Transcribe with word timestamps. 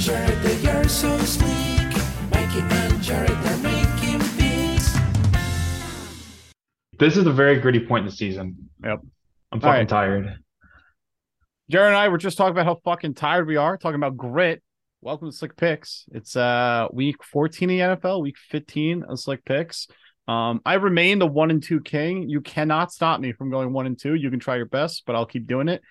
Jared, 0.00 0.62
you're 0.62 0.88
so 0.88 1.18
sleek. 1.18 1.92
Mikey 2.30 2.60
and 2.60 3.02
Jared, 3.02 3.28
they're 3.28 3.56
making 3.58 4.18
beats. 4.38 4.96
This 6.98 7.18
is 7.18 7.26
a 7.26 7.30
very 7.30 7.60
gritty 7.60 7.80
point 7.80 8.04
in 8.04 8.06
the 8.06 8.16
season. 8.16 8.70
Yep. 8.82 9.00
I'm 9.52 9.60
fucking 9.60 9.70
right. 9.70 9.88
tired. 9.88 10.38
Jared 11.68 11.88
and 11.88 11.98
I 11.98 12.08
were 12.08 12.16
just 12.16 12.38
talking 12.38 12.52
about 12.52 12.64
how 12.64 12.80
fucking 12.82 13.12
tired 13.12 13.46
we 13.46 13.56
are, 13.56 13.76
talking 13.76 13.96
about 13.96 14.16
grit. 14.16 14.62
Welcome 15.02 15.30
to 15.30 15.36
Slick 15.36 15.54
Picks. 15.54 16.06
It's 16.12 16.34
uh 16.34 16.88
week 16.90 17.22
14 17.22 17.68
in 17.68 17.76
the 17.76 17.96
NFL, 17.96 18.22
week 18.22 18.38
15 18.38 19.02
of 19.02 19.20
Slick 19.20 19.44
Picks. 19.44 19.86
Um, 20.26 20.62
I 20.64 20.74
remain 20.74 21.18
the 21.18 21.26
one 21.26 21.50
and 21.50 21.62
two 21.62 21.82
king. 21.82 22.26
You 22.26 22.40
cannot 22.40 22.90
stop 22.90 23.20
me 23.20 23.32
from 23.32 23.50
going 23.50 23.74
one 23.74 23.84
and 23.84 24.00
two. 24.00 24.14
You 24.14 24.30
can 24.30 24.40
try 24.40 24.56
your 24.56 24.64
best, 24.64 25.02
but 25.04 25.14
I'll 25.14 25.26
keep 25.26 25.46
doing 25.46 25.68
it. 25.68 25.82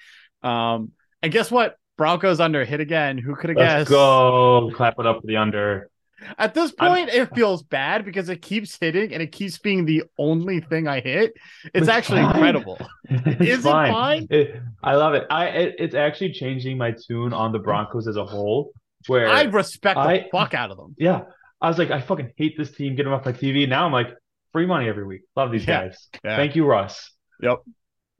Um, 0.41 0.93
and 1.21 1.31
guess 1.31 1.51
what? 1.51 1.75
Broncos 1.99 2.39
under 2.39 2.63
hit 2.63 2.79
again. 2.79 3.17
Who 3.17 3.35
could 3.35 3.49
have 3.49 3.57
guessed? 3.57 3.77
Let's 3.77 3.89
go. 3.91 4.71
Clap 4.73 4.95
it 4.99 5.05
up 5.05 5.19
for 5.21 5.27
the 5.27 5.35
under. 5.37 5.89
At 6.37 6.53
this 6.53 6.73
I'm- 6.79 6.91
point, 6.93 7.09
it 7.09 7.35
feels 7.35 7.61
bad 7.61 8.05
because 8.05 8.29
it 8.29 8.41
keeps 8.41 8.77
hitting 8.79 9.13
and 9.13 9.21
it 9.21 9.31
keeps 9.33 9.57
being 9.57 9.85
the 9.85 10.03
only 10.17 10.61
thing 10.61 10.87
I 10.87 11.01
hit. 11.01 11.33
It's, 11.73 11.89
actually 11.89 12.21
fine. 12.21 12.35
incredible. 12.35 12.79
It's 13.09 13.41
Is 13.59 13.65
it 13.65 13.69
fine? 13.69 14.27
It- 14.29 14.61
I 14.81 14.95
love 14.95 15.13
it. 15.13 15.25
I 15.29 15.47
it, 15.47 15.75
it's 15.77 15.93
actually 15.95 16.31
changing 16.31 16.77
my 16.77 16.91
tune 17.07 17.33
on 17.33 17.51
the 17.51 17.59
Broncos 17.59 18.07
as 18.07 18.15
a 18.15 18.25
whole. 18.25 18.71
Where 19.07 19.27
I 19.29 19.43
respect 19.43 19.97
the 19.97 20.25
fuck 20.31 20.53
out 20.53 20.71
of 20.71 20.77
them. 20.77 20.95
yeah, 20.97 21.21
I 21.61 21.67
was 21.69 21.77
like, 21.77 21.91
I 21.91 21.99
fucking 22.01 22.31
hate 22.37 22.57
this 22.57 22.71
team. 22.71 22.95
Get 22.95 23.03
them 23.03 23.13
off 23.13 23.25
my 23.25 23.31
TV. 23.33 23.67
Now 23.67 23.85
I'm 23.85 23.91
like, 23.93 24.09
free 24.51 24.65
money 24.65 24.87
every 24.89 25.05
week. 25.05 25.21
Love 25.35 25.51
these 25.51 25.65
Yeah. 25.67 25.85
guys. 25.87 26.07
Yeah. 26.23 26.35
Thank 26.37 26.55
you, 26.55 26.65
Russ. 26.65 27.11
Yep. 27.41 27.59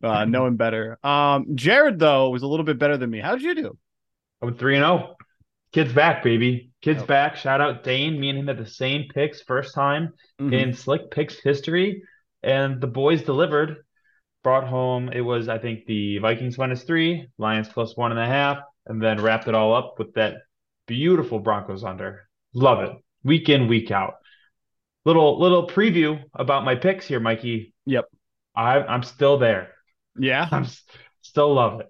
Uh, 0.03 0.25
knowing 0.29 0.55
better. 0.55 0.97
Um, 1.05 1.55
Jared 1.55 1.99
though 1.99 2.29
was 2.29 2.43
a 2.43 2.47
little 2.47 2.65
bit 2.65 2.79
better 2.79 2.97
than 2.97 3.09
me. 3.09 3.19
How 3.19 3.33
did 3.35 3.43
you 3.43 3.55
do? 3.55 3.77
I 4.41 4.45
went 4.45 4.59
three 4.59 4.75
and 4.75 4.83
zero. 4.83 5.15
Kids 5.71 5.93
back, 5.93 6.23
baby. 6.23 6.71
Kids 6.81 6.99
Yep. 6.99 7.07
back. 7.07 7.35
Shout 7.35 7.61
out 7.61 7.83
Dane. 7.83 8.19
Me 8.19 8.29
and 8.29 8.39
him 8.39 8.47
had 8.47 8.57
the 8.57 8.65
same 8.65 9.05
picks 9.13 9.41
first 9.41 9.75
time 9.75 10.13
Mm-hmm. 10.41 10.53
in 10.53 10.73
Slick 10.73 11.11
Picks 11.11 11.37
history, 11.43 12.01
and 12.41 12.79
the 12.79 12.87
boys 12.87 13.23
delivered. 13.23 13.77
Brought 14.41 14.65
home 14.65 15.09
it 15.11 15.19
was 15.19 15.49
I 15.49 15.57
think 15.57 15.85
the 15.85 16.17
Vikings 16.19 16.57
minus 16.57 16.83
three, 16.83 17.27
Lions 17.37 17.67
plus 17.67 17.97
one 17.97 18.11
and 18.11 18.19
a 18.21 18.25
half, 18.25 18.59
and 18.85 19.01
then 19.01 19.21
wrapped 19.21 19.49
it 19.49 19.53
all 19.55 19.75
up 19.75 19.99
with 19.99 20.13
that 20.13 20.35
beautiful 20.87 21.39
Broncos 21.39 21.83
under. 21.83 22.29
Love 22.53 22.79
it. 22.79 22.91
Week 23.25 23.49
in, 23.49 23.67
week 23.67 23.91
out. 23.91 24.13
Little 25.05 25.39
little 25.39 25.67
preview 25.67 26.21
about 26.33 26.63
my 26.63 26.75
picks 26.75 27.05
here, 27.05 27.19
Mikey. 27.19 27.73
Yep. 27.85 28.05
I 28.55 28.79
I'm 28.79 29.03
still 29.03 29.37
there. 29.37 29.73
Yeah. 30.19 30.47
I'm 30.51 30.67
still 31.21 31.53
love 31.53 31.79
it. 31.81 31.87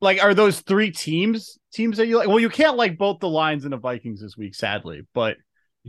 Like, 0.00 0.22
are 0.22 0.34
those 0.34 0.60
three 0.60 0.90
teams 0.92 1.58
teams 1.72 1.96
that 1.96 2.06
you 2.06 2.18
like? 2.18 2.28
Well, 2.28 2.38
you 2.38 2.48
can't 2.50 2.76
like 2.76 2.96
both 2.98 3.18
the 3.18 3.28
Lions 3.28 3.64
and 3.64 3.72
the 3.72 3.78
Vikings 3.78 4.20
this 4.20 4.36
week, 4.36 4.54
sadly. 4.54 5.02
But 5.12 5.36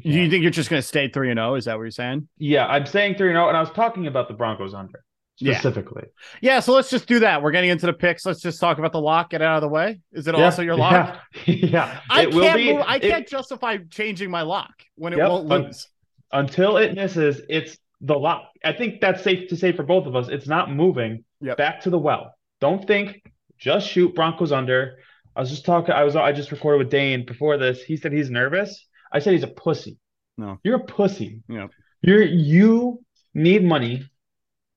do 0.01 0.09
you 0.09 0.29
think 0.29 0.41
you're 0.41 0.51
just 0.51 0.69
going 0.69 0.81
to 0.81 0.87
stay 0.87 1.09
three 1.09 1.29
and 1.29 1.37
zero? 1.37 1.55
Is 1.55 1.65
that 1.65 1.75
what 1.75 1.83
you're 1.83 1.91
saying? 1.91 2.27
Yeah, 2.37 2.65
I'm 2.65 2.85
saying 2.87 3.15
three 3.15 3.29
and 3.29 3.35
zero, 3.35 3.49
and 3.49 3.57
I 3.57 3.59
was 3.59 3.69
talking 3.71 4.07
about 4.07 4.27
the 4.27 4.33
Broncos 4.33 4.73
under 4.73 5.03
specifically. 5.35 6.03
Yeah. 6.41 6.59
So 6.59 6.73
let's 6.73 6.89
just 6.89 7.07
do 7.07 7.19
that. 7.19 7.41
We're 7.43 7.51
getting 7.51 7.69
into 7.69 7.85
the 7.85 7.93
picks. 7.93 8.25
Let's 8.25 8.41
just 8.41 8.59
talk 8.59 8.77
about 8.79 8.91
the 8.91 8.99
lock. 9.01 9.29
Get 9.29 9.41
out 9.41 9.57
of 9.57 9.61
the 9.61 9.67
way. 9.69 10.01
Is 10.11 10.27
it 10.27 10.35
also 10.35 10.61
your 10.63 10.75
lock? 10.75 11.19
Yeah, 11.45 11.53
yeah. 11.53 11.99
I 12.09 12.23
It 12.23 12.31
can't. 12.31 12.57
be- 12.57 12.73
move, 12.73 12.83
I 12.87 12.95
it- 12.97 13.01
can't 13.01 13.27
justify 13.27 13.77
changing 13.91 14.31
my 14.31 14.41
lock 14.41 14.73
when 14.95 15.13
it 15.13 15.17
Yep, 15.17 15.29
won't 15.29 15.51
un- 15.51 15.63
lose. 15.65 15.87
until 16.31 16.77
it 16.77 16.95
misses. 16.95 17.41
It's 17.47 17.77
the 18.01 18.15
lock. 18.17 18.49
I 18.65 18.73
think 18.73 19.01
that's 19.01 19.21
safe 19.23 19.49
to 19.49 19.55
say 19.55 19.71
for 19.71 19.83
both 19.83 20.07
of 20.07 20.15
us. 20.15 20.29
It's 20.29 20.47
not 20.47 20.71
moving 20.71 21.23
Yep. 21.41 21.57
back 21.57 21.81
to 21.81 21.89
the 21.89 21.97
well. 21.99 22.33
Don't 22.61 22.85
think. 22.85 23.21
Just 23.57 23.87
shoot 23.87 24.15
Broncos 24.15 24.51
under. 24.51 24.97
I 25.35 25.41
was 25.41 25.49
just 25.49 25.65
talking. 25.65 25.93
I 25.93 26.03
was. 26.03 26.15
I 26.15 26.31
just 26.31 26.51
recorded 26.51 26.79
with 26.79 26.89
Dane 26.89 27.25
before 27.25 27.57
this. 27.57 27.81
He 27.83 27.97
said 27.97 28.11
he's 28.13 28.29
nervous. 28.29 28.85
I 29.11 29.19
said 29.19 29.33
he's 29.33 29.43
a 29.43 29.47
pussy. 29.47 29.97
No. 30.37 30.57
you're 30.63 30.77
a 30.77 30.83
pussy. 30.85 31.41
Yep. 31.49 31.71
You're 32.01 32.23
you 32.23 33.03
need 33.33 33.63
money, 33.63 34.05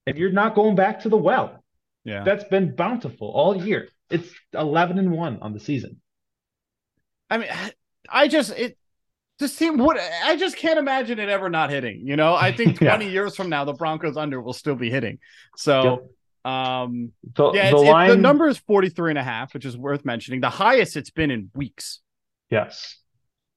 and 0.05 0.17
you're 0.17 0.31
not 0.31 0.55
going 0.55 0.75
back 0.75 1.01
to 1.01 1.09
the 1.09 1.17
well. 1.17 1.63
Yeah. 2.03 2.23
That's 2.23 2.43
been 2.45 2.75
bountiful 2.75 3.29
all 3.29 3.55
year. 3.55 3.87
It's 4.09 4.29
eleven 4.53 4.99
and 4.99 5.11
one 5.11 5.39
on 5.41 5.53
the 5.53 5.59
season. 5.59 6.01
I 7.29 7.37
mean, 7.37 7.49
I 8.09 8.27
just 8.27 8.51
it 8.51 8.77
just 9.39 9.55
seem 9.55 9.77
what 9.77 9.97
I 10.25 10.35
just 10.35 10.57
can't 10.57 10.77
imagine 10.77 11.19
it 11.19 11.29
ever 11.29 11.49
not 11.49 11.69
hitting. 11.69 12.05
You 12.05 12.15
know, 12.15 12.35
I 12.35 12.51
think 12.51 12.79
Yeah. 12.81 12.95
20 12.95 13.09
years 13.09 13.35
from 13.35 13.49
now 13.49 13.63
the 13.65 13.73
Broncos 13.73 14.17
under 14.17 14.41
will 14.41 14.53
still 14.53 14.75
be 14.75 14.89
hitting. 14.89 15.19
So 15.55 16.09
um 16.45 17.11
The, 17.35 17.51
yeah, 17.53 17.69
the 17.71 17.77
line. 17.77 18.09
the 18.09 18.17
number 18.17 18.47
is 18.47 18.57
43 18.57 19.11
and 19.11 19.19
a 19.19 19.23
half, 19.23 19.53
which 19.53 19.65
is 19.65 19.77
worth 19.77 20.03
mentioning. 20.05 20.41
The 20.41 20.49
highest 20.49 20.97
it's 20.97 21.09
been 21.09 21.31
in 21.31 21.49
weeks. 21.55 22.01
Yes. 22.49 22.97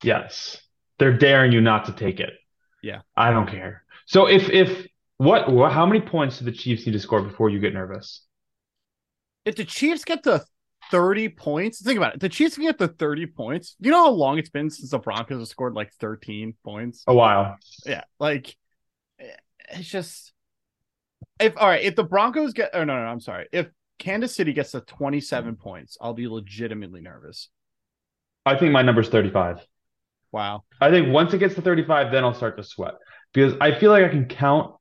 Yes. 0.03 0.61
They're 0.99 1.17
daring 1.17 1.53
you 1.53 1.61
not 1.61 1.87
to 1.87 1.93
take 1.93 2.21
it. 2.21 2.35
Yeah. 2.83 3.01
I 3.17 3.31
don't 3.31 3.49
care. 3.49 3.83
So 4.07 4.27
if 4.27 4.49
if 4.51 4.87
what, 5.19 5.51
what 5.51 5.73
how 5.73 5.87
many 5.87 6.01
points 6.01 6.39
do 6.39 6.45
the 6.45 6.53
Chiefs 6.53 6.87
need 6.87 6.93
to 6.93 7.01
score 7.01 7.23
before 7.23 7.51
you 7.51 7.59
get 7.59 7.75
nervous? 7.75 8.23
If 9.45 9.57
the 9.57 9.65
Chiefs 9.65 10.05
get 10.05 10.23
to 10.25 10.45
30 10.91 11.31
points, 11.31 11.83
think 11.83 11.97
about 11.97 12.15
it. 12.15 12.21
The 12.21 12.29
Chiefs 12.29 12.55
can 12.55 12.65
get 12.65 12.79
to 12.79 12.89
30 12.89 13.27
points. 13.27 13.77
You 13.81 13.91
know 13.91 14.05
how 14.05 14.11
long 14.11 14.39
it's 14.39 14.51
been 14.51 14.71
since 14.71 14.91
the 14.91 14.99
Broncos 14.99 15.39
have 15.41 15.49
scored 15.49 15.75
like 15.75 15.93
13 15.95 16.55
points? 16.65 17.03
A 17.07 17.15
while. 17.15 17.57
Yeah, 17.85 18.05
like 18.21 18.55
it's 19.19 19.89
just 19.89 20.33
if 21.41 21.55
all 21.57 21.69
right, 21.69 21.83
if 21.83 21.97
the 21.97 22.05
Broncos 22.05 22.53
get 22.53 22.71
oh 22.75 22.85
no, 22.85 22.95
no, 22.95 23.07
I'm 23.07 23.21
sorry. 23.21 23.47
If 23.53 23.69
Kansas 23.99 24.35
City 24.35 24.53
gets 24.53 24.73
to 24.73 24.81
27 24.81 25.57
points, 25.57 25.97
I'll 26.01 26.15
be 26.15 26.29
legitimately 26.29 27.01
nervous. 27.01 27.49
I 28.45 28.57
think 28.57 28.73
my 28.73 28.83
number's 28.83 29.09
35. 29.09 29.67
Wow. 30.33 30.65
I 30.81 30.91
think 30.91 31.09
once 31.09 31.33
it 31.33 31.39
gets 31.39 31.55
to 31.55 31.63
35, 31.63 32.13
then 32.13 32.25
I'll 32.25 32.35
start 32.35 32.57
to 32.59 32.63
sweat. 32.63 32.95
Because 33.33 33.55
I 33.61 33.79
feel 33.79 33.91
like 33.91 34.05
I 34.05 34.09
can 34.09 34.27
count 34.27 34.75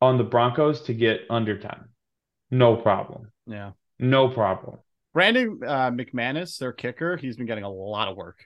on 0.00 0.18
the 0.18 0.24
Broncos 0.24 0.82
to 0.82 0.94
get 0.94 1.22
under 1.30 1.58
10. 1.58 1.70
No 2.50 2.76
problem. 2.76 3.32
Yeah. 3.46 3.72
No 3.98 4.28
problem. 4.28 4.78
Brandon 5.12 5.60
uh, 5.66 5.90
McManus, 5.90 6.58
their 6.58 6.72
kicker, 6.72 7.16
he's 7.16 7.36
been 7.36 7.46
getting 7.46 7.64
a 7.64 7.70
lot 7.70 8.08
of 8.08 8.16
work. 8.16 8.38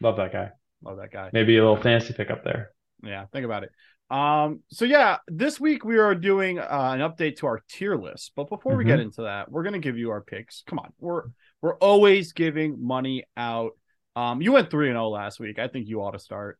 Love 0.00 0.16
that 0.16 0.32
guy. 0.32 0.50
Love 0.82 0.98
that 0.98 1.12
guy. 1.12 1.30
Maybe 1.32 1.56
a 1.56 1.62
little 1.62 1.82
fantasy 1.82 2.14
pickup 2.14 2.44
there. 2.44 2.70
Yeah, 3.02 3.26
think 3.32 3.44
about 3.44 3.64
it. 3.64 3.70
Um, 4.10 4.60
so 4.70 4.84
yeah, 4.84 5.18
this 5.28 5.60
week 5.60 5.84
we 5.84 5.98
are 5.98 6.14
doing 6.14 6.58
uh, 6.58 6.66
an 6.94 7.00
update 7.00 7.36
to 7.38 7.46
our 7.46 7.60
tier 7.68 7.96
list. 7.96 8.32
But 8.34 8.48
before 8.48 8.76
we 8.76 8.84
Mhm. 8.84 8.88
get 8.88 9.00
into 9.00 9.22
that, 9.22 9.50
we're 9.50 9.62
gonna 9.62 9.78
give 9.78 9.96
you 9.96 10.10
our 10.10 10.20
picks. 10.20 10.62
Come 10.66 10.78
on, 10.78 10.92
we're 10.98 11.24
we're 11.62 11.76
always 11.76 12.32
giving 12.32 12.84
money 12.84 13.24
out. 13.36 13.72
Um, 14.16 14.40
you 14.42 14.52
went 14.52 14.70
three 14.70 14.88
and 14.88 14.94
zero 14.96 15.08
last 15.10 15.38
week. 15.38 15.58
I 15.58 15.68
think 15.68 15.86
you 15.88 16.02
ought 16.02 16.12
to 16.12 16.18
start. 16.18 16.58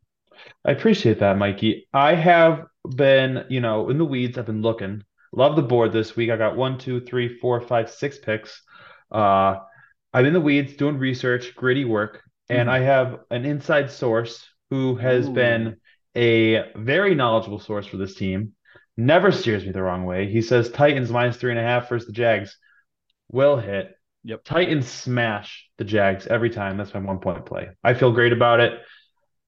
I 0.64 0.72
appreciate 0.72 1.18
that, 1.20 1.38
Mikey. 1.38 1.88
I 1.92 2.14
have 2.14 2.66
been, 2.96 3.44
you 3.48 3.60
know, 3.60 3.90
in 3.90 3.98
the 3.98 4.04
weeds. 4.04 4.38
I've 4.38 4.46
been 4.46 4.62
looking. 4.62 5.02
Love 5.32 5.56
the 5.56 5.62
board 5.62 5.92
this 5.92 6.16
week. 6.16 6.30
I 6.30 6.36
got 6.36 6.56
one, 6.56 6.78
two, 6.78 7.00
three, 7.00 7.38
four, 7.38 7.60
five, 7.60 7.90
six 7.90 8.18
picks. 8.18 8.62
Uh, 9.10 9.56
I'm 10.12 10.26
in 10.26 10.32
the 10.32 10.40
weeds 10.40 10.74
doing 10.74 10.98
research, 10.98 11.54
gritty 11.56 11.84
work, 11.84 12.22
and 12.48 12.68
Mhm. 12.68 12.72
I 12.72 12.78
have 12.80 13.20
an 13.30 13.44
inside 13.44 13.90
source 13.90 14.46
who 14.70 14.96
has 14.96 15.28
Ooh. 15.28 15.32
been 15.32 15.76
a 16.16 16.72
very 16.76 17.14
knowledgeable 17.14 17.60
source 17.60 17.86
for 17.86 17.96
this 17.96 18.14
team. 18.14 18.52
Never 18.96 19.32
steers 19.32 19.64
me 19.64 19.72
the 19.72 19.82
wrong 19.82 20.04
way. 20.04 20.30
He 20.30 20.42
says 20.42 20.70
Titans 20.70 21.10
minus 21.10 21.36
three 21.36 21.50
and 21.50 21.60
a 21.60 21.62
half 21.62 21.88
versus 21.88 22.06
the 22.06 22.12
Jags 22.12 22.56
will 23.30 23.56
hit. 23.56 23.96
Yep. 24.24 24.44
Titans 24.44 24.86
smash 24.86 25.66
the 25.78 25.84
Jags 25.84 26.26
every 26.26 26.50
time. 26.50 26.76
That's 26.76 26.92
my 26.92 27.00
one 27.00 27.20
point 27.20 27.46
play. 27.46 27.70
I 27.82 27.94
feel 27.94 28.12
great 28.12 28.32
about 28.32 28.60
it. 28.60 28.74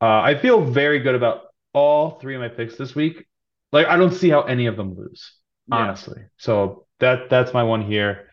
Uh, 0.01 0.21
I 0.21 0.39
feel 0.39 0.65
very 0.65 1.01
good 1.01 1.15
about 1.15 1.43
all 1.75 2.19
three 2.21 2.35
of 2.35 2.41
my 2.41 2.49
picks 2.49 2.77
this 2.77 2.95
week. 2.95 3.27
Like 3.73 3.87
I 3.87 3.97
don't 3.97 4.13
see 4.13 4.31
how 4.31 4.43
any 4.43 4.67
of 4.67 4.77
them 4.77 4.97
lose, 4.97 5.33
Yeah. 5.69 5.77
honestly. 5.77 6.23
So 6.39 6.87
that 7.01 7.29
that's 7.29 7.53
my 7.53 7.63
one 7.65 7.83
here. 7.83 8.31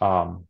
Um, 0.00 0.46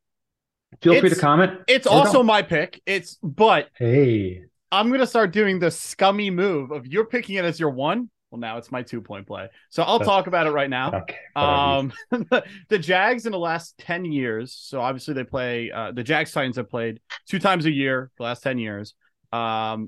feel 0.83 0.99
free 1.01 1.11
to 1.11 1.17
comment. 1.17 1.61
It's 1.69 1.87
also 1.87 2.15
don't. 2.15 2.27
my 2.27 2.43
pick. 2.43 2.81
It's 2.87 3.17
but 3.23 3.69
Hey, 3.77 4.43
I'm 4.70 4.91
gonna 4.91 5.06
start 5.06 5.32
doing 5.32 5.59
the 5.59 5.70
scummy 5.70 6.31
move 6.31 6.70
of 6.70 6.87
you're 6.87 7.06
picking 7.06 7.37
it 7.37 7.44
as 7.44 7.59
your 7.59 7.70
one. 7.70 8.11
Well, 8.31 8.38
now 8.38 8.59
it's 8.59 8.70
my 8.70 8.82
two 8.82 9.00
point 9.00 9.26
play. 9.26 9.49
So 9.70 9.82
I'll 9.82 10.00
talk 10.00 10.26
about 10.26 10.47
it 10.47 10.50
right 10.50 10.69
now. 10.69 10.93
okay. 11.03 11.17
Um, 11.35 11.93
the 12.69 12.79
Jags 12.79 13.25
in 13.25 13.32
the 13.32 13.38
last 13.38 13.79
ten 13.79 14.05
years. 14.05 14.53
So 14.53 14.81
obviously 14.81 15.15
they 15.15 15.25
play. 15.25 15.70
Uh, 15.70 15.93
the 15.93 16.03
Jags 16.03 16.32
Titans 16.32 16.56
have 16.56 16.69
played 16.69 17.00
two 17.26 17.38
times 17.38 17.65
a 17.65 17.70
year 17.70 18.11
the 18.19 18.25
last 18.25 18.43
ten 18.43 18.59
years. 18.59 18.94
Um, 19.32 19.87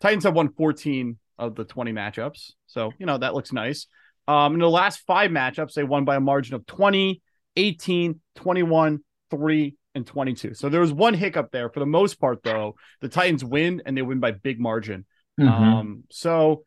Titans 0.00 0.24
have 0.24 0.34
won 0.34 0.52
fourteen 0.52 1.18
of 1.38 1.56
the 1.56 1.64
twenty 1.64 1.92
matchups. 1.92 2.52
So 2.66 2.92
you 2.98 3.06
know 3.06 3.18
that 3.18 3.34
looks 3.34 3.52
nice. 3.52 3.86
Um, 4.28 4.54
in 4.54 4.60
the 4.60 4.70
last 4.70 5.00
five 5.08 5.32
matchups, 5.32 5.72
they 5.74 5.82
won 5.82 6.04
by 6.04 6.14
a 6.14 6.20
margin 6.20 6.54
of 6.54 6.64
20, 6.66 7.20
18, 7.56 8.20
21, 8.36 9.00
3, 9.28 9.76
and 9.94 10.06
22. 10.06 10.54
So 10.54 10.68
there 10.68 10.80
was 10.80 10.92
one 10.92 11.14
hiccup 11.14 11.50
there. 11.50 11.68
For 11.70 11.80
the 11.80 11.86
most 11.86 12.20
part, 12.20 12.42
though, 12.42 12.76
the 13.00 13.08
Titans 13.08 13.44
win 13.44 13.82
and 13.86 13.96
they 13.96 14.02
win 14.02 14.20
by 14.20 14.30
big 14.32 14.60
margin. 14.60 15.04
Mhm. 15.38 15.48
Um, 15.48 16.04
so 16.10 16.64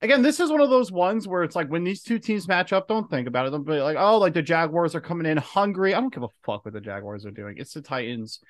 again, 0.00 0.22
this 0.22 0.40
is 0.40 0.50
one 0.50 0.60
of 0.60 0.70
those 0.70 0.90
ones 0.90 1.28
where 1.28 1.42
it's 1.42 1.54
like 1.56 1.68
when 1.68 1.84
these 1.84 2.02
two 2.02 2.18
teams 2.18 2.48
match 2.48 2.72
up, 2.72 2.88
don't 2.88 3.08
think 3.10 3.28
about 3.28 3.46
it. 3.46 3.50
Don't 3.50 3.64
be 3.66 3.80
like, 3.80 3.96
oh, 3.98 4.18
like 4.18 4.34
the 4.34 4.42
Jaguars 4.42 4.94
are 4.94 5.00
coming 5.00 5.26
in 5.26 5.36
hungry. 5.36 5.94
I 5.94 6.00
don't 6.00 6.12
give 6.12 6.22
a 6.22 6.28
fuck 6.44 6.64
what 6.64 6.74
the 6.74 6.80
Jaguars 6.80 7.26
are 7.26 7.30
doing. 7.30 7.56
It's 7.58 7.74
the 7.74 7.82
Titans. 7.82 8.40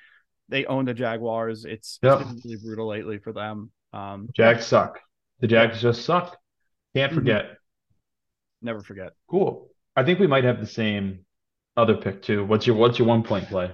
they 0.49 0.65
own 0.65 0.83
the 0.85 0.93
Jaguars. 0.93 1.63
It's, 1.63 1.99
Yep. 2.03 2.19
it's 2.19 2.29
been 2.29 2.41
really 2.43 2.57
brutal 2.63 2.87
lately 2.87 3.17
for 3.17 3.31
them. 3.31 3.71
Um, 3.93 4.27
Jags 4.35 4.65
suck. 4.65 4.99
The 5.39 5.47
Jags 5.47 5.81
just 5.81 6.03
suck. 6.03 6.37
Can't 6.93 7.11
Mhm. 7.11 7.15
forget. 7.15 7.57
never 8.61 8.81
forget. 8.81 9.13
Cool. 9.29 9.69
I 9.95 10.03
think 10.03 10.19
we 10.19 10.27
might 10.27 10.43
have 10.43 10.59
the 10.59 10.67
same 10.67 11.25
other 11.77 11.95
pick 11.95 12.21
too. 12.21 12.45
What's 12.45 12.65
your 12.67 12.75
what's 12.75 12.99
your 12.99 13.07
one 13.07 13.23
point 13.23 13.47
play? 13.47 13.71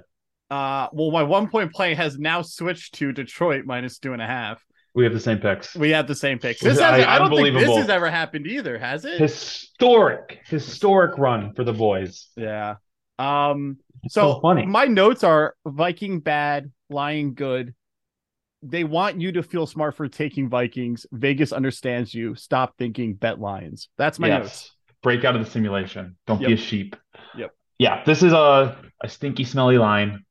Uh, 0.50 0.88
well, 0.92 1.12
my 1.12 1.24
one 1.24 1.48
point 1.50 1.72
play 1.74 1.94
has 1.94 2.18
now 2.18 2.42
switched 2.42 2.96
to 2.96 3.12
Detroit 3.12 3.66
minus 3.66 4.00
two 4.00 4.14
and 4.14 4.22
a 4.22 4.26
half. 4.26 4.64
We 4.96 5.04
have 5.04 5.14
the 5.14 5.20
same 5.20 5.38
picks. 5.38 5.76
We 5.76 5.92
have 5.92 6.08
the 6.08 6.16
same 6.16 6.40
picks. 6.40 6.62
This 6.62 6.80
I- 6.80 7.04
I, 7.16 7.20
don't 7.20 7.30
think 7.36 7.56
this 7.58 7.78
has 7.78 7.90
ever 7.90 8.10
happened 8.10 8.48
either, 8.48 8.78
has 8.80 9.06
it? 9.06 9.20
Historic, 9.20 10.40
historic 10.46 11.18
run 11.18 11.54
for 11.54 11.64
the 11.64 11.74
boys. 11.74 12.28
Yeah. 12.36 12.76
Um. 13.20 13.78
so 14.08 14.34
So, 14.34 14.40
funny. 14.42 14.66
my 14.66 14.86
notes 14.86 15.24
are 15.24 15.54
Viking 15.66 16.20
bad, 16.22 16.72
Lion 16.90 17.34
good. 17.34 17.76
They 18.64 18.84
want 18.84 19.22
you 19.22 19.32
to 19.34 19.44
feel 19.44 19.68
smart 19.68 19.96
for 19.96 20.08
taking 20.08 20.50
Vikings. 20.50 21.06
Vegas 21.12 21.54
understands 21.54 22.14
you. 22.14 22.36
Stop 22.36 22.76
thinking 22.78 23.14
bet 23.14 23.40
Lions. 23.40 23.90
That's 23.98 24.20
my 24.20 24.28
Yes. 24.28 24.42
notes. 24.42 24.76
Break 25.04 25.24
out 25.24 25.36
of 25.36 25.46
the 25.46 25.50
simulation. 25.50 26.18
Don't 26.28 26.40
be 26.40 26.52
a 26.54 26.58
sheep. 26.58 26.96
Yep. 27.38 27.52
Yeah, 27.78 28.04
this 28.04 28.22
is 28.24 28.34
a, 28.34 28.78
a 29.02 29.08
stinky, 29.08 29.46
smelly 29.46 29.78
line. 29.78 30.26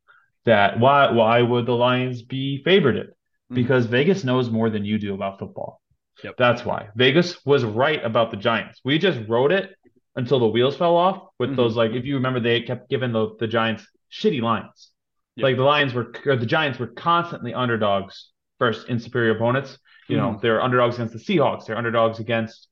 That 0.49 0.81
why 0.81 1.11
why 1.13 1.43
would 1.43 1.67
the 1.67 1.75
Lions 1.75 2.23
be 2.23 2.63
favorited? 2.67 3.09
Mhm. 3.51 3.55
Because 3.61 3.85
Vegas 3.87 4.25
knows 4.25 4.51
more 4.51 4.71
than 4.71 4.85
you 4.85 4.99
do 4.99 5.13
about 5.15 5.39
football. 5.39 5.81
Yep. 6.25 6.35
That's 6.39 6.65
why. 6.65 6.89
Vegas 6.97 7.45
was 7.45 7.65
right 7.65 8.03
about 8.05 8.31
the 8.31 8.37
Giants. 8.39 8.81
We 8.85 8.99
just 8.99 9.21
wrote 9.29 9.53
it 9.53 9.75
until 10.17 10.39
the 10.41 10.47
wheels 10.49 10.77
fell 10.77 10.97
off 10.97 11.23
with 11.39 11.51
Mhm. 11.51 11.57
those 11.57 11.77
like 11.77 11.93
if 11.93 12.05
you 12.07 12.15
remember 12.15 12.41
they 12.41 12.63
kept 12.63 12.89
giving 12.89 13.13
the, 13.13 13.37
the 13.39 13.47
Giants 13.47 13.87
shitty 14.11 14.41
lines. 14.41 14.91
Yep. 15.37 15.45
Like 15.45 15.57
the 15.57 15.63
Lions 15.65 15.93
were 15.95 16.13
or 16.27 16.37
the 16.37 16.47
Giants 16.47 16.79
were 16.79 16.89
constantly 16.89 17.53
underdogs 17.55 18.31
first 18.59 18.89
in 18.89 18.99
superior 18.99 19.33
opponents. 19.37 19.79
You 20.09 20.17
know, 20.17 20.31
Mhm. 20.31 20.41
they're 20.41 20.63
underdogs 20.63 20.95
against 20.97 21.13
the 21.15 21.21
Seahawks, 21.21 21.67
they're 21.67 21.77
underdogs 21.77 22.19
against 22.21 22.69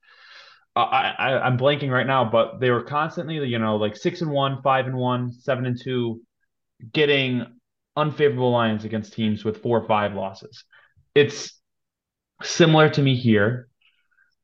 uh, 0.74 0.80
I, 0.80 1.14
I 1.18 1.46
I'm 1.46 1.56
blanking 1.58 1.90
right 1.90 2.06
now, 2.06 2.22
but 2.36 2.58
they 2.60 2.70
were 2.70 2.82
constantly, 2.82 3.36
you 3.46 3.58
know, 3.58 3.76
like 3.76 3.96
six 3.96 4.20
and 4.22 4.30
one, 4.30 4.62
five 4.62 4.86
and 4.86 4.96
one, 4.96 5.32
seven 5.32 5.64
and 5.66 5.78
two, 5.80 6.20
getting 6.92 7.46
unfavorable 7.96 8.50
lines 8.50 8.84
against 8.84 9.14
teams 9.14 9.44
with 9.44 9.62
four 9.62 9.80
or 9.80 9.86
five 9.86 10.14
losses. 10.14 10.64
It's 11.14 11.58
similar 12.42 12.90
to 12.90 13.02
me 13.02 13.16
here, 13.16 13.68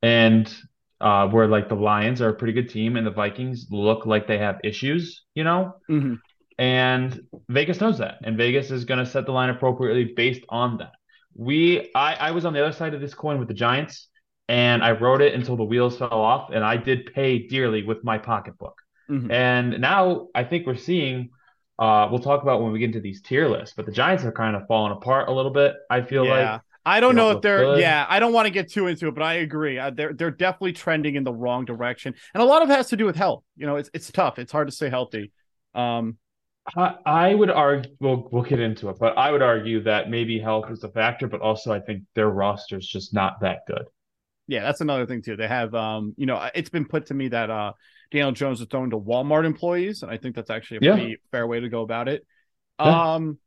and 0.03 0.53
uh, 1.01 1.29
where 1.29 1.49
like 1.49 1.69
the 1.69 1.75
Lions 1.75 2.23
are 2.23 2.31
a 2.31 2.35
pretty 2.35 2.53
good 2.53 2.71
team 2.71 2.97
and 2.97 3.07
the 3.07 3.11
Vikings 3.11 3.67
look 3.71 4.07
like 4.07 4.27
they 4.27 4.39
have 4.39 4.61
issues, 4.65 5.23
you 5.35 5.45
know, 5.45 5.75
Mhm. 5.91 6.21
and 6.59 7.21
Vegas 7.49 7.81
knows 7.81 7.99
that, 7.99 8.19
and 8.23 8.37
Vegas 8.37 8.71
is 8.71 8.85
going 8.85 9.05
to 9.05 9.07
set 9.07 9.27
the 9.27 9.33
line 9.33 9.51
appropriately 9.51 10.13
based 10.15 10.45
on 10.49 10.79
that. 10.79 10.93
We, 11.35 11.91
I, 11.95 12.15
I 12.15 12.31
was 12.31 12.45
on 12.45 12.53
the 12.53 12.63
other 12.63 12.73
side 12.73 12.95
of 12.95 13.01
this 13.01 13.15
coin 13.15 13.39
with 13.39 13.49
the 13.49 13.55
Giants, 13.55 14.09
and 14.49 14.83
I 14.83 14.93
wrote 14.93 15.23
it 15.23 15.35
until 15.35 15.57
the 15.57 15.65
wheels 15.65 15.99
fell 15.99 16.13
off, 16.13 16.51
and 16.53 16.63
I 16.65 16.77
did 16.77 17.13
pay 17.15 17.47
dearly 17.49 17.83
with 17.83 18.05
my 18.05 18.19
pocketbook. 18.19 18.81
Mhm. 19.11 19.31
And 19.31 19.81
now 19.81 20.29
I 20.35 20.45
think 20.45 20.67
we're 20.67 20.77
seeing. 20.77 21.31
Uh, 21.83 22.09
we'll 22.11 22.21
talk 22.21 22.43
about 22.43 22.63
when 22.63 22.73
we 22.73 22.79
get 22.79 22.87
into 22.87 23.01
these 23.01 23.23
tier 23.23 23.49
lists, 23.49 23.75
but 23.77 23.87
the 23.87 23.93
Giants 23.93 24.25
are 24.25 24.33
kind 24.33 24.55
of 24.57 24.67
falling 24.69 24.93
apart 24.93 25.29
a 25.29 25.33
little 25.33 25.51
bit. 25.51 25.75
I 25.91 26.03
feel 26.03 26.25
Yeah. 26.25 26.53
like 26.53 26.61
I 26.85 27.01
don't 27.01 27.15
They 27.15 27.17
know 27.17 27.31
don't 27.31 27.37
if 27.37 27.43
they're. 27.43 27.71
good. 27.75 27.81
Yeah, 27.81 28.07
I 28.09 28.19
don't 28.21 28.33
want 28.33 28.47
to 28.47 28.51
get 28.51 28.69
too 28.71 28.87
into 28.89 29.09
it, 29.09 29.15
but 29.15 29.23
I 29.23 29.35
agree. 29.35 29.79
Uh, 29.79 29.91
they're 29.91 30.13
they're 30.13 30.31
definitely 30.33 30.73
trending 30.73 31.15
in 31.15 31.25
the 31.25 31.33
wrong 31.33 31.65
direction, 31.65 32.15
and 32.35 32.43
a 32.43 32.47
lot 32.47 32.63
of 32.63 32.71
it 32.71 32.75
has 32.75 32.89
to 32.89 32.97
do 32.97 33.05
with 33.07 33.17
health. 33.17 33.45
You 33.57 33.67
know, 33.67 33.77
it's 33.77 33.91
it's 33.95 34.11
tough. 34.11 34.39
It's 34.39 34.53
hard 34.53 34.69
to 34.69 34.73
stay 34.73 34.89
healthy. 34.91 35.33
Um. 35.75 36.19
I, 36.77 36.95
I 37.07 37.35
would 37.35 37.51
argue. 37.51 37.91
We'll 38.01 38.29
we'll 38.31 38.43
get 38.43 38.61
into 38.61 38.89
it, 38.89 38.97
but 39.01 39.17
I 39.19 39.31
would 39.33 39.43
argue 39.43 39.83
that 39.85 40.11
maybe 40.11 40.39
health 40.39 40.71
is 40.71 40.85
a 40.85 40.89
factor, 40.91 41.27
but 41.27 41.41
also 41.41 41.73
I 41.73 41.81
think 41.81 42.05
their 42.15 42.31
roster 42.31 42.77
is 42.79 42.87
just 42.87 43.13
not 43.15 43.41
that 43.41 43.61
good. 43.67 43.87
Yeah, 44.49 44.63
that's 44.63 44.81
another 44.81 45.07
thing 45.07 45.23
too. 45.23 45.37
They 45.37 45.49
have, 45.49 45.75
um, 45.75 46.15
you 46.17 46.27
know, 46.27 46.51
it's 46.55 46.69
been 46.71 46.85
put 46.85 47.07
to 47.07 47.15
me 47.15 47.29
that 47.29 47.49
uh, 47.51 47.73
Daniel 48.13 48.33
Jones 48.33 48.61
is 48.61 48.67
throwing 48.71 48.91
to 48.91 48.99
Walmart 48.99 49.45
employees, 49.45 50.03
and 50.03 50.11
I 50.11 50.19
think 50.19 50.37
that's 50.37 50.51
actually 50.51 50.79
a 50.79 50.81
Yeah. 50.83 50.95
pretty 50.95 51.17
fair 51.31 51.47
way 51.47 51.61
to 51.61 51.69
go 51.69 51.83
about 51.83 52.09
it. 52.09 52.27
Yeah. 52.79 53.15
Um, 53.15 53.39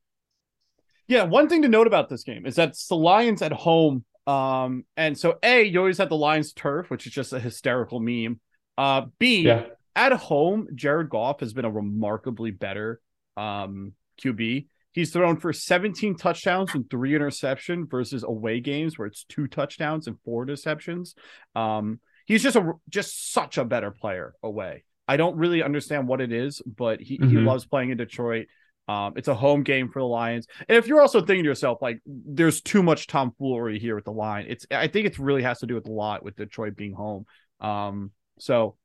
yeah, 1.07 1.23
one 1.23 1.47
thing 1.50 1.62
to 1.62 1.67
note 1.67 1.88
about 1.88 2.09
this 2.09 2.23
game 2.23 2.45
is 2.45 2.56
that 2.56 2.69
it's 2.69 2.88
the 2.88 2.95
Lions 2.95 3.41
at 3.41 3.51
home. 3.51 4.06
Um, 4.25 4.85
and 4.97 5.17
so 5.17 5.38
A, 5.44 5.63
you 5.63 5.79
always 5.79 6.00
have 6.00 6.09
the 6.09 6.17
Lions 6.17 6.51
turf, 6.51 6.89
which 6.89 7.06
is 7.06 7.13
just 7.13 7.31
a 7.31 7.39
hysterical 7.39 8.00
meme. 8.00 8.39
Uh, 8.77 9.06
B, 9.19 9.44
Yeah, 9.44 9.67
at 9.95 10.13
home, 10.13 10.67
Jared 10.73 11.09
Goff 11.09 11.41
has 11.41 11.53
been 11.53 11.65
a 11.65 11.71
remarkably 11.71 12.50
better 12.51 13.00
um, 13.38 13.94
QB. 14.21 14.67
He's 14.94 15.12
thrown 15.12 15.38
for 15.38 15.53
17 15.53 16.15
touchdowns 16.15 16.73
and 16.73 16.89
three 16.89 17.13
interception 17.13 17.85
versus 17.85 18.23
away 18.23 18.62
games 18.62 18.97
where 18.97 19.07
it's 19.07 19.25
two 19.25 19.45
touchdowns 19.47 20.07
and 20.07 20.17
four 20.25 20.45
interceptions. 20.45 21.13
Um, 21.53 22.00
he's 22.25 22.44
just 22.44 22.56
a 22.56 22.74
just 22.89 23.31
such 23.33 23.57
a 23.57 23.66
better 23.66 23.92
player 23.92 24.33
away. 24.44 24.83
I 25.07 25.18
don't 25.18 25.38
really 25.38 25.62
understand 25.63 26.07
what 26.07 26.19
it 26.22 26.31
is, 26.31 26.62
but 26.66 27.00
he, 27.00 27.16
he 27.18 27.36
Mhm. 27.36 27.45
loves 27.45 27.66
playing 27.66 27.92
in 27.92 27.98
Detroit. 27.98 28.48
Um, 28.88 29.13
it's 29.16 29.27
a 29.27 29.36
home 29.36 29.63
game 29.63 29.89
for 29.89 30.00
the 30.00 30.06
Lions. 30.07 30.48
And 30.68 30.77
if 30.77 30.88
you're 30.88 31.01
also 31.01 31.19
thinking 31.22 31.44
to 31.44 31.50
yourself, 31.50 31.80
like, 31.81 32.01
there's 32.06 32.62
too 32.62 32.83
much 32.83 33.07
tomfoolery 33.07 33.80
here 33.80 33.95
with 33.95 34.06
the 34.06 34.12
line, 34.12 34.45
it's 34.48 34.66
I 34.72 34.88
think 34.88 35.07
it 35.07 35.18
really 35.19 35.44
has 35.44 35.60
to 35.60 35.68
do 35.68 35.75
with 35.75 35.88
a 35.88 35.92
lot 35.92 36.24
with 36.24 36.36
Detroit 36.36 36.75
being 36.75 36.94
home. 36.94 37.25
Um, 37.60 38.12
so 38.39 38.75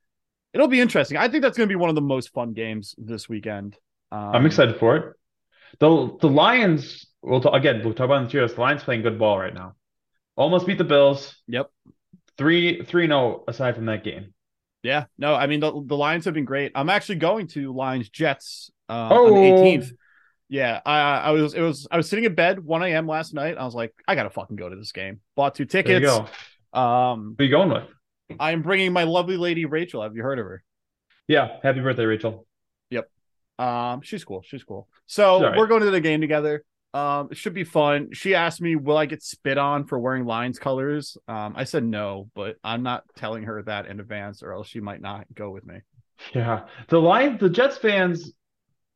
it'll 0.55 0.69
be 0.69 0.81
interesting. 0.81 1.17
I 1.17 1.29
think 1.29 1.43
that's 1.43 1.57
going 1.57 1.69
to 1.69 1.73
be 1.73 1.77
one 1.77 1.91
of 1.91 1.95
the 1.97 2.01
most 2.03 2.33
fun 2.33 2.53
games 2.55 2.95
this 2.99 3.29
weekend. 3.29 3.77
Um, 4.13 4.35
I'm 4.37 4.47
excited 4.47 4.77
for 4.77 4.97
it. 4.97 5.17
The 5.79 6.17
the 6.21 6.29
Lions. 6.29 7.07
We'll 7.23 7.41
talk 7.41 7.55
again. 7.55 7.83
We'll 7.85 7.95
talk 7.95 8.07
about 8.07 8.25
the 8.25 8.31
tiers. 8.31 8.55
The 8.55 8.61
Lions 8.61 8.83
playing 8.83 9.03
good 9.03 9.19
ball 9.19 9.39
right 9.39 9.55
now. 9.55 9.75
Almost 10.37 10.67
beat 10.67 10.79
the 10.79 10.85
Bills. 10.85 11.37
Yep. 11.47 11.71
Three 12.41 12.83
three 12.85 13.07
no 13.07 13.45
aside 13.47 13.75
from 13.75 13.85
that 13.87 14.03
game. 14.03 14.33
Yeah, 14.83 15.05
no, 15.19 15.35
I 15.35 15.47
mean 15.47 15.61
the 15.61 15.71
the 15.85 15.95
Lions 15.97 16.25
have 16.25 16.33
been 16.33 16.47
great. 16.47 16.73
I'm 16.75 16.89
actually 16.89 17.17
going 17.17 17.49
to 17.49 17.75
Lions 17.75 18.09
Jets 18.09 18.71
uh, 18.89 18.93
on 18.95 19.13
Oh. 19.13 19.35
the 19.35 19.41
18th. 19.41 19.93
Yeah, 20.49 20.81
I 20.87 21.01
I 21.19 21.31
was 21.33 21.53
it 21.53 21.61
was 21.61 21.87
I 21.91 21.99
was 21.99 22.09
sitting 22.09 22.25
in 22.25 22.35
bed 22.35 22.59
1 22.59 22.83
a.m. 22.85 23.07
last 23.07 23.35
night. 23.35 23.59
I 23.59 23.65
was 23.67 23.75
like, 23.75 23.93
I 24.09 24.15
gotta 24.15 24.31
fucking 24.31 24.57
go 24.57 24.71
to 24.71 24.75
this 24.75 24.91
game. 24.93 25.21
Bought 25.37 25.55
two 25.55 25.67
There 25.67 25.83
you 25.87 26.01
tickets. 26.01 26.31
go. 26.73 26.79
Um, 26.81 27.35
Who 27.37 27.45
you 27.45 27.51
going 27.51 27.69
with? 27.69 27.85
I 28.41 28.53
am 28.53 28.63
bringing 28.63 28.95
my 28.95 29.03
lovely 29.05 29.37
lady 29.37 29.67
Rachel. 29.67 30.03
Have 30.03 30.17
you 30.17 30.23
heard 30.23 30.39
of 30.39 30.47
her? 30.47 30.63
Yeah. 31.29 31.59
Happy 31.63 31.81
birthday, 31.81 32.07
Rachel. 32.07 32.47
Yep. 32.89 33.11
Um, 33.59 34.01
she's 34.01 34.25
cool. 34.25 34.43
She's 34.47 34.65
cool. 34.65 34.89
So 35.07 35.43
right. 35.43 35.59
we're 35.59 35.67
going 35.67 35.83
to 35.83 35.91
the 35.91 36.01
game 36.01 36.23
together. 36.23 36.65
Um, 36.93 37.29
it 37.31 37.37
should 37.37 37.55
be 37.55 37.65
fun. 37.65 38.09
She 38.13 38.35
asked 38.35 38.61
me, 38.61 38.75
"Will 38.77 38.97
I 38.97 39.07
get 39.07 39.23
spit 39.23 39.59
on 39.59 39.87
for 39.87 39.99
wearing 39.99 40.25
Lions 40.25 40.59
colors?" 40.59 41.17
Um, 41.29 41.55
I 41.57 41.65
said 41.65 41.85
no, 41.85 42.29
but 42.35 42.57
I'm 42.65 42.83
not 42.83 43.05
telling 43.17 43.45
her 43.45 43.63
that 43.63 43.87
in 43.87 44.01
advance, 44.01 44.43
or 44.43 44.53
else 44.53 44.67
she 44.69 44.81
might 44.81 45.01
not 45.01 45.27
go 45.35 45.51
with 45.51 45.65
me. 45.65 45.77
Yeah. 46.35 46.67
The 46.89 46.99
Lions, 47.01 47.41
the 47.41 47.49
Jets 47.51 47.79
fans. 47.79 48.33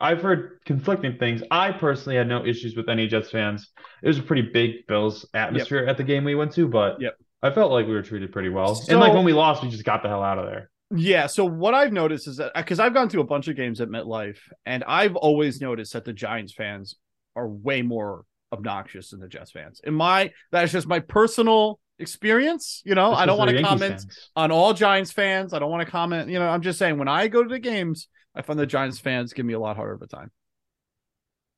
I've 0.01 0.21
heard 0.23 0.59
conflicting 0.67 1.19
things. 1.19 1.43
I 1.53 1.71
personally 1.71 2.17
had 2.17 2.27
no 2.29 2.45
issues 2.45 2.77
with 2.77 2.89
any 2.89 3.07
Jets 3.07 3.31
fans. 3.31 3.71
It 4.03 4.09
was 4.09 4.19
a 4.19 4.23
pretty 4.23 4.43
big 4.43 4.87
Bills 4.89 5.25
atmosphere 5.33 5.87
at 5.87 5.97
the 5.97 6.03
game 6.03 6.25
we 6.25 6.35
went 6.35 6.53
to, 6.55 6.67
but 6.69 7.01
Yep. 7.01 7.17
I 7.43 7.51
felt 7.53 7.71
like 7.71 7.87
we 7.87 7.93
were 7.95 8.03
treated 8.03 8.33
pretty 8.33 8.49
well. 8.49 8.75
So- 8.75 8.91
and 8.91 9.01
like 9.01 9.15
when 9.15 9.25
we 9.25 9.33
lost, 9.33 9.63
we 9.63 9.71
just 9.71 9.85
got 9.85 10.03
the 10.03 10.09
hell 10.09 10.23
out 10.23 10.39
of 10.39 10.47
there. 10.47 10.69
Yeah. 10.95 11.27
So 11.27 11.45
what 11.45 11.75
I've 11.75 11.93
noticed 11.93 12.27
is 12.27 12.37
that 12.39 12.53
because 12.55 12.81
I've 12.81 12.93
gone 12.93 13.09
to 13.11 13.21
a 13.21 13.25
bunch 13.25 13.47
of 13.49 13.55
games 13.57 13.81
at 13.81 13.89
MetLife, 13.89 14.39
and 14.67 14.83
I've 14.85 15.15
always 15.17 15.61
noticed 15.61 15.93
that 15.93 16.05
the 16.05 16.13
Giants 16.13 16.53
fans 16.53 16.97
are 17.37 17.49
way 17.49 17.83
more 17.83 18.25
obnoxious 18.53 19.11
than 19.11 19.21
the 19.21 19.29
Jets 19.29 19.51
fans. 19.51 19.81
In 19.85 19.95
my 19.95 20.33
that's 20.53 20.73
just 20.73 20.87
my 20.87 21.01
personal 21.01 21.81
experience. 21.99 22.83
You 22.85 22.95
know, 22.95 23.11
Just 23.11 23.23
I 23.23 23.27
don't 23.27 23.39
want 23.39 23.51
to 23.51 23.63
comment 23.63 23.93
fans. 24.01 24.31
on 24.37 24.51
all 24.51 24.73
Giants 24.75 25.13
fans. 25.13 25.53
I 25.53 25.59
don't 25.59 25.71
want 25.71 25.85
to 25.85 25.91
comment. 25.91 26.29
You 26.31 26.39
know, 26.39 26.49
I'm 26.49 26.63
just 26.63 26.79
saying 26.79 26.99
when 26.99 27.09
I 27.09 27.29
go 27.29 27.43
to 27.43 27.49
the 27.49 27.59
games, 27.59 28.09
I 28.35 28.43
find 28.43 28.59
the 28.59 28.67
Giants 28.67 28.99
fans 28.99 29.33
give 29.33 29.47
me 29.47 29.55
a 29.55 29.59
lot 29.61 29.77
harder 29.77 29.95
of 29.95 30.03
a 30.03 30.07
time. 30.07 30.31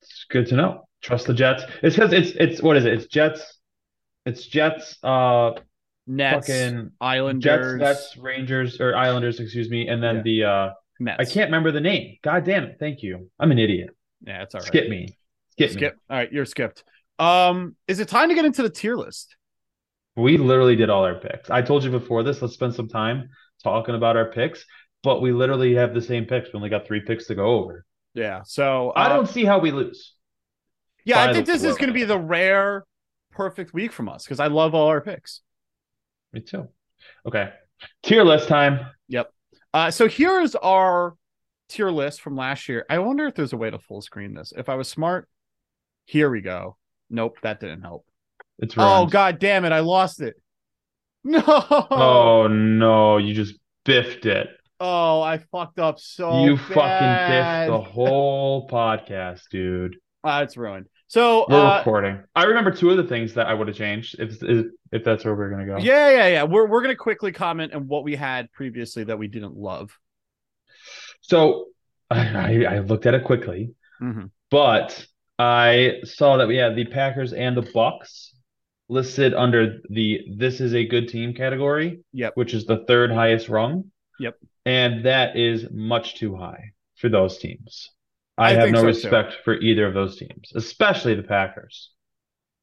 It's 0.02 0.26
good 0.30 0.47
to 0.49 0.56
know. 0.56 0.88
Trust 1.02 1.26
the 1.26 1.35
Jets. 1.35 1.64
It's 1.83 1.97
because 1.97 2.12
it's 2.12 2.30
it's 2.38 2.62
what 2.62 2.76
is 2.76 2.85
it? 2.85 2.92
It's 2.95 3.06
Jets. 3.06 3.59
It's 4.25 4.47
Jets. 4.47 4.99
Uh, 5.02 5.52
Nets, 6.09 6.47
fucking 6.47 6.75
Jets, 6.85 6.90
Islanders, 7.00 7.80
Nets, 7.80 8.16
Rangers, 8.16 8.80
or 8.80 8.95
Islanders, 8.97 9.40
excuse 9.40 9.68
me, 9.68 9.88
and 9.88 10.00
then 10.02 10.16
Yeah. 10.16 10.23
the 10.23 10.45
uh, 10.45 10.71
Mets. 11.00 11.21
I 11.21 11.25
can't 11.25 11.49
remember 11.49 11.73
the 11.73 11.80
name. 11.80 12.16
God 12.23 12.45
damn 12.45 12.64
it! 12.64 12.76
Thank 12.78 13.02
you. 13.02 13.28
I'm 13.40 13.50
an 13.50 13.59
idiot. 13.59 13.90
Yeah, 14.25 14.42
it's 14.42 14.54
all 14.54 14.61
right. 14.61 14.66
Skip 14.66 14.88
me. 14.88 15.16
Skip. 15.59 15.97
All 16.11 16.17
right, 16.17 16.33
you're 16.33 16.45
skipped. 16.45 16.85
Um, 17.19 17.77
is 17.89 18.01
it 18.01 18.09
time 18.09 18.29
to 18.29 18.35
get 18.35 18.45
into 18.45 18.63
the 18.63 18.71
tier 18.71 18.97
list? 18.97 19.37
We 20.17 20.39
literally 20.39 20.77
did 20.77 20.91
all 20.91 21.05
our 21.05 21.15
picks. 21.15 21.51
I 21.51 21.63
told 21.63 21.85
you 21.85 21.91
before 21.91 22.23
this. 22.23 22.41
Let's 22.41 22.55
spend 22.55 22.75
some 22.75 22.89
time 22.89 23.29
talking 23.63 23.95
about 23.95 24.17
our 24.17 24.31
picks, 24.31 24.65
but 25.03 25.21
we 25.21 25.33
literally 25.33 25.75
have 25.75 25.95
the 25.95 26.01
same 26.01 26.25
picks. 26.25 26.53
We 26.53 26.57
only 26.57 26.71
got 26.71 26.87
three 26.87 27.01
picks 27.01 27.27
to 27.27 27.35
go 27.35 27.47
over. 27.47 27.85
Yeah. 28.15 28.43
So 28.45 28.93
I 28.97 29.07
uh, 29.07 29.09
don't 29.11 29.29
see 29.29 29.45
how 29.45 29.59
we 29.59 29.73
lose. 29.73 30.15
Yeah, 31.05 31.23
I 31.23 31.33
think 31.33 31.47
this 31.47 31.63
is 31.63 31.77
going 31.77 31.89
to 31.89 31.95
be 31.95 32.05
the 32.05 32.19
rare, 32.19 32.85
perfect 33.31 33.73
week 33.73 33.93
from 33.93 34.09
us 34.09 34.25
because 34.25 34.41
I 34.41 34.49
love 34.49 34.75
all 34.75 34.89
our 34.89 35.01
picks. 35.01 35.43
Me 36.33 36.41
too. 36.41 36.69
Okay. 37.27 37.51
Tier 38.03 38.25
list 38.25 38.49
time. 38.49 38.81
Yep. 39.09 39.31
Uh, 39.73 39.91
so 39.91 40.09
here's 40.09 40.55
our 40.57 41.15
tier 41.69 41.91
list 41.91 42.23
from 42.23 42.37
last 42.37 42.69
year. 42.69 42.87
I 42.89 42.99
wonder 42.99 43.27
if 43.27 43.35
there's 43.35 43.53
a 43.53 43.57
way 43.57 43.71
to 43.71 43.79
full 43.79 44.01
screen 44.01 44.35
this. 44.35 44.53
If 44.57 44.69
I 44.69 44.75
was 44.75 44.89
smart, 44.89 45.29
Here 46.07 46.31
we 46.31 46.41
go. 46.41 46.77
Nope, 47.11 47.37
that 47.43 47.61
didn't 47.61 47.83
help. 47.83 48.07
It's 48.59 48.75
Oh 48.79 48.97
ruined. 48.99 49.13
god 49.13 49.39
damn 49.39 49.65
it, 49.65 49.73
I 49.73 49.81
lost 49.81 50.21
it. 50.21 50.35
No. 51.25 51.43
Oh 51.47 52.47
no, 52.49 53.17
you 53.19 53.35
just 53.35 53.55
biffed 53.85 54.27
it. 54.27 54.49
Oh, 54.79 55.21
I 55.23 55.39
fucked 55.39 55.79
up 55.81 55.99
so 55.99 56.45
you 56.45 56.57
fucking 56.57 56.75
biffed 56.77 57.71
the 57.71 57.81
whole 57.93 58.69
podcast, 58.69 59.43
dude. 59.51 59.97
Ah, 60.23 60.43
it's 60.43 60.57
ruined. 60.57 60.87
So 61.09 61.47
We're 61.49 61.57
uh, 61.59 61.79
recording. 61.79 62.23
I 62.37 62.45
remember 62.45 62.71
two 62.71 62.91
of 62.91 62.97
the 62.97 63.05
things 63.05 63.35
that 63.35 63.47
I 63.49 63.55
would 63.55 63.67
have 63.69 63.77
changed 63.77 64.17
if 64.21 64.39
if, 64.93 65.05
that's 65.05 65.25
where 65.25 65.35
we're 65.35 65.51
gonna 65.51 65.67
go. 65.67 65.79
yeah, 65.79 66.11
yeah, 66.11 66.27
yeah. 66.29 66.43
We're 66.45 66.69
we're 66.69 66.83
gonna 66.83 66.95
quickly 66.97 67.33
comment 67.33 67.75
on 67.75 67.89
what 67.89 68.05
we 68.05 68.15
had 68.15 68.51
previously 68.53 69.03
that 69.05 69.19
we 69.19 69.27
didn't 69.27 69.57
love. 69.57 69.91
So 71.23 71.67
I, 72.11 72.19
I, 72.69 72.75
I 72.77 72.79
looked 72.81 73.07
at 73.07 73.15
it 73.15 73.25
quickly, 73.25 73.75
Mhm. 74.01 74.31
but 74.51 75.07
I 75.38 76.00
saw 76.05 76.38
that 76.38 76.49
we 76.49 76.57
had 76.57 76.76
the 76.76 76.87
Packers 76.87 77.33
and 77.33 77.57
the 77.57 77.69
Bucks 77.75 78.35
listed 78.88 79.35
under 79.35 79.78
the 79.90 80.21
"This 80.37 80.61
is 80.61 80.75
a 80.75 80.87
good 80.87 81.09
team" 81.09 81.35
category. 81.35 82.00
Yep. 82.12 82.33
Which 82.37 82.55
is 82.55 82.64
the 82.64 82.85
third 82.87 83.11
highest 83.11 83.49
rung. 83.49 83.90
Yep. 84.19 84.37
And 84.64 85.05
that 85.05 85.37
is 85.37 85.66
much 85.71 86.16
too 86.16 86.37
high 86.37 86.73
for 86.97 87.09
those 87.09 87.38
teams. 87.38 87.90
I, 88.38 88.50
I 88.50 88.52
have 88.55 88.71
no 88.71 88.78
so, 88.78 88.83
too. 88.83 88.87
respect 88.88 89.37
for 89.45 89.55
either 89.55 89.87
of 89.87 89.95
those 89.95 90.16
teams, 90.16 90.52
especially 90.55 91.14
the 91.14 91.23
Packers. 91.23 91.90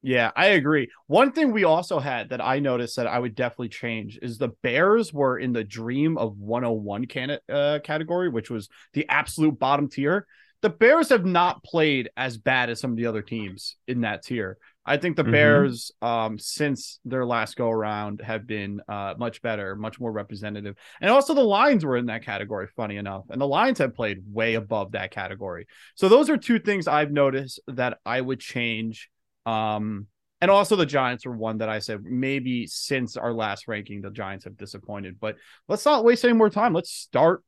Yeah, 0.02 0.32
I 0.36 0.48
agree. 0.48 0.90
One 1.06 1.32
thing 1.32 1.50
we 1.50 1.64
also 1.64 1.98
had 1.98 2.28
that 2.28 2.44
I 2.44 2.58
noticed 2.58 2.96
that 2.96 3.06
I 3.06 3.18
would 3.18 3.34
definitely 3.34 3.70
change 3.70 4.18
is 4.20 4.36
the 4.36 4.50
Bears 4.62 5.14
were 5.14 5.38
in 5.38 5.54
the 5.54 5.64
dream 5.64 6.18
of 6.18 6.36
101 6.36 7.06
can- 7.06 7.38
uh, 7.48 7.78
category, 7.82 8.28
which 8.28 8.50
was 8.50 8.68
the 8.92 9.08
absolute 9.08 9.58
bottom 9.58 9.88
tier. 9.88 10.26
The 10.64 10.70
Bears 10.70 11.10
have 11.10 11.26
not 11.26 11.62
played 11.62 12.08
as 12.16 12.38
bad 12.38 12.70
as 12.70 12.80
some 12.80 12.90
of 12.92 12.96
the 12.96 13.04
other 13.04 13.20
teams 13.20 13.76
in 13.86 14.00
that 14.00 14.22
tier. 14.22 14.56
I 14.86 14.96
think 14.96 15.14
the 15.14 15.22
Mhm. 15.22 15.30
Bears, 15.30 15.92
um, 16.00 16.38
since 16.38 17.00
their 17.04 17.26
last 17.26 17.56
go 17.56 17.68
around, 17.68 18.22
have 18.22 18.46
been 18.46 18.80
uh, 18.88 19.12
much 19.18 19.42
better, 19.42 19.76
much 19.76 20.00
more 20.00 20.10
representative. 20.10 20.74
And 21.02 21.10
also 21.10 21.34
the 21.34 21.42
Lions 21.42 21.84
were 21.84 21.98
in 21.98 22.06
that 22.06 22.24
category, 22.24 22.66
funny 22.74 22.96
enough. 22.96 23.24
And 23.28 23.38
the 23.38 23.46
Lions 23.46 23.78
have 23.78 23.94
played 23.94 24.22
way 24.32 24.54
above 24.54 24.92
that 24.92 25.10
category. 25.10 25.66
So 25.96 26.08
those 26.08 26.30
are 26.30 26.38
two 26.38 26.58
things 26.58 26.88
I've 26.88 27.12
noticed 27.12 27.60
that 27.66 27.98
I 28.06 28.22
would 28.22 28.40
change. 28.40 29.10
Um, 29.44 30.06
and 30.40 30.50
also 30.50 30.76
the 30.76 30.86
Giants 30.86 31.26
were 31.26 31.36
one 31.36 31.58
that 31.58 31.68
I 31.68 31.80
said 31.80 32.04
maybe 32.04 32.66
since 32.66 33.18
our 33.18 33.34
last 33.34 33.68
ranking, 33.68 34.00
the 34.00 34.10
Giants 34.10 34.46
have 34.46 34.56
disappointed. 34.56 35.20
But 35.20 35.36
let's 35.68 35.84
not 35.84 36.04
waste 36.04 36.24
any 36.24 36.32
more 36.32 36.48
time. 36.48 36.72
Let's 36.72 36.90
start 36.90 37.42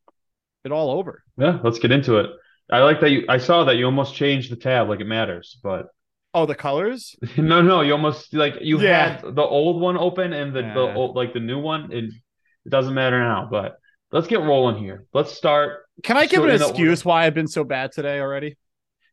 it 0.67 0.71
all 0.71 0.91
over. 0.91 1.23
Yeah, 1.39 1.61
let's 1.65 1.79
get 1.79 1.93
into 1.93 2.19
it. 2.19 2.31
I 2.71 2.81
like 2.81 3.01
that 3.01 3.11
you. 3.11 3.25
I 3.29 3.39
saw 3.39 3.65
that 3.65 3.77
you 3.77 3.85
almost 3.87 4.15
changed 4.15 4.51
the 4.51 4.57
tab 4.57 4.89
like 4.89 5.01
it 5.01 5.07
matters, 5.07 5.59
but 5.63 5.87
Oh, 6.35 6.45
the 6.45 6.55
colors? 6.55 7.17
no, 7.39 7.63
no, 7.63 7.81
you 7.81 7.93
almost 7.93 8.35
like 8.35 8.55
you 8.61 8.81
Yeah. 8.81 9.17
had 9.23 9.35
the 9.35 9.43
old 9.43 9.81
one 9.81 9.97
open 9.97 10.33
and 10.33 10.55
the, 10.55 10.63
the 10.63 10.93
old 10.95 11.17
like 11.17 11.33
the 11.33 11.41
new 11.41 11.59
one. 11.59 11.91
It, 11.93 12.05
it 12.05 12.69
doesn't 12.71 12.93
matter 12.95 13.19
now, 13.19 13.49
but 13.51 13.77
let's 14.13 14.27
get 14.27 14.41
rolling 14.43 14.77
here. 14.77 15.07
Let's 15.15 15.33
start. 15.33 15.85
Can 16.03 16.17
I 16.17 16.27
give 16.27 16.45
an 16.45 16.51
excuse 16.51 17.05
why 17.05 17.25
I've 17.25 17.35
been 17.35 17.49
so 17.49 17.65
bad 17.65 17.93
today 17.93 18.21
already? 18.21 18.57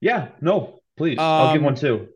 Yeah, 0.02 0.30
no, 0.42 0.82
please. 0.98 1.18
I'll 1.20 1.54
give 1.54 1.62
Um, 1.62 1.66
one 1.66 1.76
too. 1.76 2.08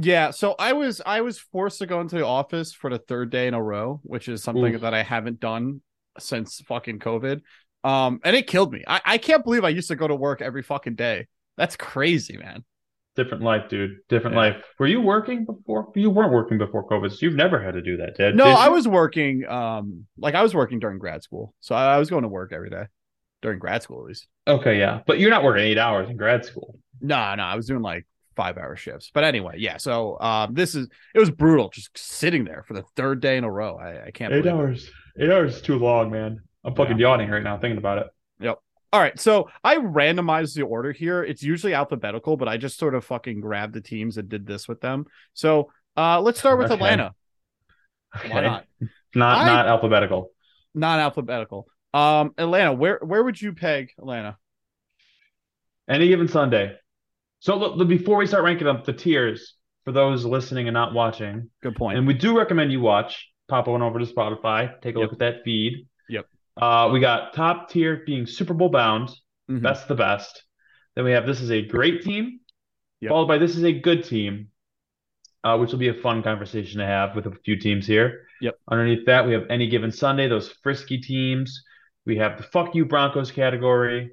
Yeah, 0.00 0.30
so 0.30 0.56
I 0.58 0.72
was 0.72 1.00
I 1.06 1.20
was 1.20 1.38
forced 1.38 1.78
to 1.78 1.86
go 1.86 2.00
into 2.00 2.16
the 2.16 2.26
office 2.26 2.72
for 2.72 2.90
the 2.90 2.98
third 2.98 3.30
day 3.30 3.46
in 3.46 3.54
a 3.54 3.62
row, 3.62 4.00
which 4.02 4.28
is 4.28 4.42
something 4.42 4.74
Oof. 4.74 4.80
that 4.80 4.94
I 4.94 5.02
haven't 5.02 5.38
done 5.40 5.80
since 6.18 6.60
fucking 6.62 6.98
COVID. 6.98 7.40
Um, 7.86 8.20
and 8.24 8.34
it 8.34 8.46
killed 8.46 8.72
me. 8.72 8.82
I, 8.86 9.00
I 9.04 9.18
can't 9.18 9.44
believe 9.44 9.64
I 9.64 9.68
used 9.70 9.88
to 9.88 9.96
go 9.96 10.08
to 10.08 10.14
work 10.14 10.42
every 10.42 10.62
fucking 10.62 10.94
day. 10.96 11.26
That's 11.56 11.76
crazy, 11.76 12.36
man. 12.36 12.64
Different 13.14 13.42
life, 13.42 13.68
dude. 13.70 13.98
Different 14.08 14.34
Yeah. 14.34 14.40
life. 14.40 14.64
Were 14.78 14.86
you 14.86 15.00
working 15.00 15.46
before? 15.46 15.90
You 15.94 16.10
weren't 16.10 16.32
working 16.32 16.58
before 16.58 16.86
COVID. 16.86 17.10
So 17.12 17.18
you've 17.22 17.34
never 17.34 17.62
had 17.62 17.74
to 17.74 17.80
do 17.82 17.96
that, 17.98 18.16
did? 18.16 18.36
No, 18.36 18.44
I 18.44 18.68
was 18.68 18.86
working 18.86 19.46
um 19.46 20.06
like 20.18 20.34
I 20.34 20.42
was 20.42 20.54
working 20.54 20.78
during 20.80 20.98
grad 20.98 21.22
school. 21.22 21.54
So 21.60 21.74
I, 21.74 21.94
I 21.94 21.98
was 21.98 22.10
going 22.10 22.22
to 22.22 22.28
work 22.28 22.52
every 22.52 22.68
day. 22.70 22.84
During 23.42 23.58
grad 23.58 23.82
school 23.82 24.00
at 24.00 24.06
least. 24.06 24.26
Okay, 24.48 24.78
yeah, 24.78 25.00
but 25.06 25.18
you're 25.20 25.30
not 25.30 25.44
working 25.44 25.62
eight 25.64 25.78
hours 25.78 26.08
in 26.10 26.16
grad 26.16 26.44
school. 26.44 26.78
No, 27.00 27.34
no, 27.36 27.42
I 27.42 27.54
was 27.54 27.66
doing 27.66 27.82
like 27.82 28.06
five 28.34 28.58
hour 28.58 28.74
shifts. 28.76 29.10
But 29.14 29.24
anyway, 29.24 29.54
yeah. 29.58 29.76
So 29.76 30.18
um 30.20 30.52
this 30.54 30.74
is 30.74 30.88
it 31.14 31.18
was 31.18 31.30
brutal 31.30 31.68
just 31.70 31.96
sitting 31.96 32.44
there 32.44 32.64
for 32.66 32.74
the 32.74 32.82
third 32.96 33.20
day 33.20 33.36
in 33.36 33.44
a 33.44 33.50
row. 33.50 33.76
I, 33.76 34.06
I 34.06 34.10
can't 34.10 34.32
Eight 34.32 34.42
believe 34.42 34.46
it. 34.46 34.58
hours. 34.58 34.90
Eight 35.18 35.30
hours 35.30 35.56
is 35.56 35.62
too 35.62 35.78
long, 35.78 36.10
man. 36.10 36.40
I'm 36.66 36.74
fucking 36.74 36.98
yawning 36.98 37.30
right 37.30 37.42
now 37.42 37.56
thinking 37.58 37.78
about 37.78 37.98
it. 37.98 38.06
Yep. 38.40 38.58
All 38.92 39.00
right, 39.00 39.18
so 39.18 39.48
I 39.64 39.76
randomized 39.76 40.54
the 40.54 40.62
order 40.62 40.90
here. 40.92 41.22
It's 41.22 41.42
usually 41.42 41.74
alphabetical, 41.74 42.36
but 42.36 42.48
I 42.48 42.56
just 42.56 42.78
sort 42.78 42.94
of 42.94 43.04
fucking 43.04 43.40
grabbed 43.40 43.72
the 43.74 43.80
teams 43.80 44.18
and 44.18 44.28
did 44.28 44.46
this 44.46 44.66
with 44.68 44.80
them. 44.80 45.06
So 45.32 45.70
uh 45.96 46.20
let's 46.20 46.38
start 46.38 46.58
with 46.58 46.66
Okay. 46.66 46.74
Atlanta. 46.74 47.14
Okay. 48.16 48.30
Why 48.30 48.40
not? 48.42 48.64
Not 49.14 49.38
I- 49.38 49.46
not 49.46 49.66
alphabetical. 49.68 50.30
Non 50.74 50.98
alphabetical. 50.98 51.66
Um 51.94 52.32
Atlanta, 52.36 52.72
where 52.72 52.98
where 53.02 53.22
would 53.22 53.40
you 53.40 53.54
peg 53.54 53.90
Atlanta? 53.98 54.36
Any 55.88 56.08
given 56.08 56.28
Sunday. 56.28 56.76
So 57.40 57.56
look, 57.56 57.76
look, 57.76 57.88
before 57.88 58.16
we 58.16 58.26
start 58.26 58.44
ranking 58.44 58.66
up 58.66 58.84
the 58.84 58.92
tiers 58.92 59.54
for 59.84 59.92
those 59.92 60.24
listening 60.24 60.66
and 60.68 60.74
not 60.74 60.94
watching, 60.94 61.48
Good 61.62 61.76
point. 61.76 61.96
and 61.98 62.06
we 62.06 62.14
do 62.14 62.36
recommend 62.36 62.72
you 62.72 62.80
watch. 62.80 63.30
Pop 63.48 63.68
on 63.68 63.80
over 63.82 64.00
to 64.00 64.04
Spotify, 64.06 64.80
take 64.80 64.96
a 64.96 64.98
look 64.98 65.12
at 65.12 65.20
that 65.20 65.44
feed. 65.44 65.86
Uh, 66.56 66.90
we 66.92 67.00
got 67.00 67.34
top 67.34 67.68
tier 67.70 68.02
being 68.06 68.26
Super 68.26 68.54
Bowl 68.54 68.68
bound, 68.68 69.10
Mhm. 69.50 69.62
best 69.62 69.82
of 69.82 69.88
the 69.88 69.94
best. 70.02 70.42
Then 70.94 71.04
we 71.04 71.12
have 71.12 71.26
this 71.26 71.40
is 71.40 71.50
a 71.50 71.62
great 71.62 72.02
team, 72.02 72.40
Yep. 73.00 73.10
followed 73.10 73.26
by 73.26 73.38
this 73.38 73.56
is 73.56 73.64
a 73.64 73.72
good 73.72 74.04
team, 74.04 74.50
uh, 75.44 75.58
which 75.58 75.70
will 75.72 75.78
be 75.78 75.88
a 75.88 75.94
fun 75.94 76.22
conversation 76.22 76.80
to 76.80 76.86
have 76.86 77.14
with 77.14 77.26
a 77.26 77.32
few 77.44 77.56
teams 77.56 77.86
here. 77.86 78.26
Yep. 78.40 78.58
Underneath 78.70 79.06
that, 79.06 79.26
we 79.26 79.32
have 79.34 79.46
any 79.50 79.68
given 79.68 79.90
Sunday, 79.90 80.28
those 80.28 80.50
frisky 80.62 80.98
teams. 80.98 81.62
We 82.06 82.16
have 82.16 82.36
the 82.38 82.44
fuck 82.44 82.74
you 82.74 82.84
Broncos 82.86 83.30
category, 83.30 84.12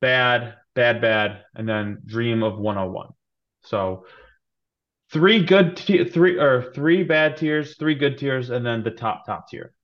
bad, 0.00 0.56
bad, 0.74 1.00
bad, 1.00 1.44
and 1.54 1.68
then 1.68 2.00
dream 2.06 2.42
of 2.42 2.58
101. 2.58 3.12
So 3.62 4.06
three 5.10 5.44
good 5.44 5.76
t- 5.76 6.04
three 6.04 6.38
or 6.38 6.72
three 6.72 7.02
bad 7.04 7.36
tiers, 7.36 7.76
three 7.76 7.94
good 7.94 8.18
tiers, 8.18 8.50
and 8.50 8.64
then 8.64 8.82
the 8.82 8.90
top 8.90 9.26
top 9.26 9.48
tier. 9.48 9.74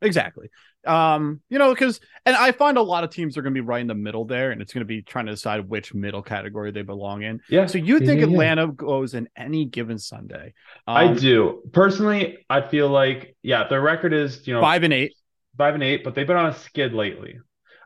Exactly. 0.00 0.48
Um, 0.86 1.40
you 1.48 1.58
know, 1.58 1.74
because 1.74 2.00
and 2.24 2.36
I 2.36 2.52
find 2.52 2.78
a 2.78 2.82
lot 2.82 3.02
of 3.04 3.10
teams 3.10 3.36
are 3.36 3.42
going 3.42 3.52
to 3.52 3.60
be 3.60 3.66
right 3.66 3.80
in 3.80 3.88
the 3.88 3.94
middle 3.94 4.24
there, 4.24 4.52
and 4.52 4.62
it's 4.62 4.72
going 4.72 4.82
to 4.82 4.86
be 4.86 5.02
trying 5.02 5.26
to 5.26 5.32
decide 5.32 5.68
which 5.68 5.92
middle 5.92 6.22
category 6.22 6.70
they 6.70 6.82
belong 6.82 7.22
in. 7.22 7.40
Yeah. 7.48 7.66
So 7.66 7.78
you 7.78 8.00
think 8.00 8.20
yeah, 8.20 8.26
yeah. 8.26 8.32
Atlanta 8.32 8.68
goes 8.68 9.14
in 9.14 9.28
any 9.36 9.64
given 9.64 9.98
Sunday? 9.98 10.54
I 10.86 11.06
Um, 11.06 11.16
do. 11.16 11.62
Personally, 11.72 12.38
I 12.48 12.60
feel 12.60 12.88
like 12.88 13.36
yeah, 13.42 13.66
their 13.68 13.80
record 13.80 14.12
is, 14.12 14.46
you 14.46 14.54
know, 14.54 14.60
five 14.60 14.82
and 14.84 14.92
eight. 14.92 15.14
five 15.56 15.74
and 15.74 15.82
eight, 15.82 16.04
but 16.04 16.14
they've 16.14 16.26
been 16.26 16.36
on 16.36 16.46
a 16.50 16.54
skid 16.54 16.94
lately. 16.94 17.38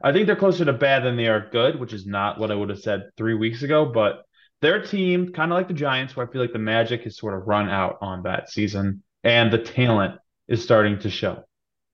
I 0.02 0.12
think 0.12 0.26
they're 0.26 0.36
closer 0.36 0.64
to 0.64 0.72
bad 0.72 1.04
than 1.04 1.16
they 1.16 1.28
are 1.28 1.48
good, 1.50 1.78
which 1.78 1.92
is 1.92 2.06
not 2.06 2.38
what 2.38 2.50
I 2.50 2.54
would 2.54 2.70
have 2.70 2.80
said 2.80 3.04
three 3.16 3.34
weeks 3.34 3.62
ago. 3.62 3.86
But 3.86 4.22
their 4.60 4.82
team, 4.82 5.32
kind 5.32 5.52
of 5.52 5.56
like 5.56 5.68
the 5.68 5.74
Giants, 5.74 6.16
where 6.16 6.26
I 6.26 6.30
feel 6.30 6.40
like 6.42 6.52
the 6.52 6.58
magic 6.58 7.02
has 7.04 7.16
sort 7.16 7.34
of 7.34 7.46
run 7.46 7.68
out 7.68 7.98
on 8.00 8.24
that 8.24 8.50
season, 8.50 9.02
and 9.24 9.52
the 9.52 9.58
talent 9.58 10.20
is 10.48 10.62
starting 10.62 10.98
to 11.00 11.10
show. 11.10 11.44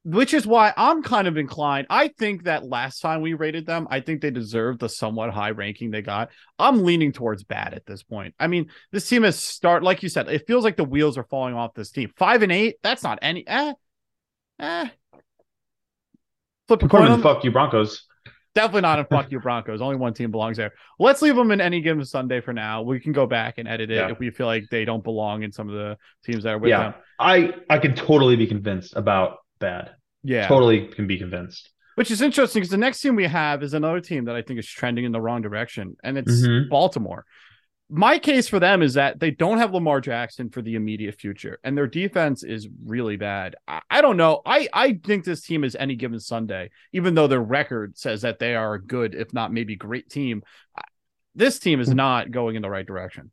Which 0.09 0.33
is 0.33 0.47
why 0.47 0.73
I'm 0.75 1.03
kind 1.03 1.29
of 1.29 1.37
inclined. 1.37 1.87
I 1.91 2.09
think 2.09 2.45
that 2.45 2.65
last 2.67 3.00
time 3.00 3.21
we 3.21 3.35
rated 3.35 3.67
them, 3.67 3.87
I 3.91 4.00
think 4.00 4.23
they 4.23 4.31
deserved 4.31 4.81
the 4.81 4.88
somewhat 4.88 5.31
high 5.31 5.50
ranking 5.50 5.91
they 5.91 6.00
got. 6.00 6.31
I'm 6.59 6.83
leaning 6.83 7.12
towards 7.12 7.45
bad 7.45 7.75
at 7.75 7.85
this 7.85 8.03
point. 8.03 8.35
I 8.41 8.47
mean, 8.47 8.71
this 8.91 9.07
team 9.07 9.23
has 9.25 9.38
start 9.38 9.83
like 9.83 10.03
you 10.03 10.09
said. 10.09 10.29
It 10.29 10.47
feels 10.47 10.65
like 10.65 10.79
the 10.79 10.85
wheels 10.85 11.19
are 11.19 11.25
falling 11.25 11.55
off 11.55 11.75
this 11.75 11.91
team. 11.91 12.11
Five 12.17 12.43
and 12.43 12.50
eight. 12.50 12.77
That's 12.83 13.03
not 13.03 13.19
any. 13.21 13.47
Eh, 13.47 13.73
eh. 14.61 14.88
Flip 16.69 16.83
a 16.83 16.88
coin. 16.88 17.03
to 17.07 17.12
on- 17.12 17.19
the 17.19 17.23
fuck 17.23 17.45
you 17.45 17.50
Broncos. 17.50 18.07
Definitely 18.55 18.81
not 18.83 18.99
in 18.99 19.05
fuck 19.11 19.31
you 19.31 19.41
Broncos. 19.41 19.83
Only 19.83 19.97
one 19.97 20.15
team 20.15 20.31
belongs 20.31 20.57
there. 20.57 20.73
Let's 20.99 21.21
leave 21.21 21.37
them 21.37 21.50
in 21.50 21.61
any 21.61 21.83
given 21.83 22.03
Sunday 22.05 22.41
for 22.41 22.55
now. 22.55 22.81
We 22.83 22.99
can 22.99 23.12
go 23.12 23.27
back 23.27 23.59
and 23.59 23.69
edit 23.69 23.91
it 23.91 23.97
Yeah. 23.97 24.11
if 24.11 24.19
we 24.19 24.31
feel 24.31 24.47
like 24.47 24.65
they 24.71 24.87
don't 24.87 25.05
belong 25.05 25.43
in 25.43 25.53
some 25.53 25.69
of 25.69 25.75
the 25.75 25.99
teams 26.25 26.45
that 26.45 26.55
are 26.55 26.59
with 26.59 26.71
Yeah, 26.71 26.79
them. 26.79 26.95
I 27.19 27.53
I 27.69 27.79
can 27.79 27.95
totally 27.95 28.37
be 28.37 28.47
convinced 28.47 28.97
about 28.97 29.37
bad. 29.59 29.91
Yeah. 30.23 30.47
Totally 30.49 30.89
can 30.89 31.07
be 31.07 31.19
convinced. 31.19 31.71
Which 31.95 32.11
is 32.11 32.23
interesting 32.23 32.61
because 32.61 32.71
the 32.71 32.77
next 32.77 33.01
team 33.01 33.17
we 33.17 33.27
have 33.27 33.63
is 33.63 33.75
another 33.75 34.01
team 34.01 34.27
that 34.27 34.37
I 34.37 34.43
think 34.43 34.61
is 34.61 34.69
trending 34.69 35.05
in 35.05 35.13
the 35.13 35.21
wrong 35.21 35.43
direction, 35.43 35.97
and 36.05 36.17
it's 36.17 36.47
Mhm. 36.47 36.69
Baltimore. 36.69 37.25
My 37.91 38.19
case 38.19 38.47
for 38.49 38.61
them 38.61 38.83
is 38.83 38.95
that 38.95 39.19
they 39.19 39.31
don't 39.31 39.59
have 39.59 39.73
Lamar 39.73 40.01
Jackson 40.03 40.51
for 40.51 40.61
the 40.61 40.75
immediate 40.75 41.15
future, 41.15 41.59
and 41.65 41.77
their 41.77 41.87
defense 41.87 42.45
is 42.45 42.69
really 42.85 43.17
bad. 43.17 43.57
I, 43.67 43.81
I 43.91 44.01
don't 44.03 44.17
know. 44.19 44.43
I, 44.45 44.69
I 44.73 45.01
think 45.03 45.25
this 45.25 45.41
team 45.41 45.65
is 45.65 45.75
any 45.75 45.97
given 45.97 46.21
Sunday, 46.21 46.71
even 46.93 47.15
though 47.15 47.27
their 47.27 47.41
record 47.41 47.97
says 47.97 48.23
that 48.23 48.39
they 48.39 48.55
are 48.55 48.75
a 48.75 48.83
good, 48.83 49.15
if 49.15 49.33
not 49.33 49.53
maybe 49.53 49.75
great 49.75 50.11
team. 50.11 50.43
This 51.35 51.59
team 51.59 51.81
is 51.81 51.93
not 51.93 52.31
going 52.31 52.57
in 52.57 52.63
the 52.63 52.71
right 52.71 52.87
direction. 52.87 53.31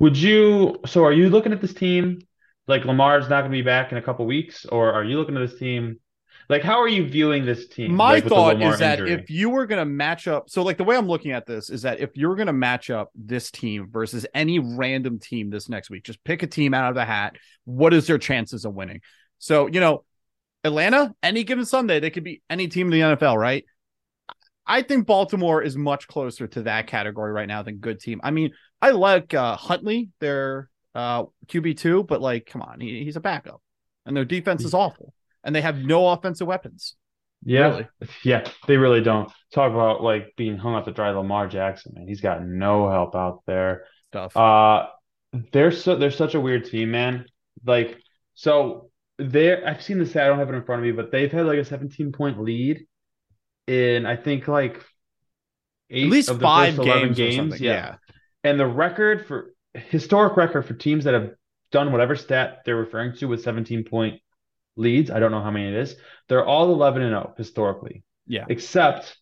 Would 0.00 0.16
you? 0.16 0.78
So 0.86 1.04
are 1.04 1.12
you 1.12 1.30
looking 1.30 1.52
at 1.52 1.60
this 1.60 1.72
team 1.72 2.20
like 2.66 2.84
Lamar's 2.84 3.28
not 3.28 3.40
going 3.40 3.52
to 3.52 3.56
be 3.58 3.62
back 3.62 3.92
in 3.92 3.98
a 3.98 4.02
couple 4.02 4.26
weeks, 4.26 4.66
or 4.66 4.92
are 4.92 5.04
you 5.04 5.16
looking 5.16 5.36
at 5.36 5.48
this 5.48 5.58
team 5.58 5.98
Like, 6.48 6.62
how 6.62 6.80
are 6.80 6.88
you 6.88 7.06
viewing 7.06 7.44
this 7.44 7.66
team? 7.66 7.94
My 7.94 8.14
like, 8.14 8.26
thought 8.26 8.62
is 8.62 8.78
that 8.78 9.00
injury? 9.00 9.12
if 9.12 9.30
you 9.30 9.50
were 9.50 9.66
going 9.66 9.80
to 9.80 9.84
match 9.84 10.28
up, 10.28 10.48
so 10.48 10.62
like 10.62 10.76
the 10.76 10.84
way 10.84 10.96
I'm 10.96 11.08
looking 11.08 11.32
at 11.32 11.46
this 11.46 11.70
is 11.70 11.82
that 11.82 11.98
if 11.98 12.16
you're 12.16 12.36
going 12.36 12.46
to 12.46 12.52
match 12.52 12.88
up 12.88 13.10
this 13.14 13.50
team 13.50 13.88
versus 13.90 14.26
any 14.32 14.58
random 14.60 15.18
team 15.18 15.50
this 15.50 15.68
next 15.68 15.90
week, 15.90 16.04
just 16.04 16.22
pick 16.22 16.42
a 16.42 16.46
team 16.46 16.72
out 16.72 16.90
of 16.90 16.94
the 16.94 17.04
hat. 17.04 17.36
What 17.64 17.92
is 17.92 18.06
their 18.06 18.18
chances 18.18 18.64
of 18.64 18.74
winning? 18.74 19.00
So, 19.38 19.66
you 19.66 19.80
know, 19.80 20.04
Atlanta, 20.62 21.14
any 21.22 21.42
given 21.42 21.64
Sunday, 21.64 21.98
they 21.98 22.10
could 22.10 22.24
be 22.24 22.42
any 22.48 22.68
team 22.68 22.92
in 22.92 22.92
the 22.92 23.16
NFL, 23.16 23.36
right? 23.36 23.64
I 24.66 24.82
think 24.82 25.06
Baltimore 25.06 25.62
is 25.62 25.76
much 25.76 26.08
closer 26.08 26.46
to 26.48 26.62
that 26.62 26.86
category 26.86 27.32
right 27.32 27.46
now 27.46 27.62
than 27.62 27.76
good 27.76 28.00
team. 28.00 28.20
I 28.22 28.30
mean, 28.30 28.52
I 28.80 28.90
like 28.90 29.34
uh, 29.34 29.56
Huntley, 29.56 30.10
their 30.20 30.68
uh, 30.94 31.24
QB2, 31.46 32.06
but 32.06 32.20
like, 32.20 32.46
come 32.46 32.62
on, 32.62 32.80
he, 32.80 33.04
he's 33.04 33.16
a 33.16 33.20
backup 33.20 33.60
and 34.06 34.16
their 34.16 34.24
defense 34.24 34.64
is 34.64 34.72
awful 34.72 35.12
and 35.46 35.54
they 35.54 35.62
have 35.62 35.78
no 35.78 36.08
offensive 36.08 36.46
weapons. 36.46 36.96
yeah, 37.44 37.68
really. 37.68 37.88
yeah, 38.24 38.46
they 38.66 38.76
really 38.76 39.00
don't 39.02 39.30
talk 39.54 39.72
about 39.72 40.02
like 40.02 40.34
being 40.36 40.58
hung 40.58 40.74
out 40.74 40.84
to 40.86 40.92
dry. 40.92 41.10
Lamar 41.10 41.48
Jackson, 41.48 41.92
man, 41.94 42.08
he's 42.08 42.20
got 42.20 42.44
no 42.44 42.90
help 42.90 43.14
out 43.14 43.42
there. 43.46 43.84
Stuff. 44.10 44.36
Uh, 44.36 44.88
they're 45.52 45.72
so 45.72 45.96
they're 45.96 46.10
such 46.10 46.34
a 46.34 46.40
weird 46.40 46.64
team, 46.66 46.90
man. 46.90 47.26
Like, 47.64 47.98
so 48.34 48.90
they're 49.18 49.66
I've 49.66 49.82
seen 49.82 49.98
the 49.98 50.06
stat, 50.06 50.24
I 50.24 50.28
don't 50.28 50.38
have 50.38 50.50
it 50.50 50.54
in 50.54 50.64
front 50.64 50.80
of 50.80 50.86
me, 50.86 50.92
but 50.92 51.10
they've 51.12 51.32
had 51.32 51.46
like 51.46 51.58
a 51.58 51.64
17 51.64 52.12
point 52.12 52.40
lead 52.40 52.86
in 53.66 54.06
I 54.06 54.16
think 54.16 54.48
like 54.48 54.82
eight 55.90 56.04
At 56.04 56.10
least 56.10 56.28
of 56.30 56.38
the 56.38 56.42
five 56.42 56.76
first 56.76 56.86
11 56.86 57.12
games, 57.12 57.16
games. 57.16 57.36
something. 57.36 57.62
Yeah. 57.62 57.96
And 58.44 58.58
the 58.60 58.66
record 58.66 59.26
for 59.26 59.52
historic 59.74 60.36
record 60.36 60.66
for 60.66 60.74
teams 60.74 61.04
that 61.04 61.14
have 61.14 61.30
done 61.72 61.92
whatever 61.92 62.16
stat 62.16 62.62
they're 62.64 62.76
referring 62.76 63.14
to 63.16 63.26
with 63.26 63.42
17 63.42 63.84
point 63.84 64.20
leads, 64.76 65.10
I 65.10 65.18
don't 65.20 65.30
know 65.30 65.42
how 65.42 65.50
many 65.50 65.68
it 65.68 65.74
is. 65.74 65.96
They're 66.28 66.44
all 66.44 66.72
11 66.72 67.02
and 67.02 67.10
0 67.12 67.34
historically, 67.36 68.02
Yeah. 68.26 68.44
except 68.48 69.16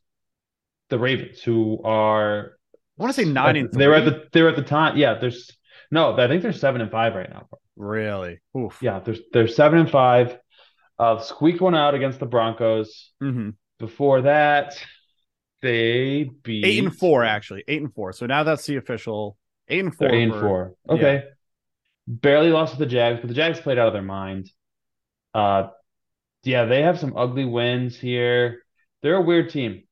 the 0.91 0.99
Ravens, 0.99 1.43
who 1.43 1.81
are 1.85 2.57
I 2.99 3.03
want 3.03 3.15
to 3.15 3.25
say 3.25 3.29
nine 3.29 3.57
and 3.57 3.73
they 3.73 3.89
were 3.89 3.95
at 3.95 4.05
the 4.05 4.29
they 4.33 4.43
were 4.43 4.51
at 4.51 4.57
the 4.57 4.63
time. 4.63 4.97
Yeah, 4.97 5.15
there's 5.15 5.51
no, 5.91 6.17
I 6.17 6.29
think 6.29 6.43
they're 6.43 6.53
seven 6.53 6.81
and 6.81 6.91
five 6.91 7.15
right 7.15 7.29
now. 7.31 7.49
Really? 7.77 8.41
Oof. 8.57 8.79
Yeah, 8.83 9.01
there's 9.01 9.21
they're 9.33 9.49
seven 9.49 9.79
and 9.81 9.91
five. 9.91 10.39
Uh, 10.99 11.19
squeaked 11.19 11.61
one 11.61 11.75
out 11.75 11.95
against 11.95 12.21
the 12.21 12.27
Broncos. 12.27 13.11
hmm 13.21 13.51
Before 13.81 14.23
that, 14.23 14.77
they 15.61 16.31
beat 16.43 16.65
Eight 16.65 16.85
and 16.85 16.97
four, 16.97 17.25
actually. 17.25 17.65
Eight 17.67 17.83
and 17.83 17.93
four. 17.93 18.13
So 18.13 18.27
now 18.27 18.45
that's 18.45 18.65
the 18.67 18.77
official 18.77 19.37
eight 19.69 19.81
and 19.81 19.95
4 19.95 20.09
They're 20.09 20.17
eight 20.17 20.23
and 20.25 20.41
four. 20.41 20.75
Okay. 20.89 21.25
Barely 22.07 22.51
lost 22.51 22.75
to 22.75 22.79
the 22.79 22.87
Jags, 22.87 23.21
but 23.21 23.29
the 23.29 23.35
Jags 23.35 23.61
played 23.61 23.79
out 23.79 23.89
of 23.89 23.93
their 23.95 24.03
mind. 24.03 24.51
Uh, 25.35 25.69
yeah, 26.45 26.65
they 26.65 26.83
have 26.83 26.99
some 26.99 27.17
ugly 27.17 27.45
wins 27.45 27.99
here. 27.99 28.63
They're 29.03 29.17
a 29.17 29.23
weird 29.23 29.51
team. 29.51 29.83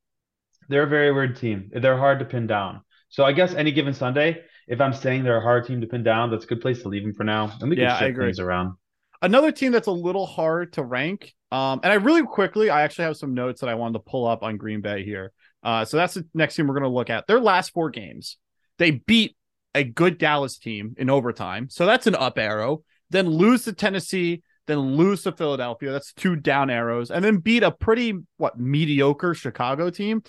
They're 0.69 0.85
a 0.85 0.89
very 0.89 1.13
weird 1.13 1.37
team. 1.37 1.71
They're 1.73 1.97
hard 1.99 2.21
to 2.21 2.25
pin 2.25 2.47
down. 2.47 2.83
So 3.09 3.25
I 3.25 3.33
guess 3.33 3.55
any 3.55 3.73
given 3.73 3.93
Sunday, 3.93 4.43
if 4.69 4.81
I'm 4.81 4.93
saying 4.93 5.25
they're 5.25 5.39
a 5.39 5.43
hard 5.43 5.67
team 5.67 5.81
to 5.81 5.87
pin 5.87 6.03
down, 6.03 6.31
that's 6.31 6.45
a 6.45 6.47
good 6.47 6.61
place 6.61 6.83
to 6.83 6.89
leave 6.89 7.03
them 7.03 7.15
for 7.15 7.25
now. 7.25 7.53
And 7.61 7.69
we 7.69 7.77
can 7.77 7.85
Yeah, 7.85 7.97
I 7.97 7.99
shift 7.99 8.11
agree. 8.11 8.27
things 8.27 8.39
around. 8.39 8.75
Another 9.21 9.53
team 9.53 9.73
that's 9.73 9.89
a 9.89 9.93
little 9.93 10.27
hard 10.27 10.73
to 10.75 10.83
rank. 10.83 11.35
Um, 11.51 11.81
and 11.83 11.93
I 11.93 11.97
really 11.97 12.23
quickly, 12.23 12.71
I 12.71 12.83
actually 12.83 13.05
have 13.05 13.17
some 13.17 13.35
notes 13.35 13.61
that 13.61 13.69
I 13.69 13.75
wanted 13.75 13.95
to 13.95 13.99
pull 14.01 14.27
up 14.27 14.43
on 14.43 14.57
Green 14.57 14.81
Bay 14.81 15.05
here. 15.05 15.33
Uh, 15.63 15.85
so 15.85 15.97
that's 15.97 16.15
the 16.15 16.27
next 16.35 16.57
team 16.57 16.67
we're 16.67 16.75
going 16.75 16.83
to 16.85 16.89
look 16.89 17.11
at. 17.11 17.27
Their 17.27 17.41
last 17.41 17.73
four 17.73 17.91
games, 17.91 18.39
they 18.79 18.91
beat 18.93 19.37
a 19.75 19.85
good 19.85 20.19
Dallas 20.19 20.59
team 20.59 20.95
in 20.97 21.09
overtime. 21.11 21.69
So 21.71 21.87
that's 21.87 22.07
an 22.07 22.15
up 22.15 22.39
arrow. 22.39 22.83
Then 23.11 23.29
lose 23.29 23.65
to 23.65 23.73
Tennessee, 23.73 24.43
then 24.67 24.97
lose 24.97 25.23
to 25.25 25.33
Philadelphia. 25.33 25.91
That's 25.93 26.13
two 26.13 26.37
down 26.37 26.71
arrows, 26.71 27.11
and 27.11 27.25
then 27.25 27.39
beat 27.39 27.63
a 27.63 27.71
pretty 27.71 28.15
what 28.37 28.59
mediocre 28.59 29.35
Chicago 29.35 29.91
team. 29.91 30.23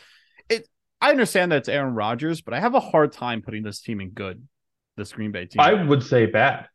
It. 0.49 0.67
I 1.01 1.11
understand 1.11 1.51
that 1.51 1.57
it's 1.57 1.69
Aaron 1.69 1.93
Rodgers, 1.95 2.41
but 2.41 2.53
I 2.53 2.59
have 2.59 2.75
a 2.75 2.79
hard 2.79 3.11
time 3.11 3.41
putting 3.41 3.63
this 3.63 3.81
team 3.81 3.99
in 4.01 4.11
good. 4.11 4.47
This 4.95 5.11
Green 5.11 5.31
Bay 5.31 5.45
team. 5.45 5.59
I 5.59 5.73
would 5.83 6.03
say 6.03 6.27
bad. 6.27 6.67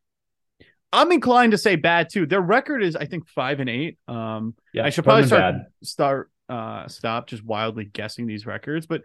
I'm 0.93 1.13
inclined 1.13 1.53
to 1.53 1.59
say 1.59 1.77
bad 1.77 2.09
too. 2.11 2.27
Their 2.27 2.41
record 2.41 2.83
is, 2.83 2.97
I 2.97 3.05
think, 3.05 3.29
five 3.29 3.61
and 3.61 3.69
eight. 3.71 3.99
Um, 4.09 4.55
Yeah, 4.73 4.85
I 4.85 4.91
should 4.91 5.05
probably 5.05 5.27
start 5.27 5.55
bad. 5.55 5.67
start 5.83 6.31
uh 6.49 6.89
stop 6.89 7.29
just 7.29 7.45
wildly 7.45 7.85
guessing 7.85 8.27
these 8.27 8.47
records, 8.47 8.87
but 8.87 9.03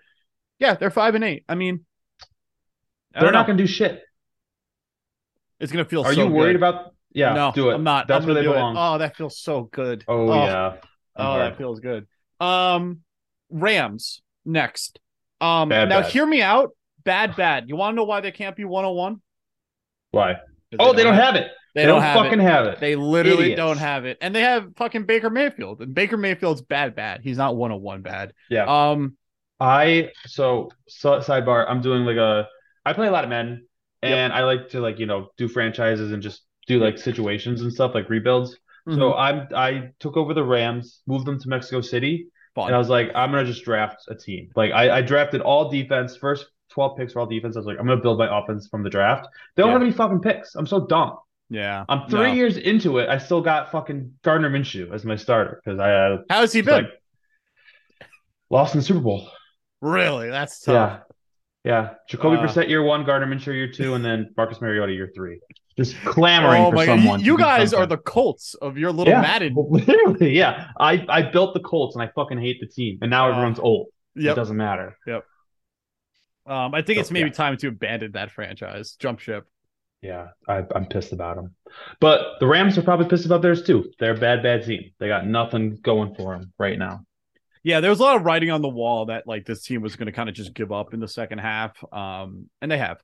yeah, 0.59 0.75
they're 0.75 0.89
five 0.89 1.13
and 1.15 1.23
eight. 1.23 1.43
I 1.47 1.55
mean, 1.55 1.85
I 3.13 3.21
They're 3.21 3.31
not 3.31 3.41
know. 3.41 3.47
going 3.47 3.57
to 3.57 3.63
do 3.65 3.67
shit. 3.67 4.01
It's 5.59 5.71
gonna 5.71 5.85
feel. 5.85 6.03
Are 6.03 6.13
so 6.13 6.25
you 6.25 6.31
worried 6.31 6.53
good. 6.53 6.55
about? 6.57 6.92
Yeah, 7.13 7.33
no, 7.33 7.51
do 7.53 7.69
it. 7.69 7.75
I'm 7.75 7.83
not. 7.83 8.07
That's 8.07 8.23
I'm 8.23 8.33
where 8.33 8.35
they 8.35 8.47
belong. 8.49 8.75
It. 8.75 8.79
Oh, 8.79 8.97
that 8.97 9.15
feels 9.15 9.39
so 9.39 9.63
good. 9.63 10.03
Oh, 10.07 10.33
yeah. 10.33 10.75
Oh, 11.15 11.37
that 11.37 11.57
feels 11.57 11.79
good. 11.79 12.07
Um, 12.39 13.01
Rams 13.49 14.21
next. 14.45 14.99
Um, 15.39 15.69
Bad, 15.69 15.89
now 15.89 16.01
bad. 16.01 16.11
hear 16.11 16.25
me 16.25 16.41
out. 16.41 16.71
Bad, 17.03 17.35
bad. 17.35 17.67
You 17.67 17.75
want 17.75 17.93
to 17.93 17.95
know 17.97 18.05
why 18.05 18.21
they 18.21 18.31
can't 18.31 18.55
be 18.55 18.63
101? 18.65 19.21
Why? 20.11 20.37
Oh, 20.79 20.93
they 20.93 21.03
don't 21.03 21.13
have 21.15 21.35
it. 21.35 21.51
They, 21.75 21.81
They, 21.81 21.87
don't, 21.87 21.95
don't, 21.95 22.03
have 22.03 22.15
fucking 22.23 22.39
it. 22.39 22.43
have 22.43 22.65
it. 22.67 22.79
They 22.79 22.95
literally 22.95 23.43
Idiots. 23.51 23.57
don't 23.57 23.77
have 23.77 24.05
it, 24.05 24.17
and 24.21 24.33
they 24.33 24.41
have 24.41 24.75
fucking 24.75 25.05
Baker 25.05 25.29
Mayfield, 25.29 25.81
and 25.81 25.93
Baker 25.93 26.17
Mayfield's 26.17 26.61
bad, 26.61 26.95
bad. 26.95 27.21
He's 27.23 27.37
not 27.37 27.55
101 27.55 28.01
bad. 28.03 28.33
Yeah. 28.49 28.65
Um, 28.65 29.17
I 29.59 30.09
so, 30.27 30.69
so 30.87 31.19
sidebar. 31.19 31.65
I'm 31.67 31.81
doing 31.81 32.05
like 32.05 32.17
a. 32.17 32.47
I 32.85 32.93
play 32.93 33.07
a 33.07 33.11
lot 33.11 33.23
of 33.23 33.29
Madden, 33.29 33.65
and 34.01 34.31
I 34.33 34.43
like 34.43 34.69
to 34.69 34.81
like 34.81 34.99
you 34.99 35.05
know 35.05 35.29
do 35.37 35.47
franchises 35.47 36.11
and 36.11 36.21
just 36.21 36.41
do 36.67 36.79
like 36.79 36.97
situations 36.97 37.61
and 37.61 37.71
stuff 37.73 37.93
like 37.93 38.09
rebuilds. 38.09 38.57
mhm, 38.87 38.95
So 38.95 39.13
I'm 39.13 39.47
I 39.55 39.89
took 39.99 40.17
over 40.17 40.33
the 40.33 40.43
Rams, 40.43 41.01
moved 41.07 41.25
them 41.25 41.39
to 41.39 41.49
Mexico 41.49 41.81
City, 41.81 42.27
fun. 42.55 42.67
and 42.67 42.75
I 42.75 42.77
was 42.77 42.89
like, 42.89 43.11
I'm 43.15 43.31
gonna 43.31 43.45
just 43.45 43.63
draft 43.65 44.03
a 44.09 44.15
team. 44.15 44.49
Like 44.55 44.71
I, 44.71 44.97
I 44.97 45.01
drafted 45.01 45.41
all 45.41 45.69
defense, 45.69 46.15
first 46.17 46.45
12 46.69 46.97
picks 46.97 47.13
for 47.13 47.19
all 47.19 47.25
defense. 47.27 47.55
I 47.55 47.59
was 47.59 47.65
like, 47.67 47.77
I'm 47.79 47.85
gonna 47.87 48.01
build 48.01 48.17
my 48.17 48.39
offense 48.39 48.67
from 48.67 48.83
the 48.83 48.89
draft. 48.89 49.27
They 49.55 49.61
don't 49.63 49.69
Yeah. 49.69 49.73
have 49.73 49.81
any 49.83 49.91
fucking 49.91 50.21
picks. 50.21 50.55
I'm 50.55 50.65
so 50.67 50.85
dumb. 50.87 51.17
yeah, 51.49 51.85
I'm 51.89 52.09
three 52.09 52.29
No. 52.29 52.33
years 52.33 52.57
into 52.57 52.97
it. 52.99 53.09
I 53.09 53.17
still 53.19 53.41
got 53.41 53.71
fucking 53.71 54.13
Gardner 54.23 54.49
Minshew 54.49 54.91
as 54.93 55.03
my 55.05 55.15
starter 55.15 55.61
because 55.63 55.79
I 55.79 55.91
uh, 55.93 56.17
How's 56.29 56.51
he 56.53 56.61
was 56.61 56.65
been? 56.67 56.83
like 56.85 56.91
lost 58.49 58.73
in 58.73 58.79
the 58.79 58.85
Super 58.85 58.99
Bowl. 59.01 59.29
really? 59.81 60.29
That's 60.29 60.61
tough. 60.61 61.01
Yeah. 61.63 61.71
Yeah. 61.71 61.93
Jacoby 62.09 62.37
Uh, 62.37 62.41
Brissett 62.47 62.69
year 62.69 62.81
one, 62.83 63.05
Gardner 63.05 63.27
Minshew 63.33 63.53
year 63.53 63.71
two, 63.71 63.93
and 63.93 64.03
then 64.03 64.33
Marcus 64.35 64.59
Mariota 64.61 64.93
year 64.93 65.11
three. 65.15 65.39
Just 65.77 65.95
clamoring 66.05 66.63
Oh 66.63 66.69
for 66.69 66.75
my 66.75 66.85
god, 66.85 66.99
someone. 66.99 67.19
you, 67.21 67.37
guys 67.37 67.73
are 67.73 67.85
the 67.87 67.97
Colts 67.97 68.53
of 68.55 68.77
your 68.77 68.91
little 68.91 69.13
yeah, 69.13 69.21
Madden. 69.21 69.55
Literally, 69.69 70.37
yeah. 70.37 70.67
I, 70.79 71.03
I 71.09 71.21
built 71.23 71.53
the 71.55 71.59
Colts 71.61 71.95
and 71.95 72.03
I 72.03 72.11
fucking 72.13 72.37
hate 72.39 72.59
the 72.59 72.67
team. 72.67 72.99
And 73.01 73.09
now 73.09 73.27
Uh, 73.27 73.31
everyone's 73.31 73.59
old. 73.59 73.87
It 74.15 74.35
doesn't 74.35 74.57
matter. 74.57 74.95
Yep. 75.07 75.25
Um, 76.45 76.73
I 76.75 76.81
think 76.81 76.97
So, 76.97 77.01
it's 77.01 77.11
maybe 77.11 77.29
yeah. 77.29 77.33
time 77.33 77.57
to 77.57 77.67
abandon 77.69 78.11
that 78.13 78.31
franchise, 78.31 78.95
jump 78.99 79.19
ship. 79.19 79.45
Yeah, 80.01 80.27
I, 80.47 80.63
I'm 80.75 80.85
pissed 80.87 81.13
about 81.13 81.37
them. 81.37 81.55
But 82.01 82.39
the 82.39 82.45
Rams 82.47 82.77
are 82.77 82.81
probably 82.81 83.07
pissed 83.07 83.25
about 83.25 83.41
theirs 83.41 83.63
too. 83.63 83.89
They're 83.99 84.13
a 84.13 84.17
bad, 84.17 84.43
bad 84.43 84.65
team. 84.65 84.91
They 84.99 85.07
got 85.07 85.25
nothing 85.25 85.77
going 85.81 86.13
for 86.15 86.37
them 86.37 86.51
right 86.59 86.77
now. 86.77 87.05
Yeah, 87.63 87.79
there 87.79 87.89
was 87.89 88.01
a 88.01 88.03
lot 88.03 88.17
of 88.17 88.23
writing 88.23 88.51
on 88.51 88.61
the 88.61 88.67
wall 88.69 89.05
that 89.05 89.25
like 89.25 89.45
this 89.45 89.63
team 89.63 89.81
was 89.81 89.95
going 89.95 90.07
to 90.07 90.11
kind 90.11 90.27
of 90.27 90.35
just 90.35 90.53
give 90.53 90.73
up 90.73 90.93
in 90.93 90.99
the 90.99 91.07
second 91.07 91.37
half, 91.37 91.81
um, 91.93 92.49
and 92.61 92.69
they 92.69 92.77
have. 92.77 93.01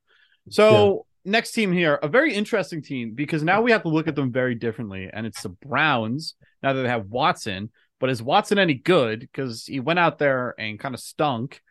So 0.49 1.05
next 1.25 1.51
team 1.51 1.71
here, 1.71 1.95
a 2.01 2.07
very 2.07 2.33
interesting 2.33 2.81
team 2.81 3.13
because 3.13 3.43
now 3.43 3.61
we 3.61 3.71
have 3.71 3.83
to 3.83 3.89
look 3.89 4.07
at 4.07 4.15
them 4.15 4.31
very 4.31 4.55
differently, 4.55 5.09
and 5.11 5.25
it's 5.25 5.41
the 5.41 5.49
Browns. 5.49 6.35
Now 6.61 6.73
that 6.73 6.81
they 6.81 6.89
have 6.89 7.05
Watson, 7.07 7.71
but 7.99 8.09
is 8.09 8.21
Watson 8.21 8.59
any 8.59 8.73
good? 8.73 9.21
Because 9.21 9.65
he 9.65 9.79
went 9.79 9.99
out 9.99 10.19
there 10.19 10.55
and 10.59 10.79
kind 10.79 10.95
of 10.95 11.01
stunk. 11.01 11.61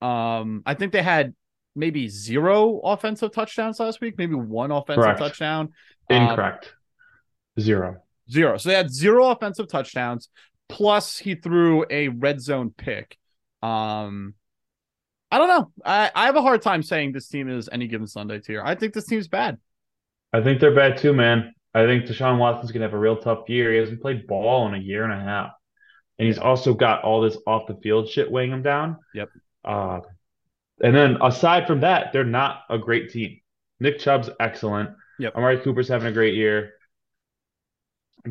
Um, 0.00 0.62
I 0.64 0.74
think 0.74 0.92
they 0.92 1.02
had 1.02 1.34
maybe 1.74 2.08
zero 2.08 2.78
offensive 2.80 3.32
touchdowns 3.32 3.80
last 3.80 4.00
week, 4.00 4.18
maybe 4.18 4.34
one 4.34 4.70
offensive 4.70 5.04
Correct. 5.04 5.18
touchdown. 5.18 5.72
Um, 6.10 6.22
Incorrect. 6.22 6.74
Zero. 7.58 8.02
Zero. 8.30 8.58
So 8.58 8.68
they 8.68 8.74
had 8.74 8.92
zero 8.92 9.30
offensive 9.30 9.68
touchdowns. 9.68 10.28
Plus, 10.68 11.16
he 11.16 11.34
threw 11.34 11.86
a 11.88 12.08
red 12.08 12.40
zone 12.40 12.72
pick. 12.76 13.16
Um, 13.62 14.34
I 15.30 15.38
don't 15.38 15.48
know. 15.48 15.72
I, 15.84 16.10
I 16.14 16.26
have 16.26 16.36
a 16.36 16.42
hard 16.42 16.62
time 16.62 16.82
saying 16.82 17.12
this 17.12 17.28
team 17.28 17.48
is 17.48 17.68
any 17.70 17.86
given 17.86 18.06
Sunday 18.06 18.40
tier. 18.40 18.62
I 18.64 18.74
think 18.74 18.94
this 18.94 19.06
team's 19.06 19.28
bad. 19.28 19.58
I 20.32 20.42
think 20.42 20.60
they're 20.60 20.74
bad 20.74 20.98
too, 20.98 21.12
man. 21.12 21.54
I 21.74 21.84
think 21.84 22.06
Deshaun 22.06 22.38
Watson's 22.38 22.72
gonna 22.72 22.86
have 22.86 22.94
a 22.94 22.98
real 22.98 23.16
tough 23.16 23.48
year. 23.48 23.72
He 23.72 23.78
hasn't 23.78 24.00
played 24.00 24.26
ball 24.26 24.66
in 24.68 24.74
a 24.74 24.78
year 24.78 25.04
and 25.04 25.12
a 25.12 25.22
half, 25.22 25.52
and 26.18 26.26
he's 26.26 26.38
also 26.38 26.74
got 26.74 27.04
all 27.04 27.20
this 27.20 27.36
off 27.46 27.66
the 27.66 27.76
field 27.76 28.08
shit 28.08 28.30
weighing 28.30 28.52
him 28.52 28.62
down. 28.62 28.96
Yep. 29.14 29.28
Uh, 29.64 30.00
and 30.82 30.94
then 30.94 31.18
aside 31.22 31.66
from 31.66 31.80
that, 31.80 32.12
they're 32.12 32.24
not 32.24 32.62
a 32.70 32.78
great 32.78 33.10
team. 33.10 33.40
Nick 33.80 33.98
Chubb's 33.98 34.30
excellent. 34.40 34.90
Yep. 35.18 35.36
Amari 35.36 35.58
Cooper's 35.58 35.88
having 35.88 36.08
a 36.08 36.12
great 36.12 36.34
year. 36.34 36.72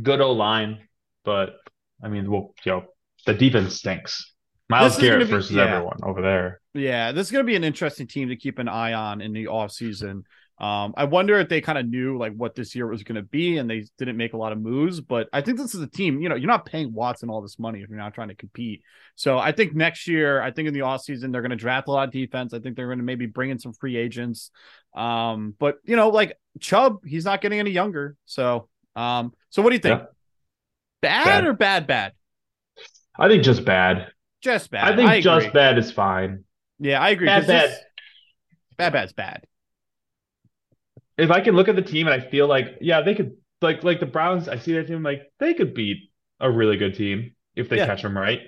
Good 0.01 0.21
O 0.21 0.31
line, 0.31 0.79
but 1.23 1.57
I 2.01 2.09
mean, 2.09 2.29
well, 2.29 2.53
you 2.63 2.71
know, 2.71 2.85
the 3.25 3.33
defense 3.33 3.75
stinks. 3.75 4.33
Myles 4.69 4.97
Garrett 4.97 5.27
be- 5.27 5.31
versus 5.31 5.55
yeah. 5.55 5.63
everyone 5.63 5.99
over 6.03 6.21
there. 6.21 6.61
Yeah, 6.77 7.11
this 7.11 7.27
is 7.27 7.31
going 7.31 7.43
to 7.45 7.49
be 7.49 7.55
an 7.55 7.63
interesting 7.63 8.07
team 8.07 8.29
to 8.29 8.35
keep 8.35 8.59
an 8.59 8.67
eye 8.67 8.93
on 8.93 9.21
in 9.21 9.33
the 9.33 9.45
offseason 9.45 10.23
Um, 10.59 10.95
I 10.97 11.03
wonder 11.03 11.39
if 11.39 11.49
they 11.49 11.61
kind 11.61 11.77
of 11.77 11.87
knew 11.87 12.17
like 12.17 12.33
what 12.33 12.55
this 12.55 12.73
year 12.73 12.87
was 12.87 13.03
going 13.03 13.15
to 13.15 13.21
be, 13.21 13.57
and 13.57 13.69
they 13.69 13.85
didn't 13.99 14.17
make 14.17 14.33
a 14.33 14.37
lot 14.37 14.51
of 14.51 14.59
moves. 14.59 14.99
But 15.01 15.29
I 15.31 15.41
think 15.41 15.57
this 15.57 15.75
is 15.75 15.81
a 15.81 15.87
team. 15.87 16.19
You 16.19 16.29
know, 16.29 16.35
you're 16.35 16.47
not 16.47 16.65
paying 16.65 16.93
Watson 16.93 17.29
all 17.29 17.41
this 17.41 17.59
money 17.59 17.81
if 17.81 17.89
you're 17.89 17.97
not 17.99 18.15
trying 18.15 18.29
to 18.29 18.35
compete. 18.35 18.81
So 19.15 19.37
I 19.37 19.51
think 19.51 19.75
next 19.75 20.07
year, 20.07 20.41
I 20.41 20.51
think 20.51 20.67
in 20.67 20.73
the 20.73 20.79
offseason, 20.81 21.31
they're 21.31 21.41
going 21.43 21.51
to 21.51 21.55
draft 21.57 21.87
a 21.87 21.91
lot 21.91 22.07
of 22.07 22.11
defense. 22.13 22.53
I 22.53 22.59
think 22.59 22.75
they're 22.75 22.87
going 22.87 22.97
to 22.99 23.03
maybe 23.03 23.27
bring 23.27 23.51
in 23.51 23.59
some 23.59 23.73
free 23.73 23.97
agents. 23.97 24.49
Um, 24.95 25.53
but 25.59 25.77
you 25.83 25.95
know, 25.95 26.09
like 26.09 26.37
Chubb, 26.59 27.05
he's 27.05 27.25
not 27.25 27.41
getting 27.41 27.59
any 27.59 27.71
younger. 27.71 28.15
So, 28.25 28.67
um, 28.95 29.33
so 29.51 29.61
what 29.61 29.69
do 29.69 29.75
you 29.75 29.81
think? 29.81 29.99
Yeah. 29.99 30.07
Bad, 31.01 31.25
Bad. 31.25 31.45
or 31.45 31.53
bad 31.53 31.87
bad? 31.87 32.13
I 33.19 33.27
think 33.27 33.43
just 33.43 33.63
bad. 33.63 34.07
Just 34.41 34.71
bad. 34.71 34.93
I 34.93 34.95
think 34.95 35.07
agree. 35.09 35.21
just 35.21 35.53
bad 35.53 35.77
is 35.77 35.91
fine. 35.91 36.45
Yeah, 36.79 37.01
I 37.01 37.09
agree. 37.09 37.27
Bad, 37.27 37.39
'cause 37.39 37.47
this- 37.47 37.71
bad. 37.71 37.85
bad 38.77 38.93
bad's 38.93 39.13
bad. 39.13 39.43
If 41.17 41.31
I 41.31 41.41
can 41.41 41.55
look 41.55 41.67
at 41.67 41.75
the 41.75 41.81
team 41.81 42.07
and 42.07 42.13
I 42.21 42.25
feel 42.29 42.47
like, 42.47 42.77
yeah, 42.81 43.01
they 43.01 43.15
could 43.15 43.37
like 43.61 43.83
like 43.83 43.99
the 43.99 44.05
Browns. 44.05 44.47
I 44.47 44.57
see 44.59 44.73
that 44.73 44.87
team 44.87 45.01
like 45.03 45.31
they 45.39 45.53
could 45.55 45.73
beat 45.73 46.11
a 46.39 46.49
really 46.51 46.77
good 46.77 46.93
team 46.95 47.35
if 47.55 47.69
they 47.69 47.77
Yeah. 47.77 47.87
catch 47.87 48.03
them 48.03 48.15
right. 48.15 48.41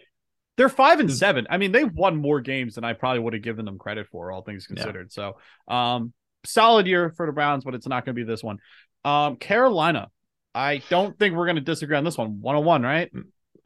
They're 0.57 0.69
five 0.69 0.99
and 0.99 1.09
Mm. 1.09 1.13
seven. 1.13 1.47
I 1.49 1.57
mean, 1.57 1.71
they've 1.71 1.91
won 1.91 2.17
more 2.17 2.41
games 2.41 2.75
than 2.75 2.83
I 2.83 2.93
probably 2.93 3.19
would 3.21 3.33
have 3.33 3.41
given 3.41 3.65
them 3.65 3.79
credit 3.79 4.07
for, 4.11 4.31
all 4.31 4.41
things 4.43 4.67
Yeah. 4.69 4.75
considered. 4.75 5.11
So, 5.11 5.39
um, 5.67 6.13
solid 6.45 6.85
year 6.85 7.09
for 7.11 7.25
the 7.25 7.31
Browns, 7.31 7.63
but 7.63 7.73
it's 7.73 7.87
not 7.87 8.05
going 8.05 8.15
to 8.15 8.21
be 8.21 8.25
this 8.29 8.43
one. 8.43 8.59
Um, 9.03 9.37
Carolina. 9.37 10.09
I 10.53 10.81
don't 10.89 11.17
think 11.17 11.35
we're 11.35 11.45
going 11.45 11.55
to 11.55 11.61
disagree 11.61 11.95
on 11.95 12.03
this 12.03 12.17
one. 12.17 12.41
One 12.41 12.55
on 12.55 12.65
one, 12.65 12.83
right? 12.83 13.11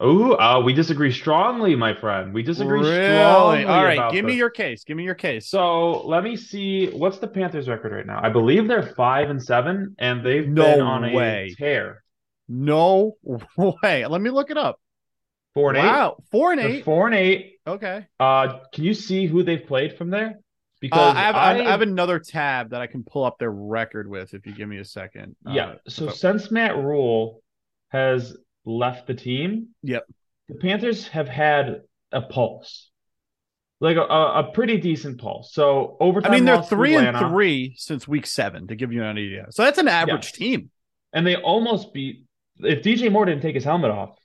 Ooh, 0.04 0.34
uh, 0.34 0.60
we 0.64 0.72
disagree 0.74 1.10
strongly, 1.12 1.74
my 1.74 1.94
friend. 1.94 2.34
We 2.34 2.42
disagree 2.42 2.80
really? 2.80 2.92
strongly. 2.94 3.64
All 3.64 3.82
right, 3.84 4.12
give 4.12 4.24
me 4.24 4.34
your 4.34 4.50
case. 4.50 4.84
Give 4.84 4.96
me 4.96 5.04
your 5.04 5.14
case. 5.14 5.48
So 5.48 6.06
let 6.06 6.22
me 6.22 6.36
see. 6.36 6.88
What's 6.90 7.18
the 7.18 7.26
Panthers' 7.28 7.68
record 7.68 7.92
right 7.92 8.06
now? 8.06 8.20
I 8.22 8.28
believe 8.28 8.68
they're 8.68 8.92
five 8.94 9.30
and 9.30 9.42
seven, 9.42 9.94
and 9.98 10.24
they've 10.24 10.46
No 10.46 10.62
been 10.62 10.80
on 10.80 11.12
way. 11.12 11.50
a 11.52 11.54
tear. 11.56 12.04
no 12.48 13.16
way. 13.56 14.04
Let 14.06 14.20
me 14.20 14.30
look 14.30 14.50
it 14.50 14.58
up. 14.58 14.78
Four 15.54 15.70
and 15.70 15.78
eight. 15.78 15.82
wow, 15.82 16.16
four 16.32 16.50
and 16.52 16.60
They're 16.60 16.68
eight. 16.68 16.84
Four 16.84 17.06
and 17.06 17.14
eight. 17.14 17.58
Okay. 17.66 18.06
Uh, 18.20 18.58
can 18.72 18.84
you 18.84 18.92
see 18.92 19.26
who 19.26 19.42
they've 19.44 19.64
played 19.64 19.96
from 19.96 20.10
there? 20.10 20.26
Uh, 20.30 20.40
Because 20.80 21.14
I, 21.16 21.20
have, 21.20 21.36
I 21.36 21.62
have 21.62 21.80
another 21.80 22.18
tab 22.18 22.70
that 22.70 22.82
I 22.82 22.88
can 22.88 23.04
pull 23.04 23.24
up 23.24 23.38
their 23.38 23.52
record 23.52 24.10
with 24.10 24.34
if 24.34 24.44
you 24.46 24.52
give 24.52 24.68
me 24.68 24.78
a 24.78 24.84
second. 24.84 25.36
yeah. 25.48 25.66
Uh, 25.66 25.74
so 25.88 26.08
I- 26.08 26.12
since 26.12 26.50
Matt 26.50 26.76
Rule 26.76 27.40
has 27.90 28.36
left 28.64 29.06
the 29.06 29.14
team, 29.14 29.68
Yep. 29.82 30.04
the 30.48 30.54
Panthers 30.56 31.08
have 31.08 31.28
had 31.28 31.82
a 32.12 32.22
pulse, 32.22 32.90
like 33.80 33.96
a, 33.96 34.00
a, 34.02 34.50
pretty 34.52 34.78
decent 34.78 35.20
pulse. 35.20 35.52
So 35.52 35.96
over 36.00 36.24
I 36.24 36.30
mean, 36.30 36.44
they're 36.44 36.62
three 36.62 36.94
and 36.96 37.16
three 37.18 37.74
since 37.76 38.06
week 38.08 38.26
seven, 38.26 38.68
to 38.68 38.76
give 38.76 38.92
you 38.92 39.02
an 39.02 39.08
idea. 39.16 39.46
So 39.50 39.64
that's 39.64 39.78
an 39.78 39.88
average 39.88 40.32
team. 40.32 40.70
and 41.12 41.26
they 41.26 41.36
almost 41.36 41.92
beat. 41.92 42.24
If 42.58 42.82
DJ 42.82 43.10
Moore 43.10 43.24
didn't 43.26 43.42
take 43.42 43.54
his 43.54 43.64
helmet 43.64 43.90
off, 43.90 44.16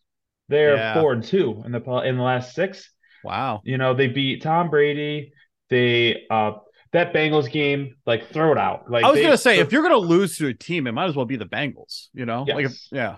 they're 0.49 0.75
Yeah. 0.75 0.93
four 1.01 1.13
and 1.13 1.23
two 1.23 1.61
in 1.65 1.71
the 1.71 1.81
in 2.05 2.15
the 2.17 2.23
last 2.23 2.53
six. 2.55 2.89
Wow. 3.23 3.61
You 3.65 3.77
know, 3.77 3.93
they 3.93 4.07
beat 4.07 4.41
Tom 4.43 4.69
Brady. 4.69 5.33
They 5.69 6.25
uh 6.29 6.51
that 6.91 7.13
Bengals 7.13 7.51
game, 7.51 7.95
like 8.05 8.29
throw 8.31 8.51
it 8.51 8.57
out. 8.57 8.89
Like 8.89 9.03
I 9.03 9.09
was 9.09 9.17
they- 9.17 9.23
gonna 9.23 9.37
say, 9.37 9.55
the- 9.57 9.61
if 9.63 9.71
you're 9.71 9.83
gonna 9.83 9.97
lose 9.97 10.37
to 10.37 10.47
a 10.47 10.53
team, 10.53 10.87
it 10.87 10.91
might 10.93 11.05
as 11.09 11.15
well 11.15 11.25
be 11.25 11.35
the 11.35 11.45
Bengals. 11.45 12.07
You 12.13 12.25
know, 12.25 12.43
like 12.47 12.65
if, 12.65 12.77
yeah, 12.91 13.17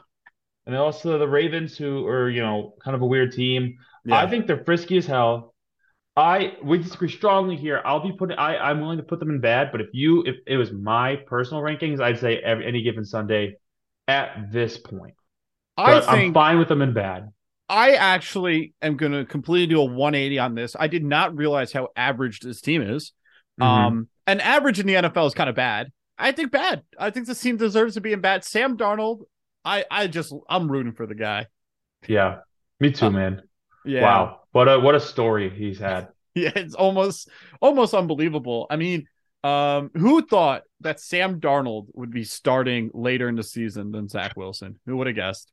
and 0.66 0.76
also 0.76 1.18
the 1.18 1.28
Ravens, 1.28 1.78
who 1.78 2.06
are 2.08 2.30
you 2.30 2.42
know 2.42 2.76
kind 2.84 2.96
of 2.96 3.02
a 3.02 3.06
weird 3.06 3.32
team. 3.32 3.78
yeah. 4.06 4.18
I 4.18 4.28
think 4.30 4.48
they're 4.48 4.64
frisky 4.64 4.98
as 4.98 5.06
hell. 5.06 5.54
I 6.16 6.54
we 6.64 6.78
disagree 6.80 7.10
strongly 7.10 7.56
here. 7.56 7.82
I'll 7.86 8.02
be 8.02 8.12
putting. 8.12 8.38
I 8.38 8.58
I'm 8.58 8.82
willing 8.82 8.98
to 8.98 9.04
put 9.04 9.20
them 9.20 9.30
in 9.30 9.40
bad, 9.40 9.72
but 9.72 9.82
if 9.82 9.88
you 9.94 10.24
if 10.26 10.36
it 10.46 10.58
was 10.58 10.72
my 10.72 11.16
personal 11.28 11.64
rankings, 11.64 12.02
I'd 12.02 12.20
say 12.20 12.38
every, 12.38 12.66
any 12.68 12.84
given 12.84 13.06
Sunday 13.06 13.56
at 14.08 14.52
this 14.52 14.78
point. 14.78 15.14
I 15.78 15.92
But 15.92 16.10
I'm 16.10 16.16
think 16.18 16.34
fine 16.34 16.60
with 16.60 16.68
them 16.68 16.82
in 16.82 16.94
bad. 16.94 17.30
I 17.70 17.94
actually 17.94 18.74
am 18.82 18.98
gonna 18.98 19.26
completely 19.26 19.68
do 19.68 19.80
a 19.80 19.86
180 19.86 20.40
on 20.40 20.56
this. 20.56 20.76
I 20.78 20.88
did 20.88 21.06
not 21.06 21.36
realize 21.36 21.72
how 21.72 21.88
average 21.96 22.42
this 22.42 22.60
team 22.60 22.82
is. 22.82 23.14
Mhm. 23.60 23.66
Um, 23.66 24.08
and 24.28 24.42
average 24.42 24.80
in 24.80 24.88
the 24.88 24.96
NFL 24.96 25.28
is 25.28 25.34
kind 25.34 25.50
of 25.50 25.56
bad. 25.56 25.92
I 26.18 26.34
think 26.34 26.52
bad. 26.52 26.84
I 27.00 27.10
think 27.10 27.26
this 27.28 27.42
team 27.42 27.58
deserves 27.58 27.94
to 27.96 28.02
be 28.02 28.14
in 28.14 28.20
bad. 28.22 28.44
Sam 28.44 28.78
Darnold, 28.78 29.22
I 29.66 29.86
I 29.92 30.08
just 30.08 30.34
I'm 30.50 30.72
rooting 30.72 30.94
for 30.94 31.06
the 31.06 31.16
guy. 31.16 31.48
yeah, 32.08 32.40
me 32.80 32.92
too, 32.92 33.08
uh, 33.08 33.12
man. 33.12 33.42
Yeah. 33.86 34.02
Wow, 34.04 34.42
what 34.52 34.68
a 34.68 34.80
what 34.80 34.96
a 34.96 35.00
story 35.00 35.50
he's 35.50 35.80
had. 35.80 36.08
Yeah, 36.34 36.52
it's 36.56 36.76
almost 36.76 37.28
almost 37.60 37.94
unbelievable. 37.94 38.66
I 38.70 38.78
mean, 38.78 39.06
um, 39.44 39.92
who 39.94 40.26
thought 40.26 40.62
that 40.80 41.02
Sam 41.02 41.42
Darnold 41.42 41.88
would 41.94 42.10
be 42.10 42.24
starting 42.24 42.90
later 42.94 43.28
in 43.28 43.36
the 43.36 43.44
season 43.44 43.92
than 43.92 44.08
Zach 44.08 44.38
Wilson? 44.38 44.80
Who 44.86 44.96
would 44.96 45.08
have 45.08 45.16
guessed? 45.18 45.52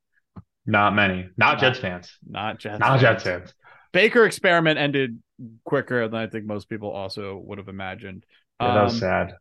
Not 0.67 0.95
many. 0.95 1.23
Not 1.37 1.55
Not- 1.55 1.59
Jets 1.59 1.79
fans. 1.81 2.17
Not 2.25 2.61
Jets. 2.61 2.79
Not 2.79 2.91
fans. 2.91 3.01
Jets 3.01 3.23
fans. 3.25 3.55
Baker 3.93 4.25
experiment 4.25 4.79
ended 4.79 5.19
quicker 5.65 6.07
than 6.07 6.21
I 6.21 6.29
think 6.29 6.45
most 6.47 6.69
people 6.69 6.93
also 6.93 7.37
would 7.45 7.59
have 7.59 7.69
imagined. 7.69 8.25
Yeah, 8.61 8.75
that 8.75 8.85
was 8.85 8.93
Um, 8.95 8.99
sad. 9.01 9.35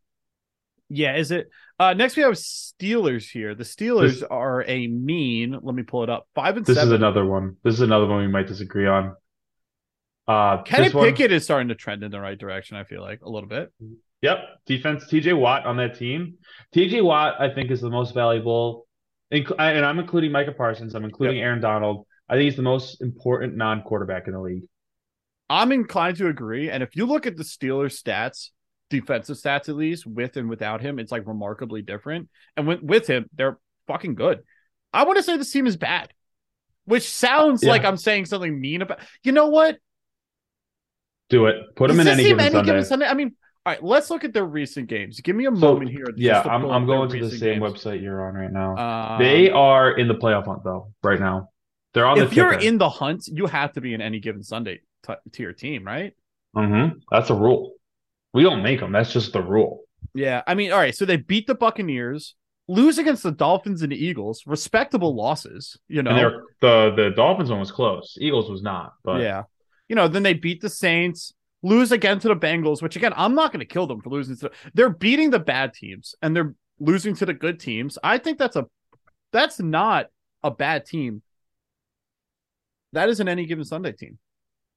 Yeah, 0.89 1.15
is 1.17 1.31
it? 1.31 1.49
Uh, 1.79 1.93
next 1.93 2.15
we 2.15 2.23
have 2.23 2.33
Steelers 2.33 3.29
here. 3.29 3.53
The 3.55 3.63
Steelers 3.63 4.19
This- 4.19 4.23
are 4.23 4.63
a 4.67 4.87
mean. 4.87 5.57
Let 5.61 5.75
me 5.75 5.83
pull 5.83 6.03
it 6.03 6.09
up. 6.09 6.27
Five 6.33 6.57
and 6.57 6.65
This 6.65 6.77
is 6.77 6.91
another 6.91 7.25
one. 7.25 7.57
This 7.63 7.73
is 7.75 7.81
another 7.81 8.07
one 8.07 8.19
we 8.21 8.27
might 8.27 8.47
disagree 8.47 8.87
on. 8.87 9.15
Uh, 10.27 10.61
Kenny 10.63 10.89
Pickett 10.89 11.31
is 11.31 11.43
starting 11.43 11.69
to 11.69 11.75
trend 11.75 12.03
in 12.03 12.11
the 12.11 12.19
right 12.19 12.37
direction. 12.37 12.75
I 12.77 12.83
feel 12.83 13.01
like 13.01 13.21
a 13.21 13.29
little 13.29 13.47
bit. 13.47 13.71
Yep, 14.21 14.39
defense. 14.65 15.05
TJ 15.05 15.37
Watt 15.37 15.65
on 15.65 15.77
that 15.77 15.97
team. 15.97 16.35
TJ 16.75 17.03
Watt, 17.03 17.35
I 17.39 17.53
think, 17.53 17.71
is 17.71 17.79
the 17.81 17.89
most 17.89 18.13
valuable, 18.13 18.87
inc- 19.31 19.55
and 19.57 19.85
I'm 19.85 19.99
including 19.99 20.31
Micah 20.31 20.51
Parsons. 20.51 20.95
I'm 20.95 21.05
including 21.05 21.39
Aaron 21.39 21.61
Donald. 21.61 22.05
I 22.27 22.33
think 22.33 22.45
he's 22.45 22.55
the 22.57 22.61
most 22.63 23.01
important 23.01 23.55
non-quarterback 23.55 24.27
in 24.27 24.33
the 24.33 24.41
league. 24.41 24.63
I'm 25.49 25.71
inclined 25.71 26.17
to 26.17 26.27
agree. 26.27 26.69
And 26.69 26.83
if 26.83 26.95
you 26.95 27.05
look 27.05 27.25
at 27.25 27.37
the 27.37 27.43
Steelers 27.43 28.01
stats, 28.01 28.49
defensive 28.89 29.37
stats 29.37 29.69
at 29.69 29.75
least, 29.75 30.05
with 30.05 30.37
and 30.37 30.49
without 30.49 30.81
him, 30.81 30.99
it's 30.99 31.11
like 31.11 31.27
remarkably 31.27 31.81
different. 31.81 32.29
And 32.55 32.67
with, 32.67 32.81
with 32.81 33.07
him, 33.07 33.29
they're 33.33 33.57
fucking 33.87 34.15
good. 34.15 34.39
I 34.93 35.03
want 35.03 35.17
to 35.17 35.23
say 35.23 35.37
this 35.37 35.51
team 35.51 35.67
is 35.67 35.77
bad, 35.77 36.13
which 36.85 37.09
sounds 37.09 37.63
Yeah. 37.63 37.69
like 37.71 37.83
I'm 37.85 37.97
saying 37.97 38.25
something 38.25 38.59
mean 38.59 38.81
about. 38.81 38.99
You 39.23 39.31
know 39.33 39.47
what? 39.47 39.77
Do 41.29 41.47
it. 41.47 41.57
Put 41.75 41.89
him 41.91 41.97
Does 41.97 42.07
in 42.07 42.13
any 42.13 42.23
given 42.23 42.51
Sunday. 42.51 42.65
given 42.65 42.85
Sunday? 42.85 43.05
I 43.05 43.13
mean, 43.13 43.35
all 43.65 43.73
right, 43.73 43.83
let's 43.83 44.09
look 44.09 44.23
at 44.23 44.31
their 44.31 44.45
recent 44.45 44.87
games. 44.87 45.19
Give 45.19 45.35
me 45.35 45.45
a 45.45 45.49
So, 45.49 45.55
moment 45.57 45.91
here. 45.91 46.05
Yeah, 46.15 46.41
I'm 46.41 46.63
I'm 46.65 46.85
going 46.85 47.09
to 47.09 47.19
the 47.19 47.29
same 47.29 47.59
games. 47.59 47.73
website 47.73 48.01
you're 48.01 48.25
on 48.25 48.33
right 48.35 48.51
now. 48.51 48.77
Um, 48.77 49.19
they 49.21 49.49
are 49.49 49.91
in 49.91 50.07
the 50.07 50.15
playoff 50.15 50.45
hunt 50.45 50.63
though 50.63 50.93
right 51.03 51.19
now. 51.19 51.49
They're 51.93 52.05
on 52.05 52.17
the 52.17 52.23
if 52.25 52.33
you're 52.33 52.53
in 52.53 52.77
the 52.77 52.89
hunt, 52.89 53.27
you 53.27 53.45
have 53.47 53.73
to 53.73 53.81
be 53.81 53.93
in 53.93 54.01
any 54.01 54.19
given 54.21 54.41
Sunday 54.41 54.79
t- 55.05 55.13
to 55.33 55.43
your 55.43 55.51
team, 55.51 55.85
right? 55.85 56.13
Mhm. 56.55 57.01
That's 57.11 57.29
a 57.29 57.35
rule. 57.35 57.73
We 58.33 58.43
don't 58.43 58.61
make 58.61 58.79
them. 58.79 58.91
That's 58.91 59.11
just 59.11 59.33
the 59.33 59.41
rule. 59.41 59.83
Yeah, 60.13 60.41
I 60.47 60.55
mean, 60.55 60.71
all 60.71 60.79
right. 60.79 60.95
So 60.95 61.05
they 61.05 61.17
beat 61.17 61.47
the 61.47 61.55
Buccaneers, 61.55 62.35
lose 62.67 62.97
against 62.97 63.23
the 63.23 63.31
Dolphins 63.31 63.81
and 63.81 63.91
the 63.91 64.03
Eagles, 64.03 64.43
respectable 64.45 65.15
losses. 65.15 65.77
You 65.87 66.03
know, 66.03 66.41
the 66.61 66.93
the 66.95 67.11
Dolphins 67.15 67.49
one 67.49 67.59
was 67.59 67.71
close. 67.71 68.17
Eagles 68.19 68.49
was 68.49 68.61
not. 68.61 68.93
But 69.03 69.21
yeah. 69.21 69.43
You 69.89 69.95
know, 69.95 70.07
then 70.07 70.23
they 70.23 70.33
beat 70.33 70.61
the 70.61 70.69
Saints, 70.69 71.33
lose 71.63 71.91
again 71.91 72.19
to 72.19 72.27
the 72.27 72.35
Bengals, 72.35 72.81
which 72.81 72.95
again, 72.95 73.13
I'm 73.15 73.35
not 73.35 73.51
going 73.53 73.61
to 73.61 73.65
kill 73.65 73.87
them 73.87 74.01
for 74.01 74.09
losing 74.09 74.35
to. 74.37 74.51
They're 74.73 74.89
beating 74.89 75.29
the 75.29 75.39
bad 75.39 75.73
teams 75.73 76.13
and 76.21 76.35
they're 76.35 76.53
losing 76.79 77.15
to 77.15 77.25
the 77.25 77.33
good 77.33 77.59
teams. 77.59 77.97
I 78.03 78.17
think 78.17 78.37
that's 78.37 78.55
a 78.55 78.65
that's 79.31 79.59
not 79.59 80.07
a 80.43 80.51
bad 80.51 80.85
team. 80.85 81.21
That 82.93 83.09
is 83.09 83.19
an 83.19 83.27
any 83.27 83.45
given 83.45 83.65
Sunday 83.65 83.91
team. 83.91 84.17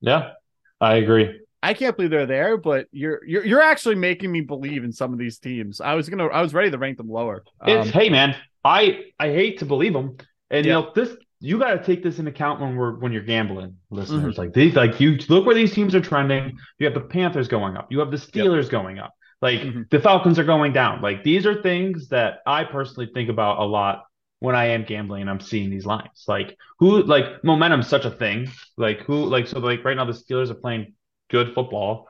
yeah, 0.00 0.32
I 0.80 0.96
agree. 0.96 1.39
I 1.62 1.74
can't 1.74 1.96
believe 1.96 2.10
they're 2.10 2.26
there, 2.26 2.56
but 2.56 2.86
you're 2.92 3.20
you're 3.26 3.44
you're 3.44 3.62
actually 3.62 3.96
making 3.96 4.32
me 4.32 4.40
believe 4.40 4.82
in 4.84 4.92
some 4.92 5.12
of 5.12 5.18
these 5.18 5.38
teams. 5.38 5.80
I 5.80 5.94
was 5.94 6.08
gonna 6.08 6.26
I 6.26 6.40
was 6.42 6.54
ready 6.54 6.70
to 6.70 6.78
rank 6.78 6.96
them 6.96 7.08
lower. 7.08 7.44
It's 7.66 7.86
Um, 7.88 7.92
hey 7.92 8.08
man, 8.08 8.34
I 8.64 9.04
I 9.18 9.28
hate 9.28 9.58
to 9.58 9.66
believe 9.66 9.92
them, 9.92 10.16
and 10.50 10.64
you 10.64 10.72
Yeah. 10.72 10.80
know 10.80 10.92
this. 10.94 11.16
You 11.42 11.58
got 11.58 11.72
to 11.72 11.82
take 11.82 12.02
this 12.02 12.18
into 12.18 12.30
account 12.30 12.60
when 12.60 12.76
we're 12.76 12.98
when 12.98 13.12
you're 13.12 13.22
gambling, 13.22 13.76
listeners. 13.90 14.34
Mm-hmm. 14.34 14.40
Like 14.42 14.52
these, 14.52 14.74
like 14.74 15.00
you 15.00 15.16
look 15.30 15.46
where 15.46 15.54
these 15.54 15.72
teams 15.72 15.94
are 15.94 16.00
trending. 16.00 16.58
You 16.78 16.84
have 16.86 16.92
the 16.94 17.00
Panthers 17.00 17.48
going 17.48 17.76
up. 17.78 17.90
You 17.90 17.98
have 18.00 18.10
the 18.10 18.18
Steelers 18.18 18.68
going 18.68 18.98
up. 18.98 19.14
Like 19.40 19.60
Mhm. 19.60 19.88
the 19.90 20.00
Falcons 20.00 20.38
are 20.38 20.44
going 20.44 20.74
down. 20.74 21.00
Like 21.00 21.24
these 21.24 21.46
are 21.46 21.62
things 21.62 22.08
that 22.08 22.40
I 22.46 22.64
personally 22.64 23.10
think 23.14 23.30
about 23.30 23.58
a 23.58 23.64
lot 23.64 24.04
when 24.40 24.54
I 24.54 24.66
am 24.66 24.84
gambling 24.84 25.22
and 25.22 25.30
I'm 25.30 25.40
seeing 25.40 25.70
these 25.70 25.86
lines. 25.86 26.24
Like 26.28 26.56
who, 26.78 27.02
like 27.04 27.42
momentum's 27.42 27.86
such 27.88 28.04
a 28.04 28.10
thing. 28.10 28.48
Like 28.76 29.00
who, 29.00 29.24
like 29.24 29.46
so, 29.46 29.60
like 29.60 29.82
right 29.82 29.96
now 29.96 30.04
the 30.04 30.12
Steelers 30.12 30.50
are 30.50 30.54
playing 30.54 30.92
good 31.30 31.54
football. 31.54 32.08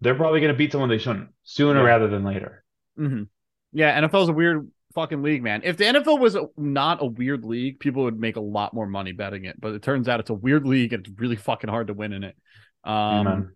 They're 0.00 0.14
probably 0.14 0.40
going 0.40 0.52
to 0.52 0.58
beat 0.58 0.72
someone 0.72 0.88
they 0.90 0.98
shouldn't 0.98 1.30
sooner 1.42 1.80
Yeah. 1.80 1.86
rather 1.86 2.08
than 2.08 2.24
later. 2.24 2.64
hmm 2.96 3.24
Yeah, 3.72 4.00
NFL's 4.00 4.28
a 4.28 4.32
weird 4.32 4.70
fucking 4.94 5.22
league, 5.22 5.42
man. 5.42 5.62
If 5.64 5.76
the 5.76 5.84
NFL 5.84 6.18
was 6.20 6.34
a, 6.34 6.46
not 6.56 7.02
a 7.02 7.06
weird 7.06 7.44
league, 7.44 7.80
people 7.80 8.04
would 8.04 8.18
make 8.18 8.36
a 8.36 8.40
lot 8.40 8.74
more 8.74 8.86
money 8.86 9.12
betting 9.12 9.44
it. 9.44 9.60
But 9.60 9.74
it 9.74 9.82
turns 9.82 10.08
out 10.08 10.20
it's 10.20 10.30
a 10.30 10.34
weird 10.34 10.66
league 10.66 10.92
and 10.92 11.06
it's 11.06 11.18
really 11.20 11.36
fucking 11.36 11.68
hard 11.70 11.88
to 11.88 11.94
win 11.94 12.12
in 12.12 12.24
it. 12.24 12.36
Um, 12.84 12.94
Amen. 12.94 13.54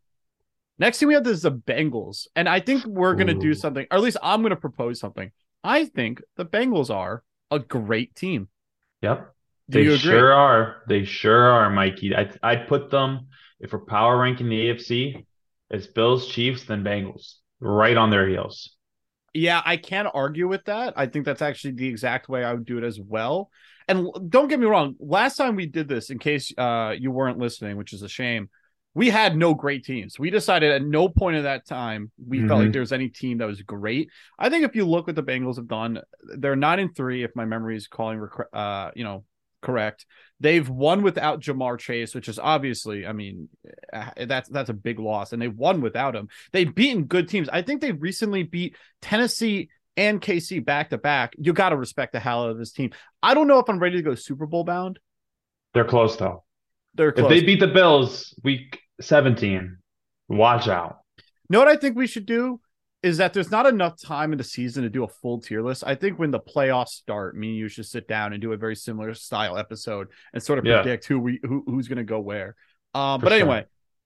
Next 0.79 0.99
thing 0.99 1.09
we 1.09 1.15
have 1.15 1.27
is 1.27 1.43
the 1.43 1.53
Bengals, 1.53 2.27
and 2.35 2.49
I 2.49 2.59
think 2.59 2.85
we're 2.85 3.15
gonna 3.15 3.35
do 3.35 3.55
something, 3.55 3.87
or 3.91 3.99
at 3.99 4.03
least 4.03 4.17
I'm 4.23 4.43
gonna 4.43 4.57
propose 4.57 4.99
something. 4.99 5.31
I 5.63 5.85
think 5.85 6.23
the 6.37 6.45
Bengals 6.45 6.91
are 6.91 7.23
a 7.53 7.61
great 7.61 8.17
team. 8.17 8.49
Yep. 9.03 9.33
Do 9.71 9.91
They 9.91 9.97
sure 9.97 10.33
are. 10.33 10.83
They 10.89 11.05
sure 11.05 11.39
are, 11.51 11.71
Mikey. 11.71 12.17
I 12.17 12.31
I'd 12.43 12.67
put 12.67 12.91
them 12.91 13.29
if 13.63 13.73
we're 13.73 13.79
power 13.87 14.19
ranking 14.19 14.49
the 14.49 14.69
AFC, 14.69 15.25
it's 15.71 15.87
Bills, 15.87 16.29
Chiefs, 16.29 16.65
then 16.65 16.85
Bengals, 16.85 17.37
right 17.61 17.97
on 17.97 18.11
their 18.11 18.29
heels. 18.29 18.77
Yeah, 19.35 19.63
I 19.65 19.79
can't 19.79 20.09
argue 20.13 20.47
with 20.47 20.67
that. 20.67 20.93
I 20.97 21.07
think 21.07 21.25
that's 21.25 21.41
actually 21.41 21.73
the 21.73 21.89
exact 21.89 22.29
way 22.29 22.45
I 22.45 22.53
would 22.53 22.67
do 22.67 22.77
it 22.77 22.85
as 22.85 23.01
well. 23.01 23.51
And 23.89 24.09
don't 24.29 24.49
get 24.49 24.61
me 24.61 24.67
wrong, 24.67 24.95
last 25.01 25.37
time 25.37 25.57
we 25.57 25.67
did 25.67 25.89
this, 25.89 26.11
in 26.11 26.19
case 26.19 26.53
uh, 26.59 26.95
you 26.99 27.11
weren't 27.11 27.39
listening, 27.39 27.77
which 27.79 27.95
is 27.95 28.03
a 28.03 28.09
shame, 28.09 28.51
we 28.95 29.09
had 29.09 29.35
no 29.35 29.55
great 29.55 29.85
teams. 29.87 30.19
We 30.19 30.29
decided 30.29 30.71
at 30.71 30.83
no 30.83 31.09
point 31.09 31.39
at 31.39 31.45
that 31.45 31.67
time 31.67 32.11
we 32.29 32.41
felt 32.47 32.61
like 32.61 32.69
Mhm. 32.69 32.73
there 32.73 32.81
was 32.81 32.93
any 32.93 33.09
team 33.09 33.39
that 33.39 33.47
was 33.47 33.63
great. 33.63 34.11
I 34.39 34.51
think 34.51 34.67
if 34.67 34.77
you 34.77 34.85
look 34.85 35.07
what 35.07 35.17
the 35.17 35.23
Bengals 35.23 35.57
have 35.57 35.67
done, 35.67 36.01
they're 36.37 36.57
nine 36.57 36.79
and 36.79 36.95
three, 36.95 37.23
if 37.23 37.35
my 37.35 37.47
memory 37.47 37.77
is 37.77 37.89
calling, 37.89 38.29
uh, 38.53 38.91
you 38.95 39.05
know, 39.05 39.25
correct. 39.63 40.07
They've 40.41 40.69
won 40.69 41.03
without 41.03 41.41
Ja'Marr 41.41 41.79
Chase, 41.79 42.15
which 42.15 42.29
is 42.29 42.39
obviously, 42.39 43.07
I 43.07 43.13
mean, 43.13 43.49
uh, 43.93 44.11
that's 44.27 44.49
that's 44.49 44.71
a 44.71 44.75
big 44.75 44.99
loss, 44.99 45.33
and 45.33 45.41
they 45.41 45.49
won 45.49 45.81
without 45.81 46.17
him. 46.17 46.29
They've 46.53 46.73
beaten 46.73 47.05
good 47.05 47.29
teams. 47.29 47.49
I 47.49 47.63
think 47.63 47.81
they 47.81 47.93
recently 47.93 48.43
beat 48.43 48.77
Tennessee 49.01 49.71
and 49.97 50.21
KC 50.21 50.65
back 50.65 50.91
to 50.91 50.99
back. 50.99 51.35
You 51.39 51.53
got 51.53 51.71
to 51.71 51.77
respect 51.77 52.13
the 52.13 52.21
hell 52.21 52.45
out 52.45 52.51
of 52.51 52.59
this 52.59 52.73
team. 52.73 52.91
I 53.23 53.35
don't 53.35 53.47
know 53.47 53.59
if 53.59 53.69
I'm 53.69 53.79
ready 53.79 53.97
to 53.97 54.03
go 54.03 54.15
Super 54.15 54.47
Bowl 54.47 54.65
bound. 54.65 54.99
They're 55.75 55.85
close 55.85 56.17
though. 56.17 56.45
They're 56.95 57.13
close. 57.13 57.31
If 57.31 57.41
they 57.41 57.47
beat 57.47 57.61
the 57.61 57.69
Bills 57.69 58.35
week 58.43 58.81
17, 59.01 59.79
watch 60.29 60.69
out. 60.69 60.99
know 61.49 61.59
what 61.59 61.69
I 61.69 61.77
think 61.77 61.97
we 61.97 62.07
should 62.07 62.27
do 62.27 62.61
is 63.03 63.17
that 63.19 63.33
there's 63.33 63.51
not 63.51 63.67
enough 63.67 64.01
time 64.01 64.31
in 64.33 64.39
the 64.39 64.45
season 64.45 64.85
to 64.85 64.89
do 64.89 65.03
a 65.05 65.09
full 65.09 65.41
tier 65.41 65.61
list. 65.63 65.83
I 65.87 65.95
think 65.97 66.19
when 66.19 66.31
the 66.31 66.39
playoffs 66.41 66.91
start, 66.91 67.37
me 67.37 67.49
and 67.49 67.57
you 67.57 67.69
should 67.69 67.87
sit 67.87 68.07
down 68.07 68.33
and 68.33 68.41
do 68.41 68.53
a 68.53 68.57
very 68.57 68.77
similar 68.77 69.13
style 69.15 69.59
episode 69.59 70.09
and 70.33 70.43
sort 70.43 70.59
of 70.61 70.65
Yeah. 70.65 70.83
predict 70.83 71.07
who 71.07 71.19
we 71.19 71.41
who, 71.43 71.65
who's 71.67 71.89
going 71.89 71.99
to 71.99 72.05
go 72.05 72.21
where. 72.21 72.55
Um, 72.95 73.21
but 73.21 73.31
sure. 73.31 73.39
anyway, 73.41 73.65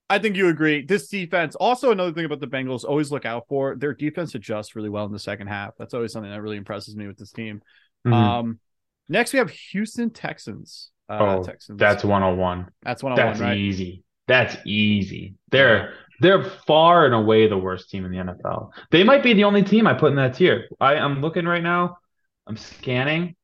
I 0.09 0.19
think 0.19 0.37
you 0.37 0.49
agree. 0.49 0.85
This 0.87 1.09
defense. 1.09 1.57
Also, 1.57 1.91
another 1.91 2.13
thing 2.13 2.25
about 2.25 2.41
the 2.41 2.47
Bengals, 2.47 2.85
always 2.85 3.11
look 3.11 3.27
out 3.27 3.45
for 3.49 3.77
their 3.77 3.93
defense 3.93 4.35
adjusts 4.35 4.75
really 4.77 4.89
well 4.89 5.05
in 5.05 5.13
the 5.13 5.19
second 5.19 5.49
half. 5.49 5.73
That's 5.79 5.93
always 5.93 6.13
something 6.13 6.31
that 6.31 6.41
really 6.41 6.57
impresses 6.57 6.97
me 6.97 7.07
with 7.07 7.19
this 7.19 7.33
team. 7.33 7.61
Mhm. 8.07 8.13
Um, 8.13 8.61
next 9.09 9.33
we 9.33 9.41
have 9.41 9.51
Houston 9.51 10.11
Texans. 10.11 10.91
Uh, 11.09 11.37
oh, 11.39 11.43
Texans. 11.43 11.79
that's 11.79 12.03
101. 12.03 12.69
that's 12.83 13.03
one 13.03 13.13
on 13.13 13.17
That's 13.17 13.39
one, 13.41 13.49
right? 13.51 13.59
easy. 13.59 14.05
That's 14.29 14.57
easy. 14.67 15.35
They're 15.51 15.95
they're 16.21 16.43
far 16.67 17.05
and 17.05 17.15
away 17.15 17.47
the 17.49 17.59
worst 17.59 17.91
team 17.91 18.05
in 18.05 18.11
the 18.11 18.19
NFL. 18.19 18.71
They 18.91 19.05
might 19.05 19.23
be 19.23 19.35
the 19.35 19.45
only 19.45 19.63
team 19.63 19.87
I 19.87 19.95
put 19.95 20.11
in 20.11 20.17
that 20.17 20.35
tier. 20.35 20.67
I 20.81 20.97
I'm 20.97 21.21
looking 21.21 21.45
right 21.47 21.63
now. 21.63 21.99
I'm 22.47 22.57
scanning. 22.57 23.37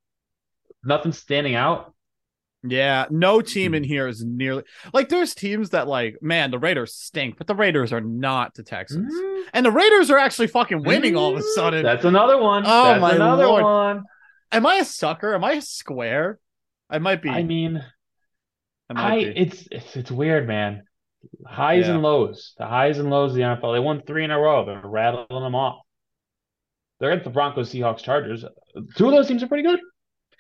Nothing's 0.85 1.19
standing 1.19 1.55
out. 1.55 1.95
Yeah, 2.65 3.07
no 3.11 3.41
team 3.41 3.73
Hmm. 3.73 3.77
in 3.77 3.85
here 3.85 4.07
is 4.07 4.25
nearly 4.25 4.63
like 4.93 5.09
there's 5.09 5.35
teams 5.35 5.71
that 5.71 5.89
like, 5.89 6.19
man, 6.23 6.51
the 6.53 6.59
Raiders 6.61 6.95
stink, 6.95 7.37
but 7.37 7.47
the 7.49 7.55
Raiders 7.57 7.93
are 7.93 8.01
not 8.01 8.55
the 8.55 8.63
Texans. 8.63 9.13
Mm, 9.13 9.43
And 9.53 9.67
the 9.67 9.73
Raiders 9.73 10.11
are 10.13 10.19
actually 10.19 10.47
fucking 10.47 10.85
winning 10.85 11.17
all 11.17 11.33
of 11.33 11.39
a 11.39 11.43
sudden. 11.43 11.83
That's 11.83 12.05
another 12.05 12.39
one. 12.39 12.63
Oh, 12.65 12.85
That's 12.85 13.01
my 13.01 13.15
another 13.17 13.47
Lord. 13.47 13.65
one. 13.65 14.05
Am 14.53 14.65
I 14.67 14.77
a 14.77 14.85
sucker? 14.85 15.35
Am 15.35 15.43
I 15.43 15.55
a 15.55 15.63
square? 15.63 16.39
I 16.89 16.99
might 16.99 17.21
be. 17.21 17.31
I 17.31 17.43
mean, 17.43 17.83
I 18.97 19.17
it's 19.17 19.67
it's 19.71 19.97
it's 19.97 20.11
weird, 20.11 20.47
man. 20.47 20.83
Highs 21.47 21.87
Yeah. 21.87 21.95
and 21.95 22.03
lows. 22.03 22.55
The 22.59 22.67
highs 22.67 22.99
and 22.99 23.11
lows 23.11 23.31
of 23.33 23.37
the 23.37 23.43
NFL. 23.43 23.73
They 23.75 23.79
won 23.81 24.03
three 24.07 24.25
in 24.25 24.31
a 24.31 24.39
row. 24.39 24.65
They're 24.65 24.81
rattling 24.85 25.27
them 25.43 25.55
off. 25.55 25.83
They're 26.99 27.11
against 27.11 27.25
the 27.25 27.31
Broncos, 27.31 27.73
Seahawks, 27.73 28.03
Chargers. 28.03 28.45
Two 28.97 29.07
of 29.07 29.13
those 29.13 29.29
teams 29.29 29.43
are 29.43 29.49
pretty 29.49 29.65
good. 29.69 29.81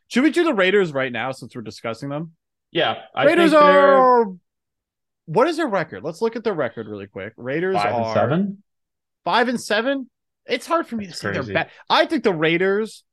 Should 0.08 0.22
we 0.24 0.30
do 0.30 0.44
the 0.44 0.54
Raiders 0.54 0.92
right 0.92 1.10
now 1.10 1.32
since 1.32 1.54
we're 1.56 1.62
discussing 1.62 2.08
them? 2.08 2.32
Yeah, 2.70 2.96
I 3.14 3.24
Raiders 3.24 3.50
they're. 3.52 4.26
What 5.26 5.46
is 5.48 5.56
their 5.56 5.68
record? 5.68 6.02
Let's 6.02 6.20
look 6.20 6.36
at 6.36 6.44
their 6.44 6.54
record 6.54 6.88
really 6.88 7.06
quick. 7.06 7.32
Raiders 7.36 7.76
five 7.76 7.94
are 7.94 8.02
and 8.04 8.14
seven. 8.14 8.62
five 9.24 9.48
and 9.48 9.60
seven. 9.60 10.10
It's 10.46 10.66
hard 10.66 10.86
for 10.88 10.96
me 10.96 11.06
That's 11.06 11.20
to 11.20 11.26
say 11.28 11.32
crazy. 11.32 11.52
they're 11.52 11.64
bad. 11.64 11.70
I 11.88 12.06
think 12.06 12.24
the 12.24 12.32
Raiders 12.34 13.04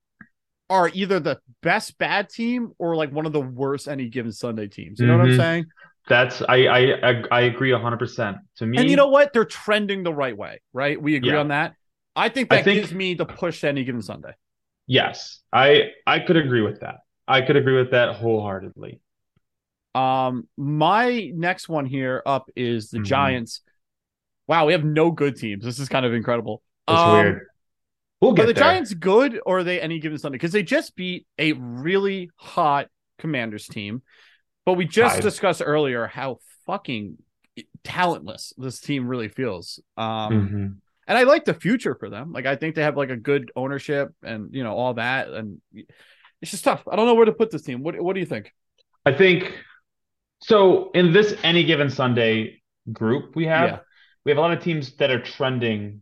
are 0.70 0.90
either 0.94 1.20
the 1.20 1.40
best 1.62 1.98
bad 1.98 2.30
team 2.30 2.72
or 2.78 2.96
like 2.96 3.12
one 3.12 3.26
of 3.26 3.34
the 3.34 3.42
worst 3.42 3.88
any 3.88 4.08
given 4.10 4.32
Sunday 4.32 4.68
teams. 4.68 5.00
You 5.00 5.08
know 5.08 5.18
what 5.18 5.26
I'm 5.28 5.32
Mhm. 5.34 5.38
saying? 5.38 5.66
That's 6.08 6.42
I 6.42 6.66
I 6.66 7.10
I, 7.10 7.24
I 7.32 7.42
agree 7.42 7.72
hundred 7.72 7.98
percent. 7.98 8.38
To 8.58 8.66
me, 8.66 8.78
And 8.78 8.90
you 8.90 8.96
know 8.96 9.08
what? 9.08 9.34
They're 9.34 9.46
trending 9.46 10.04
the 10.04 10.14
right 10.14 10.36
way, 10.38 10.62
right? 10.74 11.02
We 11.02 11.16
agree 11.16 11.32
Yeah. 11.32 11.40
on 11.40 11.48
that. 11.50 11.74
I 12.16 12.30
think 12.30 12.52
I 12.52 12.58
that 12.58 12.66
think- 12.66 12.82
gives 12.82 12.94
me 12.94 13.14
the 13.14 13.26
push 13.26 13.64
any 13.64 13.84
given 13.84 14.02
Sunday. 14.02 14.34
yes, 14.88 15.42
I 15.54 15.92
I 16.08 16.20
could 16.20 16.38
agree 16.38 16.62
with 16.62 16.80
that. 16.82 16.98
I 17.28 17.42
could 17.42 17.56
agree 17.58 17.76
with 17.76 17.92
that 17.92 18.16
wholeheartedly. 18.16 19.00
Um, 19.96 20.48
my 20.58 21.32
next 21.34 21.68
one 21.70 21.86
here 21.86 22.22
up 22.26 22.50
is 22.56 22.90
the 22.90 23.00
Mhm. 23.00 23.06
Giants. 23.06 23.62
Wow, 24.48 24.66
we 24.66 24.74
have 24.74 24.84
no 24.84 25.12
good 25.12 25.36
teams. 25.36 25.64
This 25.64 25.80
is 25.80 25.90
kind 25.90 26.06
of 26.06 26.14
incredible. 26.14 26.64
It's 26.88 27.00
Um, 27.00 27.12
weird. 27.14 27.48
We'll 28.22 28.32
Are 28.32 28.36
the 28.36 28.54
there. 28.54 28.54
Giants 28.54 28.94
good 28.94 29.40
or 29.46 29.60
are 29.60 29.64
they 29.64 29.80
any 29.80 30.00
given 30.00 30.18
Sunday? 30.18 30.36
Because 30.38 30.52
they 30.52 30.64
just 30.64 30.96
beat 30.96 31.26
a 31.38 31.54
really 31.54 32.30
hot 32.36 32.88
Commanders 33.18 33.68
team, 33.68 34.02
but 34.66 34.74
we 34.74 34.86
just 34.86 35.16
Tied. 35.16 35.24
discussed 35.24 35.62
earlier 35.66 36.08
how 36.08 36.40
fucking 36.66 37.18
talentless 37.84 38.54
this 38.58 38.80
team 38.80 39.08
really 39.08 39.28
feels. 39.30 39.80
Um, 39.98 40.32
Mhm. 40.34 40.76
and 41.08 41.18
I 41.18 41.24
like 41.24 41.46
the 41.46 41.54
future 41.54 41.96
for 41.96 42.10
them. 42.10 42.32
Like 42.32 42.46
I 42.46 42.56
think 42.56 42.76
they 42.76 42.84
have 42.84 42.98
like 42.98 43.10
a 43.10 43.18
good 43.18 43.52
ownership 43.56 44.10
and 44.24 44.54
you 44.54 44.64
know 44.64 44.74
all 44.76 44.94
that, 44.96 45.30
and 45.30 45.62
it's 46.42 46.52
just 46.52 46.64
tough. 46.64 46.84
I 46.90 46.96
don't 46.96 47.06
know 47.06 47.16
where 47.16 47.26
to 47.26 47.34
put 47.34 47.52
this 47.52 47.62
team. 47.64 47.84
What 47.84 48.00
What 48.02 48.14
do 48.14 48.20
you 48.22 48.26
think? 48.26 48.54
I 49.06 49.14
think 49.14 49.58
so. 50.42 50.92
In 50.92 51.12
this 51.14 51.36
any 51.44 51.64
given 51.64 51.90
Sunday 51.90 52.62
group 52.92 53.36
we 53.36 53.46
have, 53.48 53.70
Yeah. 53.70 53.80
we 54.26 54.32
have 54.32 54.38
a 54.38 54.42
lot 54.42 54.52
of 54.58 54.64
teams 54.64 54.96
that 54.98 55.10
are 55.12 55.22
trending 55.22 56.02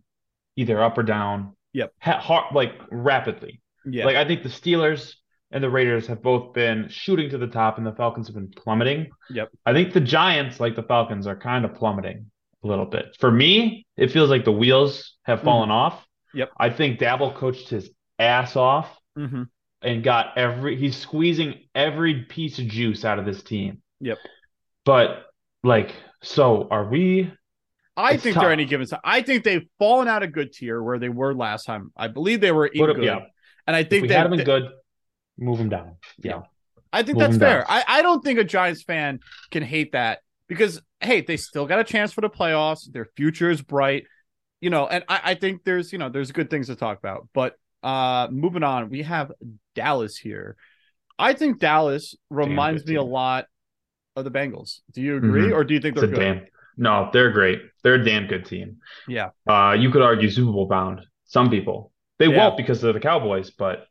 either 0.55 0.81
up 0.81 0.97
or 0.97 1.03
down. 1.03 1.55
Yep. 1.77 1.93
Ha- 1.99 2.19
har- 2.19 2.49
like 2.53 2.73
rapidly. 2.91 3.61
Yeah, 3.85 4.05
Like 4.05 4.15
I 4.15 4.25
think 4.25 4.41
the 4.41 4.49
Steelers 4.49 5.13
and 5.51 5.63
the 5.63 5.69
Raiders 5.69 6.07
have 6.07 6.23
both 6.23 6.53
been 6.53 6.89
shooting 6.89 7.29
to 7.29 7.37
the 7.37 7.47
top, 7.47 7.77
and 7.77 7.85
the 7.85 7.93
Falcons 7.93 8.27
have 8.27 8.35
been 8.35 8.49
plummeting. 8.49 9.11
Yep. 9.29 9.49
I 9.65 9.73
think 9.73 9.93
the 9.93 10.01
Giants, 10.01 10.59
like 10.59 10.75
the 10.75 10.83
Falcons, 10.83 11.27
are 11.27 11.37
kind 11.37 11.63
of 11.65 11.75
plummeting 11.75 12.31
a 12.63 12.67
little 12.67 12.85
bit. 12.87 13.15
For 13.19 13.31
me, 13.31 13.85
it 13.95 14.11
feels 14.11 14.29
like 14.31 14.43
the 14.43 14.51
wheels 14.51 15.15
have 15.23 15.43
fallen 15.43 15.69
off. 15.69 15.93
Mm-hmm. 15.93 16.37
Yep. 16.39 16.49
I 16.59 16.69
think 16.71 16.99
Daboll 16.99 17.35
coached 17.35 17.69
his 17.69 17.89
ass 18.19 18.55
off 18.55 18.89
hmm 19.15 19.43
and 19.83 20.03
got 20.03 20.35
every 20.39 20.75
he's 20.75 20.97
squeezing 20.97 21.53
every 21.75 22.23
piece 22.23 22.57
of 22.57 22.67
juice 22.67 23.05
out 23.05 23.19
of 23.19 23.25
this 23.25 23.43
team. 23.43 23.83
Yep. 24.01 24.17
But 24.85 25.27
like, 25.63 25.93
so 26.23 26.67
are 26.71 26.89
we? 26.89 27.31
I 27.97 28.13
It's 28.13 28.23
think 28.23 28.35
tough. 28.35 28.43
they're 28.43 28.51
any 28.53 28.65
given. 28.65 28.85
Sun- 28.87 28.99
I 29.03 29.21
think 29.23 29.43
they've 29.43 29.67
fallen 29.79 30.07
out 30.07 30.21
of 30.23 30.31
good 30.31 30.53
tier 30.53 30.81
where 30.81 30.99
they 30.99 31.09
were 31.09 31.33
last 31.33 31.65
time. 31.65 31.91
I 31.97 32.07
believe 32.07 32.39
they 32.41 32.51
were 32.51 32.67
in 32.67 32.85
Put 32.85 32.95
good, 32.95 33.03
yeah. 33.05 33.19
and 33.65 33.75
I 33.75 33.79
If 33.79 33.89
think 33.89 34.03
we 34.03 34.07
they, 34.09 34.13
had 34.13 34.25
them 34.31 34.39
in 34.39 34.45
good, 34.45 34.69
move 35.37 35.57
them 35.57 35.69
down. 35.69 35.95
Yeah. 36.19 36.41
I 36.93 37.03
think 37.03 37.17
Moving 37.17 37.31
that's 37.31 37.37
fair. 37.39 37.57
down. 37.59 37.65
I, 37.67 37.83
I 37.87 38.01
don't 38.03 38.23
think 38.23 38.39
a 38.39 38.43
Giants 38.43 38.83
fan 38.83 39.19
can 39.51 39.63
hate 39.63 39.91
that 39.93 40.19
because 40.47 40.81
hey, 41.01 41.21
they 41.21 41.37
still 41.37 41.65
got 41.65 41.79
a 41.79 41.83
chance 41.83 42.13
for 42.13 42.21
the 42.21 42.29
playoffs. 42.29 42.89
Their 42.91 43.07
future 43.17 43.49
is 43.49 43.61
bright, 43.61 44.05
you 44.61 44.69
know, 44.69 44.87
and 44.87 45.03
I, 45.09 45.19
I 45.25 45.33
think 45.35 45.63
there's 45.63 45.91
you 45.91 45.97
know 45.99 46.09
there's 46.09 46.31
good 46.31 46.49
things 46.49 46.67
to 46.67 46.75
talk 46.75 46.97
about. 46.99 47.27
But 47.33 47.55
uh 47.83 48.27
moving 48.31 48.63
on, 48.63 48.89
we 48.89 49.01
have 49.03 49.31
Dallas 49.75 50.17
here. 50.17 50.55
I 51.19 51.33
think 51.33 51.59
Dallas 51.59 52.15
reminds 52.29 52.85
me 52.85 52.95
a 52.95 53.03
lot 53.03 53.45
of 54.15 54.23
the 54.23 54.31
Bengals. 54.31 54.81
Do 54.93 55.01
you 55.01 55.17
agree, 55.17 55.49
Mhm. 55.49 55.53
or 55.55 55.63
do 55.63 55.73
you 55.73 55.79
think 55.79 55.97
It's 55.97 56.01
they're 56.11 56.13
a 56.31 56.35
good? 56.35 56.47
No, 56.77 57.09
they're 57.11 57.31
great. 57.31 57.61
They're 57.83 57.95
a 57.95 58.05
damn 58.05 58.27
good 58.27 58.45
team. 58.45 58.77
Yeah. 59.07 59.29
Uh, 59.47 59.75
you 59.77 59.89
could 59.89 60.01
argue 60.01 60.29
Super 60.29 60.51
Bowl 60.51 60.67
bound. 60.67 61.01
Some 61.25 61.49
people 61.49 61.91
they 62.19 62.27
Yeah. 62.27 62.37
won't 62.37 62.57
because 62.57 62.81
they're 62.81 62.93
the 62.93 62.99
Cowboys, 62.99 63.51
but 63.51 63.85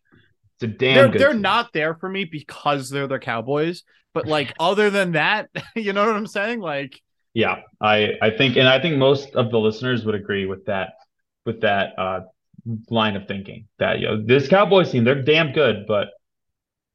it's 0.57 0.64
a 0.64 0.66
damn 0.66 1.11
They're 1.11 1.18
they're 1.18 1.35
not 1.35 1.72
there 1.72 1.94
for 1.94 2.09
me 2.09 2.25
because 2.25 2.88
they're 2.90 3.07
the 3.07 3.18
Cowboys. 3.18 3.83
But 4.14 4.27
like 4.27 4.55
other 4.61 4.90
than 4.90 5.12
that, 5.12 5.51
you 5.75 5.92
know 5.92 6.07
what 6.07 6.16
I'm 6.16 6.27
saying? 6.27 6.61
Like 6.61 7.01
Yeah, 7.35 7.61
I 7.81 8.12
I 8.22 8.31
think, 8.31 8.57
and 8.57 8.68
I 8.68 8.81
think 8.81 8.96
most 8.96 9.35
of 9.35 9.51
the 9.51 9.59
listeners 9.59 10.05
would 10.05 10.14
agree 10.14 10.46
with 10.46 10.64
that 10.66 10.94
with 11.44 11.61
that 11.62 11.99
uh 11.99 12.20
line 12.90 13.14
of 13.16 13.29
thinking 13.29 13.66
that 13.79 14.01
you 14.01 14.07
know 14.09 14.22
this 14.25 14.49
Cowboys 14.49 14.90
team 14.90 15.05
they're 15.05 15.22
damn 15.22 15.53
good, 15.53 15.87
but 15.87 16.09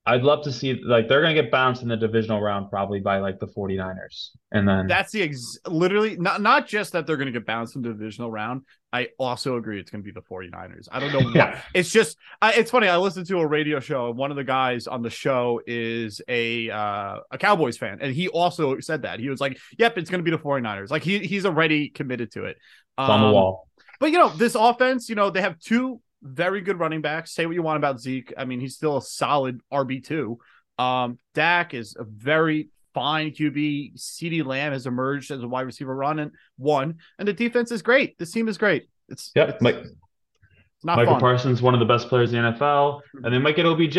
I'd 0.04 0.24
love 0.24 0.44
to 0.46 0.52
see 0.52 0.82
like 0.84 1.08
they're 1.08 1.22
gonna 1.22 1.36
get 1.36 1.52
bounced 1.52 1.84
in 1.84 1.88
the 1.88 1.96
divisional 1.96 2.42
round 2.42 2.72
probably 2.72 3.00
by 3.00 3.20
like 3.20 3.40
the 3.40 3.46
49ers. 3.48 4.30
And 4.52 4.68
then 4.68 4.88
That's 4.88 5.12
the 5.12 5.22
ex- 5.22 5.60
literally 5.68 6.18
not 6.18 6.42
not 6.42 6.68
just 6.68 6.94
that 6.94 7.06
they're 7.06 7.18
going 7.18 7.28
to 7.28 7.32
get 7.32 7.46
bounced 7.46 7.76
in 7.76 7.84
the 7.84 7.90
divisional 7.90 8.32
round. 8.32 8.64
I 8.92 9.10
also 9.20 9.56
agree 9.58 9.80
it's 9.80 9.90
going 9.92 10.04
to 10.04 10.06
be 10.06 10.12
the 10.12 10.22
49ers. 10.22 10.88
I 10.92 11.00
don't 11.00 11.14
know. 11.14 11.32
Yeah. 11.36 11.62
It's 11.74 11.92
just 11.92 12.18
I, 12.42 12.54
it's 12.54 12.72
funny. 12.72 12.88
I 12.88 12.98
listened 12.98 13.28
to 13.28 13.40
a 13.40 13.48
radio 13.48 13.80
show 13.80 14.10
and 14.10 14.18
one 14.18 14.32
of 14.32 14.38
the 14.38 14.44
guys 14.44 14.88
on 14.88 15.02
the 15.04 15.10
show 15.12 15.62
is 15.68 16.20
a 16.28 16.70
uh, 16.72 17.18
a 17.30 17.38
Cowboys 17.38 17.78
fan 17.78 18.00
and 18.02 18.14
he 18.14 18.28
also 18.28 18.80
said 18.80 19.04
that. 19.04 19.20
He 19.20 19.30
was 19.30 19.40
like, 19.40 19.60
"Yep, 19.78 20.00
it's 20.00 20.10
going 20.10 20.20
to 20.20 20.30
be 20.30 20.36
the 20.36 20.42
49ers." 20.44 20.90
Like 20.90 21.04
he 21.04 21.20
he's 21.20 21.46
already 21.46 21.90
committed 21.90 22.32
to 22.32 22.46
it. 22.46 22.58
it's 22.58 23.08
on 23.10 23.22
the 23.22 23.28
Um, 23.28 23.34
wall. 23.34 23.68
But 24.00 24.08
you 24.12 24.18
know, 24.18 24.30
this 24.30 24.56
offense, 24.56 25.10
you 25.10 25.16
know, 25.16 25.30
they 25.30 25.42
have 25.42 25.60
two 25.60 26.02
very 26.22 26.62
good 26.62 26.80
running 26.80 27.02
backs. 27.02 27.32
Say 27.34 27.46
what 27.46 27.56
you 27.56 27.64
want 27.64 27.78
about 27.78 28.00
Zeke. 28.00 28.34
I 28.38 28.46
mean, 28.46 28.60
he's 28.60 28.76
still 28.76 28.98
a 28.98 29.02
solid 29.02 29.62
RB2. 29.72 30.38
Um, 30.78 31.20
Dak 31.34 31.74
is 31.74 31.96
a 32.00 32.04
very 32.04 32.70
fine 32.94 33.32
QB. 33.32 33.98
CeeDee 33.98 34.46
Lamb 34.46 34.74
has 34.74 34.86
emerged 34.88 35.32
as 35.32 35.42
a 35.44 35.48
wide 35.48 35.62
receiver 35.62 35.96
run 35.96 36.20
and 36.20 36.32
one. 36.58 36.96
And 37.20 37.28
the 37.28 37.34
defense 37.34 37.72
is 37.72 37.82
great. 37.82 38.18
This 38.18 38.32
team 38.32 38.48
is 38.48 38.58
great. 38.58 38.88
It's, 39.10 39.32
Yep. 39.36 39.50
it's, 39.50 39.62
Mike, 39.62 39.76
it's 39.76 40.86
not 40.86 40.98
Micah 40.98 41.12
fun. 41.12 41.20
Parsons, 41.20 41.62
one 41.62 41.74
of 41.74 41.80
the 41.80 41.86
best 41.86 42.08
players 42.10 42.34
in 42.34 42.42
the 42.44 42.52
NFL, 42.52 43.02
and 43.24 43.34
they 43.34 43.38
might 43.40 43.56
get 43.56 43.66
OBJ. 43.66 43.98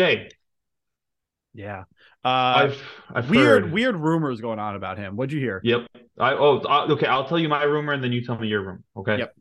yeah. 1.53 1.83
Uh, 2.25 2.27
I've 2.71 2.81
I've 3.13 3.29
weird, 3.29 3.63
heard, 3.63 3.73
weird 3.73 3.95
rumors 3.97 4.39
going 4.39 4.57
on 4.57 4.75
about 4.75 4.97
him. 4.97 5.15
What'd 5.17 5.33
you 5.33 5.39
hear? 5.41 5.59
Yep. 5.63 5.87
I 6.19 6.33
oh 6.35 6.59
I- 6.61 6.85
okay. 6.91 7.05
I'll 7.05 7.27
tell 7.27 7.37
you 7.37 7.49
my 7.49 7.63
rumor, 7.63 7.91
and 7.93 8.01
then 8.03 8.13
you 8.13 8.23
tell 8.25 8.37
me 8.37 8.47
your 8.47 8.61
rumor. 8.61 8.81
Okay. 8.95 9.17
Yep. 9.17 9.35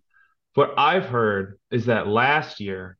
What 0.54 0.74
I've 0.76 1.04
heard 1.04 1.58
is 1.70 1.86
that 1.86 2.08
last 2.08 2.60
year, 2.60 2.98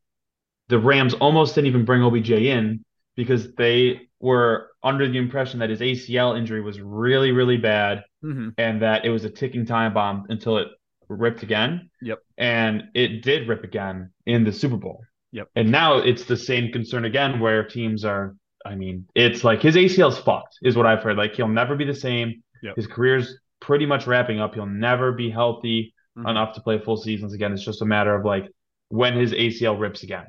the 0.69 0.79
Rams 0.79 1.15
almost 1.15 1.55
didn't 1.55 1.69
even 1.69 1.85
bring 1.85 2.03
OBJ 2.03 2.31
in 2.31 2.85
because 3.15 3.55
they 3.55 4.09
were 4.21 4.71
under 4.83 5.07
the 5.07 5.19
impression 5.19 5.61
that 5.61 5.71
his 5.71 5.81
ACL 5.81 6.37
injury 6.37 6.61
was 6.63 6.81
really 6.81 7.33
really 7.33 7.57
bad, 7.59 8.05
hmm 8.23 8.51
and 8.57 8.83
that 8.83 9.05
it 9.05 9.11
was 9.11 9.25
a 9.25 9.31
ticking 9.31 9.67
time 9.67 9.93
bomb 9.93 10.27
until 10.29 10.59
it 10.59 10.69
ripped 11.09 11.43
again. 11.43 11.91
Yep. 12.01 12.21
And 12.39 12.85
it 12.95 13.23
did 13.23 13.49
rip 13.49 13.65
again 13.65 14.13
in 14.27 14.45
the 14.45 14.53
Super 14.53 14.77
Bowl. 14.77 15.05
Yep. 15.33 15.49
And 15.57 15.71
now 15.71 15.99
it's 15.99 16.25
the 16.25 16.37
same 16.37 16.73
concern 16.73 17.05
again 17.05 17.41
where 17.41 17.65
teams 17.65 18.05
are 18.05 18.35
I 18.65 18.77
mean, 18.77 19.09
it's 19.17 19.43
like 19.43 19.61
his 19.61 19.75
ACL's 19.75 20.19
fucked, 20.19 20.59
is 20.63 20.77
what 20.77 20.87
I've 20.87 21.03
heard. 21.03 21.17
Like 21.17 21.35
he'll 21.35 21.49
never 21.49 21.75
be 21.75 21.85
the 21.85 21.95
same. 21.95 22.43
Yep. 22.63 22.77
His 22.77 22.87
career's 22.87 23.37
pretty 23.61 23.87
much 23.87 24.07
wrapping 24.07 24.41
up. 24.41 24.55
He'll 24.55 24.67
never 24.67 25.13
be 25.13 25.31
healthy 25.31 25.95
Mhm. 26.17 26.29
enough 26.29 26.55
to 26.55 26.61
play 26.61 26.79
full 26.79 26.97
seasons 26.97 27.33
again. 27.33 27.53
It's 27.53 27.65
just 27.65 27.83
a 27.83 27.87
matter 27.87 28.15
of 28.15 28.25
like 28.25 28.47
when 28.89 29.15
his 29.17 29.33
ACL 29.33 29.79
rips 29.79 30.03
again. 30.03 30.27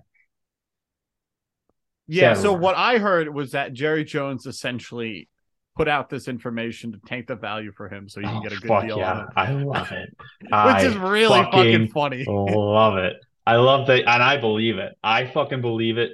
Yeah. 2.08 2.34
Sad 2.34 2.42
So 2.44 2.54
what 2.54 2.76
I 2.76 2.98
heard 2.98 3.34
was 3.34 3.52
that 3.52 3.74
Jerry 3.74 4.04
Jones 4.04 4.46
essentially 4.46 5.30
put 5.76 5.88
out 5.88 6.10
this 6.10 6.28
information 6.28 6.92
to 6.92 7.00
tank 7.06 7.28
the 7.28 7.36
value 7.36 7.72
for 7.72 7.90
him 7.90 8.08
so 8.08 8.20
you 8.20 8.28
can 8.28 8.38
Oh, 8.38 8.42
get 8.42 8.52
a 8.54 8.56
good 8.58 8.68
fuck 8.68 8.86
deal 8.86 8.98
yeah. 8.98 9.26
I 9.36 9.52
love 9.54 9.92
it. 9.92 10.10
Which 10.42 10.52
I 10.54 10.84
is 10.86 10.96
really 10.96 11.28
fucking, 11.44 11.88
fucking 11.88 11.88
funny. 11.90 12.26
love 12.28 12.98
it. 12.98 13.16
I 13.46 13.56
love 13.58 13.88
that, 13.88 14.00
and 14.08 14.24
I 14.24 14.38
believe 14.38 14.78
it. 14.78 14.94
I 15.04 15.26
fucking 15.28 15.62
believe 15.62 15.98
it 15.98 16.12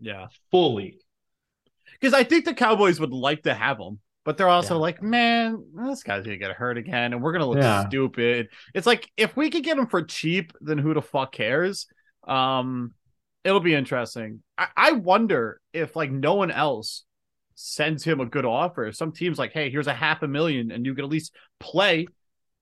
Yeah. 0.00 0.26
fully. 0.50 0.98
Because 1.92 2.14
I 2.14 2.24
think 2.24 2.44
the 2.44 2.54
Cowboys 2.54 2.98
would 2.98 3.12
like 3.12 3.42
to 3.44 3.54
have 3.54 3.78
him, 3.78 4.00
but 4.24 4.36
they're 4.36 4.48
also 4.48 4.74
Yeah. 4.74 4.80
like, 4.80 5.02
man, 5.02 5.64
this 5.74 6.02
guy's 6.02 6.24
gonna 6.24 6.36
get 6.36 6.52
hurt 6.52 6.78
again, 6.78 7.12
and 7.12 7.22
we're 7.22 7.32
gonna 7.32 7.46
look 7.48 7.58
Yeah. 7.58 7.88
stupid. 7.88 8.48
It's 8.74 8.86
like 8.86 9.10
if 9.16 9.36
we 9.36 9.50
could 9.50 9.64
get 9.64 9.78
him 9.78 9.86
for 9.86 10.02
cheap, 10.02 10.52
then 10.60 10.78
who 10.78 10.94
the 10.94 11.02
fuck 11.02 11.32
cares? 11.32 11.86
Um, 12.24 12.94
it'll 13.44 13.60
be 13.60 13.74
interesting. 13.74 14.42
I, 14.56 14.68
I 14.76 14.92
wonder 14.92 15.60
if 15.72 15.96
like 15.96 16.10
no 16.10 16.34
one 16.34 16.50
else 16.50 17.04
sends 17.54 18.04
him 18.04 18.20
a 18.20 18.26
good 18.26 18.44
offer. 18.44 18.92
Some 18.92 19.12
team's 19.12 19.38
like, 19.38 19.52
hey, 19.52 19.70
here's 19.70 19.86
a 19.88 19.94
half 19.94 20.22
a 20.22 20.28
million, 20.28 20.70
and 20.70 20.86
you 20.86 20.94
can 20.94 21.04
at 21.04 21.10
least 21.10 21.34
play 21.60 22.06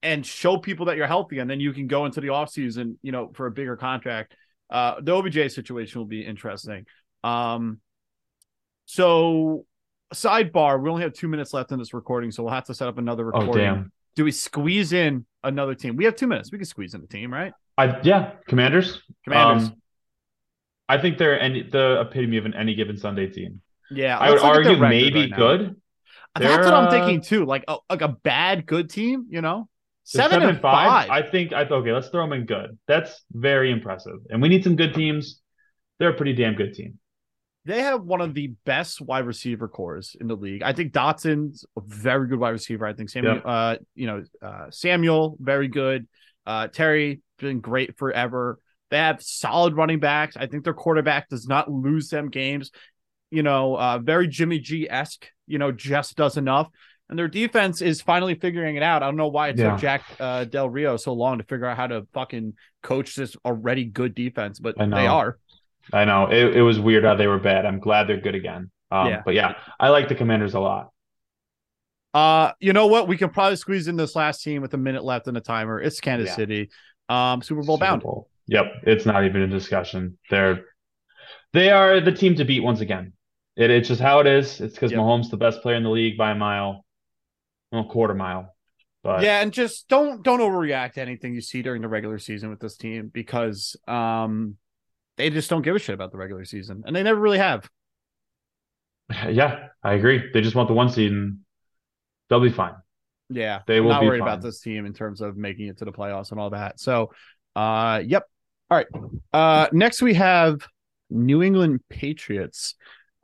and 0.02 0.24
show 0.24 0.56
people 0.56 0.86
that 0.86 0.96
you're 0.96 1.06
healthy, 1.06 1.38
and 1.38 1.50
then 1.50 1.60
you 1.60 1.72
can 1.74 1.86
go 1.86 2.06
into 2.06 2.20
the 2.22 2.28
offseason, 2.28 2.96
you 3.02 3.12
know, 3.12 3.30
for 3.34 3.46
a 3.46 3.50
bigger 3.50 3.76
contract. 3.76 4.34
Uh, 4.70 5.00
the 5.00 5.12
OBJ 5.12 5.52
situation 5.52 6.00
will 6.00 6.06
be 6.06 6.24
interesting. 6.24 6.86
Um, 7.22 7.80
so 8.86 9.66
sidebar, 10.14 10.82
we 10.82 10.90
only 10.90 11.02
have 11.02 11.12
two 11.12 11.28
minutes 11.28 11.52
left 11.52 11.72
in 11.72 11.78
this 11.78 11.94
recording, 11.94 12.30
so 12.30 12.42
we'll 12.42 12.52
have 12.52 12.66
to 12.66 12.74
set 12.74 12.88
up 12.88 12.98
another 12.98 13.24
recording. 13.24 13.48
Oh 13.48 13.52
recording. 13.52 13.82
damn. 13.82 13.92
Do 14.16 14.24
we 14.24 14.32
squeeze 14.32 14.92
in 14.92 15.24
another 15.44 15.74
team? 15.74 15.96
We 15.96 16.04
have 16.04 16.16
two 16.16 16.26
minutes. 16.26 16.50
We 16.50 16.58
can 16.58 16.64
squeeze 16.66 16.94
in 16.94 17.02
a 17.02 17.06
team, 17.06 17.32
right? 17.32 17.52
I 17.78 18.00
yeah, 18.02 18.32
Commanders. 18.48 19.00
Commanders. 19.24 19.68
Um, 19.68 19.76
I 20.88 20.98
think 20.98 21.18
they're 21.18 21.40
any 21.40 21.62
the 21.62 22.00
epitome 22.00 22.36
of 22.36 22.46
an 22.46 22.54
any 22.54 22.74
given 22.74 22.96
Sunday 22.96 23.28
team. 23.28 23.62
yeah, 23.90 24.18
I 24.18 24.30
would 24.30 24.42
let's 24.42 24.44
look 24.44 24.56
at 24.56 24.64
their 24.64 24.72
argue 24.72 24.88
maybe 24.88 25.20
right 25.20 25.36
good. 25.36 25.76
That's 26.34 26.46
They're, 26.46 26.64
what 26.64 26.74
I'm 26.74 26.86
uh, 26.86 26.90
thinking 26.90 27.20
too. 27.22 27.44
Like 27.44 27.64
a 27.66 27.78
like 27.88 28.02
a 28.02 28.08
bad 28.08 28.66
good 28.66 28.88
team, 28.88 29.26
you 29.30 29.40
know, 29.40 29.68
They're 30.12 30.30
seven, 30.30 30.48
and 30.48 30.60
five. 30.60 31.10
I 31.10 31.22
think 31.22 31.52
I 31.52 31.64
okay. 31.64 31.92
Let's 31.92 32.08
throw 32.08 32.22
them 32.22 32.32
in 32.32 32.46
good. 32.46 32.78
That's 32.86 33.24
very 33.32 33.70
impressive. 33.72 34.18
And 34.30 34.40
we 34.40 34.48
need 34.48 34.62
some 34.62 34.76
good 34.76 34.94
teams. 34.94 35.40
They're 35.98 36.10
a 36.10 36.14
pretty 36.14 36.34
damn 36.34 36.54
good 36.54 36.74
team. 36.74 36.99
They 37.66 37.82
have 37.82 38.02
one 38.02 38.20
of 38.22 38.32
the 38.32 38.54
best 38.64 39.00
wide 39.02 39.26
receiver 39.26 39.68
cores 39.68 40.16
in 40.18 40.28
the 40.28 40.34
league. 40.34 40.62
I 40.62 40.72
think 40.72 40.92
Dotson's 40.92 41.64
a 41.76 41.82
very 41.84 42.26
good 42.26 42.38
wide 42.38 42.50
receiver. 42.50 42.86
I 42.86 42.94
think 42.94 43.10
Samuel, 43.10 43.42
uh, 43.44 43.76
you 43.94 44.06
know, 44.06 44.24
uh, 44.40 44.66
Samuel, 44.70 45.36
very 45.38 45.68
good. 45.68 46.08
Uh, 46.46 46.68
Terry 46.68 47.20
been 47.38 47.60
great 47.60 47.98
forever. 47.98 48.58
They 48.90 48.96
have 48.96 49.22
solid 49.22 49.76
running 49.76 50.00
backs. 50.00 50.36
I 50.36 50.46
think 50.46 50.64
their 50.64 50.74
quarterback 50.74 51.28
does 51.28 51.46
not 51.46 51.70
lose 51.70 52.08
them 52.08 52.30
games. 52.30 52.70
You 53.30 53.42
know, 53.42 53.76
uh, 53.76 53.98
very 53.98 54.26
Jimmy 54.26 54.58
G 54.58 54.88
esque. 54.90 55.26
You 55.46 55.58
know, 55.58 55.70
just 55.70 56.16
does 56.16 56.36
enough. 56.36 56.68
And 57.08 57.18
their 57.18 57.28
defense 57.28 57.82
is 57.82 58.00
finally 58.00 58.36
figuring 58.36 58.76
it 58.76 58.82
out. 58.82 59.02
I 59.02 59.06
don't 59.06 59.16
know 59.16 59.28
why 59.28 59.48
it 59.48 59.58
Yeah. 59.58 59.72
took 59.72 59.80
Jack 59.80 60.04
uh, 60.18 60.44
Del 60.44 60.68
Rio 60.70 60.96
so 60.96 61.12
long 61.12 61.38
to 61.38 61.44
figure 61.44 61.66
out 61.66 61.76
how 61.76 61.88
to 61.88 62.06
fucking 62.14 62.54
coach 62.82 63.16
this 63.16 63.36
already 63.44 63.84
good 63.84 64.14
defense, 64.14 64.60
but 64.60 64.76
they 64.78 65.06
are. 65.06 65.38
I 65.92 66.04
know 66.04 66.26
it, 66.30 66.56
it 66.56 66.62
was 66.62 66.78
weird 66.78 67.04
how 67.04 67.14
they 67.14 67.26
were 67.26 67.38
bad. 67.38 67.66
I'm 67.66 67.80
glad 67.80 68.06
they're 68.06 68.20
good 68.20 68.34
again. 68.34 68.70
Um, 68.90 69.08
Yeah. 69.08 69.22
But 69.24 69.34
yeah, 69.34 69.54
I 69.78 69.88
like 69.88 70.08
the 70.08 70.14
Commanders 70.14 70.54
a 70.54 70.60
lot. 70.60 70.90
Uh, 72.12 72.52
you 72.58 72.72
know 72.72 72.86
what? 72.88 73.06
We 73.08 73.16
can 73.16 73.30
probably 73.30 73.56
squeeze 73.56 73.86
in 73.88 73.96
this 73.96 74.16
last 74.16 74.42
team 74.42 74.62
with 74.62 74.74
a 74.74 74.78
minute 74.78 75.04
left 75.04 75.28
in 75.28 75.34
the 75.34 75.40
timer. 75.40 75.80
It's 75.80 76.00
Kansas 76.00 76.30
Yeah. 76.30 76.36
City, 76.36 76.70
um, 77.08 77.40
Super 77.42 77.62
Bowl 77.62 77.76
Super 77.76 77.86
bound. 77.86 78.02
Bowl. 78.02 78.28
Yep, 78.46 78.64
it's 78.82 79.06
not 79.06 79.24
even 79.24 79.42
a 79.42 79.46
discussion. 79.46 80.18
They're 80.28 80.64
they 81.52 81.70
are 81.70 82.00
the 82.00 82.12
team 82.12 82.34
to 82.36 82.44
beat 82.44 82.60
once 82.60 82.80
again. 82.80 83.12
It, 83.56 83.70
it's 83.70 83.86
just 83.88 84.00
how 84.00 84.18
it 84.20 84.26
is. 84.26 84.60
It's 84.60 84.74
because 84.74 84.90
Yep. 84.90 85.00
Mahomes 85.00 85.30
the 85.30 85.36
best 85.36 85.62
player 85.62 85.76
in 85.76 85.82
the 85.84 85.90
league 85.90 86.16
by 86.18 86.32
a 86.32 86.34
mile, 86.34 86.84
well, 87.70 87.84
quarter 87.84 88.14
mile. 88.14 88.54
But 89.04 89.22
Yeah, 89.22 89.40
and 89.40 89.52
just 89.52 89.88
don't 89.88 90.22
don't 90.24 90.40
overreact 90.40 90.94
to 90.94 91.00
anything 91.02 91.32
you 91.34 91.40
see 91.40 91.62
during 91.62 91.80
the 91.80 91.88
regular 91.88 92.18
season 92.18 92.50
with 92.50 92.58
this 92.58 92.76
team 92.76 93.08
because 93.12 93.76
um 93.86 94.56
they 95.16 95.30
just 95.30 95.50
don't 95.50 95.62
give 95.62 95.76
a 95.76 95.78
shit 95.78 95.94
about 95.94 96.12
the 96.12 96.18
regular 96.18 96.44
season, 96.44 96.82
and 96.86 96.94
they 96.94 97.02
never 97.02 97.20
really 97.20 97.38
have. 97.38 97.68
yeah, 99.28 99.68
I 99.82 99.94
agree. 99.94 100.30
They 100.32 100.40
just 100.40 100.54
want 100.54 100.68
the 100.68 100.74
one 100.74 100.88
seed, 100.88 101.12
and 101.12 101.38
they'll 102.28 102.40
be 102.40 102.50
fine. 102.50 102.74
Yeah, 103.28 103.60
They 103.66 103.80
will 103.80 103.90
not 103.90 104.00
be 104.00 104.06
worried 104.08 104.20
fine. 104.20 104.28
about 104.28 104.42
this 104.42 104.60
team 104.60 104.86
in 104.86 104.92
terms 104.92 105.20
of 105.20 105.36
making 105.36 105.68
it 105.68 105.78
to 105.78 105.84
the 105.84 105.92
playoffs 105.92 106.32
and 106.32 106.40
all 106.40 106.50
that. 106.50 106.80
So, 106.80 107.12
uh, 107.54 108.02
yep. 108.04 108.24
All 108.70 108.76
right. 108.76 108.86
Uh, 109.32 109.68
next 109.72 110.02
we 110.02 110.14
have 110.14 110.66
New 111.10 111.40
England 111.42 111.80
Patriots. 111.88 112.74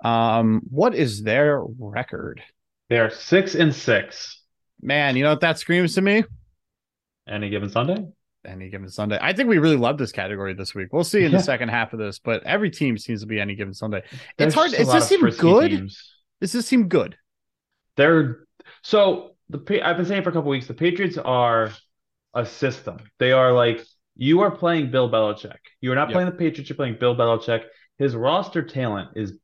Um, 0.05 0.63
what 0.71 0.95
is 0.95 1.23
their 1.25 1.61
record? 1.61 2.41
They 2.89 2.99
are 3.01 3.11
six 3.11 3.55
and 3.57 3.75
six 3.75 4.43
Man, 4.81 5.17
you 5.17 5.25
know 5.25 5.31
what 5.31 5.41
that 5.41 5.59
screams 5.59 5.95
to 5.95 6.03
me? 6.03 6.23
any 7.29 7.51
given 7.51 7.71
Sunday. 7.71 8.07
Any 8.47 8.69
given 8.71 8.89
Sunday. 8.89 9.19
I 9.21 9.33
think 9.33 9.49
we 9.49 9.59
really 9.59 9.77
love 9.77 9.99
this 9.99 10.13
category 10.13 10.55
this 10.55 10.75
week. 10.75 10.89
We'll 10.93 11.05
see 11.05 11.25
in 11.25 11.33
Yeah. 11.33 11.39
the 11.39 11.45
second 11.45 11.69
half 11.71 11.93
of 11.93 11.99
this, 11.99 12.19
but 12.19 12.43
every 12.45 12.71
team 12.71 12.97
seems 12.99 13.21
to 13.21 13.27
be 13.27 13.41
any 13.41 13.55
given 13.55 13.75
Sunday. 13.75 14.03
There's 14.39 14.49
it's 14.49 14.55
hard. 14.55 14.71
just 14.71 14.83
a 14.91 14.93
this 14.93 15.21
frisky 15.21 15.41
good? 15.43 15.71
teams. 15.71 16.13
Does 16.41 16.53
this 16.53 16.67
seem 16.67 16.89
good? 16.89 17.17
They're 17.97 18.41
so 18.83 19.33
the 19.49 19.59
I've 19.83 19.97
been 19.97 20.07
saying 20.07 20.23
for 20.23 20.31
a 20.31 20.33
couple 20.33 20.51
weeks 20.51 20.67
the 20.67 20.75
Patriots 20.75 21.19
are 21.19 21.71
a 22.35 22.45
system. 22.45 22.99
They 23.19 23.33
are 23.33 23.53
like 23.53 23.85
you 24.17 24.41
are 24.41 24.51
playing 24.51 24.91
Bill 24.91 25.11
Belichick. 25.11 25.57
You 25.81 25.93
are 25.93 25.95
not 25.95 26.09
Yep. 26.09 26.13
playing 26.15 26.31
the 26.31 26.37
Patriots. 26.37 26.69
You're 26.71 26.77
playing 26.77 26.97
Bill 26.99 27.15
Belichick. 27.17 27.65
His 27.99 28.15
roster 28.15 28.63
talent 28.63 29.11
is 29.17 29.39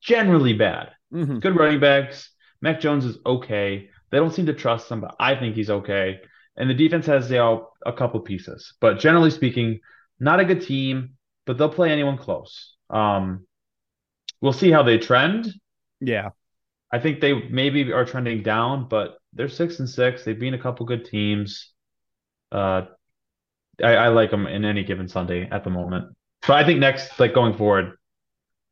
generally 0.00 0.52
bad. 0.52 0.90
Mhm. 1.12 1.40
Good 1.40 1.56
running 1.56 1.80
backs. 1.80 2.30
Mac 2.60 2.80
Jones 2.80 3.04
is 3.04 3.18
okay. 3.26 3.90
They 4.10 4.18
don't 4.18 4.32
seem 4.32 4.46
to 4.46 4.54
trust 4.54 4.90
him, 4.90 5.00
but 5.00 5.14
I 5.18 5.34
think 5.34 5.54
he's 5.56 5.70
okay. 5.70 6.20
And 6.56 6.70
the 6.70 6.74
defense 6.74 7.06
has 7.06 7.30
you 7.30 7.36
know 7.36 7.68
a 7.84 7.92
couple 7.92 8.20
pieces, 8.20 8.74
but 8.80 8.98
generally 8.98 9.30
speaking, 9.30 9.80
not 10.18 10.40
a 10.40 10.44
good 10.44 10.62
team. 10.62 11.10
But 11.44 11.58
they'll 11.58 11.68
play 11.68 11.92
anyone 11.92 12.18
close. 12.18 12.74
Um, 12.90 13.46
we'll 14.40 14.52
see 14.52 14.72
how 14.72 14.82
they 14.82 14.98
trend. 14.98 15.46
Yeah. 16.00 16.30
I 16.92 16.98
think 16.98 17.20
they 17.20 17.34
maybe 17.34 17.92
are 17.92 18.04
trending 18.04 18.42
down, 18.42 18.88
but 18.88 19.18
they're 19.32 19.48
six 19.48 19.78
and 19.78 19.88
six. 19.88 20.24
They've 20.24 20.38
been 20.38 20.54
a 20.54 20.58
couple 20.58 20.86
good 20.86 21.04
teams. 21.04 21.72
Uh, 22.50 22.86
I, 23.82 23.94
I 23.94 24.08
like 24.08 24.30
them 24.30 24.46
in 24.46 24.64
any 24.64 24.82
given 24.82 25.08
Sunday 25.08 25.48
at 25.50 25.62
the 25.62 25.70
moment. 25.70 26.16
But 26.46 26.56
I 26.56 26.64
think 26.64 26.80
next, 26.80 27.18
like 27.20 27.34
going 27.34 27.54
forward, 27.56 27.96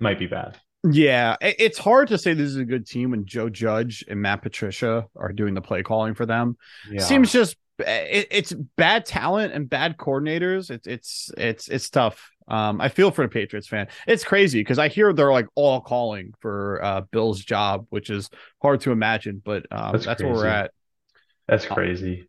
might 0.00 0.18
be 0.18 0.26
bad. 0.26 0.56
Yeah, 0.90 1.36
it's 1.40 1.78
hard 1.78 2.08
to 2.08 2.18
say 2.18 2.34
this 2.34 2.48
is 2.48 2.56
a 2.56 2.64
good 2.64 2.86
team 2.86 3.12
when 3.12 3.24
Joe 3.24 3.48
Judge 3.48 4.04
and 4.06 4.20
Matt 4.20 4.42
Patricia 4.42 5.06
are 5.16 5.32
doing 5.32 5.54
the 5.54 5.62
play 5.62 5.82
calling 5.82 6.14
for 6.14 6.26
them. 6.26 6.58
Yeah. 6.90 7.00
Seems 7.00 7.32
just 7.32 7.56
it, 7.78 8.28
it's 8.30 8.52
bad 8.52 9.06
talent 9.06 9.52
and 9.52 9.68
bad 9.68 9.96
coordinators. 9.96 10.70
It's 10.70 10.86
it's 10.86 11.30
it's 11.36 11.68
it's 11.68 11.90
tough. 11.90 12.30
Um, 12.46 12.80
I 12.80 12.88
feel 12.88 13.10
for 13.10 13.22
the 13.22 13.28
Patriots 13.28 13.68
fan. 13.68 13.88
It's 14.06 14.22
crazy 14.22 14.60
because 14.60 14.78
I 14.78 14.88
hear 14.88 15.12
they're 15.12 15.32
like 15.32 15.46
all 15.54 15.80
calling 15.80 16.34
for 16.40 16.84
uh 16.84 17.00
Bill's 17.10 17.40
job, 17.40 17.86
which 17.90 18.10
is 18.10 18.30
hard 18.60 18.80
to 18.82 18.92
imagine, 18.92 19.40
but 19.44 19.66
um, 19.70 19.92
that's, 19.92 20.04
That's 20.06 20.22
where 20.22 20.32
we're 20.32 20.46
at. 20.46 20.70
That's 21.48 21.66
crazy. 21.66 22.28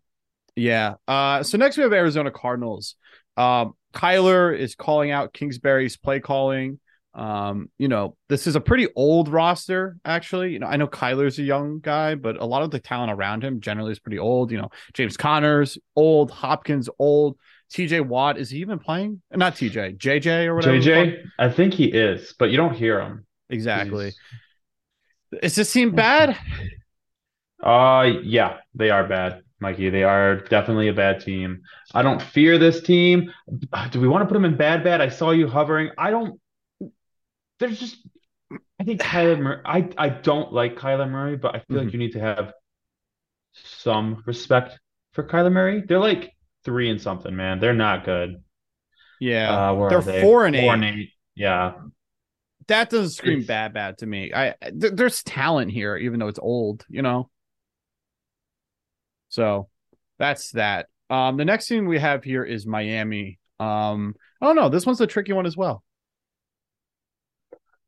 Yeah. 0.55 0.95
Uh, 1.07 1.43
so 1.43 1.57
next 1.57 1.77
we 1.77 1.83
have 1.83 1.93
Arizona 1.93 2.31
Cardinals. 2.31 2.95
Um, 3.37 3.73
Kyler 3.93 4.57
is 4.57 4.75
calling 4.75 5.11
out 5.11 5.33
Kingsbury's 5.33 5.97
play 5.97 6.19
calling. 6.19 6.79
Um, 7.15 7.69
you 7.77 7.87
know, 7.87 8.17
this 8.27 8.45
is 8.45 8.55
a 8.55 8.61
pretty 8.61 8.87
old 8.95 9.29
roster, 9.29 9.97
actually. 10.03 10.51
You 10.51 10.59
know, 10.59 10.67
I 10.67 10.75
know 10.75 10.87
Kyler's 10.87 11.39
a 11.39 11.43
young 11.43 11.79
guy, 11.79 12.15
but 12.15 12.41
a 12.41 12.45
lot 12.45 12.61
of 12.61 12.71
the 12.71 12.79
talent 12.79 13.11
around 13.11 13.43
him 13.43 13.61
generally 13.61 13.93
is 13.93 13.99
pretty 13.99 14.19
old. 14.19 14.51
You 14.51 14.57
know, 14.57 14.69
James 14.93 15.15
Conner's, 15.15 15.77
old, 15.95 16.29
Hopkins, 16.29 16.89
old, 16.99 17.37
TJ 17.73 18.05
Watt, 18.05 18.37
is 18.37 18.49
he 18.49 18.59
even 18.59 18.79
playing? 18.79 19.21
Not 19.33 19.55
TJ, 19.55 19.97
JJ 19.97 20.45
or 20.47 20.55
whatever. 20.55 20.77
JJ, 20.77 21.23
I 21.39 21.49
think 21.49 21.73
he 21.73 21.85
is, 21.85 22.35
but 22.37 22.51
you 22.51 22.57
don't 22.57 22.75
hear 22.75 22.99
him. 23.01 23.25
Exactly. 23.49 24.11
He's- 25.31 25.43
Is 25.43 25.55
this 25.55 25.71
team 25.71 25.91
bad? 25.91 26.37
Uh, 27.63 28.11
yeah, 28.21 28.57
they 28.75 28.89
are 28.91 29.07
bad, 29.07 29.41
Mikey. 29.59 29.89
They 29.89 30.03
are 30.03 30.35
definitely 30.35 30.89
a 30.89 30.93
bad 30.93 31.21
team. 31.21 31.61
I 31.95 32.03
don't 32.03 32.21
fear 32.21 32.59
this 32.59 32.81
team. 32.81 33.31
Do 33.91 33.99
we 33.99 34.07
want 34.07 34.21
to 34.21 34.25
put 34.27 34.33
them 34.35 34.45
in 34.45 34.55
bad, 34.55 34.83
bad? 34.83 35.01
I 35.01 35.09
saw 35.09 35.31
you 35.31 35.47
hovering. 35.47 35.89
I 35.97 36.11
don't. 36.11 36.39
There's 37.59 37.79
just. 37.79 37.97
I 38.79 38.83
think 38.83 39.01
Kyler 39.01 39.39
Murray. 39.39 39.61
I 39.65 39.89
I 39.97 40.09
don't 40.09 40.53
like 40.53 40.75
Kyler 40.77 41.09
Murray, 41.09 41.35
but 41.37 41.55
I 41.55 41.59
feel 41.59 41.77
Mhm. 41.77 41.83
like 41.85 41.93
you 41.93 41.99
need 41.99 42.11
to 42.13 42.19
have 42.19 42.53
some 43.53 44.21
respect 44.25 44.79
for 45.13 45.23
Kyler 45.27 45.51
Murray. 45.51 45.81
They're 45.81 45.99
like 45.99 46.31
three 46.63 46.89
and 46.89 47.01
something, 47.01 47.35
man. 47.35 47.59
They're 47.59 47.73
not 47.73 48.03
good. 48.05 48.43
Yeah. 49.19 49.71
Uh, 49.71 49.89
They're 49.89 50.01
they? 50.01 50.21
four 50.21 50.45
and 50.45 50.55
Four 50.55 50.63
eight. 50.63 50.69
and 50.73 50.83
eight. 50.83 51.09
Yeah. 51.35 51.73
that 52.67 52.89
doesn't 52.89 53.11
scream 53.11 53.33
It's- 53.39 53.47
bad 53.47 53.73
bad 53.75 53.99
to 53.99 54.07
me 54.07 54.31
i 54.33 54.55
th- 54.63 54.93
there's 54.93 55.21
talent 55.21 55.69
here 55.71 55.95
even 55.97 56.19
though 56.19 56.27
it's 56.29 56.39
old 56.39 56.83
you 56.89 57.03
know 57.03 57.29
so 59.29 59.69
that's 60.17 60.49
that 60.53 60.87
um 61.11 61.37
the 61.37 61.45
next 61.45 61.67
thing 61.67 61.87
we 61.87 61.99
have 61.99 62.23
here 62.23 62.43
is 62.43 62.65
miami 62.65 63.37
um 63.59 64.15
oh 64.41 64.53
don't 64.55 64.71
this 64.71 64.85
one's 64.87 64.99
a 64.99 65.05
tricky 65.05 65.31
one 65.31 65.45
as 65.45 65.55
well 65.55 65.83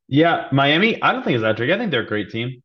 Yeah, 0.10 0.47
Miami, 0.51 1.01
I 1.01 1.12
don't 1.14 1.24
think 1.24 1.36
it's 1.36 1.43
that 1.43 1.58
tricky. 1.58 1.74
I 1.74 1.78
think 1.78 1.91
they're 1.91 2.01
a 2.03 2.08
great 2.08 2.30
team. 2.30 2.62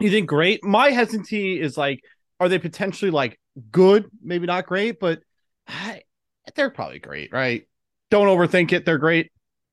you 0.00 0.10
think 0.10 0.28
great 0.28 0.64
my 0.64 0.90
hesitancy 0.90 1.60
is 1.60 1.76
like 1.76 2.00
are 2.40 2.48
they 2.48 2.58
potentially 2.58 3.10
like 3.10 3.38
good 3.70 4.06
maybe 4.22 4.46
not 4.46 4.66
great 4.66 4.98
but 4.98 5.20
I, 5.66 6.02
they're 6.54 6.70
probably 6.70 6.98
great 6.98 7.32
right 7.32 7.66
don't 8.10 8.26
overthink 8.26 8.72
it 8.72 8.84
they're 8.84 8.98
great 8.98 9.30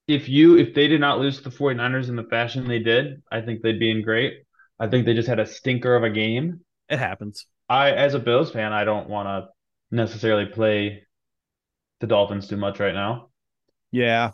If 0.09 0.27
you 0.27 0.57
if 0.57 0.73
they 0.73 0.87
did 0.89 0.99
not 0.99 1.19
lose 1.19 1.37
to 1.37 1.43
the 1.43 1.55
49ers 1.55 2.09
in 2.09 2.17
the 2.17 2.25
fashion 2.25 2.67
they 2.67 2.79
did, 2.79 3.23
I 3.31 3.39
think 3.39 3.61
they'd 3.61 3.79
be 3.79 3.91
in 3.91 4.01
great. 4.01 4.43
I 4.77 4.87
think 4.87 5.05
they 5.05 5.13
just 5.13 5.29
had 5.29 5.39
a 5.39 5.45
stinker 5.45 5.95
of 5.95 6.03
a 6.03 6.09
game. 6.09 6.65
it 6.89 6.99
happens 6.99 7.45
I 7.69 7.91
as 7.91 8.13
a 8.15 8.19
Bills 8.19 8.51
fan, 8.51 8.73
I 8.73 8.83
don't 8.83 9.09
want 9.09 9.27
to 9.27 9.49
necessarily 9.95 10.45
play 10.45 11.03
the 12.01 12.07
Dolphins 12.07 12.47
too 12.49 12.57
much 12.57 12.79
right 12.79 12.93
now. 12.95 13.29
Yeah. 13.91 14.31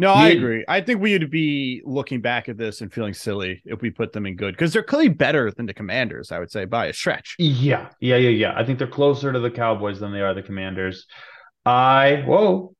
No, 0.00 0.14
I 0.14 0.28
agree. 0.28 0.64
I 0.66 0.80
think 0.80 1.02
we 1.02 1.12
would 1.12 1.30
be 1.30 1.82
looking 1.84 2.22
back 2.22 2.48
at 2.48 2.56
this 2.56 2.80
and 2.80 2.90
feeling 2.90 3.12
silly 3.12 3.60
if 3.66 3.82
we 3.82 3.90
put 3.90 4.14
them 4.14 4.24
in 4.24 4.34
good 4.34 4.54
because 4.54 4.72
they're 4.72 4.82
clearly 4.82 5.10
better 5.10 5.50
than 5.50 5.66
the 5.66 5.74
Commanders, 5.74 6.32
I 6.32 6.38
would 6.38 6.50
say, 6.50 6.64
by 6.64 6.86
a 6.86 6.92
stretch. 6.94 7.36
Yeah, 7.38 7.90
yeah, 8.00 8.16
yeah, 8.16 8.30
yeah. 8.30 8.54
I 8.56 8.64
think 8.64 8.78
they're 8.78 8.88
closer 8.88 9.30
to 9.30 9.38
the 9.38 9.50
Cowboys 9.50 10.00
than 10.00 10.10
they 10.10 10.22
are 10.22 10.32
the 10.32 10.42
Commanders. 10.42 11.06
I 11.66 12.24
whoa. 12.26 12.74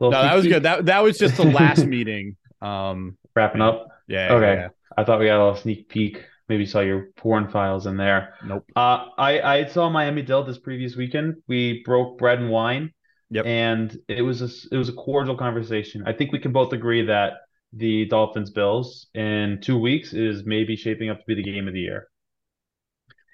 No, 0.00 0.10
that 0.10 0.34
was 0.34 0.44
good. 0.44 0.64
That 0.64 0.86
that 0.86 1.04
was 1.04 1.18
just 1.18 1.36
the 1.36 1.44
last 1.44 1.86
meeting. 1.86 2.36
Um. 2.60 3.16
Wrapping 3.36 3.62
up. 3.62 3.86
yeah. 4.08 4.32
Okay. 4.32 4.54
yeah. 4.54 4.68
I 4.96 5.04
thought 5.04 5.20
we 5.20 5.26
got 5.26 5.36
a 5.36 5.44
little 5.44 5.60
sneak 5.60 5.88
peek. 5.88 6.24
Maybe 6.48 6.66
saw 6.66 6.80
your 6.80 7.10
porn 7.16 7.48
files 7.48 7.86
in 7.86 7.96
there. 7.96 8.34
Nope. 8.44 8.64
Uh, 8.74 9.04
I 9.16 9.40
I 9.40 9.66
saw 9.66 9.88
Miami 9.88 10.22
Dill 10.22 10.42
this 10.42 10.58
previous 10.58 10.96
weekend. 10.96 11.36
We 11.46 11.84
broke 11.84 12.18
bread 12.18 12.40
and 12.40 12.50
wine. 12.50 12.92
Yep. 13.30 13.46
And 13.46 13.98
it 14.08 14.22
was 14.22 14.42
a 14.42 14.74
it 14.74 14.78
was 14.78 14.88
a 14.88 14.92
cordial 14.92 15.36
conversation. 15.36 16.04
I 16.06 16.12
think 16.12 16.32
we 16.32 16.38
can 16.38 16.52
both 16.52 16.72
agree 16.72 17.04
that 17.06 17.34
the 17.72 18.06
Dolphins 18.06 18.50
Bills 18.50 19.08
in 19.14 19.58
two 19.60 19.78
weeks 19.78 20.12
is 20.12 20.44
maybe 20.44 20.76
shaping 20.76 21.10
up 21.10 21.18
to 21.18 21.24
be 21.26 21.34
the 21.34 21.42
game 21.42 21.66
of 21.66 21.74
the 21.74 21.80
year. 21.80 22.08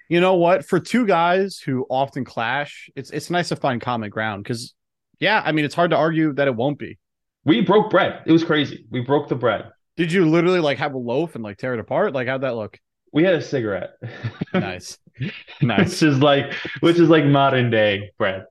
You 0.09 0.19
know 0.19 0.35
what? 0.35 0.65
For 0.65 0.79
two 0.79 1.05
guys 1.05 1.59
who 1.59 1.85
often 1.89 2.25
clash, 2.25 2.89
it's 2.95 3.09
it's 3.11 3.29
nice 3.29 3.49
to 3.49 3.55
find 3.55 3.81
common 3.81 4.09
ground 4.09 4.43
because, 4.43 4.73
yeah, 5.19 5.41
I 5.45 5.51
mean, 5.51 5.65
it's 5.65 5.75
hard 5.75 5.91
to 5.91 5.97
argue 5.97 6.33
that 6.33 6.47
it 6.47 6.55
won't 6.55 6.77
be. 6.77 6.99
We 7.45 7.61
broke 7.61 7.89
bread. 7.89 8.21
It 8.25 8.31
was 8.31 8.43
crazy. 8.43 8.85
We 8.89 9.01
broke 9.01 9.27
the 9.27 9.35
bread. 9.35 9.71
Did 9.95 10.11
you 10.11 10.27
literally 10.27 10.59
like 10.59 10.77
have 10.79 10.93
a 10.93 10.97
loaf 10.97 11.35
and 11.35 11.43
like 11.43 11.57
tear 11.57 11.73
it 11.73 11.79
apart? 11.79 12.13
Like, 12.13 12.27
how'd 12.27 12.41
that 12.41 12.55
look? 12.55 12.79
We 13.11 13.23
had 13.23 13.35
a 13.35 13.41
cigarette. 13.41 13.93
Nice, 14.53 14.99
nice. 15.61 16.01
Which 16.01 16.03
is 16.03 16.19
like 16.19 16.53
which 16.81 16.99
is 16.99 17.09
like 17.09 17.25
modern 17.25 17.69
day 17.69 18.11
bread. 18.17 18.45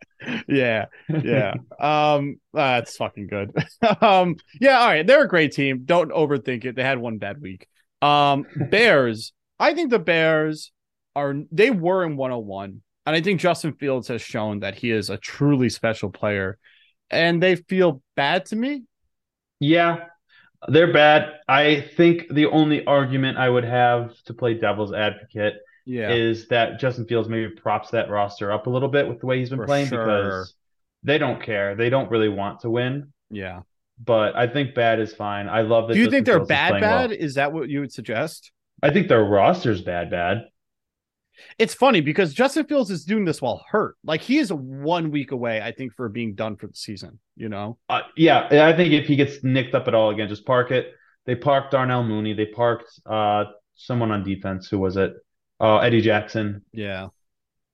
yeah 0.49 0.87
yeah 1.21 1.55
um 1.81 2.41
that's 2.53 2.97
fucking 2.97 3.27
good 3.27 3.53
um 4.01 4.37
yeah 4.61 4.79
all 4.79 4.89
right 4.89 5.07
they're 5.07 5.25
a 5.25 5.29
great 5.29 5.53
team 5.53 5.83
don't 5.85 6.11
overthink 6.13 6.65
it 6.65 6.77
they 6.77 6.83
had 6.83 6.99
one 6.99 7.19
bad 7.19 7.41
week 7.41 7.67
um 8.03 8.47
bears 8.57 9.33
i 9.59 9.75
think 9.75 9.91
the 9.91 9.99
bears 9.99 10.73
are 11.17 11.35
they 11.51 11.71
were 11.71 12.05
in 12.05 12.17
101 12.17 12.83
and 13.07 13.17
i 13.17 13.21
think 13.21 13.41
justin 13.41 13.73
fields 13.75 14.09
has 14.09 14.23
shown 14.23 14.61
that 14.61 14.75
he 14.77 14.91
is 14.91 15.11
a 15.11 15.17
truly 15.17 15.69
special 15.69 16.11
player 16.11 16.59
and 17.11 17.43
they 17.43 17.57
feel 17.57 18.03
bad 18.17 18.47
to 18.47 18.57
me 18.57 18.83
Yeah, 19.61 20.07
they're 20.69 20.93
bad. 20.93 21.35
I 21.49 21.83
think 21.97 22.29
the 22.33 22.47
only 22.47 22.85
argument 22.87 23.39
I 23.39 23.49
would 23.49 23.65
have 23.65 24.15
to 24.25 24.35
play 24.35 24.55
devil's 24.55 24.93
advocate 24.93 25.55
yeah 25.85 26.11
is 26.11 26.49
that 26.49 26.79
Justin 26.81 27.07
Fields 27.07 27.29
maybe 27.29 27.49
props 27.51 27.91
that 27.91 28.09
roster 28.11 28.53
up 28.53 28.67
a 28.67 28.71
little 28.71 28.89
bit 28.89 29.09
with 29.09 29.21
the 29.21 29.27
way 29.27 29.39
he's 29.39 29.51
been 29.51 29.59
For 29.59 29.67
playing 29.67 29.89
sure. 29.89 30.05
because 30.05 30.55
they 31.03 31.19
don't 31.19 31.43
care. 31.43 31.75
They 31.75 31.91
don't 31.91 32.11
really 32.11 32.29
want 32.29 32.61
to 32.61 32.71
win. 32.71 33.13
yeah 33.31 33.63
But 34.03 34.37
I 34.37 34.47
think 34.47 34.75
bad 34.75 35.01
is 35.01 35.13
fine. 35.15 35.49
I 35.49 35.63
love 35.63 35.89
that. 35.89 35.95
do 35.95 35.99
you 36.01 36.07
Justin 36.07 36.17
think 36.17 36.27
they're 36.27 36.37
Fields 36.37 36.51
is 36.51 36.57
bad 36.57 36.73
well. 36.73 36.81
bad 36.81 37.13
is 37.13 37.35
that 37.35 37.53
what 37.53 37.69
you 37.69 37.81
would 37.81 37.93
suggest 37.93 38.53
I 38.83 38.91
think 38.91 39.09
their 39.09 39.25
roster's 39.25 39.81
bad 39.81 40.11
bad. 40.11 40.45
it's 41.59 41.75
funny 41.75 42.01
because 42.01 42.35
Justin 42.35 42.67
Fields 42.67 42.91
is 42.91 43.05
doing 43.05 43.25
this 43.25 43.41
while 43.43 43.65
hurt. 43.69 43.97
Like 44.05 44.21
he 44.21 44.39
is 44.39 44.53
one 44.53 45.11
week 45.11 45.31
away, 45.33 45.61
I 45.63 45.73
think, 45.73 45.95
for 45.95 46.09
being 46.09 46.35
done 46.35 46.57
for 46.57 46.67
the 46.67 46.75
season. 46.75 47.19
You 47.37 47.49
know, 47.49 47.79
Uh, 47.89 48.03
yeah, 48.17 48.47
I 48.69 48.73
think 48.77 48.93
if 48.93 49.07
he 49.07 49.17
gets 49.17 49.43
nicked 49.43 49.75
up 49.75 49.89
at 49.89 49.95
all 49.95 50.11
again, 50.11 50.29
just 50.29 50.45
park 50.45 50.71
it. 50.71 50.93
They 51.27 51.35
parked 51.37 51.71
Darnell 51.73 52.05
Mooney. 52.05 52.35
They 52.35 52.47
parked 52.47 52.91
uh 53.07 53.45
someone 53.75 54.11
on 54.11 54.23
defense. 54.25 54.69
Who 54.69 54.79
was 54.79 54.97
it? 54.97 55.15
Uh, 55.63 55.79
Eddie 55.79 56.01
Jackson. 56.01 56.63
yeah, 56.73 57.09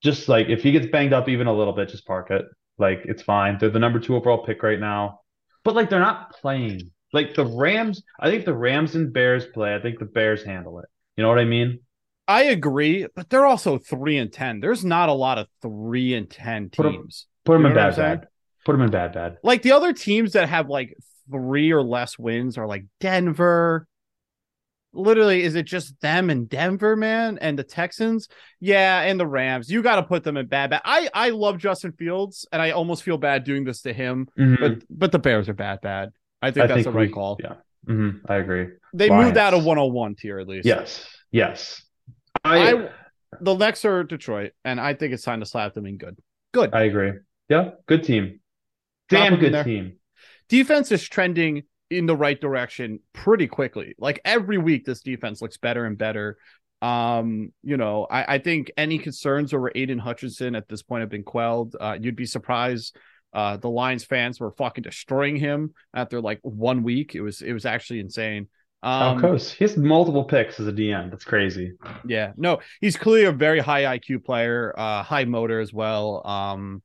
Just 0.03 0.29
like 0.29 0.49
if 0.49 0.63
he 0.63 0.73
gets 0.73 0.87
banged 0.87 1.15
up 1.15 1.29
even 1.29 1.47
a 1.47 1.53
little 1.53 1.73
bit, 1.73 1.89
just 1.89 2.07
park 2.07 2.31
it. 2.31 2.45
Like 2.77 3.01
it's 3.07 3.23
fine. 3.23 3.57
They're 3.59 3.71
the 3.71 3.79
number 3.79 3.99
two 3.99 4.15
overall 4.15 4.45
pick 4.45 4.63
right 4.63 4.79
now. 4.79 5.21
But 5.65 5.75
like 5.75 5.89
they're 5.91 5.99
not 5.99 6.33
playing. 6.33 6.93
Like 7.15 7.35
the 7.35 7.47
Rams, 7.47 8.03
I 8.21 8.29
think 8.29 8.45
the 8.45 8.55
Rams 8.55 8.95
and 8.95 9.11
Bears 9.11 9.47
play. 9.47 9.75
I 9.75 9.81
think 9.81 9.99
the 9.99 10.05
Bears 10.05 10.45
handle 10.45 10.79
it. 10.81 10.85
You 11.17 11.23
know 11.23 11.31
what 11.31 11.39
I 11.39 11.47
mean? 11.47 11.81
I 12.29 12.43
agree, 12.45 13.07
but 13.17 13.31
they're 13.31 13.47
also 13.47 13.79
three 13.79 14.19
and 14.19 14.31
ten. 14.31 14.61
There's 14.61 14.85
not 14.85 15.09
a 15.09 15.15
lot 15.15 15.39
of 15.39 15.47
three 15.63 16.15
and 16.15 16.29
ten 16.29 16.69
teams. 16.69 17.27
Put 17.47 17.55
them 17.55 17.65
in 17.65 17.73
know 17.73 17.81
what 17.81 17.85
I'm 17.85 17.91
bad 17.95 18.21
bad. 18.21 18.29
Put 18.67 18.73
them 18.73 18.83
in 18.83 18.91
bad 18.91 19.13
bad. 19.15 19.39
Like 19.43 19.63
the 19.63 19.73
other 19.73 19.95
teams 19.95 20.35
that 20.35 20.47
have 20.51 20.69
like 20.69 20.95
three 21.31 21.73
or 21.73 21.83
less 21.83 22.19
wins 22.19 22.59
are 22.59 22.67
like 22.67 22.85
Denver. 23.01 23.88
Literally, 24.95 25.43
is 25.43 25.55
it 25.55 25.65
just 25.65 26.01
them 26.01 26.31
and 26.31 26.49
Denver, 26.49 26.97
man, 26.97 27.39
and 27.41 27.59
the 27.59 27.63
Texans? 27.63 28.29
Yeah, 28.59 29.03
and 29.03 29.21
the 29.21 29.27
Rams. 29.27 29.71
You 29.71 29.83
got 29.83 29.97
to 29.97 30.03
put 30.03 30.25
them 30.25 30.37
in 30.39 30.47
bad 30.47 30.71
bad. 30.71 30.81
I 30.85 31.09
I 31.13 31.31
love 31.31 31.59
Justin 31.59 31.93
Fields, 31.93 32.47
and 32.53 32.63
I 32.63 32.71
almost 32.71 33.03
feel 33.03 33.19
bad 33.19 33.45
doing 33.45 33.65
this 33.65 33.83
to 33.83 33.93
him. 33.93 34.29
Mhm. 34.39 34.59
But 34.61 34.85
but 34.91 35.13
the 35.13 35.19
Bears 35.19 35.49
are 35.49 35.55
bad 35.55 35.81
bad. 35.83 36.11
I 36.41 36.51
think 36.51 36.65
I 36.65 36.67
that's 36.69 36.77
think 36.79 36.85
the 36.87 36.93
right 36.93 37.09
we- 37.09 37.13
call. 37.13 37.39
Yeah. 37.43 37.55
hmm 37.87 38.11
I 38.29 38.37
agree. 38.37 38.69
They 38.95 39.09
Lions. 39.11 39.25
moved 39.27 39.37
out 39.37 39.53
of 39.55 39.65
101 39.65 40.15
tier 40.15 40.39
at 40.39 40.49
least. 40.49 40.65
Yes. 40.67 41.07
Yes. 41.31 41.83
I 42.45 42.73
I 42.73 42.89
the 43.41 43.55
next 43.55 43.85
are 43.85 44.05
Detroit, 44.05 44.53
and 44.65 44.81
I 44.81 44.95
think 44.95 45.13
it's 45.13 45.23
time 45.23 45.41
to 45.41 45.47
slap 45.47 45.75
them 45.75 45.85
in 45.85 45.99
good. 45.99 46.17
Good. 46.53 46.71
I 46.73 46.85
agree. 46.85 47.13
Yeah, 47.51 47.73
good 47.87 48.05
team. 48.05 48.41
Damn 49.11 49.37
good 49.39 49.65
team. 49.65 49.97
defense 50.49 50.91
is 50.93 51.07
trending 51.07 51.65
in 51.91 52.07
the 52.07 52.17
right 52.17 52.41
direction 52.41 53.01
pretty 53.13 53.47
quickly. 53.47 53.95
Like 53.99 54.21
every 54.25 54.59
week, 54.59 54.85
this 54.85 55.01
defense 55.01 55.41
looks 55.43 55.57
better 55.57 55.85
and 55.85 55.97
better. 55.99 56.37
Um, 56.81 57.53
you 57.63 57.77
know, 57.77 58.07
I, 58.11 58.35
I 58.35 58.39
think 58.39 58.71
any 58.77 58.99
concerns 58.99 59.53
over 59.53 59.73
Aidan 59.75 59.99
Hutchinson 59.99 60.55
at 60.55 60.69
this 60.69 60.83
point 60.83 61.01
have 61.01 61.11
been 61.11 61.25
quelled. 61.25 61.75
Uh, 61.79 61.99
you'd 62.01 62.17
be 62.17 62.27
surprised. 62.27 62.97
Uh, 63.33 63.57
the 63.57 63.69
Lions 63.69 64.05
fans 64.05 64.41
were 64.41 64.53
fucking 64.53 64.83
destroying 64.83 65.37
him 65.37 65.75
after 65.93 66.21
like 66.21 66.39
one 66.43 66.83
week. 66.83 67.15
It 67.15 67.21
was 67.21 67.43
it 67.43 67.53
was 67.53 67.67
actually 67.67 68.01
insane. 68.01 68.49
Of 69.01 69.17
Um, 69.17 69.21
course, 69.21 69.53
he 69.53 69.65
has 69.65 69.77
multiple 69.77 70.25
picks 70.25 70.61
as 70.61 70.67
a 70.67 70.73
DM. 70.73 71.11
That's 71.11 71.25
crazy. 71.25 71.73
Yeah, 72.07 72.33
no, 72.37 72.61
he's 72.81 72.97
clearly 72.97 73.25
a 73.27 73.33
very 73.33 73.59
high 73.61 73.85
IQ 73.85 74.19
player, 74.19 74.73
uh, 74.79 75.03
high 75.03 75.25
motor 75.25 75.61
as 75.61 75.73
well. 75.73 76.27
Um, 76.27 76.83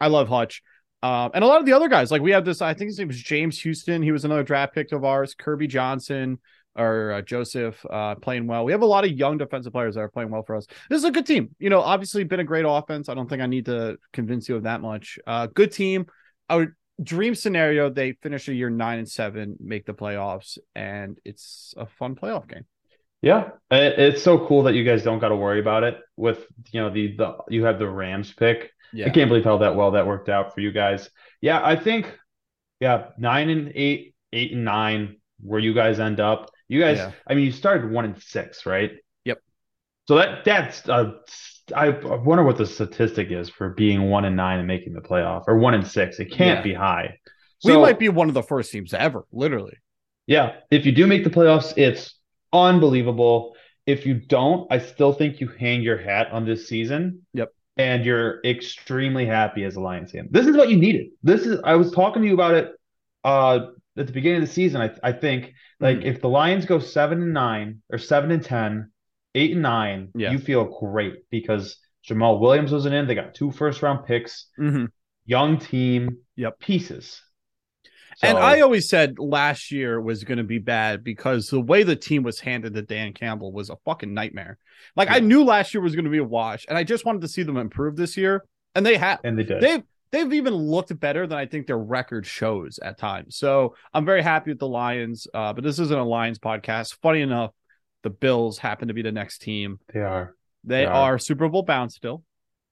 I 0.00 0.08
love 0.08 0.28
Hutch. 0.28 0.62
Um, 1.02 1.30
and 1.34 1.44
a 1.44 1.46
lot 1.46 1.60
of 1.60 1.66
the 1.66 1.72
other 1.72 1.88
guys, 1.88 2.10
like 2.10 2.22
we 2.22 2.32
have 2.32 2.44
this, 2.44 2.60
I 2.60 2.74
think 2.74 2.88
his 2.88 2.98
name 2.98 3.08
was 3.08 3.20
James 3.22 3.60
Houston. 3.60 4.02
He 4.02 4.12
was 4.12 4.24
another 4.24 4.42
draft 4.42 4.74
pick 4.74 4.92
of 4.92 5.04
ours. 5.04 5.34
Kirby 5.34 5.68
Johnson 5.68 6.38
or 6.76 7.12
uh, 7.12 7.22
Joseph 7.22 7.84
uh, 7.90 8.14
playing 8.16 8.46
well. 8.46 8.64
We 8.64 8.72
have 8.72 8.82
a 8.82 8.86
lot 8.86 9.04
of 9.04 9.10
young 9.10 9.38
defensive 9.38 9.72
players 9.72 9.96
that 9.96 10.00
are 10.00 10.08
playing 10.08 10.30
well 10.30 10.42
for 10.42 10.56
us. 10.56 10.66
This 10.88 10.98
is 10.98 11.04
a 11.04 11.10
good 11.10 11.26
team. 11.26 11.54
You 11.58 11.70
know, 11.70 11.80
obviously 11.80 12.24
been 12.24 12.40
a 12.40 12.44
great 12.44 12.64
offense. 12.66 13.08
I 13.08 13.14
don't 13.14 13.28
think 13.28 13.42
I 13.42 13.46
need 13.46 13.66
to 13.66 13.98
convince 14.12 14.48
you 14.48 14.56
of 14.56 14.62
that 14.62 14.80
much. 14.80 15.18
Uh, 15.26 15.46
good 15.46 15.72
team. 15.72 16.06
Our 16.48 16.76
dream 17.02 17.34
scenario: 17.34 17.90
they 17.90 18.12
finish 18.12 18.48
a 18.48 18.54
year 18.54 18.70
nine 18.70 18.98
and 18.98 19.08
seven, 19.08 19.56
make 19.60 19.86
the 19.86 19.94
playoffs, 19.94 20.58
and 20.74 21.18
it's 21.24 21.74
a 21.76 21.86
fun 21.86 22.14
playoff 22.14 22.48
game. 22.48 22.64
Yeah, 23.20 23.50
it's 23.70 24.22
so 24.22 24.46
cool 24.46 24.62
that 24.64 24.74
you 24.74 24.84
guys 24.84 25.02
don't 25.02 25.18
got 25.18 25.30
to 25.30 25.36
worry 25.36 25.58
about 25.58 25.82
it. 25.82 25.98
With 26.16 26.46
you 26.70 26.80
know 26.80 26.90
the 26.90 27.16
the 27.16 27.36
you 27.48 27.64
have 27.64 27.80
the 27.80 27.88
Rams 27.88 28.32
pick. 28.32 28.70
I 28.96 29.10
can't 29.10 29.28
believe 29.28 29.44
how 29.44 29.58
that 29.58 29.76
well 29.76 29.92
that 29.92 30.06
worked 30.06 30.28
out 30.28 30.54
for 30.54 30.60
you 30.60 30.72
guys. 30.72 31.10
Yeah, 31.40 31.60
I 31.64 31.76
think 31.76 32.16
yeah 32.80 33.08
nine 33.18 33.48
and 33.50 33.72
eight, 33.74 34.14
eight 34.32 34.52
and 34.52 34.64
nine, 34.64 35.16
where 35.40 35.60
you 35.60 35.74
guys 35.74 36.00
end 36.00 36.20
up. 36.20 36.50
You 36.68 36.80
guys, 36.80 36.98
Yeah. 36.98 37.12
I 37.26 37.34
mean, 37.34 37.44
you 37.46 37.52
started 37.52 37.90
one 37.90 38.04
and 38.04 38.22
six, 38.22 38.66
right? 38.66 38.92
Yep. 39.24 39.40
So 40.06 40.16
that 40.16 40.44
that's 40.44 40.88
uh, 40.88 41.12
I 41.74 41.90
wonder 41.90 42.44
what 42.44 42.56
the 42.58 42.66
statistic 42.66 43.30
is 43.30 43.48
for 43.50 43.70
being 43.70 44.08
one 44.10 44.24
and 44.24 44.36
nine 44.36 44.58
and 44.58 44.66
making 44.68 44.94
the 44.94 45.00
playoff, 45.00 45.44
or 45.46 45.58
one 45.58 45.74
and 45.74 45.86
six. 45.86 46.18
It 46.18 46.26
can't 46.30 46.58
Yeah. 46.58 46.62
be 46.62 46.74
high. 46.74 47.18
we 47.64 47.76
might 47.76 47.98
be 47.98 48.08
one 48.08 48.28
of 48.28 48.34
the 48.34 48.42
first 48.42 48.70
teams 48.72 48.94
ever, 48.94 49.24
literally. 49.32 49.76
Yeah, 50.26 50.56
if 50.70 50.86
you 50.86 50.92
do 50.92 51.06
make 51.06 51.24
the 51.24 51.30
playoffs, 51.30 51.72
it's 51.76 52.14
unbelievable. 52.52 53.54
If 53.86 54.04
you 54.06 54.14
don't, 54.14 54.70
I 54.70 54.78
still 54.78 55.12
think 55.12 55.40
you 55.40 55.48
hang 55.48 55.80
your 55.82 55.96
hat 55.96 56.30
on 56.30 56.44
this 56.44 56.68
season. 56.68 57.26
Yep. 57.32 57.50
And 57.78 58.04
you're 58.04 58.40
extremely 58.44 59.24
happy 59.24 59.62
as 59.64 59.76
a 59.76 59.80
Lions 59.80 60.10
fan. 60.10 60.28
This 60.30 60.46
is 60.46 60.56
what 60.56 60.68
you 60.68 60.76
needed. 60.76 61.06
This 61.22 61.46
is 61.46 61.60
I 61.64 61.76
was 61.76 61.92
talking 61.92 62.22
to 62.22 62.28
you 62.28 62.34
about 62.34 62.54
it 62.54 62.72
uh 63.24 63.68
at 63.96 64.06
the 64.06 64.12
beginning 64.12 64.42
of 64.42 64.48
the 64.48 64.52
season. 64.54 64.80
I 64.80 64.90
I 65.02 65.12
think 65.12 65.54
like 65.80 65.98
Mhm. 65.98 66.04
if 66.04 66.20
the 66.20 66.28
Lions 66.28 66.66
go 66.66 66.78
seven 66.80 67.22
and 67.22 67.32
nine 67.32 67.82
or 67.90 67.98
seven 67.98 68.30
and 68.32 68.42
ten, 68.42 68.90
eight 69.34 69.52
and 69.52 69.62
nine, 69.62 70.08
Yeah. 70.14 70.32
you 70.32 70.38
feel 70.38 70.64
great 70.64 71.28
because 71.30 71.78
Jamal 72.02 72.40
Williams 72.40 72.72
wasn't 72.72 72.94
in. 72.96 73.06
They 73.06 73.14
got 73.14 73.34
two 73.34 73.52
first 73.52 73.82
round 73.82 74.06
picks, 74.06 74.46
Mm-hmm. 74.58 74.86
young 75.26 75.58
team, 75.58 76.18
Yep. 76.36 76.58
pieces. 76.58 77.22
And 78.22 78.36
I 78.38 78.60
always 78.60 78.88
said 78.88 79.18
last 79.18 79.70
year 79.70 80.00
was 80.00 80.24
going 80.24 80.38
to 80.38 80.44
be 80.44 80.58
bad 80.58 81.04
because 81.04 81.48
the 81.48 81.60
way 81.60 81.82
the 81.82 81.94
team 81.96 82.22
was 82.22 82.40
handed 82.40 82.74
to 82.74 82.82
Dan 82.82 83.12
Campbell 83.12 83.52
was 83.52 83.70
a 83.70 83.76
fucking 83.84 84.12
nightmare. 84.12 84.58
Like 84.96 85.10
I 85.10 85.20
knew 85.20 85.44
last 85.44 85.72
year 85.72 85.80
was 85.80 85.94
going 85.94 86.04
to 86.04 86.10
be 86.10 86.18
a 86.18 86.24
wash, 86.24 86.66
and 86.68 86.76
I 86.76 86.84
just 86.84 87.04
wanted 87.04 87.20
to 87.22 87.28
see 87.28 87.42
them 87.42 87.56
improve 87.56 87.96
this 87.96 88.16
year, 88.16 88.44
and 88.74 88.84
they 88.84 88.96
have. 88.96 89.20
and 89.24 89.38
they 89.38 89.44
did. 89.44 89.60
They've 89.60 89.82
they've 90.10 90.32
even 90.32 90.54
looked 90.54 90.98
better 90.98 91.26
than 91.26 91.38
I 91.38 91.46
think 91.46 91.66
their 91.66 91.78
record 91.78 92.26
shows 92.26 92.78
at 92.80 92.98
times. 92.98 93.36
So 93.36 93.74
I'm 93.92 94.04
very 94.04 94.22
happy 94.22 94.50
with 94.50 94.58
the 94.58 94.68
Lions. 94.68 95.26
Uh, 95.32 95.52
but 95.52 95.62
this 95.64 95.78
isn't 95.78 95.98
a 95.98 96.04
Lions 96.04 96.38
podcast. 96.38 96.96
Funny 97.02 97.20
enough, 97.20 97.52
the 98.02 98.10
Bills 98.10 98.58
happen 98.58 98.88
to 98.88 98.94
be 98.94 99.02
the 99.02 99.12
next 99.12 99.38
team. 99.38 99.78
they 99.92 100.00
are. 100.00 100.34
They 100.64 100.80
They 100.80 100.86
are. 100.86 101.14
are 101.14 101.18
Super 101.18 101.48
Bowl 101.48 101.62
bound 101.62 101.92
still. 101.92 102.24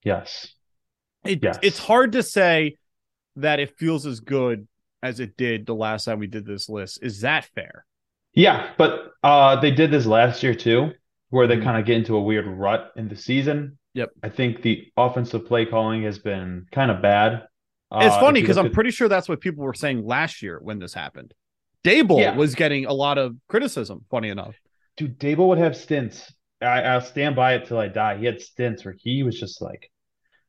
Yes. 0.03 0.49
It, 1.25 1.41
Yes. 1.43 1.59
It's 1.63 1.79
hard 1.79 2.13
to 2.13 2.23
say 2.23 2.77
that 3.37 3.61
it 3.61 3.77
feels 3.77 4.07
as 4.07 4.21
good 4.21 4.67
as 5.07 5.21
it 5.21 5.37
did 5.37 5.67
the 5.67 5.75
last 5.75 6.05
time 6.05 6.19
we 6.19 6.27
did 6.27 6.45
this 6.45 6.69
list. 6.69 6.99
Is 7.03 7.21
that 7.23 7.45
fair? 7.55 7.85
Yeah, 8.35 8.71
but 8.77 9.13
uh 9.23 9.59
they 9.61 9.71
did 9.71 9.91
this 9.91 10.07
last 10.07 10.43
year 10.43 10.55
too, 10.55 10.91
where 11.31 11.47
they 11.47 11.57
Mhm. 11.57 11.65
kind 11.65 11.79
of 11.81 11.87
get 11.87 11.97
into 11.97 12.17
a 12.17 12.23
weird 12.23 12.47
rut 12.47 12.93
in 12.97 13.09
the 13.09 13.17
season. 13.17 13.79
Yep. 13.95 14.11
I 14.23 14.29
think 14.29 14.61
the 14.63 14.87
offensive 14.97 15.47
play 15.47 15.65
calling 15.65 16.03
has 16.03 16.19
been 16.19 16.67
kind 16.73 16.91
of 16.91 17.01
bad. 17.01 17.47
it's 17.93 18.15
Uh, 18.17 18.21
funny 18.21 18.41
because 18.41 18.59
I'm 18.59 18.67
at- 18.67 18.73
pretty 18.73 18.91
sure 18.91 19.09
that's 19.09 19.29
what 19.29 19.41
people 19.41 19.63
were 19.65 19.73
saying 19.73 20.05
last 20.05 20.43
year 20.43 20.59
when 20.61 20.81
this 20.81 20.93
happened. 20.93 21.33
Daboll 21.85 22.21
Yeah. 22.21 22.35
was 22.37 22.55
getting 22.57 22.85
a 22.85 22.93
lot 22.93 23.17
of 23.17 23.37
criticism, 23.49 24.05
funny 24.11 24.29
enough. 24.29 24.57
dude, 24.97 25.19
Daboll 25.21 25.49
would 25.49 25.59
have 25.59 25.77
stints. 25.77 26.33
I, 26.61 26.83
I'll 26.83 27.01
stand 27.03 27.37
by 27.37 27.55
it 27.55 27.67
till 27.67 27.79
I 27.79 27.89
die. 27.89 28.17
He 28.17 28.25
had 28.27 28.41
stints 28.41 28.85
where 28.85 28.97
he 28.99 29.23
was 29.23 29.39
just 29.39 29.61
like 29.63 29.91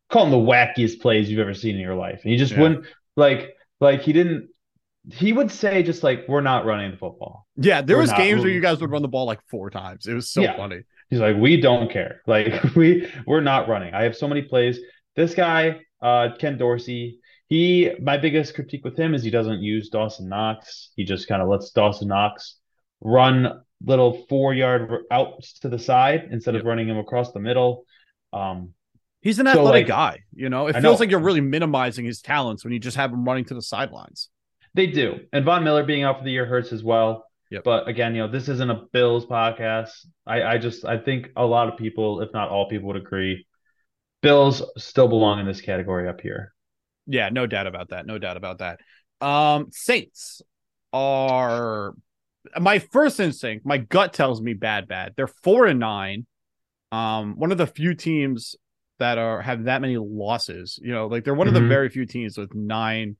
calling 0.10 0.32
the 0.32 0.38
wackiest 0.38 1.00
plays 1.02 1.30
you've 1.30 1.40
ever 1.42 1.54
seen 1.54 1.76
in 1.76 1.82
your 1.82 1.96
life, 1.96 2.22
and 2.24 2.32
he 2.32 2.38
just 2.38 2.54
Yeah. 2.54 2.62
wouldn't 2.62 2.86
like 3.18 3.57
like 3.80 4.02
he 4.02 4.14
didn't. 4.14 4.50
He 5.10 5.32
would 5.32 5.52
say 5.52 5.84
just 5.84 6.04
like 6.04 6.26
we're 6.28 6.42
not 6.42 6.66
running 6.66 6.92
the 6.92 6.98
football. 6.98 7.48
Yeah, 7.56 7.82
there 7.82 7.96
We're 7.96 8.02
was 8.02 8.14
games 8.14 8.42
where 8.42 8.52
you 8.52 8.60
guys 8.62 8.82
would 8.82 8.92
run 8.92 9.02
the 9.02 9.08
ball 9.08 9.26
like 9.26 9.40
four 9.50 9.70
times. 9.70 10.06
It 10.06 10.14
was 10.14 10.30
so 10.30 10.42
Yeah. 10.42 10.58
funny. 10.58 10.82
He's 11.10 11.20
like, 11.22 11.38
we 11.38 11.62
don't 11.62 11.90
care. 11.90 12.22
Like 12.28 12.62
we 12.76 13.08
we're 13.26 13.40
not 13.42 13.70
running. 13.70 13.94
I 13.94 14.04
have 14.04 14.18
so 14.18 14.28
many 14.28 14.42
plays. 14.42 14.80
This 15.16 15.34
guy, 15.34 15.80
uh, 16.02 16.30
Ken 16.38 16.58
Dorsey, 16.58 17.20
he 17.48 17.92
my 18.02 18.18
biggest 18.18 18.54
critique 18.54 18.84
with 18.84 18.98
him 19.00 19.14
is 19.16 19.24
he 19.24 19.32
doesn't 19.32 19.62
use 19.62 19.88
Dawson 19.90 20.28
Knox. 20.28 20.92
He 20.98 21.06
just 21.06 21.28
kind 21.30 21.42
of 21.42 21.48
lets 21.48 21.72
Dawson 21.72 22.10
Knox 22.10 22.58
run 23.00 23.62
little 23.86 24.26
four 24.28 24.54
yard 24.54 24.92
outs 25.10 25.60
to 25.60 25.70
the 25.70 25.80
side 25.80 26.28
instead 26.32 26.56
Yep. 26.56 26.62
of 26.62 26.68
running 26.68 26.90
him 26.90 26.98
across 26.98 27.32
the 27.32 27.40
middle. 27.40 27.86
Um, 28.34 28.74
He's 29.22 29.40
an 29.40 29.46
So, 29.48 29.52
athletic 29.52 29.88
like- 29.88 29.88
guy, 29.88 30.20
you 30.34 30.50
know. 30.50 30.68
It 30.68 30.76
I 30.76 30.82
feels 30.82 31.00
know. 31.00 31.04
like 31.04 31.12
you're 31.12 31.20
really 31.20 31.42
minimizing 31.42 32.06
his 32.06 32.22
talents 32.22 32.64
when 32.64 32.72
you 32.74 32.80
just 32.80 32.98
have 32.98 33.12
him 33.12 33.24
running 33.26 33.46
to 33.46 33.54
the 33.54 33.62
sidelines. 33.62 34.30
they 34.74 34.88
do, 34.88 35.20
and 35.34 35.44
Von 35.44 35.64
Miller 35.64 35.84
being 35.84 36.04
out 36.04 36.20
for 36.20 36.24
the 36.24 36.32
year 36.32 36.46
hurts 36.46 36.72
as 36.72 36.84
well. 36.84 37.26
Yep. 37.50 37.64
But 37.64 37.88
again, 37.88 38.14
you 38.14 38.22
know, 38.22 38.28
this 38.28 38.48
isn't 38.50 38.70
a 38.70 38.84
Bills 38.94 39.26
podcast. 39.26 40.06
I, 40.26 40.44
I 40.44 40.58
just 40.58 40.86
I 40.86 40.98
think 40.98 41.30
a 41.36 41.46
lot 41.46 41.68
of 41.70 41.78
people, 41.78 42.22
if 42.22 42.32
not 42.34 42.50
all 42.50 42.68
people, 42.70 42.88
would 42.90 42.98
agree. 42.98 43.48
Bills 44.22 44.62
still 44.78 45.08
belong 45.08 45.40
in 45.40 45.46
this 45.48 45.62
category 45.62 46.08
up 46.10 46.20
here. 46.22 46.54
Yeah, 47.08 47.30
no 47.30 47.48
doubt 47.48 47.66
about 47.68 47.90
that. 47.90 48.06
No 48.06 48.18
doubt 48.18 48.36
about 48.38 48.60
that. 48.60 48.80
Um, 49.22 49.68
Saints 49.72 50.42
are 50.94 51.94
my 52.60 52.80
first 52.80 53.20
instinct. 53.20 53.66
My 53.66 53.78
gut 53.78 54.14
tells 54.14 54.42
me 54.42 54.54
bad, 54.54 54.88
bad. 54.88 55.14
They're 55.16 55.28
four 55.28 55.66
and 55.66 55.80
nine. 55.80 56.26
Um, 56.92 57.36
one 57.38 57.52
of 57.52 57.58
the 57.58 57.68
few 57.68 57.94
teams 57.94 58.56
that 59.00 59.18
are 59.18 59.42
have 59.42 59.66
that 59.66 59.82
many 59.82 59.98
losses. 59.98 60.80
You 60.82 60.92
know, 60.92 61.08
like 61.08 61.24
they're 61.24 61.34
one 61.34 61.48
of 61.48 61.54
the 61.54 61.60
Mhm. 61.60 61.68
very 61.70 61.90
few 61.90 62.06
teams 62.06 62.38
with 62.38 62.54
nine 62.56 63.18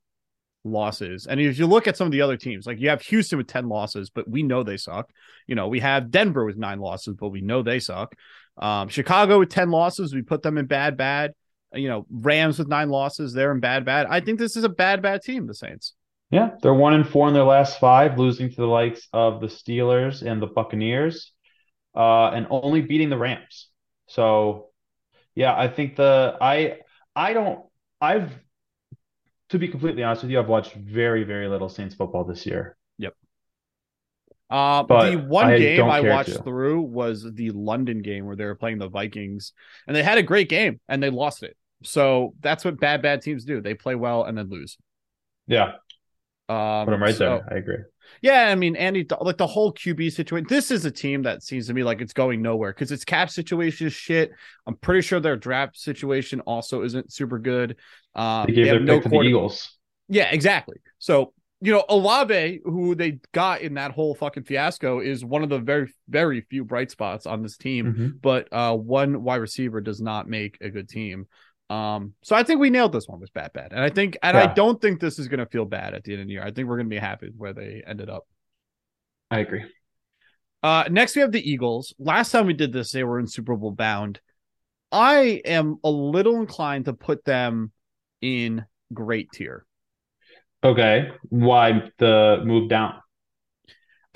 losses. 0.64 1.28
And 1.28 1.40
if 1.40 1.58
you 1.58 1.68
look 1.68 1.88
at 1.88 1.96
some 1.98 2.08
of 2.08 2.12
the 2.12 2.22
other 2.22 2.38
teams, 2.38 2.66
like 2.68 2.80
you 2.80 2.90
have 2.90 3.02
Houston 3.04 3.38
with 3.38 3.48
10 3.48 3.70
losses, 3.70 4.10
but 4.10 4.30
we 4.30 4.44
know 4.44 4.64
they 4.64 4.78
suck. 4.78 5.12
You 5.46 5.56
know, 5.56 5.68
we 5.68 5.80
have 5.80 6.12
Denver 6.12 6.46
with 6.46 6.58
nine 6.58 6.80
losses, 6.80 7.16
but 7.20 7.30
we 7.30 7.42
know 7.42 7.62
they 7.62 7.80
suck. 7.80 8.16
Um, 8.58 8.90
Chicago 8.90 9.40
with 9.40 9.50
10 9.50 9.70
losses, 9.70 10.14
we 10.14 10.22
put 10.24 10.42
them 10.42 10.58
in 10.58 10.66
bad, 10.66 10.98
bad. 10.98 11.34
You 11.74 11.88
know, 11.90 12.06
Rams 12.10 12.60
with 12.60 12.68
nine 12.68 12.90
losses, 12.90 13.34
they're 13.34 13.52
in 13.52 13.60
bad, 13.60 13.86
bad. 13.86 14.08
I 14.10 14.20
think 14.20 14.40
this 14.40 14.56
is 14.56 14.64
a 14.64 14.70
bad, 14.70 15.02
bad 15.02 15.22
team, 15.22 15.48
the 15.48 15.54
Saints. 15.54 15.94
Yeah, 16.32 16.52
they're 16.62 16.74
one 16.74 16.94
and 16.94 17.08
four 17.08 17.28
in 17.28 17.34
their 17.34 17.44
last 17.44 17.80
five, 17.80 18.18
losing 18.18 18.50
to 18.50 18.56
the 18.56 18.66
likes 18.68 19.08
of 19.14 19.40
the 19.40 19.48
Steelers 19.48 20.22
and 20.22 20.42
the 20.42 20.48
Buccaneers, 20.48 21.32
uh, 21.96 22.30
and 22.32 22.48
only 22.50 22.82
beating 22.82 23.10
the 23.10 23.18
Rams. 23.18 23.70
So, 24.08 24.67
yeah, 25.38 25.56
I 25.56 25.68
think 25.68 25.96
the 25.96 26.36
I 26.42 26.80
I 27.16 27.34
don't 27.34 27.60
I've 28.02 28.32
to 29.50 29.60
be 29.60 29.68
completely 29.68 30.04
honest 30.04 30.24
with 30.24 30.32
you, 30.32 30.40
I've 30.40 30.50
watched 30.50 30.74
very 30.74 31.24
very 31.24 31.48
little 31.48 31.70
Saints 31.70 31.94
football 31.96 32.24
this 32.24 32.46
year. 32.46 32.76
Yep. 32.98 33.14
Uh, 34.50 34.84
But 34.84 35.12
the 35.12 35.18
one 35.18 35.46
I 35.48 35.58
game 35.60 35.84
I 35.84 36.02
watched 36.02 36.34
to. 36.34 36.42
through 36.44 36.82
was 36.82 37.24
the 37.34 37.52
London 37.52 38.02
game 38.02 38.26
where 38.26 38.36
they 38.36 38.46
were 38.46 38.56
playing 38.56 38.80
the 38.80 38.90
Vikings, 38.90 39.54
and 39.86 39.96
they 39.96 40.04
had 40.04 40.18
a 40.18 40.24
great 40.24 40.50
game 40.50 40.80
and 40.90 41.02
they 41.04 41.10
lost 41.12 41.44
it. 41.44 41.56
So 41.84 42.34
that's 42.40 42.66
what 42.66 42.80
bad, 42.80 43.04
bad 43.04 43.22
teams 43.22 43.46
do. 43.46 43.62
They 43.62 43.76
play 43.76 43.94
well 43.96 44.24
and 44.24 44.36
then 44.38 44.50
lose. 44.50 44.78
Yeah, 45.46 45.74
Um, 46.50 46.86
put 46.86 46.92
them 46.92 47.04
right 47.04 47.16
so- 47.16 47.44
there. 47.46 47.54
I 47.54 47.58
agree. 47.60 47.84
Yeah, 48.22 48.50
I 48.50 48.56
mean, 48.56 48.76
Andy, 48.76 49.06
like 49.22 49.38
the 49.38 49.48
whole 49.48 49.74
QB 49.74 50.12
situation. 50.12 50.48
This 50.50 50.72
is 50.72 50.86
a 50.86 50.92
team 50.92 51.24
that 51.24 51.44
seems 51.44 51.68
to 51.68 51.74
me 51.74 51.84
like 51.84 52.02
it's 52.02 52.14
going 52.14 52.42
nowhere 52.42 52.74
because 52.74 52.92
its 52.92 53.06
cap 53.06 53.30
situation 53.30 53.88
is 53.88 53.94
shit. 53.94 54.32
I'm 54.66 54.76
pretty 54.76 55.02
sure 55.02 55.20
their 55.20 55.36
draft 55.36 55.78
situation 55.78 56.42
also 56.42 56.84
isn't 56.84 57.12
super 57.12 57.40
good. 57.40 57.78
Um, 58.16 58.48
They 58.48 58.54
gave 58.54 58.66
they 58.66 58.72
their 58.72 58.80
no 58.80 58.96
pick 58.96 59.04
to 59.04 59.10
the 59.10 59.22
Eagles. 59.22 59.78
Yeah, 60.10 60.30
exactly. 60.32 60.78
So 61.00 61.34
you 61.60 61.72
know, 61.74 61.84
Olave, 61.90 62.62
who 62.64 62.94
they 62.94 63.20
got 63.34 63.62
in 63.62 63.76
that 63.76 63.92
whole 63.92 64.14
fucking 64.14 64.44
fiasco, 64.44 65.00
is 65.00 65.26
one 65.26 65.42
of 65.42 65.50
the 65.50 65.58
very, 65.58 65.92
very 66.08 66.42
few 66.42 66.64
bright 66.64 66.92
spots 66.92 67.26
on 67.26 67.42
this 67.42 67.58
team. 67.58 67.94
Mhm. 67.94 68.22
But 68.22 68.48
uh, 68.52 68.76
one 68.76 69.24
wide 69.24 69.38
receiver 69.38 69.82
does 69.82 70.00
not 70.00 70.30
make 70.30 70.60
a 70.62 70.70
good 70.70 70.88
team. 70.88 71.26
Um, 71.70 72.14
so 72.24 72.36
I 72.36 72.44
think 72.44 72.62
we 72.62 72.70
nailed 72.70 72.94
this 72.94 73.08
one 73.08 73.20
with 73.20 73.34
bad, 73.34 73.52
bad, 73.54 73.74
and 73.74 73.82
I 73.82 73.90
think, 73.90 74.18
and 74.24 74.38
I 74.38 74.54
don't 74.54 74.82
think 74.82 75.02
this 75.02 75.20
is 75.20 75.28
going 75.28 75.40
to 75.40 75.46
feel 75.46 75.66
bad 75.66 75.94
at 75.94 76.04
the 76.04 76.14
end 76.14 76.22
of 76.22 76.28
the 76.28 76.34
year. 76.34 76.44
I 76.44 76.52
think 76.52 76.68
we're 76.68 76.78
going 76.78 76.88
to 76.90 76.96
be 76.96 77.00
happy 77.00 77.28
with 77.28 77.36
where 77.36 77.54
they 77.54 77.84
ended 77.86 78.10
up. 78.10 78.26
I 79.30 79.40
agree. 79.40 79.66
Uh, 80.64 80.86
next 80.90 81.16
we 81.16 81.22
have 81.22 81.32
the 81.32 81.50
Eagles. 81.50 81.94
Last 82.00 82.32
time 82.32 82.46
we 82.46 82.54
did 82.54 82.72
this, 82.72 82.92
they 82.92 83.04
were 83.04 83.20
in 83.20 83.28
Super 83.28 83.56
Bowl 83.56 83.72
bound. 83.72 84.22
I 84.92 85.42
am 85.46 85.78
a 85.84 85.90
little 85.90 86.38
inclined 86.38 86.86
to 86.86 86.94
put 86.94 87.26
them 87.26 87.72
in 88.22 88.66
great 88.94 89.30
tier. 89.34 89.66
Okay, 90.64 91.10
why 91.30 91.92
the 92.00 92.42
move 92.46 92.70
down? 92.70 92.96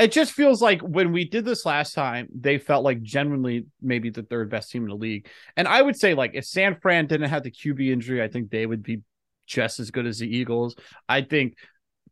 It 0.02 0.12
just 0.12 0.32
feels 0.32 0.64
like 0.64 0.82
when 0.82 1.12
we 1.12 1.26
did 1.26 1.46
this 1.46 1.64
last 1.64 1.94
time, 1.94 2.28
they 2.34 2.58
felt 2.58 2.84
like 2.84 3.04
genuinely 3.04 3.68
maybe 3.82 4.10
the 4.10 4.24
third 4.24 4.50
best 4.50 4.72
team 4.72 4.82
in 4.84 4.90
the 4.90 4.96
league. 4.96 5.28
And 5.56 5.68
I 5.68 5.80
would 5.80 5.96
say, 5.96 6.16
like, 6.16 6.32
if 6.34 6.44
San 6.46 6.80
Fran 6.82 7.06
didn't 7.06 7.30
have 7.30 7.44
the 7.44 7.52
QB 7.52 7.92
injury, 7.92 8.24
I 8.24 8.28
think 8.28 8.50
they 8.50 8.66
would 8.66 8.82
be 8.82 9.02
just 9.46 9.80
as 9.80 9.92
good 9.92 10.08
as 10.08 10.18
the 10.18 10.28
Eagles. 10.28 10.76
I 11.08 11.22
think, 11.22 11.56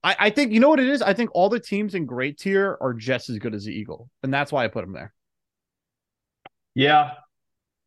I, 0.04 0.16
I 0.20 0.30
think, 0.30 0.52
you 0.52 0.60
know 0.60 0.70
what 0.70 0.80
it 0.80 0.88
is? 0.88 1.02
I 1.02 1.14
think 1.14 1.32
all 1.34 1.50
the 1.50 1.60
teams 1.60 1.96
in 1.96 2.06
great 2.06 2.38
tier 2.38 2.78
are 2.80 2.94
just 2.94 3.28
as 3.30 3.40
good 3.40 3.56
as 3.56 3.66
the 3.66 3.72
Eagle. 3.72 4.08
And 4.22 4.32
that's 4.32 4.52
why 4.52 4.66
I 4.66 4.68
put 4.68 4.86
them 4.86 4.94
there. 4.94 5.12
Yeah, 6.76 7.14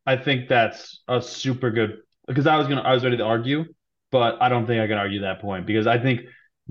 I 0.05 0.17
think 0.17 0.49
that's 0.49 1.03
a 1.07 1.23
super 1.23 1.71
good 1.71 1.99
because 2.27 2.47
I 2.47 2.57
was 2.57 2.67
gonna 2.67 2.83
I 2.83 2.93
was 2.93 3.05
ready 3.05 3.17
to 3.19 3.25
argue, 3.25 3.65
but 4.11 4.43
I 4.43 4.49
don't 4.49 4.67
think 4.67 4.81
I 4.83 4.87
can 4.87 4.99
argue 4.99 5.21
that 5.21 5.41
point 5.41 5.65
because 5.65 5.87
I 5.87 5.99
think 5.99 6.23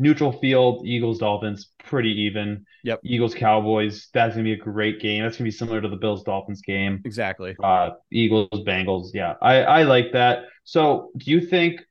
neutral 0.01 0.31
field, 0.31 0.85
Eagles, 0.85 1.19
Dolphins, 1.19 1.69
pretty 1.85 2.09
even. 2.23 2.65
Yep. 2.83 2.99
Eagles, 3.03 3.35
Cowboys, 3.35 4.09
that's 4.13 4.33
gonna 4.33 4.43
be 4.43 4.53
a 4.53 4.57
great 4.57 4.99
game. 4.99 5.23
That's 5.23 5.37
gonna 5.37 5.47
be 5.47 5.51
similar 5.51 5.79
to 5.81 5.87
the 5.87 5.95
Bills 5.95 6.23
Dolphins 6.23 6.61
game. 6.61 7.01
Exactly. 7.05 7.55
Uh 7.63 7.91
Eagles, 8.11 8.49
Bengals. 8.67 9.09
Yeah, 9.13 9.35
I, 9.41 9.61
I 9.61 9.83
like 9.83 10.11
that. 10.13 10.45
So 10.63 11.11
do 11.17 11.31
you 11.31 11.41
think 11.41 11.81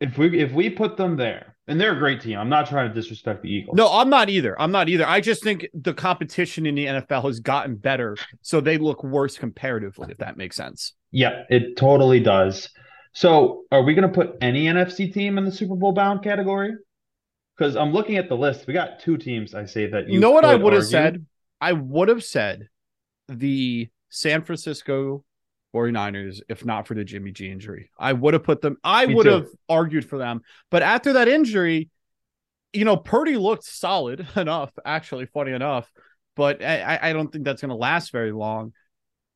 if 0.00 0.18
we 0.18 0.38
if 0.38 0.52
we 0.52 0.70
put 0.70 0.96
them 0.96 1.16
there, 1.16 1.56
and 1.68 1.80
they're 1.80 1.92
a 1.92 1.98
great 1.98 2.20
team, 2.20 2.38
I'm 2.38 2.48
not 2.48 2.68
trying 2.68 2.88
to 2.88 2.94
disrespect 2.94 3.42
the 3.42 3.48
Eagles. 3.48 3.76
No, 3.76 3.88
I'm 3.90 4.08
not 4.08 4.28
either. 4.28 4.60
I'm 4.60 4.70
not 4.70 4.88
either. 4.88 5.06
I 5.06 5.20
just 5.20 5.42
think 5.42 5.66
the 5.74 5.94
competition 5.94 6.66
in 6.66 6.74
the 6.74 6.86
NFL 6.86 7.24
has 7.24 7.40
gotten 7.40 7.76
better, 7.76 8.16
so 8.42 8.60
they 8.60 8.78
look 8.78 9.02
worse 9.02 9.36
comparatively, 9.38 10.08
if 10.10 10.18
that 10.18 10.36
makes 10.36 10.56
sense. 10.56 10.92
Yeah, 11.10 11.44
it 11.48 11.76
totally 11.76 12.20
does. 12.20 12.68
So, 13.14 13.64
are 13.72 13.82
we 13.82 13.94
going 13.94 14.06
to 14.06 14.14
put 14.14 14.36
any 14.42 14.66
NFC 14.66 15.12
team 15.12 15.38
in 15.38 15.46
the 15.46 15.50
Super 15.50 15.74
Bowl 15.74 15.92
bound 15.92 16.22
category? 16.22 16.74
Because 17.56 17.76
I'm 17.76 17.92
looking 17.92 18.16
at 18.16 18.28
the 18.28 18.36
list. 18.36 18.66
We 18.66 18.74
got 18.74 19.00
two 19.00 19.16
teams. 19.16 19.54
I 19.54 19.64
say 19.64 19.86
that 19.86 20.08
You 20.08 20.20
know 20.20 20.30
what 20.30 20.44
I 20.44 20.54
would 20.54 20.72
have 20.74 20.86
said? 20.86 21.24
I 21.60 21.72
would 21.72 22.08
have 22.08 22.22
said 22.22 22.68
the 23.28 23.88
San 24.10 24.42
Francisco 24.42 25.24
49ers 25.74 26.40
if 26.48 26.64
not 26.64 26.86
for 26.86 26.94
the 26.94 27.04
Jimmy 27.04 27.32
G 27.32 27.50
injury. 27.50 27.90
I 27.98 28.12
would 28.12 28.34
have 28.34 28.44
put 28.44 28.60
them, 28.60 28.76
I 28.84 29.06
Me 29.06 29.14
would 29.14 29.24
too. 29.24 29.30
have 29.30 29.48
argued 29.68 30.08
for 30.08 30.18
them. 30.18 30.42
But 30.70 30.82
after 30.82 31.14
that 31.14 31.28
injury, 31.28 31.90
you 32.72 32.84
know, 32.84 32.96
Purdy 32.96 33.36
looked 33.36 33.64
solid 33.64 34.26
enough, 34.36 34.70
actually, 34.84 35.26
funny 35.26 35.52
enough. 35.52 35.90
But 36.34 36.62
I, 36.62 36.98
I- 37.02 37.12
don't 37.14 37.32
think 37.32 37.44
that's 37.44 37.62
going 37.62 37.70
to 37.70 37.74
last 37.76 38.12
very 38.12 38.32
long. 38.32 38.72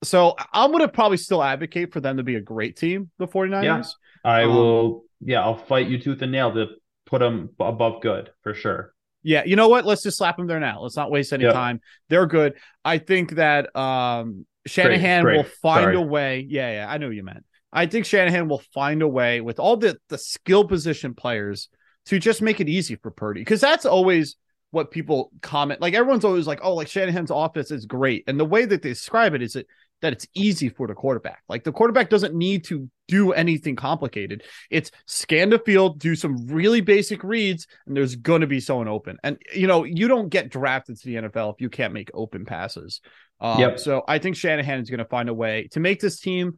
So 0.02 0.34
I'm 0.52 0.70
going 0.70 0.82
to 0.82 0.88
probably 0.88 1.16
still 1.18 1.42
advocate 1.42 1.92
for 1.92 2.00
them 2.00 2.16
to 2.18 2.22
be 2.22 2.36
a 2.36 2.40
great 2.40 2.76
team, 2.76 3.10
the 3.18 3.26
49ers. 3.28 3.88
I 4.24 4.44
Um, 4.44 4.54
will. 4.54 5.04
Yeah, 5.22 5.42
I'll 5.42 5.56
fight 5.56 5.88
you 5.88 5.98
tooth 5.98 6.22
and 6.22 6.32
nail 6.32 6.52
to 6.54 6.66
put 7.10 7.18
them 7.18 7.50
above 7.58 8.00
good 8.02 8.30
for 8.42 8.54
sure. 8.54 8.94
Yeah, 9.22 9.42
you 9.44 9.56
know 9.56 9.68
what? 9.68 9.84
Let's 9.84 10.02
just 10.02 10.16
slap 10.16 10.38
them 10.38 10.46
there 10.46 10.60
now. 10.60 10.80
Let's 10.80 10.96
not 10.96 11.10
waste 11.10 11.32
any 11.32 11.44
Yeah. 11.44 11.52
time. 11.52 11.80
They're 12.08 12.26
good. 12.26 12.54
I 12.84 12.98
think 12.98 13.32
that 13.32 13.74
um 13.76 14.46
Shanahan 14.66 15.22
great. 15.24 15.36
will 15.36 15.44
find 15.62 15.84
Sorry. 15.84 15.96
a 15.96 16.00
way. 16.00 16.46
Yeah, 16.48 16.72
yeah, 16.72 16.86
I 16.90 16.98
know 16.98 17.10
you 17.10 17.22
meant. 17.22 17.44
I 17.72 17.86
think 17.86 18.04
Shanahan 18.06 18.48
will 18.48 18.62
find 18.74 19.02
a 19.02 19.08
way 19.08 19.40
with 19.40 19.58
all 19.60 19.76
the 19.76 19.98
the 20.08 20.18
skill 20.18 20.64
position 20.66 21.14
players 21.14 21.68
to 22.06 22.18
just 22.18 22.40
make 22.42 22.60
it 22.60 22.68
easy 22.68 22.96
for 22.96 23.10
Purdy 23.10 23.40
because 23.42 23.60
that's 23.60 23.84
always 23.86 24.36
what 24.70 24.90
people 24.90 25.30
comment. 25.42 25.80
Like 25.80 25.94
everyone's 25.94 26.24
always 26.24 26.46
like, 26.46 26.60
"Oh, 26.62 26.74
like 26.74 26.88
Shanahan's 26.88 27.30
offense 27.30 27.70
is 27.70 27.86
great," 27.86 28.24
and 28.26 28.38
the 28.40 28.44
way 28.44 28.64
that 28.64 28.82
they 28.82 28.88
describe 28.90 29.34
it 29.34 29.42
is 29.42 29.52
that 29.54 29.66
that 30.02 30.12
it's 30.12 30.26
easy 30.34 30.68
for 30.68 30.86
the 30.86 30.94
quarterback. 30.94 31.42
Like 31.48 31.64
the 31.64 31.72
quarterback 31.72 32.10
doesn't 32.10 32.34
need 32.34 32.64
to 32.64 32.88
do 33.08 33.32
anything 33.32 33.76
complicated. 33.76 34.44
It's 34.70 34.90
scan 35.06 35.50
the 35.50 35.58
field, 35.58 35.98
do 35.98 36.14
some 36.14 36.46
really 36.46 36.80
basic 36.80 37.22
reads, 37.24 37.66
and 37.86 37.96
there's 37.96 38.16
going 38.16 38.40
to 38.40 38.46
be 38.46 38.60
someone 38.60 38.88
open. 38.88 39.18
And 39.22 39.38
you 39.54 39.66
know, 39.66 39.84
you 39.84 40.08
don't 40.08 40.28
get 40.28 40.50
drafted 40.50 40.98
to 41.00 41.06
the 41.06 41.14
NFL 41.16 41.54
if 41.54 41.60
you 41.60 41.68
can't 41.68 41.92
make 41.92 42.10
open 42.14 42.44
passes. 42.44 43.00
Um, 43.40 43.58
Yep. 43.60 43.78
So 43.78 44.04
I 44.06 44.18
think 44.18 44.36
Shanahan 44.36 44.80
is 44.80 44.90
going 44.90 44.98
to 44.98 45.04
find 45.04 45.28
a 45.28 45.34
way 45.34 45.68
to 45.72 45.80
make 45.80 46.00
this 46.00 46.20
team 46.20 46.56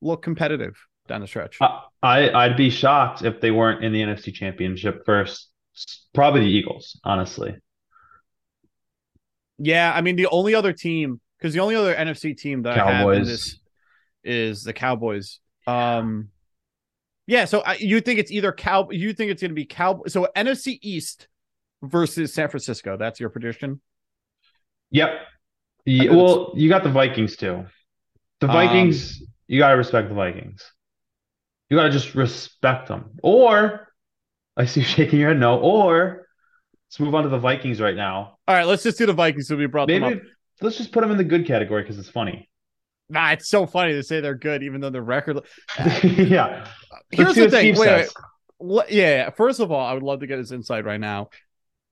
look 0.00 0.22
competitive 0.22 0.76
down 1.08 1.20
the 1.20 1.26
stretch. 1.26 1.58
I, 1.60 1.82
I 2.02 2.44
I'd 2.44 2.56
be 2.56 2.70
shocked 2.70 3.22
if 3.22 3.40
they 3.40 3.50
weren't 3.50 3.84
in 3.84 3.92
the 3.92 4.00
NFC 4.00 4.32
Championship 4.32 5.04
first. 5.04 5.48
Probably 6.14 6.40
the 6.40 6.50
Eagles, 6.50 6.98
honestly. 7.04 7.56
yeah, 9.58 9.92
I 9.94 10.00
mean 10.00 10.16
the 10.16 10.26
only 10.26 10.54
other 10.54 10.72
team 10.72 11.20
because 11.40 11.54
the 11.54 11.60
only 11.60 11.74
other 11.74 11.94
NFC 11.94 12.36
team 12.36 12.62
that 12.62 12.78
I 12.78 12.92
have 12.92 13.24
this 13.24 13.58
is 14.22 14.62
the 14.62 14.72
Cowboys. 14.74 15.40
Um, 15.66 16.28
yeah, 17.26 17.44
so 17.46 17.60
I, 17.60 17.74
you 17.76 18.00
think 18.00 18.18
it's 18.18 18.30
either 18.30 18.52
cow? 18.52 18.88
You 18.90 19.12
think 19.12 19.30
it's 19.30 19.40
going 19.40 19.50
to 19.50 19.54
be 19.54 19.64
cow? 19.64 20.02
So 20.08 20.28
NFC 20.36 20.78
East 20.82 21.28
versus 21.82 22.34
San 22.34 22.48
Francisco. 22.48 22.96
That's 22.96 23.20
your 23.20 23.30
prediction. 23.30 23.80
Yep. 24.90 25.10
Ye- 25.86 25.98
think 26.00 26.10
it's- 26.10 26.16
well, 26.16 26.52
you 26.56 26.68
got 26.68 26.82
the 26.82 26.90
Vikings 26.90 27.36
too. 27.36 27.64
The 28.40 28.46
Um, 28.48 28.52
Vikings, 28.52 29.22
you 29.48 29.58
gotta 29.58 29.76
respect 29.76 30.08
the 30.08 30.14
Vikings. 30.14 30.64
You 31.68 31.76
gotta 31.76 31.90
just 31.90 32.14
respect 32.14 32.88
them. 32.88 33.10
Or 33.22 33.88
I 34.56 34.64
see 34.66 34.80
you 34.80 34.86
shaking 34.96 35.20
your 35.20 35.28
head 35.28 35.38
no. 35.38 35.58
Or 35.58 36.26
let's 36.88 36.98
move 37.00 37.14
on 37.14 37.22
to 37.24 37.28
the 37.28 37.38
Vikings 37.38 37.80
right 37.80 37.94
now. 37.96 38.38
All 38.48 38.54
right, 38.54 38.66
let's 38.66 38.82
just 38.82 38.98
do 38.98 39.06
the 39.06 39.12
Vikings. 39.12 39.46
So 39.48 39.56
we 39.56 39.66
brought 39.66 39.88
them 39.88 40.02
up. 40.04 40.12
Let's 40.60 40.76
just 40.76 40.92
put 40.92 41.00
them 41.00 41.10
in 41.10 41.16
the 41.16 41.24
good 41.24 41.46
category 41.46 41.82
because 41.82 41.98
it's 41.98 42.08
funny. 42.08 42.48
Nah, 43.08 43.32
it's 43.32 43.48
so 43.48 43.66
funny 43.66 43.92
to 43.94 44.02
say 44.02 44.20
they're 44.20 44.34
good, 44.34 44.62
even 44.62 44.80
though 44.80 44.90
their 44.90 45.02
record. 45.02 45.40
yeah. 46.04 46.66
Here's 47.10 47.34
the 47.34 47.50
thing. 47.50 47.74
Steve 47.74 48.08
Wait, 48.58 48.86
yeah, 48.90 49.08
yeah. 49.08 49.30
First 49.30 49.58
of 49.58 49.72
all, 49.72 49.84
I 49.84 49.94
would 49.94 50.02
love 50.02 50.20
to 50.20 50.26
get 50.26 50.38
his 50.38 50.52
insight 50.52 50.84
right 50.84 51.00
now. 51.00 51.30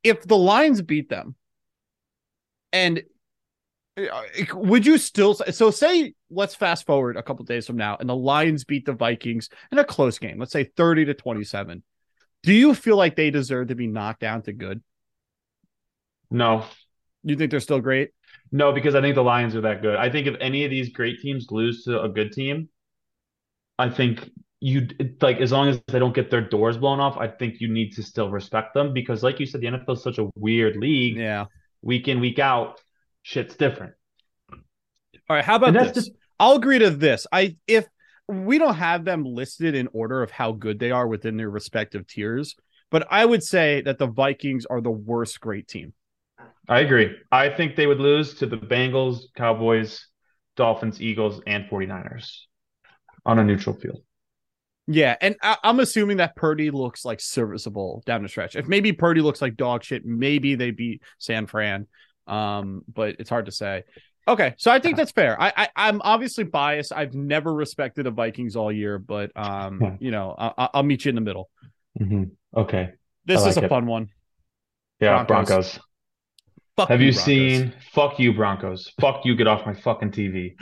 If 0.04 0.22
the 0.22 0.36
Lions 0.36 0.82
beat 0.82 1.08
them, 1.08 1.34
and 2.72 3.02
uh, 3.96 4.22
would 4.54 4.86
you 4.86 4.98
still 4.98 5.34
so 5.34 5.70
say 5.70 6.14
let's 6.30 6.54
fast 6.54 6.86
forward 6.86 7.16
a 7.16 7.22
couple 7.22 7.44
days 7.44 7.66
from 7.66 7.76
now, 7.76 7.96
and 7.98 8.08
the 8.08 8.14
Lions 8.14 8.64
beat 8.64 8.84
the 8.84 8.92
Vikings 8.92 9.48
in 9.72 9.78
a 9.78 9.84
close 9.84 10.18
game, 10.18 10.38
let's 10.38 10.52
say 10.52 10.64
thirty 10.64 11.04
to 11.06 11.14
twenty-seven. 11.14 11.82
Do 12.44 12.52
you 12.52 12.74
feel 12.74 12.96
like 12.96 13.16
they 13.16 13.30
deserve 13.30 13.68
to 13.68 13.74
be 13.74 13.88
knocked 13.88 14.20
down 14.20 14.42
to 14.42 14.52
good? 14.52 14.82
No. 16.30 16.64
You 17.24 17.34
think 17.36 17.50
they're 17.50 17.60
still 17.60 17.80
great? 17.80 18.10
No, 18.50 18.72
because 18.72 18.94
I 18.94 19.00
think 19.00 19.14
the 19.14 19.22
Lions 19.22 19.54
are 19.54 19.60
that 19.62 19.82
good. 19.82 19.96
I 19.96 20.10
think 20.10 20.26
if 20.26 20.36
any 20.40 20.64
of 20.64 20.70
these 20.70 20.88
great 20.90 21.20
teams 21.20 21.46
lose 21.50 21.84
to 21.84 22.02
a 22.02 22.08
good 22.08 22.32
team, 22.32 22.68
I 23.78 23.90
think 23.90 24.30
you 24.60 24.88
like 25.20 25.38
as 25.38 25.52
long 25.52 25.68
as 25.68 25.80
they 25.86 25.98
don't 25.98 26.14
get 26.14 26.30
their 26.30 26.40
doors 26.40 26.76
blown 26.76 27.00
off, 27.00 27.16
I 27.16 27.28
think 27.28 27.60
you 27.60 27.68
need 27.68 27.92
to 27.92 28.02
still 28.02 28.30
respect 28.30 28.74
them 28.74 28.92
because, 28.92 29.22
like 29.22 29.38
you 29.38 29.46
said, 29.46 29.60
the 29.60 29.68
NFL 29.68 29.96
is 29.96 30.02
such 30.02 30.18
a 30.18 30.28
weird 30.34 30.76
league. 30.76 31.16
Yeah. 31.16 31.46
Week 31.82 32.08
in, 32.08 32.18
week 32.20 32.38
out, 32.38 32.80
shit's 33.22 33.54
different. 33.54 33.92
All 34.50 35.36
right. 35.36 35.44
How 35.44 35.56
about 35.56 35.74
this? 35.74 36.06
the- 36.06 36.14
I'll 36.40 36.56
agree 36.56 36.78
to 36.78 36.90
this. 36.90 37.26
I 37.32 37.56
if 37.66 37.86
we 38.28 38.58
don't 38.58 38.74
have 38.74 39.04
them 39.04 39.24
listed 39.24 39.74
in 39.74 39.88
order 39.92 40.22
of 40.22 40.30
how 40.30 40.52
good 40.52 40.78
they 40.78 40.90
are 40.90 41.06
within 41.06 41.36
their 41.36 41.50
respective 41.50 42.06
tiers, 42.06 42.56
but 42.90 43.06
I 43.10 43.24
would 43.24 43.42
say 43.42 43.80
that 43.82 43.98
the 43.98 44.06
Vikings 44.06 44.66
are 44.66 44.80
the 44.80 44.90
worst 44.90 45.40
great 45.40 45.68
team. 45.68 45.92
I 46.68 46.80
agree. 46.80 47.16
I 47.32 47.48
think 47.48 47.76
they 47.76 47.86
would 47.86 48.00
lose 48.00 48.34
to 48.34 48.46
the 48.46 48.56
Bengals, 48.58 49.22
Cowboys, 49.36 50.06
Dolphins, 50.56 51.00
Eagles, 51.00 51.40
and 51.46 51.64
49ers 51.64 52.30
on 53.24 53.38
a 53.38 53.44
neutral 53.44 53.74
field. 53.76 54.02
Yeah, 54.86 55.16
and 55.20 55.36
I, 55.42 55.56
I'm 55.62 55.80
assuming 55.80 56.16
that 56.18 56.34
Purdy 56.34 56.70
looks 56.70 57.04
like 57.04 57.20
serviceable 57.20 58.02
down 58.06 58.22
the 58.22 58.28
stretch. 58.28 58.56
If 58.56 58.66
maybe 58.68 58.92
Purdy 58.92 59.20
looks 59.20 59.42
like 59.42 59.56
dog 59.56 59.84
shit, 59.84 60.04
maybe 60.04 60.54
they 60.54 60.70
beat 60.70 61.02
San 61.18 61.46
Fran. 61.46 61.86
Um, 62.26 62.82
but 62.92 63.16
it's 63.18 63.30
hard 63.30 63.46
to 63.46 63.52
say. 63.52 63.84
Okay, 64.26 64.54
so 64.58 64.70
I 64.70 64.78
think 64.78 64.96
that's 64.98 65.12
fair. 65.12 65.40
I, 65.40 65.52
I 65.56 65.68
I'm 65.74 66.02
obviously 66.02 66.44
biased. 66.44 66.92
I've 66.92 67.14
never 67.14 67.52
respected 67.52 68.04
the 68.04 68.10
Vikings 68.10 68.56
all 68.56 68.70
year, 68.70 68.98
but 68.98 69.30
um, 69.36 69.80
Yeah. 69.80 69.96
you 70.00 70.10
know, 70.10 70.34
I, 70.38 70.68
I'll 70.74 70.82
meet 70.82 71.04
you 71.06 71.10
in 71.10 71.14
the 71.14 71.22
middle. 71.22 71.48
Okay. 72.54 72.90
This 73.24 73.42
I 73.42 73.48
is 73.48 73.56
a 73.56 73.64
it. 73.64 73.68
fun 73.68 73.86
one. 73.86 74.08
Yeah, 75.00 75.24
Broncos. 75.24 75.48
Broncos. 75.48 75.80
Fuck 76.78 76.90
Have 76.90 77.00
you 77.02 77.10
Broncos. 77.12 77.24
seen 77.24 77.74
fuck 77.92 78.20
you, 78.20 78.32
Broncos? 78.32 78.92
fuck 79.00 79.24
you, 79.24 79.34
get 79.34 79.48
off 79.48 79.66
my 79.66 79.74
fucking 79.74 80.12
TV. 80.12 80.54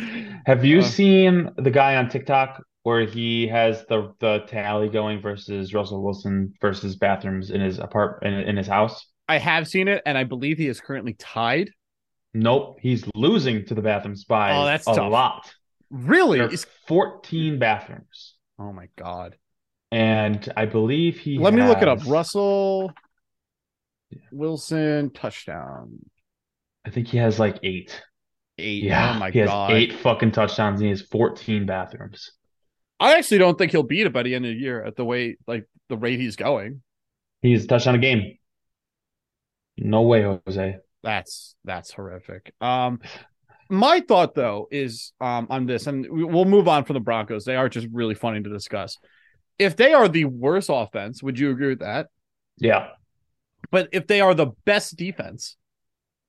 Have 0.47 0.65
you 0.65 0.79
Uh, 0.79 0.83
seen 0.83 1.51
the 1.59 1.71
guy 1.71 1.97
on 1.97 2.09
TikTok 2.09 2.63
where 2.85 3.05
he 3.05 3.47
has 3.49 3.85
the 3.91 4.15
the 4.21 4.39
tally 4.49 4.89
going 4.89 5.21
versus 5.21 5.75
Russell 5.75 6.03
Wilson 6.03 6.55
versus 6.63 6.97
bathrooms 6.97 7.51
in 7.51 7.61
his 7.61 7.79
apartment 7.79 8.35
in, 8.35 8.49
in 8.49 8.57
his 8.57 8.67
house? 8.67 9.07
I 9.29 9.37
have 9.37 9.69
seen 9.69 9.89
it, 9.89 10.03
and 10.07 10.17
I 10.17 10.25
believe 10.25 10.57
he 10.57 10.69
is 10.69 10.81
currently 10.81 11.13
tied. 11.19 11.71
Nope, 12.33 12.79
he's 12.81 13.05
losing 13.15 13.67
to 13.67 13.75
the 13.75 13.83
bathrooms 13.83 14.25
by 14.25 14.53
Oh, 14.57 14.65
that's 14.65 14.87
a 14.87 14.95
tough. 14.95 15.13
lot. 15.13 15.53
Really? 15.91 16.39
There 16.39 16.49
are 16.49 16.57
14 16.89 17.59
bathrooms. 17.59 18.37
oh 18.59 18.73
my 18.73 18.89
god. 18.97 19.37
And 19.93 20.51
I 20.57 20.65
believe 20.65 21.19
he 21.19 21.39
Let 21.39 21.53
me 21.53 21.63
look 21.63 21.83
it 21.83 21.89
up. 21.89 21.99
has- 21.99 22.09
Russell 24.17 24.39
Wilson 24.39 25.11
touchdown 25.11 25.99
I 26.87 26.91
think 26.91 27.09
he 27.09 27.19
has 27.19 27.39
like 27.41 27.59
eight. 27.65 28.01
eight. 28.59 28.85
Yeah, 28.85 29.15
oh 29.15 29.19
my 29.19 29.31
he 29.31 29.41
has 29.41 29.49
god. 29.49 29.73
eight 29.73 29.93
fucking 29.93 30.31
touchdowns 30.31 30.81
and 30.81 30.87
he 30.87 30.91
has 30.91 31.03
14 31.03 31.67
bathrooms. 31.67 32.33
I 33.01 33.19
actually 33.19 33.39
don't 33.39 33.59
think 33.59 33.73
he'll 33.73 33.83
beat 33.83 34.07
it 34.07 34.13
by 34.13 34.23
the 34.23 34.35
end 34.35 34.47
of 34.47 34.53
the 34.53 34.59
year 34.59 34.83
at 34.85 34.97
the 34.97 35.05
way 35.05 35.37
like 35.47 35.67
the 35.89 35.97
rate 35.97 36.21
he's 36.21 36.37
going. 36.37 36.83
He's 37.43 37.65
a 37.65 37.67
touchdown 37.67 37.97
a 37.97 37.99
game. 37.99 38.39
No 39.77 40.03
way, 40.03 40.23
Jose. 40.23 40.77
That's 41.03 41.57
that's 41.65 41.93
horrific. 41.93 42.55
Um, 42.61 43.01
my 43.69 44.01
thought 44.01 44.35
though 44.35 44.69
is 44.71 45.13
um 45.21 45.49
on 45.51 45.67
this, 45.67 45.87
and 45.87 46.07
we'll 46.09 46.45
move 46.45 46.69
on 46.69 46.85
from 46.85 46.95
the 46.95 47.01
Broncos. 47.01 47.45
They 47.45 47.57
are 47.57 47.69
just 47.69 47.89
really 47.93 48.15
funny 48.15 48.43
to 48.43 48.49
discuss. 48.49 48.97
If 49.59 49.77
they 49.77 49.93
are 49.93 50.09
the 50.09 50.25
worst 50.27 50.71
offense, 50.73 51.23
would 51.23 51.39
you 51.39 51.51
agree 51.51 51.69
with 51.69 51.81
that? 51.81 52.09
Yeah. 52.59 52.89
But 53.71 53.89
if 53.93 54.07
they 54.07 54.21
are 54.21 54.35
the 54.35 54.49
best 54.65 54.97
defense, 54.97 55.57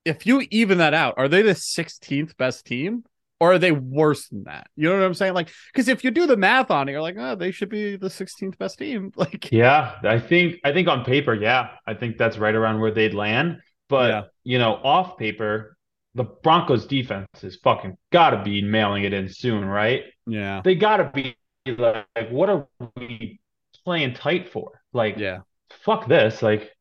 if 0.05 0.25
you 0.25 0.45
even 0.51 0.77
that 0.79 0.93
out, 0.93 1.15
are 1.17 1.27
they 1.27 1.41
the 1.41 1.55
16th 1.55 2.37
best 2.37 2.65
team? 2.65 3.03
Or 3.39 3.53
are 3.53 3.59
they 3.59 3.71
worse 3.71 4.29
than 4.29 4.45
that? 4.45 4.67
You 4.75 4.89
know 4.89 4.97
what 4.97 5.05
I'm 5.05 5.13
saying? 5.13 5.35
Like, 5.35 5.49
because 5.71 5.87
if 5.87 6.03
you 6.03 6.09
do 6.09 6.25
the 6.25 6.35
math 6.37 6.71
on 6.71 6.89
it, 6.89 6.93
you're 6.93 7.01
like, 7.03 7.17
oh, 7.19 7.35
they 7.35 7.51
should 7.51 7.69
be 7.69 7.95
the 7.95 8.09
16th 8.09 8.57
best 8.57 8.79
team. 8.79 9.11
Like, 9.15 9.51
Yeah, 9.51 9.93
I 10.03 10.19
think 10.19 10.55
I 10.63 10.73
think 10.73 10.87
on 10.87 11.03
paper, 11.05 11.35
yeah, 11.35 11.69
I 11.85 11.93
think 11.93 12.17
that's 12.17 12.39
right 12.39 12.55
around 12.55 12.79
where 12.81 12.89
they'd 12.91 13.13
land. 13.13 13.59
But 13.89 14.09
Yeah. 14.09 14.23
you 14.43 14.57
know, 14.57 14.73
off 14.83 15.17
paper, 15.19 15.77
the 16.15 16.23
Broncos 16.23 16.87
defense 16.87 17.27
is 17.43 17.57
fucking 17.57 17.95
gotta 18.11 18.41
be 18.43 18.63
mailing 18.63 19.03
it 19.03 19.13
in 19.13 19.29
soon, 19.29 19.63
right? 19.65 20.05
yeah, 20.25 20.61
They 20.63 20.73
gotta 20.73 21.11
be 21.13 21.35
like, 21.67 22.07
like, 22.15 22.29
what 22.31 22.49
are 22.49 22.67
we 22.95 23.39
playing 23.85 24.15
tight 24.15 24.49
for? 24.49 24.81
Like, 24.93 25.17
yeah, 25.17 25.39
fuck 25.83 26.07
this. 26.07 26.41
Like, 26.41 26.71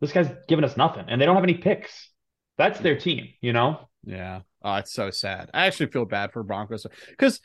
this 0.00 0.12
guy's 0.12 0.30
giving 0.48 0.64
us 0.64 0.76
nothing, 0.76 1.04
and 1.08 1.20
they 1.20 1.26
don't 1.26 1.34
have 1.36 1.44
any 1.44 1.54
picks. 1.54 2.10
That's 2.58 2.80
their 2.80 2.96
team, 2.98 3.28
you 3.40 3.52
know? 3.52 3.88
yeah. 4.04 4.40
Oh, 4.62 4.74
it's 4.76 4.92
so 4.92 5.10
sad. 5.10 5.50
I 5.54 5.66
actually 5.66 5.86
feel 5.92 6.06
bad 6.06 6.32
for 6.32 6.42
Broncos 6.42 6.86
because 7.10 7.40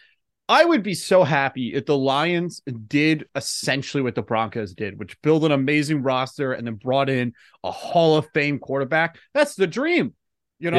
I 0.49 0.65
would 0.65 0.81
be 0.81 0.95
so 0.95 1.23
happy 1.23 1.73
if 1.75 1.85
the 1.85 1.95
Lions 1.97 2.61
did 2.87 3.25
essentially 3.35 4.01
what 4.01 4.15
the 4.15 4.23
Broncos 4.23 4.73
did, 4.73 4.97
which 4.97 5.21
build 5.21 5.45
an 5.45 5.51
amazing 5.51 6.01
roster 6.01 6.53
and 6.53 6.65
then 6.65 6.75
brought 6.75 7.09
in 7.09 7.33
a 7.63 7.69
Hall 7.71 8.17
of 8.17 8.27
Fame 8.33 8.57
quarterback. 8.57 9.19
That's 9.35 9.53
the 9.55 9.67
dream, 9.67 10.15
you 10.57 10.71
know? 10.71 10.77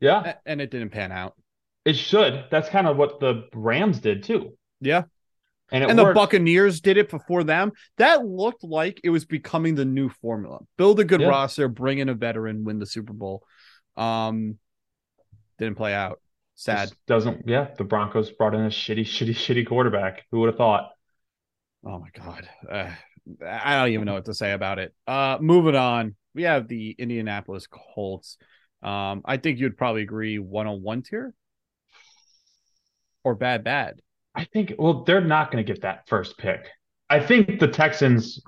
Yeah. 0.00 0.22
Yeah, 0.24 0.34
And 0.46 0.60
it 0.60 0.70
didn't 0.70 0.90
pan 0.90 1.10
out. 1.12 1.34
it 1.84 1.94
should. 1.94 2.44
That's 2.50 2.68
kind 2.68 2.86
of 2.86 2.96
what 2.96 3.18
the 3.18 3.48
Rams 3.52 3.98
did 3.98 4.22
too. 4.22 4.56
Yeah. 4.80 5.02
And 5.72 5.84
and 5.84 5.98
the. 5.98 6.12
Buccaneers 6.12 6.80
did 6.80 6.98
it 6.98 7.08
before 7.10 7.42
them. 7.44 7.72
That 7.96 8.24
looked 8.24 8.62
like 8.62 9.00
it 9.02 9.10
was 9.10 9.24
becoming 9.24 9.74
the 9.74 9.84
new 9.84 10.08
formula. 10.08 10.60
Build 10.76 11.00
a 11.00 11.04
good 11.04 11.20
Yeah. 11.22 11.28
roster, 11.28 11.66
bring 11.66 11.98
in 11.98 12.08
a 12.08 12.14
veteran, 12.14 12.62
win 12.64 12.78
the 12.78 12.86
Super 12.86 13.12
Bowl. 13.12 13.42
Um, 13.96 14.58
didn't 15.58 15.76
play 15.76 15.94
out. 15.94 16.20
Sad. 16.54 16.90
Doesn't 17.06 17.48
yeah 17.48 17.68
the 17.76 17.84
broncos 17.84 18.30
brought 18.30 18.54
in 18.54 18.60
a 18.60 18.68
shitty 18.68 19.00
shitty 19.00 19.30
shitty 19.34 19.66
quarterback 19.66 20.24
who 20.30 20.40
would 20.40 20.48
have 20.48 20.56
thought 20.56 20.90
Oh 21.84 21.98
my 21.98 22.08
god. 22.14 22.48
Uh, 22.70 22.90
I 23.44 23.76
don't 23.78 23.92
even 23.92 24.04
know 24.04 24.14
what 24.14 24.26
to 24.26 24.34
say 24.34 24.52
about 24.52 24.78
it. 24.78 24.94
Uh, 25.06 25.38
moving 25.40 25.74
on. 25.74 26.14
We 26.34 26.42
have 26.44 26.68
the 26.68 26.94
Indianapolis 26.98 27.66
Colts. 27.66 28.36
Um, 28.82 29.22
I 29.24 29.36
think 29.36 29.58
you'd 29.58 29.76
probably 29.76 30.02
agree 30.02 30.38
one 30.38 30.66
on 30.66 30.82
one 30.82 31.02
tier 31.02 31.34
or 33.24 33.34
bad 33.34 33.64
bad. 33.64 34.00
I 34.34 34.44
think 34.44 34.72
well 34.78 35.04
they're 35.04 35.20
not 35.20 35.50
going 35.50 35.64
to 35.64 35.72
get 35.72 35.82
that 35.82 36.06
first 36.08 36.36
pick 36.38 36.66
i 37.10 37.18
think 37.20 37.58
the 37.60 37.68
texans 37.68 38.40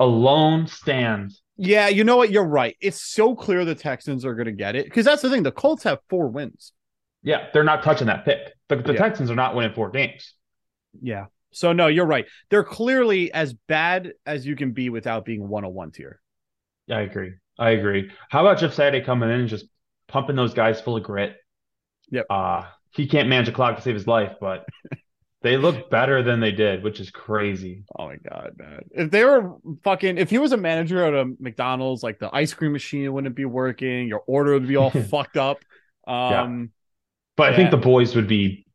alone 0.00 0.66
stand 0.66 1.32
Yeah, 1.56 1.88
you 1.88 2.02
know 2.02 2.16
what? 2.16 2.30
You're 2.30 2.44
right. 2.48 2.76
It's 2.80 3.00
so 3.00 3.36
clear 3.36 3.64
the 3.64 3.74
Texans 3.76 4.24
are 4.24 4.34
going 4.34 4.46
to 4.46 4.52
get 4.52 4.74
it 4.74 4.86
because 4.86 5.04
that's 5.04 5.22
the 5.22 5.30
thing. 5.30 5.44
The 5.44 5.52
Colts 5.52 5.84
have 5.84 5.98
four 6.08 6.26
wins. 6.28 6.72
yeah 7.22 7.48
they're 7.52 7.62
not 7.62 7.84
touching 7.84 8.08
that 8.08 8.24
pick 8.24 8.38
the, 8.68 8.76
the 8.76 8.94
Yeah. 8.94 8.98
texans 8.98 9.30
are 9.30 9.36
not 9.36 9.54
winning 9.54 9.74
four 9.74 9.90
games 9.90 10.34
Yeah. 11.00 11.26
So 11.52 11.72
no, 11.72 11.86
you're 11.86 12.06
right. 12.06 12.24
They're 12.50 12.64
clearly 12.64 13.32
as 13.32 13.52
bad 13.68 14.14
as 14.26 14.44
you 14.46 14.56
can 14.56 14.72
be 14.72 14.88
without 14.88 15.24
being 15.24 15.46
one 15.46 15.64
on 15.64 15.72
one 15.74 15.90
tier. 15.92 16.20
yeah 16.88 16.96
i 16.98 17.02
agree 17.02 17.32
i 17.58 17.70
agree 17.70 18.10
how 18.30 18.40
about 18.40 18.58
jeff 18.58 18.74
saturday 18.74 19.04
coming 19.04 19.28
in 19.30 19.40
and 19.40 19.48
just 19.48 19.66
pumping 20.08 20.34
those 20.36 20.54
guys 20.54 20.80
full 20.80 20.96
of 20.96 21.02
grit 21.04 21.36
Yep. 22.10 22.26
uh 22.30 22.62
he 22.90 23.06
can't 23.06 23.28
manage 23.28 23.48
a 23.48 23.52
clock 23.52 23.76
to 23.76 23.82
save 23.82 23.94
his 23.94 24.06
life 24.08 24.32
but 24.40 24.66
they 25.42 25.56
look 25.56 25.90
better 25.90 26.22
than 26.22 26.40
they 26.40 26.52
did 26.52 26.82
which 26.82 27.00
is 27.00 27.10
crazy 27.10 27.82
Oh 27.98 28.06
my 28.06 28.16
god, 28.16 28.52
man! 28.56 28.80
If 28.92 29.10
they 29.10 29.24
were 29.24 29.54
fucking, 29.84 30.18
if 30.18 30.30
he 30.30 30.38
was 30.38 30.52
a 30.52 30.56
manager 30.56 31.04
at 31.04 31.14
a 31.14 31.30
McDonald's, 31.38 32.02
like 32.02 32.18
the 32.18 32.34
ice 32.34 32.54
cream 32.54 32.72
machine 32.72 33.12
wouldn't 33.12 33.34
be 33.34 33.44
working, 33.44 34.08
your 34.08 34.22
order 34.26 34.52
would 34.52 34.66
be 34.68 34.76
all 34.76 34.90
fucked 35.10 35.36
up. 35.36 35.58
Um, 36.06 36.70
but 37.36 37.52
i 37.52 37.56
think 37.56 37.70
the 37.70 37.76
boys 37.76 38.14
would 38.14 38.28
be 38.28 38.66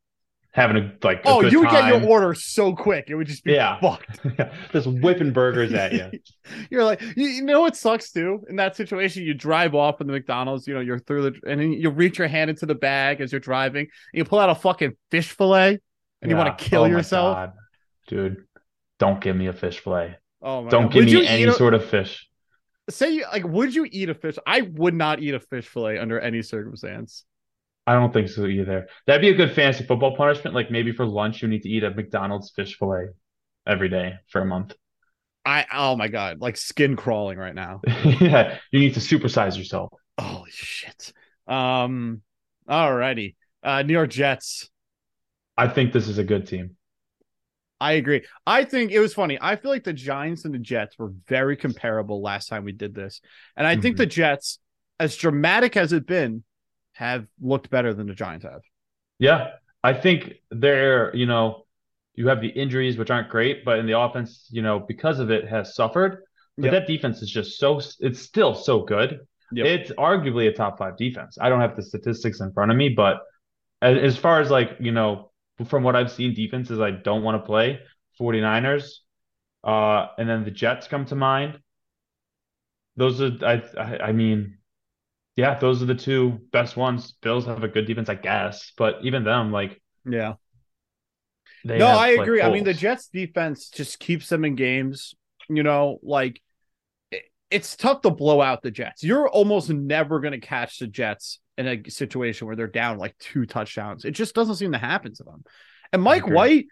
having 0.52 0.76
a 0.76 0.92
like 1.04 1.24
a 1.24 1.28
oh, 1.28 1.40
you 1.40 1.60
would 1.60 1.70
get 1.70 1.86
your 1.86 2.04
order 2.04 2.34
so 2.34 2.74
quick, 2.74 3.06
it 3.08 3.14
would 3.14 3.26
just 3.26 3.44
be 3.44 3.52
Yeah. 3.52 3.78
fucked. 3.80 4.20
just 4.72 4.86
whipping 4.86 5.32
burgers 5.32 5.72
at 5.72 5.92
you 5.92 6.10
You're 6.70 6.84
like, 6.84 7.00
you, 7.16 7.26
you 7.28 7.42
know 7.42 7.60
what 7.60 7.76
sucks 7.76 8.10
too? 8.10 8.44
In 8.48 8.56
that 8.56 8.74
situation, 8.74 9.22
you 9.22 9.34
drive 9.34 9.74
off 9.74 9.98
from 9.98 10.06
the 10.06 10.12
McDonald's, 10.14 10.66
you 10.66 10.74
know, 10.74 10.80
you're 10.80 10.98
through 10.98 11.30
the, 11.30 11.40
and 11.46 11.60
then 11.60 11.72
you 11.72 11.90
reach 11.90 12.18
your 12.18 12.28
hand 12.28 12.50
into 12.50 12.66
the 12.66 12.74
bag 12.74 13.20
as 13.20 13.30
you're 13.30 13.40
driving, 13.40 13.82
and 13.82 13.88
you 14.12 14.24
pull 14.24 14.38
out 14.38 14.50
a 14.50 14.54
fucking 14.54 14.96
fish 15.10 15.30
fillet, 15.30 15.78
and 16.22 16.30
you 16.30 16.36
want 16.36 16.56
to 16.58 16.64
kill 16.64 16.82
Oh 16.82 16.86
yourself. 16.86 17.50
Dude. 18.08 18.44
Don't 18.98 19.20
give 19.20 19.36
me 19.36 19.46
a 19.46 19.52
fish 19.52 19.78
fillet. 19.80 20.16
Oh 20.42 20.62
my 20.62 20.70
Don't 20.70 20.84
God. 20.84 20.92
give 20.92 21.04
Would 21.06 21.12
me 21.14 21.26
any 21.26 21.44
a- 21.44 21.52
sort 21.52 21.74
of 21.74 21.84
fish. 21.84 22.28
say 22.90 23.22
like 23.32 23.44
would 23.46 23.74
you 23.74 23.86
eat 23.90 24.08
a 24.08 24.14
fish 24.14 24.36
i 24.46 24.62
would 24.62 24.94
not 24.94 25.20
eat 25.20 25.34
a 25.34 25.40
fish 25.40 25.66
fillet 25.68 25.98
under 25.98 26.18
any 26.18 26.42
circumstance 26.42 27.24
I 27.86 27.94
don't 27.94 28.12
think 28.12 28.28
so 28.28 28.44
either. 28.46 28.86
That'd 29.06 29.22
be 29.22 29.30
a 29.30 29.34
good 29.34 29.52
fantasy 29.54 29.82
football 29.82 30.14
punishment. 30.14 30.54
Like 30.54 30.70
maybe 30.70 30.92
for 30.92 31.06
lunch, 31.06 31.40
you 31.40 31.48
need 31.48 31.62
to 31.62 31.70
eat 31.70 31.84
a 31.84 31.90
McDonald's 31.90 32.50
fish 32.50 32.76
fillet 32.78 33.06
every 33.66 33.88
day 33.88 34.14
for 34.30 34.42
a 34.42 34.44
month. 34.44 34.74
i 35.46 35.64
oh 35.72 35.96
my 35.96 36.08
god 36.08 36.40
like 36.40 36.56
skin 36.58 36.96
crawling 36.96 37.38
right 37.38 37.54
now 37.54 37.80
yeah, 38.04 38.58
you 38.72 38.80
need 38.80 38.94
to 38.94 39.00
supersize 39.00 39.56
yourself. 39.56 39.90
holy 40.20 40.50
shit 40.50 41.12
um 41.46 42.20
alrighty 42.68 43.36
uh 43.62 43.82
new 43.82 43.94
york 43.94 44.10
jets 44.10 44.68
I 45.58 45.68
think 45.68 45.92
this 45.92 46.08
is 46.08 46.18
a 46.18 46.24
good 46.24 46.46
team. 46.46 46.76
i 47.80 47.92
agree 47.92 48.24
i 48.46 48.64
think 48.64 48.90
it 48.90 48.98
was 49.00 49.14
funny 49.14 49.38
i 49.40 49.54
feel 49.56 49.70
like 49.70 49.84
the 49.84 49.92
giants 49.92 50.44
and 50.44 50.52
the 50.54 50.58
jets 50.58 50.98
were 50.98 51.12
very 51.28 51.56
comparable 51.56 52.20
last 52.20 52.48
time 52.48 52.64
we 52.64 52.72
did 52.72 52.94
this 52.94 53.20
and 53.56 53.66
i 53.66 53.76
think 53.76 53.94
Mhm. 53.94 53.98
the 53.98 54.06
jets 54.06 54.58
as 54.98 55.16
dramatic 55.16 55.76
as 55.76 55.92
it's 55.92 56.04
been 56.06 56.42
have 56.94 57.26
looked 57.40 57.70
better 57.70 57.94
than 57.94 58.08
the 58.08 58.14
giants 58.14 58.44
have 58.44 58.62
Yeah, 59.20 59.52
I 59.84 59.94
think 59.94 60.34
they're, 60.50 61.14
you 61.14 61.26
know, 61.26 61.66
you 62.14 62.28
have 62.28 62.40
the 62.40 62.48
injuries, 62.48 62.96
which 62.98 63.10
aren't 63.10 63.28
great, 63.30 63.64
but 63.64 63.78
in 63.80 63.86
the 63.86 63.98
offense, 63.98 64.46
you 64.50 64.62
know, 64.62 64.78
because 64.80 65.18
of 65.20 65.30
it, 65.30 65.46
has 65.48 65.74
suffered. 65.74 66.22
But 66.56 66.72
Yep. 66.72 66.72
that 66.72 66.86
defense 66.88 67.22
is 67.22 67.30
just 67.30 67.58
so, 67.58 67.80
it's 68.00 68.20
still 68.20 68.54
so 68.54 68.82
good. 68.82 69.20
Yep. 69.52 69.66
It's 69.66 69.90
arguably 69.92 70.48
a 70.48 70.52
top 70.52 70.78
five 70.78 70.96
defense. 70.96 71.38
I 71.40 71.48
don't 71.48 71.60
have 71.60 71.76
the 71.76 71.82
statistics 71.82 72.40
in 72.40 72.52
front 72.52 72.70
of 72.72 72.76
me, 72.76 72.88
but 72.90 73.22
as, 73.82 73.96
as 73.98 74.16
far 74.16 74.40
as 74.40 74.50
like, 74.50 74.76
you 74.80 74.92
know, 74.92 75.27
from 75.66 75.82
what 75.82 75.96
I've 75.96 76.10
seen, 76.10 76.34
defenses 76.34 76.80
I 76.80 76.90
don't 76.90 77.22
want 77.22 77.42
to 77.42 77.46
play 77.46 77.80
49ers, 78.20 78.90
uh, 79.64 80.06
and 80.18 80.28
then 80.28 80.44
the 80.44 80.50
Jets 80.50 80.88
come 80.88 81.04
to 81.06 81.14
mind. 81.14 81.58
Those 82.96 83.20
are, 83.20 83.32
I, 83.42 83.62
I, 83.78 83.98
I 84.08 84.12
mean, 84.12 84.58
yeah, 85.36 85.58
those 85.58 85.82
are 85.82 85.86
the 85.86 85.94
two 85.94 86.40
best 86.52 86.76
ones. 86.76 87.12
Bills 87.22 87.46
have 87.46 87.62
a 87.62 87.68
good 87.68 87.86
defense, 87.86 88.08
I 88.08 88.16
guess, 88.16 88.72
but 88.76 88.98
even 89.02 89.24
them, 89.24 89.52
like, 89.52 89.80
yeah 90.04 90.34
no, 91.64 91.86
have, 91.86 91.98
I 91.98 92.10
like, 92.14 92.20
agree. 92.20 92.42
I 92.42 92.50
mean, 92.50 92.64
the. 92.64 92.74
Jets 92.74 93.08
defense 93.08 93.68
just 93.68 93.98
keeps 93.98 94.28
them 94.28 94.44
in 94.44 94.54
games. 94.54 95.14
You 95.48 95.62
know, 95.62 95.98
like 96.02 96.40
it's 97.50 97.76
tough 97.76 98.02
to 98.02 98.10
blow 98.10 98.40
out 98.40 98.62
the 98.62 98.70
Jets. 98.70 99.02
You're 99.02 99.28
almost 99.28 99.70
never 99.70 100.20
going 100.20 100.38
to 100.38 100.46
catch 100.46 100.78
the 100.78 100.86
Jets 100.86 101.40
in 101.58 101.66
a 101.66 101.90
situation 101.90 102.46
where 102.46 102.56
they're 102.56 102.66
down 102.66 102.98
like 102.98 103.18
two 103.18 103.44
touchdowns. 103.44 104.04
It 104.04 104.12
just 104.12 104.34
doesn't 104.34 104.56
seem 104.56 104.72
to 104.72 104.78
happen 104.78 105.12
to 105.14 105.24
them. 105.24 105.44
And 105.92 106.00
Mike. 106.00 106.26
White, 106.26 106.66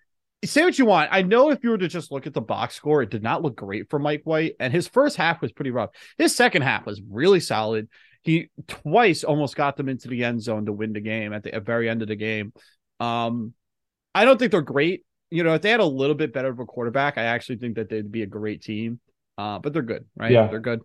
say 0.45 0.63
what 0.63 0.79
you 0.79 0.87
want. 0.87 1.11
I 1.13 1.23
know 1.23 1.51
if 1.51 1.63
you 1.63 1.71
were 1.71 1.79
to 1.79 1.89
just 1.89 2.13
look 2.13 2.27
at 2.27 2.35
the 2.35 2.41
box 2.41 2.75
score, 2.75 3.03
it 3.03 3.11
did 3.11 3.23
not 3.23 3.43
look 3.43 3.57
great 3.57 3.91
for 3.91 3.99
Mike 3.99 4.23
White. 4.25 4.55
And 4.61 4.73
his 4.73 4.87
first 4.87 5.17
half 5.17 5.43
was 5.43 5.53
pretty 5.53 5.73
rough. 5.73 5.91
His 6.19 6.35
second 6.35 6.63
half 6.63 6.87
was 6.87 7.03
really 7.11 7.41
solid. 7.41 7.89
He 8.23 8.49
twice 8.67 9.25
almost 9.25 9.57
got 9.57 9.77
them 9.77 9.89
into 9.89 10.09
the 10.09 10.25
end 10.25 10.43
zone 10.43 10.67
to 10.67 10.73
win 10.73 10.93
the 10.93 11.01
game 11.01 11.33
at 11.33 11.43
the 11.43 11.55
at 11.55 11.65
very 11.65 11.89
end 11.89 12.03
of 12.03 12.09
the 12.09 12.17
game. 12.17 12.53
Um, 13.01 13.55
I 14.15 14.25
don't 14.25 14.39
think 14.39 14.53
they're 14.53 14.63
great. 14.63 15.05
You 15.31 15.43
know, 15.43 15.55
if 15.55 15.63
they 15.63 15.71
had 15.71 15.81
a 15.81 15.85
little 15.85 16.15
bit 16.15 16.33
better 16.33 16.49
of 16.49 16.59
a 16.61 16.65
quarterback, 16.65 17.19
I 17.19 17.25
actually 17.25 17.57
think 17.57 17.77
that 17.77 17.89
they'd 17.89 18.11
be 18.11 18.23
a 18.23 18.27
great 18.27 18.63
team. 18.63 19.01
Uh, 19.37 19.59
but 19.59 19.73
they're 19.73 19.83
good, 19.83 20.07
right? 20.17 20.33
Yeah. 20.33 20.47
They're 20.47 20.61
good. 20.61 20.81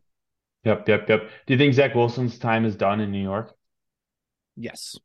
Yep, 0.63 0.87
yep, 0.87 1.09
yep. 1.09 1.29
Do 1.47 1.53
you 1.53 1.57
think 1.57 1.73
Zach 1.73 1.95
Wilson's 1.95 2.37
time 2.37 2.65
is 2.65 2.75
done 2.75 2.99
in 2.99 3.11
New 3.11 3.21
York? 3.21 3.55
Yes. 4.55 4.97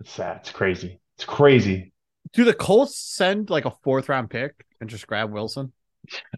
It's 0.00 0.10
sad. 0.10 0.38
It's 0.40 0.50
crazy. 0.52 1.00
It's 1.16 1.24
crazy. 1.24 1.92
Do 2.32 2.44
the 2.44 2.54
Colts 2.54 2.98
send 2.98 3.50
like 3.50 3.64
a 3.64 3.70
fourth 3.82 4.08
round 4.08 4.30
pick 4.30 4.64
and 4.80 4.90
just 4.90 5.06
grab 5.06 5.30
Wilson? 5.30 5.72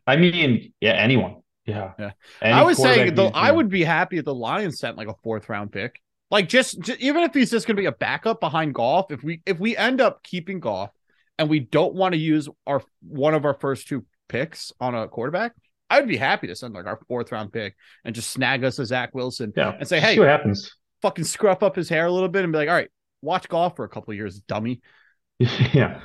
I 0.07 0.16
mean, 0.16 0.72
yeah, 0.80 0.93
anyone. 0.93 1.37
Yeah. 1.64 1.93
Yeah. 1.99 2.11
Any 2.41 2.53
I 2.53 2.62
was 2.62 2.78
saying 2.78 3.14
the, 3.14 3.24
I 3.34 3.51
would 3.51 3.68
be 3.68 3.82
happy 3.82 4.18
if 4.18 4.24
the 4.24 4.34
Lions 4.34 4.78
sent 4.78 4.97
like 4.97 5.09
a 5.09 5.14
fourth 5.22 5.49
round 5.49 5.72
pick. 5.72 6.01
Like 6.30 6.49
just, 6.49 6.80
ju- 6.80 6.97
even 6.99 7.22
if 7.22 7.34
he's 7.34 7.51
just 7.51 7.66
going 7.66 7.76
to 7.76 7.80
be 7.80 7.87
a 7.87 7.93
backup 7.93 8.41
behind 8.41 8.74
Goff, 8.74 9.11
if 9.11 9.22
we 9.22 9.43
if 9.47 9.59
we 9.59 9.76
end 9.76 10.01
up 10.01 10.22
keeping 10.22 10.61
Goff 10.61 10.91
and 11.39 11.49
we 11.49 11.61
don't 11.61 11.95
want 11.95 12.12
to 12.14 12.18
use 12.18 12.49
our 12.66 12.82
one 13.01 13.34
of 13.34 13.45
our 13.45 13.55
first 13.55 13.89
two 13.89 14.05
picks 14.28 14.72
on 14.80 14.95
a 14.95 15.09
quarterback, 15.09 15.53
I 15.89 16.01
would 16.01 16.09
be 16.09 16.16
happy 16.16 16.49
to 16.49 16.57
send 16.57 16.74
like 16.74 16.87
our 16.87 17.01
fourth 17.09 17.30
round 17.32 17.53
pick 17.53 17.76
and 18.05 18.14
just 18.14 18.30
snag 18.30 18.64
us 18.64 18.78
a 18.78 18.87
Zach 18.87 19.14
Wilson 19.14 19.53
Yeah. 19.57 19.76
and 19.78 19.89
say, 19.89 20.01
hey, 20.01 20.14
see 20.14 20.20
what 20.20 20.28
happens. 20.28 20.70
Fucking 21.03 21.24
scruff 21.24 21.62
up 21.62 21.76
his 21.76 21.88
hair 21.88 22.07
a 22.07 22.12
little 22.12 22.28
bit 22.28 22.44
and 22.44 22.53
be 22.53 22.59
like, 22.59 22.68
all 22.68 22.74
right, 22.74 22.90
watch 23.22 23.49
Goff 23.49 23.76
for 23.76 23.84
a 23.84 23.88
couple 23.88 24.12
of 24.12 24.16
years, 24.16 24.40
dummy. 24.40 24.80
yeah. 25.38 26.01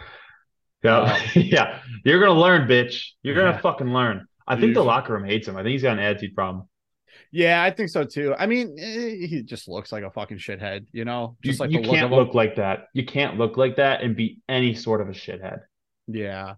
Yeah. 0.84 0.98
Uh, 0.98 1.20
yeah. 1.36 1.80
You're 2.04 2.20
gonna 2.20 2.40
learn, 2.40 2.68
bitch. 2.68 3.06
You're 3.24 3.36
gonna 3.36 3.52
Yeah. 3.52 3.62
fucking 3.62 3.94
learn. 3.94 4.26
I 4.48 4.60
think 4.60 4.74
the 4.74 4.84
locker 4.84 5.14
room 5.14 5.24
hates 5.24 5.48
him. 5.48 5.56
I 5.56 5.62
think 5.64 5.72
he's 5.74 5.84
got 5.84 5.94
an 5.94 6.00
attitude 6.00 6.36
problem. 6.36 6.68
Yeah, 7.32 7.62
I 7.64 7.72
think 7.72 7.90
so 7.90 8.04
too. 8.04 8.36
I 8.38 8.46
mean, 8.46 8.76
eh, 8.78 9.28
he 9.28 9.44
just 9.44 9.68
looks 9.70 9.92
like 9.92 10.04
a 10.04 10.12
fucking 10.12 10.38
shithead, 10.38 10.86
you 10.92 11.06
know, 11.06 11.38
You, 11.42 11.52
just 11.52 11.60
like 11.62 11.72
you 11.72 11.82
the 11.82 11.88
can't 11.88 12.12
look 12.12 12.34
like 12.34 12.56
that. 12.56 12.88
You 12.94 13.06
can't 13.06 13.38
look 13.38 13.56
like 13.58 13.78
that 13.78 14.02
and 14.02 14.16
be 14.16 14.42
any 14.50 14.74
sort 14.76 15.00
of 15.02 15.08
a 15.08 15.14
shithead. 15.14 15.60
Yeah, 16.08 16.56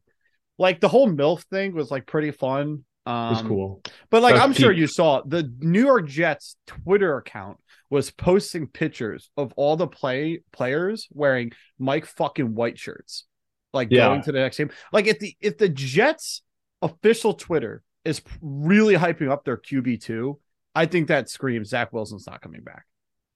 like 0.57 0.79
the 0.79 0.87
whole 0.87 1.07
MILF 1.09 1.43
thing 1.51 1.73
was 1.73 1.91
like 1.91 2.07
pretty 2.07 2.31
fun. 2.31 2.85
Um, 3.05 3.27
It 3.27 3.29
was 3.31 3.41
cool. 3.41 3.81
But 4.09 4.21
like 4.23 4.35
That's 4.35 4.45
I'm 4.45 4.53
sure 4.53 4.71
you 4.71 4.87
saw 4.87 5.21
the 5.25 5.51
New 5.59 5.83
York 5.85 6.07
Jets 6.07 6.55
Twitter 6.67 7.17
account 7.17 7.57
was 7.89 8.09
posting 8.11 8.67
pictures 8.67 9.29
of 9.37 9.53
all 9.55 9.75
the 9.75 9.87
play 9.87 10.41
players 10.51 11.07
wearing 11.11 11.51
Mike 11.77 12.05
fucking 12.05 12.55
white 12.55 12.79
shirts, 12.79 13.25
like 13.73 13.89
Yeah. 13.91 14.07
going 14.07 14.21
to 14.23 14.31
the 14.31 14.39
next 14.39 14.57
game. 14.57 14.71
Like 14.91 15.07
if 15.07 15.19
the 15.19 15.35
if 15.41 15.57
the 15.57 15.69
Jets 15.69 16.41
official 16.81 17.33
Twitter 17.33 17.83
is 18.05 18.21
really 18.41 18.95
hyping 18.95 19.29
up 19.29 19.45
their 19.45 19.57
QB 19.57 20.01
two, 20.01 20.39
I 20.75 20.85
think 20.85 21.07
that 21.09 21.29
screams 21.29 21.69
Zach 21.69 21.93
Wilson's 21.93 22.25
not 22.27 22.41
coming 22.41 22.61
back. 22.61 22.85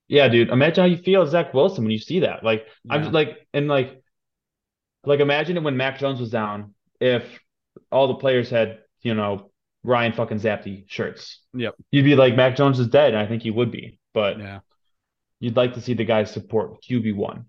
Yeah, 0.08 0.28
dude. 0.28 0.48
Imagine 0.48 0.82
how 0.82 0.88
you 0.88 0.96
feel 0.96 1.26
Zach 1.26 1.52
Wilson 1.52 1.84
when 1.84 1.90
you 1.90 1.98
see 1.98 2.20
that. 2.20 2.42
Like, 2.42 2.66
I'm 2.88 3.02
just 3.02 3.12
like, 3.12 3.46
and 3.52 3.68
like, 3.68 4.02
like 5.04 5.20
imagine 5.20 5.56
it 5.56 5.62
when 5.62 5.76
Mac 5.76 5.98
Jones 5.98 6.18
was 6.18 6.30
down. 6.30 6.74
If 7.00 7.24
all 7.92 8.08
the 8.08 8.14
players 8.14 8.48
had, 8.50 8.78
you 9.02 9.14
know, 9.14 9.50
Ryan 9.88 10.12
fucking 10.12 10.38
Zappe 10.38 10.84
shirts. 10.88 11.40
Yep. 11.54 11.74
You'd 11.90 12.04
be 12.04 12.14
like, 12.14 12.36
Mac 12.36 12.56
Jones 12.56 12.78
is 12.78 12.88
dead. 12.88 13.14
And 13.14 13.18
I 13.18 13.26
think 13.26 13.42
he 13.42 13.50
would 13.50 13.70
be, 13.70 13.98
but 14.12 14.38
Yeah, 14.38 14.60
you'd 15.40 15.56
like 15.56 15.74
to 15.74 15.80
see 15.80 15.94
the 15.94 16.04
guys 16.04 16.30
support 16.30 16.82
QB 16.82 17.16
one. 17.16 17.46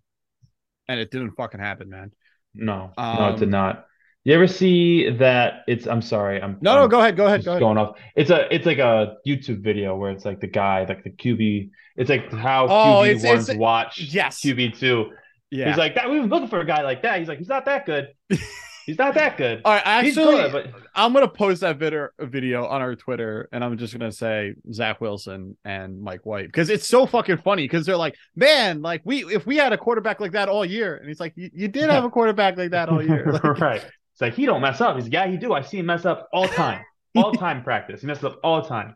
and 0.88 1.00
it 1.00 1.12
didn't 1.12 1.32
fucking 1.32 1.60
happen, 1.60 1.90
man. 1.90 2.12
No, 2.56 2.92
no, 2.98 3.28
it 3.30 3.38
did 3.38 3.44
Um, 3.44 3.50
not. 3.52 3.86
You 4.24 4.34
ever 4.36 4.48
see 4.48 5.10
that? 5.10 5.64
It's. 5.68 5.86
I'm 5.88 6.02
sorry. 6.02 6.42
I'm. 6.42 6.58
No, 6.62 6.76
no, 6.76 6.84
I'm 6.84 6.90
go 6.90 7.00
ahead, 7.00 7.16
go 7.16 7.26
ahead, 7.26 7.44
go 7.46 7.52
ahead. 7.52 7.62
going 7.62 7.78
off. 7.78 7.98
It's 8.16 8.30
a. 8.30 8.54
It's 8.54 8.66
like 8.66 8.78
a 8.80 9.16
YouTube 9.26 9.62
video 9.64 9.96
where 9.96 10.12
it's 10.12 10.26
like 10.26 10.40
the 10.40 10.48
guy, 10.48 10.86
like 10.86 11.04
the 11.04 11.10
QB. 11.12 11.70
It's 11.96 12.10
like 12.10 12.32
how 12.32 12.66
Oh, 12.68 13.04
QB 13.06 13.24
ones 13.26 13.54
watch 13.56 14.00
yes. 14.00 14.42
QB 14.42 14.78
two. 14.80 15.12
Yeah. 15.52 15.70
He's 15.70 15.78
like 15.78 15.96
that. 15.96 16.10
We 16.10 16.20
were 16.20 16.26
looking 16.28 16.48
for 16.50 16.60
a 16.60 16.66
guy 16.66 16.82
like 16.84 17.02
that. 17.04 17.20
He's 17.20 17.28
like, 17.28 17.38
he's 17.40 17.48
not 17.48 17.66
that 17.66 17.86
good. 17.86 18.10
He's 18.90 18.98
not 18.98 19.14
that 19.14 19.38
good. 19.38 19.62
all 19.66 19.74
right, 19.74 19.84
actually, 19.86 20.34
good, 20.34 20.52
but 20.52 20.74
I'm 20.96 21.14
gonna 21.14 21.28
post 21.28 21.62
that 21.62 21.78
video 21.78 22.08
video 22.20 22.66
on 22.66 22.82
our 22.82 22.96
Twitter, 22.96 23.48
and 23.52 23.64
I'm 23.64 23.78
just 23.78 23.94
gonna 23.94 24.12
say 24.12 24.56
Zach 24.74 25.00
Wilson 25.00 25.56
and 25.64 26.02
Mike 26.02 26.26
White 26.26 26.48
because 26.48 26.72
it's 26.72 26.88
so 26.88 27.06
fucking 27.06 27.38
funny. 27.38 27.66
Because 27.66 27.86
they're 27.86 27.96
like, 27.96 28.16
man, 28.36 28.82
like 28.82 29.02
we 29.06 29.26
if 29.26 29.46
we 29.46 29.58
had 29.58 29.74
a 29.74 29.78
quarterback 29.78 30.20
like 30.20 30.32
that 30.32 30.50
all 30.50 30.66
year, 30.66 30.96
and 30.96 31.08
he's 31.08 31.20
like, 31.20 31.34
you, 31.36 31.68
did 31.68 31.88
have 31.92 32.04
a 32.04 32.10
quarterback 32.10 32.58
like 32.58 32.72
that 32.72 32.90
all 32.90 33.00
year. 33.00 33.32
Like, 33.32 33.60
right. 33.60 33.86
It's 33.86 34.22
like 34.22 34.34
he 34.34 34.48
don't 34.48 34.60
mess 34.60 34.82
up. 34.82 34.96
He's 34.96 35.04
like, 35.04 35.14
yeah, 35.14 35.28
he 35.28 35.38
do. 35.38 35.54
I 35.54 35.62
see 35.62 35.78
him 35.78 35.86
mess 35.86 36.06
up 36.06 36.28
all 36.34 36.48
time, 36.48 36.84
all 37.16 37.32
time 37.46 37.64
practice. 37.64 38.02
He 38.02 38.08
messes 38.08 38.24
up 38.24 38.40
all 38.44 38.64
time. 38.64 38.96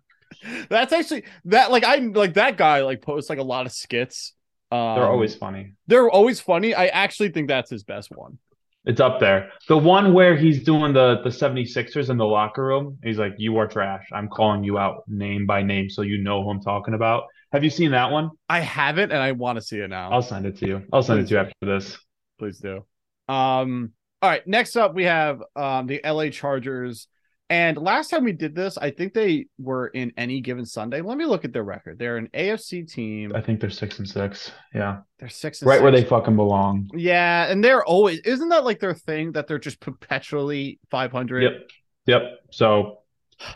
that's 0.69 0.91
actually 0.91 1.25
that 1.45 1.69
like 1.69 1.83
I 1.83 1.97
like 1.97 2.33
that 2.33 2.57
guy 2.57 2.81
like 2.81 3.03
posts 3.03 3.29
like 3.29 3.37
a 3.37 3.43
lot 3.43 3.67
of 3.67 3.71
skits. 3.71 4.33
Um, 4.71 4.95
They're 4.95 5.05
always 5.05 5.35
funny. 5.35 5.73
they're 5.85 6.09
always 6.09 6.39
funny. 6.39 6.73
I 6.73 6.87
actually 6.87 7.29
think 7.29 7.47
that's 7.47 7.69
his 7.69 7.83
best 7.83 8.09
one. 8.09 8.39
It's 8.85 8.99
up 8.99 9.19
there. 9.19 9.51
The 9.69 9.77
one 9.77 10.13
where 10.13 10.35
he's 10.35 10.63
doing 10.63 10.93
the 10.93 11.21
the 11.23 11.29
76ers 11.29 12.09
in 12.09 12.17
the 12.17 12.25
locker 12.25 12.65
room. 12.65 12.97
He's 13.03 13.17
like, 13.17 13.33
"You 13.37 13.57
are 13.57 13.67
trash. 13.67 14.05
I'm 14.11 14.27
calling 14.27 14.63
you 14.63 14.77
out 14.77 15.03
name 15.07 15.45
by 15.45 15.63
name 15.63 15.89
so 15.89 16.01
you 16.01 16.17
know 16.17 16.43
who 16.43 16.49
I'm 16.49 16.61
talking 16.61 16.93
about." 16.93 17.23
Have 17.53 17.63
you 17.63 17.69
seen 17.69 17.91
that 17.91 18.11
one? 18.11 18.31
I 18.49 18.59
haven't, 18.59 19.11
and 19.11 19.21
I 19.21 19.31
want 19.31 19.57
to 19.57 19.61
see 19.61 19.77
it 19.79 19.89
now. 19.89 20.11
I'll 20.11 20.21
send 20.21 20.45
it 20.45 20.57
to 20.57 20.67
you. 20.67 20.83
I'll 20.91 21.03
send 21.03 21.21
it 21.21 21.27
to 21.27 21.33
you 21.35 21.39
after 21.39 21.53
this. 21.61 21.97
please 22.39 22.57
do. 22.57 22.83
Um, 23.29 23.93
all 24.21 24.29
right, 24.29 24.45
next 24.47 24.75
up 24.75 24.93
we 24.93 25.05
have 25.05 25.41
um 25.55 25.87
the 25.87 26.01
LA 26.03 26.29
Chargers. 26.29 27.07
And 27.49 27.77
last 27.77 28.09
time 28.09 28.23
we 28.23 28.31
did 28.31 28.55
this, 28.55 28.77
I 28.77 28.89
think 28.89 29.13
they 29.13 29.47
were 29.59 29.87
in 29.87 30.11
any 30.17 30.41
given 30.41 30.65
Sunday. 30.65 31.01
Let 31.01 31.17
me 31.17 31.25
look 31.25 31.45
at 31.45 31.53
their 31.53 31.63
record. 31.63 31.99
They're 31.99 32.17
an 32.17 32.29
AFC 32.33 32.91
team. 32.91 33.33
I 33.35 33.41
think 33.41 33.59
they're 33.59 33.69
six 33.69 33.99
and 33.99 34.07
six. 34.07 34.51
Yeah, 34.73 34.99
They're 35.19 35.29
six 35.29 35.61
and 35.61 35.69
right 35.69 35.81
where 35.81 35.91
they 35.91 36.03
fucking 36.03 36.35
belong. 36.35 36.89
Yeah, 36.95 37.45
and 37.51 37.63
they're 37.63 37.83
always 37.83 38.19
isn't 38.21 38.49
that 38.49 38.63
like 38.63 38.79
their 38.79 38.95
thing 38.95 39.33
that 39.33 39.47
they're 39.47 39.59
just 39.59 39.79
perpetually 39.79 40.79
five 40.89 41.11
hundred? 41.11 41.43
Yep, 41.43 41.69
yep. 42.07 42.21
So 42.51 42.99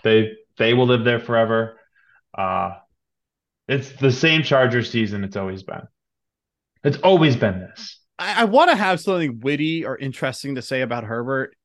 they 0.04 0.34
they 0.58 0.74
will 0.74 0.88
live 0.88 1.04
there 1.04 1.20
forever. 1.20 1.80
Uh 2.38 2.72
it's 3.68 3.92
the 3.94 4.12
same 4.12 4.44
Charger 4.44 4.84
season. 4.84 5.24
It's 5.24 5.36
always 5.36 5.64
been. 5.64 5.82
It's 6.84 6.98
always 6.98 7.36
been 7.36 7.60
this. 7.60 8.00
I, 8.18 8.42
I 8.42 8.46
want 8.46 8.70
to 8.70 8.76
have 8.76 9.00
something 9.00 9.40
witty 9.42 9.86
or 9.86 9.98
interesting 9.98 10.56
to 10.56 10.62
say 10.62 10.82
about 10.82 11.04
Herbert. 11.04 11.57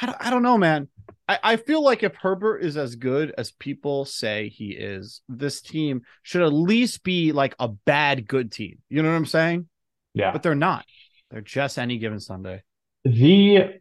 I 0.00 0.06
don't, 0.06 0.18
I 0.20 0.30
don't 0.30 0.42
know, 0.42 0.58
man. 0.58 0.88
I, 1.28 1.38
I 1.42 1.56
feel 1.56 1.82
like 1.82 2.02
if 2.02 2.14
Herbert 2.14 2.58
is 2.58 2.76
as 2.76 2.96
good 2.96 3.32
as 3.36 3.52
people 3.52 4.04
say 4.04 4.48
he 4.48 4.70
is, 4.70 5.20
this 5.28 5.60
team 5.60 6.02
should 6.22 6.42
at 6.42 6.52
least 6.52 7.04
be 7.04 7.32
like 7.32 7.54
a 7.58 7.68
bad 7.68 8.26
good 8.26 8.50
team. 8.52 8.78
You 8.88 9.02
know 9.02 9.10
what 9.10 9.16
I'm 9.16 9.26
saying? 9.26 9.68
Yeah. 10.14 10.32
But 10.32 10.42
they're 10.42 10.54
not. 10.54 10.84
They're 11.30 11.40
just 11.40 11.78
any 11.78 11.98
given 11.98 12.20
Sunday. 12.20 12.62
The 13.04 13.80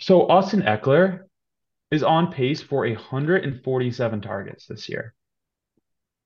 so 0.00 0.28
Austin 0.28 0.62
Ekeler 0.62 1.20
is 1.90 2.02
on 2.02 2.32
pace 2.32 2.60
for 2.62 2.86
147 2.86 4.20
targets 4.20 4.66
this 4.66 4.88
year. 4.88 5.14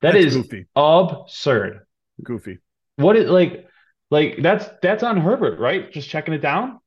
That 0.01 0.13
That's 0.13 0.27
is 0.27 0.37
goofy. 0.37 0.67
absurd. 0.77 1.81
Goofy. 2.23 2.59
What 2.97 3.17
is 3.17 3.29
like 3.29 3.67
like 4.11 4.37
that's 4.41 4.67
that's 4.81 5.03
on 5.03 5.21
Herbert, 5.21 5.59
right? 5.59 5.91
Just 5.93 6.09
checking 6.09 6.35
it 6.35 6.39
down. 6.39 6.81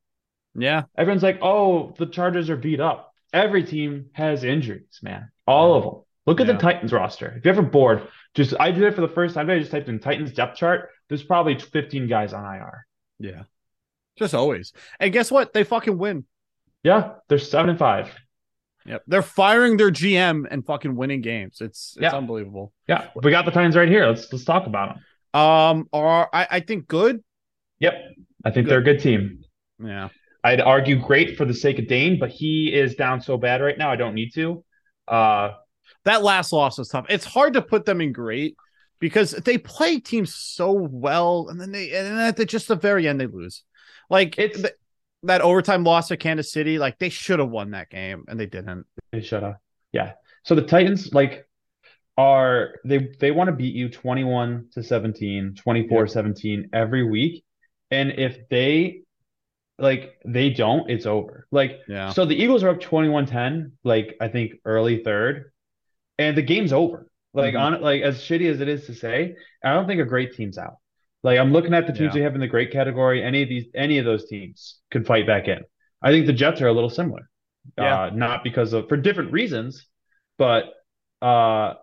Yeah. 0.55 0.83
Everyone's 0.97 1.23
like, 1.23 1.39
"Oh, 1.41 1.93
the 1.97 2.05
Chargers 2.05 2.49
are 2.49 2.57
beat 2.57 2.79
up." 2.79 3.13
Every 3.33 3.63
team 3.63 4.07
has 4.13 4.43
injuries, 4.43 4.99
man. 5.01 5.31
All 5.47 5.75
of 5.75 5.83
them. 5.83 6.01
Look 6.25 6.39
at 6.41 6.47
Yeah. 6.47 6.53
the 6.53 6.59
Titans 6.59 6.91
roster. 6.93 7.33
If 7.37 7.45
you're 7.45 7.53
ever 7.53 7.61
bored, 7.63 8.07
just 8.35 8.53
I 8.59 8.71
did 8.71 8.83
it 8.83 8.93
for 8.95 9.01
the 9.01 9.07
first 9.07 9.33
time. 9.35 9.49
I 9.49 9.59
just 9.59 9.71
typed 9.71 9.87
in 9.89 9.99
Titans 9.99 10.33
depth 10.33 10.57
chart. 10.57 10.89
There's 11.07 11.23
probably 11.23 11.57
15 11.57 12.07
guys 12.07 12.33
on 12.33 12.43
IR. 12.45 12.85
Yeah. 13.19 13.43
Just 14.17 14.33
always. 14.33 14.73
And 14.99 15.11
guess 15.13 15.31
what? 15.31 15.53
They 15.53 15.63
fucking 15.63 15.97
win. 15.97 16.25
Yeah, 16.83 17.13
they're 17.27 17.37
seven 17.39 17.69
and 17.69 17.79
five. 17.79 18.13
Yep. 18.85 19.03
They're 19.07 19.21
firing 19.21 19.77
their 19.77 19.91
GM 19.91 20.45
and 20.49 20.65
fucking 20.65 20.95
winning 20.95 21.21
games. 21.21 21.61
It's 21.61 21.93
it's 21.95 22.01
Yeah. 22.01 22.15
unbelievable. 22.17 22.73
Yeah, 22.87 23.09
we 23.15 23.31
got 23.31 23.45
the 23.45 23.51
Titans 23.51 23.75
right 23.75 23.87
here. 23.87 24.05
Let's 24.07 24.31
let's 24.33 24.43
talk 24.45 24.65
about 24.67 24.95
them. 24.95 25.39
Um, 25.41 25.89
are 25.93 26.29
I, 26.33 26.47
I 26.51 26.59
think 26.59 26.87
good. 26.87 27.23
Yep, 27.79 27.93
I 28.43 28.51
think 28.51 28.67
they're 28.67 28.79
a 28.79 28.83
good 28.83 28.99
team. 28.99 29.43
Yeah. 29.83 30.09
I'd 30.43 30.61
argue 30.61 30.95
great 30.99 31.37
for 31.37 31.45
the 31.45 31.53
sake 31.53 31.77
of 31.79 31.87
Dane, 31.87 32.17
but 32.19 32.29
he 32.29 32.73
is 32.73 32.95
down 32.95 33.21
so 33.21 33.37
bad 33.37 33.61
right 33.61 33.77
now. 33.77 33.91
I 33.91 33.95
don't 33.95 34.15
need 34.15 34.33
to. 34.35 34.63
Uh, 35.07 35.51
That 36.05 36.23
last 36.23 36.51
loss 36.51 36.77
was 36.79 36.87
tough. 36.89 37.05
It's 37.09 37.25
hard 37.25 37.53
to 37.53 37.61
put 37.61 37.85
them 37.85 38.01
in 38.01 38.11
great 38.11 38.55
because 38.99 39.31
they 39.31 39.57
play 39.57 39.99
teams 39.99 40.33
so 40.35 40.71
well, 40.71 41.47
and 41.49 41.59
then 41.61 41.71
they 41.71 41.91
and 41.95 42.07
then 42.07 42.19
at 42.19 42.37
the, 42.37 42.45
just 42.45 42.67
the 42.67 42.75
very 42.75 43.07
end 43.07 43.19
they 43.21 43.27
lose. 43.27 43.63
Like 44.09 44.37
It's- 44.39 44.61
th- 44.61 44.73
that 45.23 45.41
overtime 45.41 45.83
loss 45.83 46.07
to 46.07 46.17
Kansas 46.17 46.51
City, 46.51 46.79
like 46.79 46.97
they 46.97 47.09
should 47.09 47.37
have 47.37 47.49
won 47.49 47.71
that 47.71 47.89
game 47.91 48.25
and 48.27 48.39
they 48.39 48.47
didn't. 48.47 48.87
they 49.11 49.21
should 49.21 49.43
have. 49.43 49.57
Yeah. 49.91 50.13
So 50.43 50.55
the 50.55 50.63
Titans 50.63 51.13
like 51.13 51.47
are 52.17 52.79
they 52.83 53.09
they 53.19 53.29
want 53.29 53.47
to 53.49 53.55
beat 53.55 53.75
you 53.75 53.89
21 53.89 54.69
to 54.73 54.81
17, 54.83 55.53
24 55.55 56.07
17 56.07 56.69
every 56.73 57.03
week. 57.03 57.43
And 57.91 58.11
if 58.17 58.49
they 58.49 59.01
like 59.77 60.13
they 60.25 60.49
don't, 60.51 60.89
it's 60.89 61.05
over. 61.05 61.47
Like 61.51 61.79
Yeah. 61.87 62.11
so 62.11 62.25
the 62.25 62.35
Eagles 62.35 62.63
are 62.63 62.69
up 62.69 62.79
21-10, 62.79 63.71
like 63.83 64.15
I 64.21 64.27
think 64.27 64.53
early 64.65 65.03
third, 65.03 65.51
and 66.17 66.37
the 66.37 66.41
game's 66.41 66.73
over. 66.73 67.07
Like 67.33 67.53
Mhm. 67.55 67.59
on 67.61 67.81
like 67.81 68.01
as 68.01 68.19
shitty 68.19 68.49
as 68.51 68.59
it 68.61 68.67
is 68.67 68.85
to 68.87 68.93
say, 68.93 69.35
I 69.63 69.73
don't 69.73 69.87
think 69.87 70.01
a 70.01 70.05
great 70.05 70.33
team's 70.33 70.57
out. 70.57 70.75
Like 71.23 71.39
I'm 71.39 71.51
looking 71.53 71.73
at 71.73 71.87
the 71.87 71.93
teams 71.93 72.13
Yeah. 72.13 72.19
we 72.19 72.23
have 72.23 72.35
in 72.35 72.41
the 72.41 72.47
great 72.47 72.71
category. 72.71 73.23
Any 73.23 73.41
of 73.43 73.49
these, 73.49 73.65
any 73.73 73.97
of 73.99 74.05
those 74.05 74.27
teams 74.27 74.79
could 74.91 75.05
fight 75.07 75.25
back 75.25 75.47
in. 75.47 75.59
I 76.01 76.11
think 76.11 76.25
the 76.25 76.33
Jets 76.33 76.61
are 76.61 76.67
a 76.67 76.73
little 76.73 76.89
similar. 76.89 77.29
Yeah. 77.77 78.03
Uh, 78.03 78.09
not 78.09 78.43
because 78.43 78.73
of 78.73 78.89
for 78.89 78.97
different 78.97 79.31
reasons, 79.31 79.87
but 80.37 80.65
uh, 81.21 81.75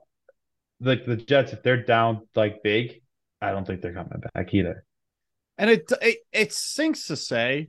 the 0.80 0.97
the 0.97 1.16
Jets 1.16 1.53
if 1.53 1.62
they're 1.62 1.82
down 1.82 2.26
like 2.34 2.62
big, 2.62 3.01
I 3.41 3.53
don't 3.53 3.64
think 3.66 3.80
they're 3.80 3.95
coming 3.95 4.20
back 4.34 4.53
either. 4.55 4.84
And 5.57 5.70
it 5.70 5.91
it 6.03 6.18
it 6.32 6.53
sinks 6.53 7.07
to 7.07 7.16
say, 7.16 7.68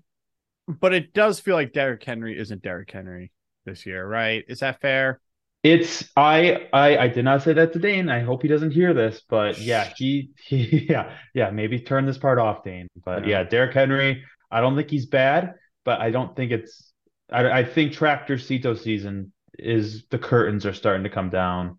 but 0.80 0.94
it 0.94 1.14
does 1.14 1.40
feel 1.40 1.56
like 1.56 1.74
Derrick 1.74 2.04
Henry 2.04 2.38
isn't 2.38 2.62
Derrick 2.62 2.92
Henry 2.92 3.32
this 3.66 3.86
year, 3.86 4.06
right? 4.08 4.44
Is 4.48 4.60
that 4.60 4.80
fair? 4.82 5.20
It's 5.64 6.10
I 6.16 6.68
I 6.72 6.98
I 6.98 7.08
did 7.10 7.26
not 7.26 7.44
say 7.44 7.54
that 7.54 7.74
to 7.74 7.80
Dane. 7.80 8.10
I 8.10 8.22
hope 8.22 8.42
he 8.44 8.48
doesn't 8.48 8.72
hear 8.72 8.94
this, 8.94 9.22
but 9.28 9.58
yeah, 9.60 9.92
he, 9.98 10.30
he 10.46 10.88
yeah 10.90 11.12
yeah 11.34 11.50
maybe 11.50 11.80
turn 11.80 12.06
this 12.06 12.18
part 12.18 12.40
off, 12.40 12.64
Dane. 12.64 12.88
But 13.04 13.28
Yeah. 13.28 13.44
Derrick 13.44 13.74
Henry, 13.74 14.24
I 14.52 14.62
don't 14.62 14.76
think 14.76 14.90
he's 14.90 15.06
bad, 15.08 15.56
but 15.84 16.00
I 16.00 16.12
don't 16.12 16.36
think 16.36 16.52
it's 16.52 16.94
I 17.32 17.60
I 17.60 17.64
think 17.66 17.94
Tractor 17.94 18.38
Cito 18.38 18.74
season 18.74 19.34
is 19.58 20.06
the 20.10 20.18
curtains 20.20 20.66
are 20.66 20.74
starting 20.74 21.04
to 21.04 21.10
come 21.10 21.30
down. 21.30 21.78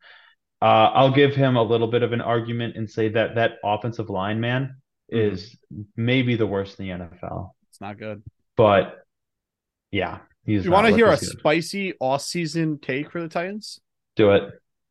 Uh, 0.60 0.92
I'll 0.92 1.12
give 1.14 1.34
him 1.34 1.56
a 1.56 1.62
little 1.62 1.86
bit 1.86 2.02
of 2.02 2.12
an 2.12 2.20
argument 2.20 2.76
and 2.76 2.90
say 2.90 3.08
that 3.08 3.36
that 3.36 3.52
offensive 3.64 4.10
line 4.10 4.40
man 4.40 4.76
Mhm. 5.10 5.32
is 5.32 5.56
maybe 5.96 6.36
the 6.36 6.46
worst 6.46 6.78
in 6.78 6.86
the 6.86 6.92
NFL. 6.92 7.56
It's 7.70 7.80
not 7.80 7.96
good. 7.98 8.22
But 8.60 9.06
yeah, 9.90 10.18
he's. 10.44 10.66
you 10.66 10.70
want 10.70 10.86
to 10.86 10.94
hear 10.94 11.06
a 11.06 11.16
good. 11.16 11.30
spicy 11.30 11.94
off-season 11.98 12.78
take 12.78 13.10
for 13.10 13.22
the 13.22 13.28
Titans? 13.28 13.80
Do 14.16 14.32
it. 14.32 14.50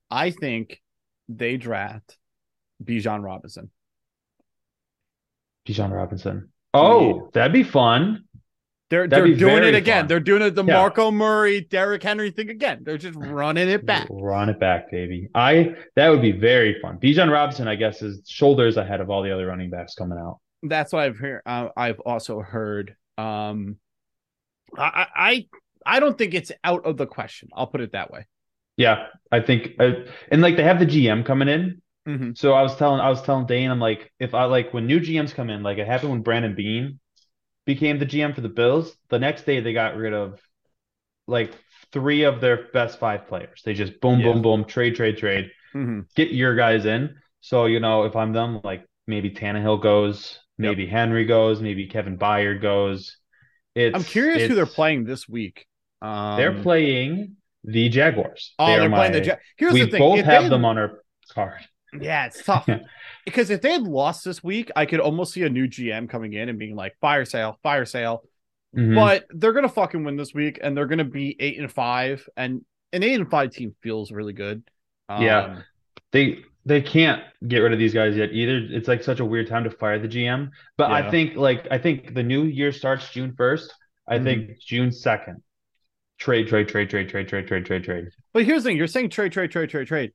I 0.10 0.32
think 0.32 0.82
they 1.28 1.56
draft 1.58 2.18
Bijan 2.84 3.24
Robinson. 3.24 3.70
Bijan 5.68 5.92
Robinson. 5.92 6.50
Oh, 6.74 7.30
that'd 7.34 7.54
be 7.54 7.62
fun. 7.62 8.24
They're 8.90 9.08
That'd 9.08 9.38
they're 9.38 9.38
doing 9.38 9.64
it 9.64 9.76
again. 9.76 10.02
fun. 10.02 10.08
They're 10.08 10.20
doing 10.20 10.42
it 10.42 10.56
the 10.56 10.64
Yeah. 10.64 10.74
Marco 10.74 11.12
Murray, 11.12 11.62
Derrick 11.62 12.02
Henry 12.02 12.32
thing 12.32 12.50
again. 12.50 12.80
They're 12.82 12.98
just 12.98 13.20
running 13.20 13.70
it 13.70 13.86
back. 13.86 14.08
Run 14.10 14.50
it 14.50 14.60
back, 14.60 14.90
baby. 14.90 15.30
I 15.36 15.76
that 15.96 16.10
would 16.10 16.24
be 16.24 16.32
very 16.32 16.82
fun. 16.82 16.98
Bijan 16.98 17.32
Robinson, 17.32 17.68
I 17.68 17.76
guess, 17.76 18.02
is 18.02 18.24
shoulders 18.28 18.78
ahead 18.78 19.00
of 19.00 19.12
all 19.12 19.22
the 19.22 19.32
other 19.32 19.46
running 19.46 19.70
backs 19.70 19.94
coming 19.94 20.18
out. 20.18 20.40
That's 20.64 20.92
what 20.92 21.04
I've 21.04 21.20
heard. 21.20 21.44
Uh, 21.46 21.68
I've 21.78 22.00
also 22.00 22.40
heard. 22.40 22.96
Um, 23.20 23.78
I, 24.78 25.08
I 25.16 25.48
I 25.86 26.00
don't 26.00 26.18
think 26.18 26.34
it's 26.34 26.52
out 26.64 26.86
of 26.86 26.98
the 26.98 27.08
question. 27.08 27.50
I'll 27.54 27.68
put 27.68 27.82
it 27.82 27.94
that 27.94 28.12
way. 28.12 28.28
Yeah, 28.78 29.08
I 29.32 29.42
think, 29.42 29.72
uh, 29.80 29.92
and 30.32 30.42
like 30.42 30.56
they 30.56 30.64
have 30.64 30.80
the 30.80 30.86
GM 30.86 31.26
coming 31.26 31.50
in. 31.50 31.82
Mhm. 32.08 32.38
So 32.38 32.54
I 32.54 32.62
was 32.62 32.76
telling, 32.78 33.02
I 33.02 33.10
was 33.10 33.22
telling 33.22 33.46
Dane, 33.46 33.70
I'm 33.72 33.80
like, 33.80 34.12
if 34.20 34.34
I 34.34 34.46
like 34.46 34.74
when 34.74 34.88
new 34.88 35.00
GMs 35.00 35.34
come 35.34 35.50
in, 35.50 35.64
like 35.64 35.78
it 35.78 35.88
happened 35.88 36.12
when 36.12 36.22
Brandon 36.22 36.56
Beane 36.56 37.00
became 37.66 38.00
the 38.00 38.06
GM 38.06 38.34
for 38.34 38.42
the 38.42 38.50
Bills. 38.50 38.96
The 39.10 39.20
next 39.20 39.46
day 39.46 39.60
they 39.60 39.74
got 39.74 39.98
rid 39.98 40.14
of 40.14 40.40
like 41.28 41.54
three 41.92 42.24
of 42.24 42.40
their 42.42 42.68
best 42.72 43.00
five 43.00 43.28
players. 43.28 43.62
They 43.66 43.74
just 43.74 44.00
boom, 44.00 44.20
Yeah. 44.20 44.34
boom, 44.34 44.42
boom, 44.42 44.66
trade, 44.66 44.96
trade, 44.96 45.18
trade. 45.18 45.52
Mhm. 45.76 46.06
Get 46.16 46.32
your 46.32 46.56
guys 46.56 46.86
in. 46.86 47.16
So 47.42 47.66
you 47.66 47.80
know, 47.80 48.04
if 48.04 48.16
I'm 48.16 48.34
them, 48.34 48.62
like 48.64 48.86
maybe 49.08 49.32
Tannehill 49.32 49.82
goes, 49.82 50.40
maybe 50.60 50.86
Henry 50.86 51.26
goes, 51.26 51.62
maybe 51.62 51.88
Kevin 51.88 52.18
Byard 52.18 52.62
goes. 52.62 53.18
It's, 53.76 53.96
I'm 53.96 54.04
curious 54.04 54.48
who 54.48 54.56
they're 54.56 54.66
playing 54.66 55.06
this 55.06 55.28
week. 55.28 55.66
Um, 56.02 56.38
They're 56.38 56.62
playing 56.62 57.36
the 57.64 57.90
Jaguars. 57.90 58.54
Oh, 58.60 58.68
They 58.68 58.78
they're 58.78 58.88
are 58.88 58.90
playing 58.96 59.12
the. 59.14 59.22
Jaguars. 59.22 59.44
Here's 59.58 59.74
we 59.74 59.82
the 59.82 59.88
thing. 59.92 60.00
both 60.00 60.20
if 60.20 60.26
have 60.26 60.44
they- 60.44 60.50
them 60.50 60.66
on 60.66 60.78
our 60.78 61.04
card. 61.34 61.62
Yeah, 62.00 62.28
it's 62.28 62.44
tough. 62.44 62.70
because 63.26 63.50
if 63.50 63.62
they 63.62 63.72
had 63.72 63.82
lost 63.84 64.24
this 64.24 64.44
week, 64.44 64.70
I 64.76 64.86
could 64.86 65.00
almost 65.00 65.34
see 65.34 65.44
a 65.44 65.50
new 65.50 65.68
GM 65.68 66.08
coming 66.10 66.34
in 66.34 66.48
and 66.50 66.60
being 66.60 66.76
like, 66.76 66.96
fire 67.02 67.26
sale, 67.26 67.58
fire 67.64 67.86
sale. 67.86 68.24
Mhm. 68.78 68.94
But 68.96 69.26
they're 69.32 69.54
gonna 69.54 69.68
fucking 69.70 70.04
win 70.04 70.16
this 70.16 70.34
week, 70.34 70.60
and 70.62 70.78
they're 70.78 70.86
gonna 70.86 71.04
be 71.04 71.36
eight 71.40 71.58
and 71.60 71.72
five, 71.72 72.28
and 72.38 72.64
an 72.94 73.02
eight 73.04 73.16
and 73.20 73.30
five 73.30 73.52
team 73.52 73.76
feels 73.82 74.12
really 74.12 74.34
good. 74.34 74.64
Um, 75.10 75.24
Yeah. 75.24 75.62
they 76.12 76.44
they 76.66 76.82
can't 76.82 77.24
get 77.48 77.60
rid 77.60 77.74
of 77.74 77.80
these 77.80 77.94
guys 77.94 78.16
yet 78.16 78.32
either. 78.32 78.58
It's 78.70 78.88
like 78.88 79.04
such 79.04 79.20
a 79.20 79.26
weird 79.26 79.48
time 79.48 79.64
to 79.64 79.72
fire 79.72 79.98
the 80.00 80.08
GM. 80.08 80.52
But 80.78 80.90
Yeah. 80.90 80.96
I 80.98 81.12
think 81.12 81.36
like 81.36 81.68
I 81.72 81.78
think 81.78 82.14
the 82.14 82.24
new 82.24 82.44
year 82.44 82.72
starts 82.72 83.10
June 83.12 83.34
1st. 83.36 83.74
I 84.08 84.18
Mhm. 84.20 84.24
think 84.24 84.60
June 84.60 84.92
2nd. 84.92 85.42
Trade, 86.18 86.48
trade, 86.48 86.68
trade, 86.68 86.90
trade, 86.90 87.08
trade, 87.10 87.28
trade, 87.28 87.48
trade, 87.48 87.66
trade, 87.66 87.84
trade. 87.84 88.06
But 88.34 88.44
here's 88.44 88.64
the 88.64 88.70
thing: 88.70 88.78
you're 88.78 88.88
saying 88.88 89.10
trade, 89.10 89.32
trade, 89.32 89.52
trade, 89.52 89.70
trade, 89.70 89.88
trade. 89.88 90.12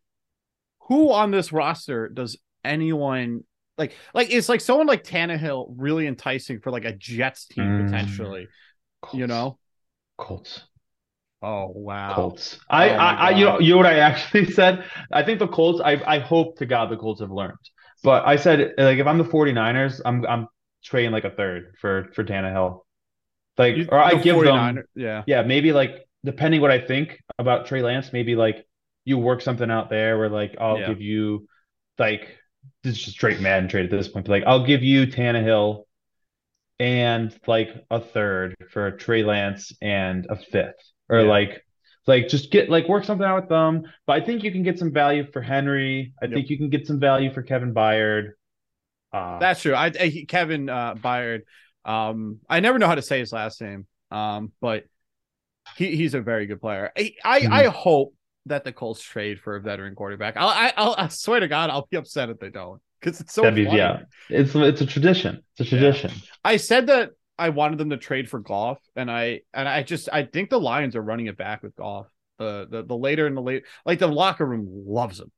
Who 0.89 1.11
on 1.13 1.31
this 1.31 1.51
roster 1.53 2.09
does 2.09 2.37
anyone 2.63 3.45
like? 3.79 3.95
Like 4.13 4.31
it's 4.31 4.51
like 4.51 4.61
someone 4.61 4.87
like 4.87 5.03
Tannehill 5.03 5.75
really 5.79 6.07
enticing 6.07 6.61
for 6.61 6.71
like 6.71 6.85
a 6.85 6.93
Jets 6.93 7.47
team 7.47 7.65
Mm. 7.65 7.85
potentially. 7.87 8.49
Colts. 9.01 9.17
You 9.17 9.27
know? 9.27 9.59
Colts. 10.19 10.65
Oh 11.45 11.73
wow. 11.75 12.15
Colts. 12.15 12.59
I, 12.69 12.91
Oh 12.91 12.97
my 12.97 13.03
I, 13.03 13.15
I 13.15 13.31
you 13.31 13.45
know, 13.45 13.61
you 13.61 13.71
know 13.73 13.77
what 13.79 13.87
I 13.87 13.99
actually 13.99 14.47
said? 14.53 14.85
I 15.13 15.23
think 15.23 15.39
the 15.39 15.49
Colts, 15.49 15.81
I, 15.85 16.01
I 16.07 16.19
hope 16.21 16.59
to 16.59 16.67
God 16.67 16.91
the 16.91 16.97
Colts 16.97 17.21
have 17.21 17.31
learned. 17.31 17.59
But 18.03 18.27
I 18.27 18.37
said, 18.37 18.75
like, 18.79 18.99
if 18.99 19.07
I'm 19.07 19.19
the 19.19 19.25
49ers, 19.25 20.01
I'm, 20.05 20.27
I'm 20.27 20.49
trading 20.85 21.13
like 21.13 21.25
a 21.25 21.31
third 21.31 21.75
for, 21.81 22.11
for 22.15 22.25
Tannehill. 22.25 22.81
Like, 23.59 23.77
You- 23.77 23.89
or 23.91 23.99
I 23.99 24.15
the 24.15 24.23
give 24.23 24.37
49er 24.37 24.75
them, 24.75 24.85
Yeah. 24.95 25.23
yeah, 25.27 25.43
maybe 25.43 25.73
like, 25.73 26.07
depending 26.25 26.61
what 26.61 26.71
I 26.71 26.81
think 26.81 27.21
about 27.39 27.67
Trey 27.67 27.83
Lance, 27.83 28.13
maybe 28.13 28.37
like 28.37 28.67
you 29.05 29.19
work 29.19 29.41
something 29.43 29.71
out 29.71 29.91
there 29.91 30.19
where 30.19 30.29
like, 30.31 30.57
I'll 30.61 30.79
Yeah. 30.81 30.89
give 30.89 31.01
you, 31.03 31.47
like, 31.99 32.39
this 32.83 32.95
is 32.95 32.99
just 33.05 33.17
straight 33.17 33.41
Madden 33.41 33.69
trade 33.69 33.85
at 33.87 33.91
this 33.91 34.09
point, 34.09 34.27
but 34.27 34.33
like, 34.33 34.45
I'll 34.47 34.65
give 34.67 34.83
you 34.83 35.07
Tannehill 35.07 35.85
and 36.81 37.39
like 37.47 37.69
a 37.91 38.01
third 38.01 38.55
for 38.71 38.91
Trey 38.93 39.23
Lance 39.23 39.73
and 39.81 40.27
a 40.29 40.37
fifth, 40.37 40.75
or 41.09 41.21
Yeah. 41.21 41.29
like, 41.29 41.65
like 42.07 42.29
just 42.29 42.51
get 42.51 42.69
like 42.71 42.89
work 42.89 43.05
something 43.05 43.27
out 43.27 43.41
with 43.41 43.49
them. 43.49 43.85
But 44.07 44.23
I 44.23 44.25
think 44.25 44.43
you 44.43 44.53
can 44.53 44.63
get 44.63 44.79
some 44.79 44.93
value 44.93 45.27
for 45.33 45.41
Henry. 45.43 46.13
I 46.23 46.27
Yep. 46.27 46.35
think 46.35 46.51
you 46.51 46.59
can 46.59 46.71
get 46.71 46.87
some 46.87 47.01
value 47.01 47.33
for 47.33 47.43
Kevin 47.43 47.73
Byard. 47.75 48.31
Uh, 49.13 49.39
That's 49.39 49.63
true. 49.63 49.75
I, 49.75 49.87
I 49.87 50.25
Kevin 50.29 50.69
uh 50.69 50.95
Byard. 50.97 51.43
Um, 51.85 52.41
I 52.49 52.61
never 52.61 52.79
know 52.79 52.87
how 52.87 52.95
to 52.95 53.03
say 53.03 53.19
his 53.21 53.33
last 53.33 53.61
name. 53.61 53.87
Um, 54.11 54.53
but 54.61 54.85
he, 55.77 55.97
he's 55.97 56.15
a 56.15 56.21
very 56.21 56.47
good 56.47 56.61
player. 56.61 56.93
I 56.97 57.15
I, 57.25 57.41
Mhm. 57.41 57.53
I 57.53 57.65
hope 57.67 58.15
that 58.47 58.65
the 58.65 58.73
Colts 58.73 59.03
trade 59.03 59.41
for 59.41 59.57
a 59.57 59.61
veteran 59.61 59.95
quarterback. 59.95 60.37
I'll, 60.37 60.49
I 60.49 60.73
I'll, 60.77 60.95
I 60.99 61.09
swear 61.09 61.41
to 61.41 61.49
God, 61.49 61.71
I'll 61.71 61.87
be 61.91 61.97
upset 61.97 62.29
if 62.31 62.39
they 62.39 62.51
don't 62.51 62.81
because 63.01 63.21
it's 63.21 63.33
so 63.33 63.51
be 63.51 63.63
yeah. 63.63 64.01
It's 64.29 64.55
it's 64.55 64.81
a 64.81 64.87
tradition. 64.87 65.43
It's 65.57 65.67
a 65.67 65.71
tradition. 65.71 66.11
I 66.45 66.57
said 66.59 66.89
that 66.89 67.11
I 67.39 67.51
wanted 67.51 67.78
them 67.78 67.91
to 67.91 67.97
trade 67.97 68.28
for 68.28 68.41
Goff, 68.41 68.78
and 68.97 69.11
I 69.11 69.41
and 69.53 69.68
I 69.68 69.82
just 69.82 70.09
I 70.12 70.24
think 70.24 70.51
the 70.51 70.61
Lions 70.61 70.97
are 70.97 71.03
running 71.03 71.26
it 71.26 71.37
back 71.37 71.62
with 71.62 71.74
Goff. 71.76 72.07
The 72.39 72.66
the 72.70 72.82
the 72.85 72.97
later 72.97 73.26
and 73.26 73.37
the 73.37 73.43
late, 73.43 73.64
like 73.87 73.99
the 73.99 74.09
locker 74.09 74.45
room 74.47 74.66
loves 74.87 75.20
him. 75.20 75.30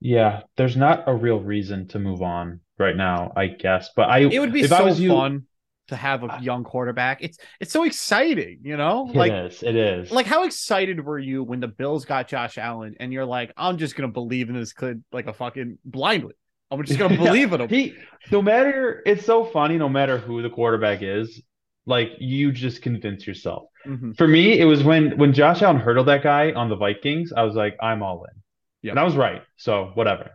Yeah, 0.00 0.42
there's 0.56 0.76
not 0.76 1.08
a 1.08 1.14
real 1.14 1.40
reason 1.40 1.88
to 1.88 1.98
move 1.98 2.22
on 2.22 2.60
right 2.78 2.96
now, 2.96 3.32
I 3.36 3.46
guess. 3.48 3.90
But 3.96 4.08
I 4.10 4.18
It 4.28 4.38
would 4.40 4.52
be 4.52 4.62
if 4.62 4.68
so 4.68 4.76
I 4.76 4.82
was 4.82 5.00
you, 5.00 5.08
fun 5.08 5.44
to 5.88 5.96
have 5.96 6.22
a 6.22 6.30
young 6.40 6.64
quarterback. 6.64 7.22
It's 7.22 7.38
it's 7.60 7.72
so 7.72 7.84
exciting, 7.84 8.60
you 8.62 8.76
know. 8.76 9.10
it 9.12 9.16
Like 9.16 9.32
is, 9.32 9.62
it 9.62 9.76
is. 9.76 10.10
like 10.10 10.26
how 10.26 10.44
excited 10.44 11.04
were 11.04 11.18
you 11.18 11.42
when 11.42 11.60
the 11.60 11.68
Bills 11.68 12.04
got 12.04 12.28
Josh 12.28 12.58
Allen, 12.58 12.96
and 13.00 13.12
you're 13.12 13.26
like, 13.26 13.52
I'm 13.56 13.78
just 13.78 13.96
gonna 13.96 14.08
believe 14.12 14.48
in 14.48 14.54
this 14.56 14.72
kid 14.72 15.04
like 15.12 15.26
a 15.26 15.32
fucking 15.32 15.78
blindly. 15.84 16.34
I'm 16.74 16.84
just 16.84 16.98
gonna 16.98 17.16
believe 17.22 17.52
in 17.52 17.60
him. 17.62 17.68
He 17.68 17.94
no 18.30 18.42
matter 18.42 19.02
it's 19.06 19.24
so 19.24 19.44
funny, 19.44 19.76
no 19.78 19.88
matter 19.88 20.18
who 20.18 20.42
the 20.42 20.50
quarterback 20.50 21.02
is, 21.02 21.42
like 21.86 22.10
you 22.18 22.52
just 22.52 22.82
convince 22.82 23.26
yourself. 23.26 23.64
Mhm. 23.86 24.16
For 24.16 24.26
me, 24.28 24.58
it 24.58 24.64
was 24.64 24.82
when 24.82 25.16
when 25.18 25.32
Josh 25.32 25.62
Allen 25.62 25.78
hurdled 25.78 26.08
that 26.08 26.22
guy 26.22 26.52
on 26.52 26.68
the 26.68 26.76
Vikings, 26.76 27.32
I 27.32 27.42
was 27.42 27.54
like, 27.54 27.76
I'm 27.80 28.02
all 28.02 28.24
in. 28.24 28.42
Yeah, 28.82 28.90
And 28.92 29.00
I 29.00 29.04
was 29.04 29.16
right. 29.16 29.42
So 29.56 29.90
whatever. 29.94 30.30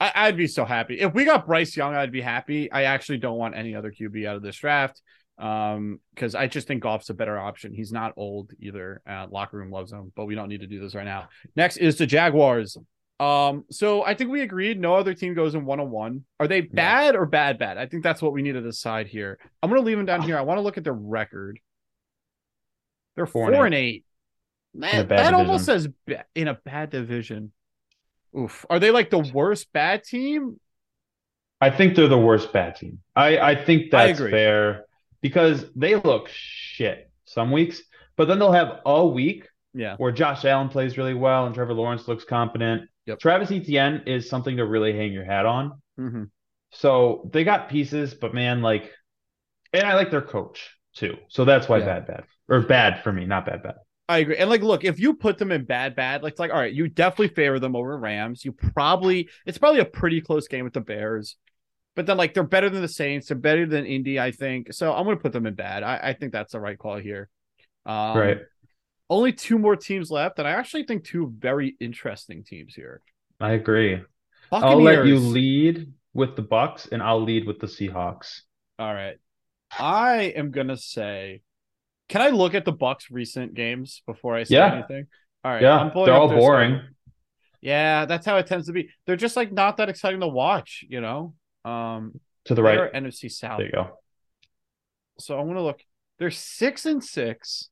I, 0.00 0.12
I'd 0.14 0.36
be 0.36 0.48
so 0.48 0.64
happy 0.64 0.98
if 1.00 1.14
we 1.14 1.24
got 1.24 1.46
Bryce 1.46 1.76
Young. 1.76 1.94
I'd 1.94 2.10
be 2.10 2.20
happy. 2.20 2.70
I 2.70 2.82
actually 2.82 3.18
don't 3.18 3.38
want 3.38 3.54
any 3.54 3.76
other 3.76 3.92
QB 3.92 4.26
out 4.26 4.34
of 4.34 4.42
this 4.42 4.56
draft, 4.56 5.00
um, 5.38 6.00
because 6.14 6.34
I 6.34 6.48
just 6.48 6.66
think 6.66 6.82
Goff's 6.82 7.10
a 7.10 7.14
better 7.14 7.38
option. 7.38 7.72
He's 7.72 7.92
not 7.92 8.12
old 8.16 8.50
either. 8.58 9.02
Uh, 9.08 9.28
locker 9.30 9.56
room 9.56 9.70
loves 9.70 9.92
him, 9.92 10.12
but 10.16 10.26
we 10.26 10.34
don't 10.34 10.48
need 10.48 10.62
to 10.62 10.66
do 10.66 10.80
this 10.80 10.96
right 10.96 11.04
now. 11.04 11.28
Next 11.54 11.76
is 11.76 11.96
the 11.96 12.06
Jaguars. 12.06 12.76
Um, 13.20 13.64
so 13.70 14.04
I 14.04 14.14
think 14.14 14.30
we 14.30 14.42
agreed 14.42 14.80
no 14.80 14.96
other 14.96 15.14
team 15.14 15.34
goes 15.34 15.54
in 15.54 15.64
one 15.64 15.78
on 15.80 15.90
one. 15.90 16.24
Are 16.40 16.48
they 16.48 16.60
bad 16.62 17.14
or 17.14 17.26
bad 17.26 17.58
bad? 17.58 17.78
I 17.78 17.86
think 17.86 18.02
that's 18.02 18.20
what 18.20 18.32
we 18.32 18.42
need 18.42 18.52
to 18.52 18.60
decide 18.60 19.06
here. 19.06 19.38
I'm 19.62 19.70
gonna 19.70 19.82
leave 19.82 19.96
them 19.96 20.06
down 20.06 20.22
here. 20.22 20.36
I 20.36 20.42
want 20.42 20.58
to 20.58 20.62
look 20.62 20.76
at 20.78 20.84
their 20.84 20.92
record. 20.92 21.60
They're 23.16 23.26
four, 23.26 23.52
Four 23.52 23.66
and 23.66 23.74
and 23.74 23.74
eight. 23.74 24.04
a 24.74 24.78
Man, 24.78 25.06
bad 25.06 25.18
that 25.20 25.34
almost 25.34 25.64
says 25.64 25.88
ba- 26.06 26.24
in 26.34 26.48
a 26.48 26.54
bad 26.54 26.90
division. 26.90 27.52
Oof. 28.36 28.66
Are 28.68 28.80
they 28.80 28.90
like 28.90 29.10
the 29.10 29.20
worst 29.32 29.72
bad 29.72 30.02
team? 30.02 30.58
I 31.60 31.70
think 31.70 31.94
they're 31.94 32.08
the 32.08 32.18
worst 32.18 32.52
bad 32.52 32.74
team. 32.76 32.98
I, 33.14 33.38
I 33.38 33.64
think 33.64 33.94
I 33.94 34.08
that's 34.08 34.18
agree. 34.18 34.32
fair 34.32 34.84
because 35.22 35.64
they 35.76 35.94
look 35.94 36.28
shit 36.28 37.08
some 37.26 37.52
weeks, 37.52 37.80
but 38.16 38.26
then 38.26 38.40
they'll 38.40 38.50
have 38.52 38.80
a 38.84 39.06
week 39.06 39.46
Yeah. 39.72 39.94
where 39.96 40.10
Josh 40.10 40.44
Allen 40.44 40.68
plays 40.68 40.98
really 40.98 41.14
well 41.14 41.46
and 41.46 41.54
Trevor 41.54 41.72
Lawrence 41.74 42.08
looks 42.08 42.24
competent. 42.24 42.90
Yep. 43.06 43.18
Travis 43.18 43.50
Etienne 43.50 44.02
is 44.06 44.28
something 44.28 44.56
to 44.56 44.66
really 44.66 44.92
hang 44.96 45.12
your 45.12 45.24
hat 45.24 45.46
on. 45.46 45.80
hmm 45.96 46.24
So 46.72 47.28
they 47.32 47.44
got 47.44 47.68
pieces, 47.68 48.14
but 48.14 48.34
man, 48.34 48.62
like, 48.62 48.92
and 49.72 49.86
I 49.86 49.94
like 49.94 50.10
their 50.10 50.22
coach 50.22 50.70
too. 50.94 51.16
So 51.28 51.44
that's 51.44 51.68
why 51.68 51.78
Yeah. 51.78 51.86
bad, 51.86 52.06
bad 52.06 52.24
or 52.48 52.60
bad 52.60 53.02
for 53.02 53.12
me, 53.12 53.26
not 53.26 53.46
bad, 53.46 53.62
bad. 53.62 53.76
I 54.08 54.18
agree. 54.18 54.36
And 54.36 54.50
like, 54.50 54.62
look, 54.62 54.84
if 54.84 55.00
you 55.00 55.14
put 55.14 55.38
them 55.38 55.50
in 55.50 55.64
bad, 55.64 55.96
bad, 55.96 56.22
like, 56.22 56.32
it's 56.32 56.40
like, 56.40 56.50
all 56.50 56.58
right, 56.58 56.72
you 56.72 56.88
definitely 56.88 57.34
favor 57.34 57.58
them 57.58 57.74
over 57.74 57.96
Rams. 57.98 58.44
You 58.44 58.52
probably, 58.52 59.28
it's 59.46 59.56
probably 59.58 59.80
a 59.80 59.86
pretty 59.86 60.20
close 60.20 60.46
game 60.46 60.64
with 60.64 60.74
the 60.74 60.82
Bears, 60.82 61.36
but 61.96 62.06
then 62.06 62.16
like 62.16 62.34
they're 62.34 62.42
better 62.44 62.70
than 62.70 62.82
the 62.82 62.88
Saints. 62.88 63.28
They're 63.28 63.36
better 63.36 63.66
than 63.66 63.86
Indy, 63.86 64.20
I 64.20 64.30
think. 64.32 64.72
So 64.72 64.92
I'm 64.94 65.04
going 65.04 65.16
to 65.16 65.22
put 65.22 65.32
them 65.32 65.46
in 65.46 65.54
bad. 65.54 65.82
I, 65.82 66.00
I 66.02 66.12
think 66.14 66.32
that's 66.32 66.52
the 66.52 66.60
right 66.60 66.78
call 66.78 66.98
here. 66.98 67.30
Um, 67.86 68.14
right. 68.18 68.38
Only 69.10 69.32
two 69.32 69.58
more 69.58 69.76
teams 69.76 70.10
left, 70.10 70.38
and 70.38 70.48
I 70.48 70.52
actually 70.52 70.84
think 70.84 71.04
two 71.04 71.32
very 71.38 71.76
interesting 71.78 72.42
teams 72.42 72.74
here. 72.74 73.02
I 73.40 73.52
agree. 73.52 74.02
Buccaneers. 74.50 74.72
I'll 74.74 74.82
let 74.82 75.06
you 75.06 75.18
lead 75.18 75.92
with 76.14 76.36
the 76.36 76.42
Bucks, 76.42 76.88
and 76.90 77.02
I'll 77.02 77.22
lead 77.22 77.46
with 77.46 77.58
the 77.58 77.66
Seahawks. 77.66 78.40
All 78.78 78.92
right. 78.92 79.16
I 79.78 80.32
am 80.36 80.50
gonna 80.52 80.76
say, 80.76 81.42
can 82.08 82.22
I 82.22 82.28
look 82.28 82.54
at 82.54 82.64
the 82.64 82.72
Bucks 82.72 83.10
recent 83.10 83.54
games 83.54 84.02
before 84.06 84.34
I 84.36 84.44
say 84.44 84.56
Yeah. 84.56 84.74
anything? 84.74 85.06
All 85.44 85.52
right. 85.52 85.62
Yeah, 85.62 85.90
they're 85.94 86.14
all 86.14 86.28
boring. 86.28 86.74
schedule. 86.74 86.88
Yeah, 87.60 88.04
that's 88.04 88.26
how 88.26 88.36
it 88.36 88.46
tends 88.46 88.66
to 88.66 88.72
be. 88.72 88.90
They're 89.06 89.16
just 89.16 89.36
like 89.36 89.52
not 89.52 89.78
that 89.78 89.88
exciting 89.88 90.20
to 90.20 90.28
watch, 90.28 90.84
you 90.88 91.00
know. 91.00 91.34
Um, 91.64 92.20
To 92.44 92.54
the 92.54 92.62
right. 92.62 92.92
NFC 92.92 93.30
South. 93.30 93.58
There 93.58 93.66
you 93.66 93.72
go. 93.72 93.98
So 95.18 95.38
I 95.38 95.42
want 95.42 95.56
to 95.58 95.62
look. 95.62 95.80
They're 96.18 96.30
six 96.30 96.86
and 96.86 97.02
six. 97.02 97.70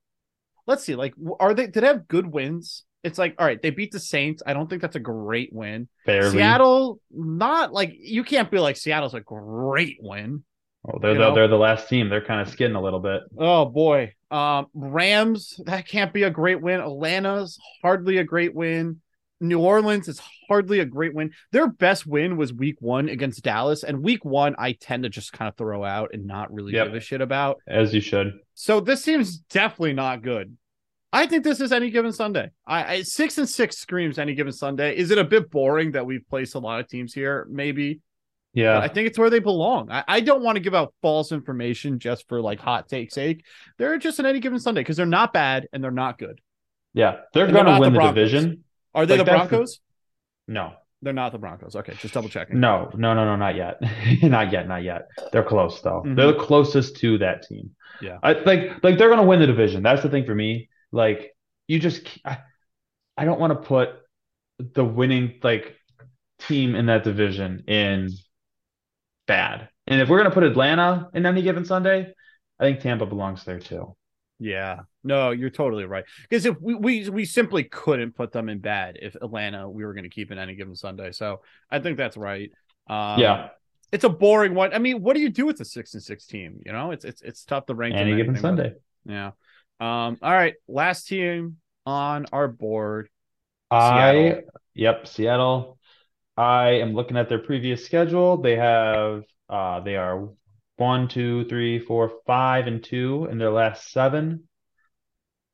Let's 0.72 0.84
see. 0.84 0.94
Like, 0.94 1.12
are 1.38 1.52
they? 1.52 1.66
Did 1.66 1.82
they 1.82 1.86
have 1.86 2.08
good 2.08 2.26
wins? 2.26 2.84
It's 3.04 3.18
like, 3.18 3.34
all 3.38 3.44
right, 3.44 3.60
they 3.60 3.68
beat 3.68 3.92
the 3.92 4.00
Saints. 4.00 4.42
I 4.46 4.54
don't 4.54 4.70
think 4.70 4.80
that's 4.80 4.96
a 4.96 5.00
great 5.00 5.52
win. 5.52 5.86
Barely. 6.06 6.30
Seattle, 6.30 6.98
not 7.10 7.70
like 7.74 7.92
you 8.00 8.24
can't 8.24 8.50
be 8.50 8.58
like 8.58 8.78
Seattle's 8.78 9.12
a 9.12 9.20
great 9.20 9.98
win. 10.00 10.44
Oh, 10.88 10.98
they're 10.98 11.12
the, 11.12 11.20
know? 11.20 11.34
they're 11.34 11.46
the 11.46 11.56
last 11.56 11.90
team. 11.90 12.08
They're 12.08 12.24
kind 12.24 12.40
of 12.40 12.48
skidding 12.48 12.74
a 12.74 12.80
little 12.80 13.00
bit. 13.00 13.20
Oh 13.36 13.66
boy. 13.66 14.14
Um, 14.30 14.68
Rams, 14.72 15.60
that 15.66 15.86
can't 15.86 16.14
be 16.14 16.22
a 16.22 16.30
great 16.30 16.62
win. 16.62 16.80
Atlanta's 16.80 17.58
hardly 17.82 18.16
a 18.16 18.24
great 18.24 18.54
win. 18.54 19.02
New 19.42 19.58
Orleans 19.58 20.06
is 20.08 20.22
hardly 20.48 20.78
a 20.78 20.84
great 20.84 21.12
win. 21.12 21.32
Their 21.50 21.66
best 21.68 22.06
win 22.06 22.36
was 22.36 22.52
week 22.52 22.76
one 22.80 23.08
against 23.08 23.42
Dallas. 23.42 23.82
And 23.82 24.02
week 24.02 24.24
one, 24.24 24.54
I 24.56 24.72
tend 24.72 25.02
to 25.02 25.08
just 25.08 25.32
kind 25.32 25.48
of 25.48 25.56
throw 25.56 25.84
out 25.84 26.10
and 26.14 26.24
not 26.24 26.52
really 26.52 26.72
Yep. 26.72 26.86
give 26.86 26.94
a 26.94 27.00
shit 27.00 27.20
about. 27.20 27.58
As 27.66 27.92
you 27.92 28.00
should. 28.00 28.38
So 28.54 28.80
this 28.80 29.02
seems 29.02 29.38
definitely 29.38 29.94
not 29.94 30.22
good. 30.22 30.56
I 31.12 31.26
think 31.26 31.44
this 31.44 31.60
is 31.60 31.72
any 31.72 31.90
given 31.90 32.12
Sunday. 32.12 32.50
I, 32.66 32.84
I 32.94 33.02
six 33.02 33.36
and 33.38 33.48
six 33.48 33.76
screams 33.78 34.18
any 34.18 34.34
given 34.34 34.52
Sunday. 34.52 34.96
Is 34.96 35.10
it 35.10 35.18
a 35.18 35.24
bit 35.24 35.50
boring 35.50 35.92
that 35.92 36.06
we've 36.06 36.26
placed 36.28 36.54
a 36.54 36.58
lot 36.58 36.80
of 36.80 36.88
teams 36.88 37.12
here? 37.12 37.46
Maybe. 37.50 38.00
Yeah. 38.54 38.74
But 38.80 38.90
I 38.90 38.94
think 38.94 39.08
it's 39.08 39.18
where 39.18 39.30
they 39.30 39.38
belong. 39.38 39.90
I, 39.90 40.04
I 40.08 40.20
don't 40.20 40.42
want 40.42 40.56
to 40.56 40.60
give 40.60 40.74
out 40.74 40.94
false 41.02 41.32
information 41.32 41.98
just 41.98 42.28
for 42.28 42.40
like 42.40 42.60
hot 42.60 42.88
take 42.88 43.12
sake. 43.12 43.44
They're 43.78 43.98
just 43.98 44.18
an 44.20 44.26
any 44.26 44.40
given 44.40 44.58
Sunday 44.58 44.80
because 44.80 44.96
they're 44.96 45.06
not 45.06 45.32
bad 45.32 45.68
and 45.72 45.82
they're 45.84 45.90
not 45.90 46.18
good. 46.18 46.40
yeah. 46.94 47.16
They're 47.34 47.44
And 47.44 47.52
going 47.54 47.66
to 47.66 47.72
not 47.72 47.76
the 47.76 47.80
win 47.82 47.92
the, 47.92 47.98
Broncos. 47.98 48.14
division. 48.14 48.64
Are 48.94 49.06
they 49.06 49.16
Like, 49.18 49.26
the 49.26 49.32
the- 49.32 49.36
Broncos? 49.38 49.80
No. 50.48 50.72
They're 51.04 51.12
not 51.12 51.32
the 51.32 51.38
Broncos. 51.38 51.74
Okay, 51.74 51.94
just 51.98 52.14
double 52.14 52.28
checking. 52.28 52.60
No, 52.60 52.88
no, 52.94 53.12
no, 53.12 53.24
no, 53.24 53.34
not 53.34 53.56
yet. 53.56 53.80
not 54.22 54.52
yet, 54.52 54.68
not 54.68 54.84
yet. 54.84 55.08
They're 55.32 55.42
close 55.42 55.80
though. 55.82 56.04
Mhm. 56.06 56.14
They're 56.14 56.28
the 56.32 56.38
closest 56.38 56.96
to 56.98 57.18
that 57.18 57.42
team. 57.42 57.70
Yeah. 58.00 58.18
I 58.22 58.34
like 58.34 58.82
like 58.84 58.98
they're 58.98 59.08
gonna 59.08 59.24
win 59.24 59.40
the 59.40 59.46
division. 59.48 59.82
That's 59.82 60.02
the 60.02 60.08
thing 60.08 60.24
for 60.24 60.34
me. 60.34 60.68
Like 60.92 61.34
you 61.66 61.78
just 61.78 62.06
I, 62.24 62.38
I 63.16 63.24
don't 63.24 63.40
want 63.40 63.52
to 63.52 63.66
put 63.66 63.90
the 64.58 64.84
winning 64.84 65.40
like 65.42 65.76
team 66.38 66.74
in 66.74 66.86
that 66.86 67.04
division 67.04 67.64
in 67.66 68.10
bad. 69.26 69.68
And 69.86 70.00
if 70.00 70.08
we're 70.08 70.18
gonna 70.18 70.30
put 70.30 70.44
Atlanta 70.44 71.08
in 71.14 71.26
any 71.26 71.42
given 71.42 71.64
Sunday, 71.64 72.14
I 72.60 72.64
think 72.64 72.80
Tampa 72.80 73.06
belongs 73.06 73.44
there 73.44 73.58
too. 73.58 73.96
Yeah. 74.38 74.80
No, 75.04 75.30
you're 75.30 75.50
totally 75.50 75.84
right. 75.84 76.04
Because 76.28 76.46
if 76.46 76.60
we, 76.60 76.74
we 76.74 77.08
we 77.08 77.24
simply 77.24 77.64
couldn't 77.64 78.16
put 78.16 78.32
them 78.32 78.48
in 78.48 78.58
bad 78.58 78.98
if 79.00 79.14
Atlanta 79.16 79.68
we 79.68 79.84
were 79.84 79.94
going 79.94 80.04
to 80.04 80.10
keep 80.10 80.30
in 80.30 80.38
any 80.38 80.54
given 80.54 80.74
Sunday. 80.74 81.12
So 81.12 81.42
I 81.70 81.78
think 81.78 81.96
that's 81.96 82.16
right. 82.16 82.50
Um, 82.88 83.20
yeah, 83.20 83.48
it's 83.92 84.04
a 84.04 84.08
boring 84.08 84.54
one. 84.54 84.74
I 84.74 84.78
mean, 84.78 85.02
what 85.02 85.14
do 85.14 85.22
you 85.22 85.30
do 85.30 85.46
with 85.46 85.60
a 85.60 85.64
six 85.64 85.94
and 85.94 86.02
six 86.02 86.26
team? 86.26 86.60
You 86.64 86.72
know, 86.72 86.90
it's 86.90 87.04
it's 87.04 87.22
it's 87.22 87.44
tough 87.44 87.66
to 87.66 87.74
rank 87.74 87.94
any 87.94 88.10
given 88.10 88.12
anything 88.12 88.32
with. 88.32 88.40
Sunday. 88.40 88.74
Yeah. 89.04 89.30
Um. 89.82 90.18
All 90.22 90.32
right. 90.32 90.54
Last 90.68 91.08
team 91.08 91.56
on 91.84 92.26
our 92.32 92.46
board. 92.46 93.08
I 93.70 94.42
yep, 94.74 95.08
Seattle. 95.08 95.78
I 96.36 96.80
am 96.80 96.94
looking 96.94 97.16
at 97.16 97.28
their 97.28 97.40
previous 97.40 97.84
schedule. 97.84 98.36
They 98.36 98.56
have 98.56 99.24
uh 99.48 99.80
they 99.80 99.96
are 99.96 100.28
one, 100.76 101.08
two, 101.08 101.46
three, 101.46 101.78
four, 101.80 102.12
five, 102.26 102.66
and 102.68 102.82
two 102.82 103.26
in 103.30 103.38
their 103.38 103.50
last 103.50 103.90
seven. 103.90 104.48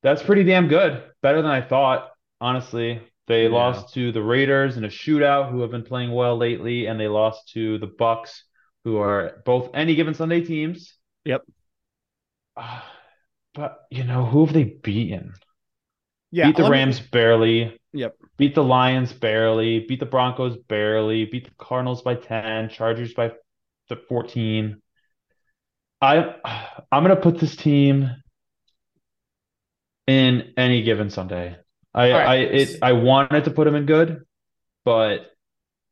That's 0.03 0.21
pretty 0.21 0.43
damn 0.43 0.67
good. 0.67 1.03
Better 1.21 1.41
than 1.41 1.51
I 1.51 1.61
thought, 1.61 2.11
honestly. 2.39 3.01
They 3.27 3.43
Yeah. 3.43 3.49
lost 3.49 3.93
to 3.95 4.11
the 4.11 4.21
Raiders 4.23 4.77
in 4.77 4.83
a 4.83 4.89
shootout, 4.89 5.51
who 5.51 5.61
have 5.61 5.71
been 5.71 5.83
playing 5.83 6.11
well 6.11 6.37
lately, 6.37 6.85
and 6.87 6.99
they 6.99 7.07
lost 7.07 7.49
to 7.53 7.77
the 7.79 7.87
Bucks, 7.87 8.43
who 8.83 8.97
are 8.97 9.41
both 9.45 9.71
any 9.73 9.95
given 9.95 10.13
Sunday 10.13 10.41
teams. 10.41 10.95
Yep. 11.25 11.43
But 13.53 13.79
you 13.89 14.03
know, 14.03 14.25
who 14.25 14.45
have 14.45 14.53
they 14.53 14.63
beaten? 14.63 15.33
Yeah. 16.31 16.47
beat 16.47 16.57
the 16.57 16.63
let 16.63 16.71
me- 16.71 16.77
Rams 16.77 16.99
barely. 16.99 17.79
Yep. 17.93 18.15
Beat 18.37 18.55
the 18.55 18.63
Lions 18.63 19.11
barely. 19.13 19.79
Beat 19.87 19.99
the 19.99 20.05
Broncos 20.05 20.57
barely. 20.57 21.25
Beat 21.25 21.45
the 21.45 21.55
Cardinals 21.57 22.03
by 22.03 22.15
10. 22.15 22.69
Chargers 22.69 23.13
by 23.13 23.31
th- 23.89 24.01
14. 24.07 24.81
I 26.01 26.35
I'm 26.91 27.03
gonna 27.03 27.15
put 27.15 27.39
this 27.39 27.55
team 27.55 28.09
in 30.07 30.53
any 30.55 30.83
given 30.83 31.09
Sunday. 31.09 31.57
I 31.93 32.11
right. 32.11 32.27
I 32.27 32.35
it 32.35 32.77
I 32.81 32.93
wanted 32.93 33.45
to 33.45 33.51
put 33.51 33.65
them 33.65 33.75
in 33.75 33.85
good, 33.85 34.21
but 34.85 35.31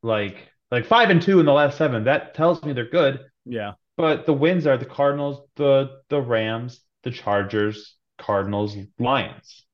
like 0.02 0.48
like 0.70 0.86
five 0.86 1.10
and 1.10 1.20
two 1.20 1.40
in 1.40 1.46
the 1.46 1.52
last 1.52 1.76
seven, 1.76 2.04
that 2.04 2.34
tells 2.34 2.62
me 2.62 2.72
they're 2.72 2.88
good. 2.88 3.20
Yeah. 3.44 3.72
But 3.96 4.26
the 4.26 4.32
wins 4.32 4.66
are 4.66 4.78
the 4.78 4.86
Cardinals, 4.86 5.46
the 5.56 6.00
the 6.08 6.20
Rams, 6.20 6.80
the 7.08 7.16
Chargers, 7.16 7.96
Cardinals, 8.18 8.76
Lions. 8.98 9.64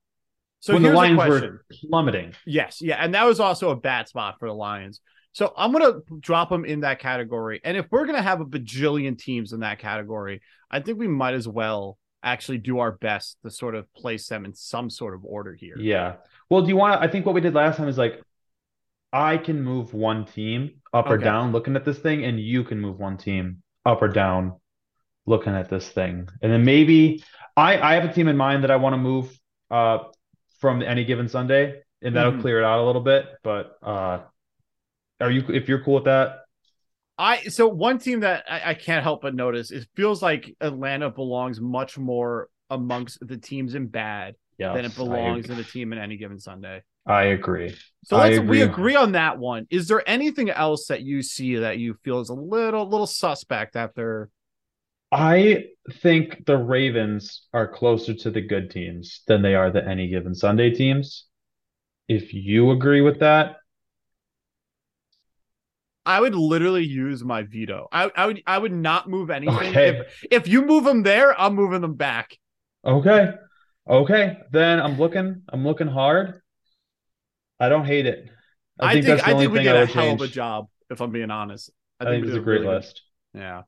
So 0.61 0.74
when 0.74 0.82
the 0.82 0.93
Lions 0.93 1.18
were 1.18 1.64
plummeting. 1.91 2.32
Yes, 2.47 2.80
yeah, 2.80 2.97
and 2.97 3.14
that 3.14 3.24
was 3.24 3.41
also 3.41 3.70
a 3.70 3.76
bad 3.76 4.09
spot 4.09 4.37
for 4.39 4.49
the 4.49 4.55
Lions. 4.55 5.01
So 5.32 5.53
I'm 5.57 5.72
gonna 5.72 5.95
drop 6.20 6.49
them 6.49 6.64
in 6.64 6.80
that 6.80 7.01
category. 7.01 7.61
And 7.64 7.76
if 7.76 7.87
we're 7.91 8.07
gonna 8.07 8.22
have 8.22 8.41
a 8.41 8.47
bajillion 8.47 9.18
teams 9.18 9.53
in 9.53 9.61
that 9.61 9.78
category, 9.78 10.41
I 10.70 10.80
think 10.80 10.99
we 10.99 11.09
might 11.09 11.35
as 11.35 11.49
well 11.49 11.99
actually 12.22 12.59
do 12.59 12.78
our 12.78 12.93
best 12.93 13.37
to 13.43 13.51
sort 13.51 13.74
of 13.74 13.93
place 13.95 14.28
them 14.28 14.45
in 14.45 14.55
some 14.55 14.89
sort 14.89 15.14
of 15.14 15.24
order 15.24 15.53
here. 15.53 15.74
Yeah. 15.78 16.14
Well, 16.49 16.62
do 16.62 16.68
you 16.68 16.76
want 16.76 16.99
to? 16.99 17.07
I 17.07 17.11
think 17.11 17.26
what 17.26 17.35
we 17.35 17.41
did 17.41 17.55
last 17.55 17.76
time 17.76 17.89
is 17.89 17.99
like, 17.99 18.22
I 19.12 19.37
can 19.37 19.62
move 19.62 19.93
one 19.93 20.24
team 20.24 20.80
up 20.93 21.11
or 21.11 21.18
down 21.18 21.53
looking 21.53 21.76
at 21.76 21.85
this 21.85 21.99
thing, 21.99 22.24
and 22.24 22.41
you 22.41 22.64
can 22.64 22.80
move 22.80 22.99
one 22.99 23.16
team 23.18 23.62
up 23.85 24.01
or 24.01 24.09
down 24.09 24.55
looking 25.27 25.55
at 25.55 25.70
this 25.70 25.89
thing. 25.89 26.29
And 26.43 26.53
then 26.53 26.64
maybe 26.64 27.22
I 27.57 27.79
I 27.79 27.95
have 27.95 28.05
a 28.05 28.12
team 28.12 28.29
in 28.29 28.37
mind 28.37 28.62
that 28.64 28.70
I 28.70 28.77
want 28.77 28.95
to 28.95 28.99
move 28.99 29.39
uh 29.70 29.99
from 30.61 30.83
any 30.83 31.05
given 31.05 31.29
Sunday, 31.29 31.83
and 32.03 32.14
that'll 32.16 32.33
Mhm. 32.33 32.41
clear 32.41 32.61
it 32.61 32.64
out 32.64 32.79
a 32.79 32.85
little 32.87 33.03
bit. 33.03 33.27
But 33.43 33.77
uh, 33.83 34.20
are 35.20 35.31
you 35.31 35.45
if 35.49 35.68
you're 35.68 35.83
cool 35.83 35.95
with 35.95 36.05
that? 36.05 36.41
I 37.16 37.43
so 37.45 37.68
one 37.68 37.99
team 37.99 38.20
that 38.20 38.45
I, 38.51 38.70
I 38.70 38.75
can't 38.75 39.03
help 39.03 39.22
but 39.22 39.35
notice 39.35 39.70
it 39.70 39.87
feels 39.95 40.20
like 40.22 40.55
Atlanta 40.61 41.11
belongs 41.11 41.61
much 41.61 41.97
more 41.97 42.49
amongst 42.70 43.18
the 43.20 43.37
teams 43.37 43.75
in 43.75 43.87
bad 43.87 44.35
Yeah. 44.59 44.72
than 44.75 44.85
it 44.85 44.97
belongs 44.97 45.49
in 45.49 45.59
a 45.59 45.64
team 45.64 45.93
in 45.93 45.99
any 45.99 46.16
given 46.16 46.41
Sunday. 46.41 46.83
I 47.07 47.25
agree. 47.25 47.77
So 48.05 48.16
let's 48.16 48.39
we 48.39 48.62
agree. 48.62 48.62
agree 48.62 48.97
on 48.97 49.12
that 49.12 49.39
one. 49.39 49.66
Is 49.70 49.87
there 49.87 50.03
anything 50.09 50.51
else 50.51 50.87
that 50.89 51.03
you 51.03 51.22
see 51.22 51.57
that 51.57 51.79
you 51.79 51.95
feel 52.03 52.20
is 52.20 52.31
a 52.31 52.35
little 52.35 52.89
little 52.89 53.07
suspect 53.07 53.77
after 53.77 54.31
I 55.14 55.66
think 56.02 56.44
the 56.44 56.56
Ravens 56.58 57.46
are 57.52 57.68
closer 57.68 58.14
to 58.14 58.30
the 58.32 58.40
good 58.40 58.70
teams 58.72 59.20
than 59.28 59.42
they 59.42 59.54
are 59.54 59.70
the 59.70 59.86
any 59.86 60.08
given 60.08 60.34
Sunday 60.34 60.70
teams. 60.70 61.26
If 62.08 62.34
you 62.34 62.72
agree 62.72 63.00
with 63.00 63.20
that, 63.20 63.56
I 66.04 66.20
would 66.20 66.34
literally 66.34 66.84
use 66.84 67.22
my 67.22 67.44
veto. 67.44 67.86
I, 67.92 68.10
I 68.16 68.26
would 68.26 68.42
I 68.44 68.58
would 68.58 68.72
not 68.72 69.08
move 69.08 69.30
anything. 69.30 69.54
Okay. 69.56 69.88
If 70.00 70.26
if 70.30 70.48
you 70.48 70.62
move 70.62 70.82
them 70.82 71.04
there, 71.04 71.38
I'm 71.40 71.54
moving 71.54 71.80
them 71.80 71.94
back. 71.94 72.36
okay. 72.84 73.34
Okay. 73.88 74.38
Then 74.50 74.80
I'm 74.80 74.98
looking, 74.98 75.42
I'm 75.48 75.64
looking 75.64 75.86
hard. 75.86 76.40
I 77.60 77.68
don't 77.68 77.84
hate 77.84 78.06
it. 78.06 78.30
I 78.80 78.86
I, 78.86 78.92
think 78.94 79.06
think 79.06 79.18
that's 79.18 79.22
the 79.22 79.30
I 79.30 79.32
only 79.34 79.45
think 79.45 79.53
we 79.53 79.58
thing 79.61 79.68
I 79.68 79.72
did 79.72 79.82
a 79.82 79.92
hell 79.92 80.12
of 80.14 80.20
a 80.22 80.26
job. 80.28 80.66
If 80.91 81.00
I'm 81.00 81.12
being 81.12 81.30
honest, 81.30 81.70
I 82.00 82.07
think 82.07 82.24
we 82.24 82.30
it's 82.30 82.36
a 82.36 82.41
great 82.41 82.62
really 82.62 82.66
good- 82.66 82.74
list. 82.74 83.03
Yeah. 83.32 83.62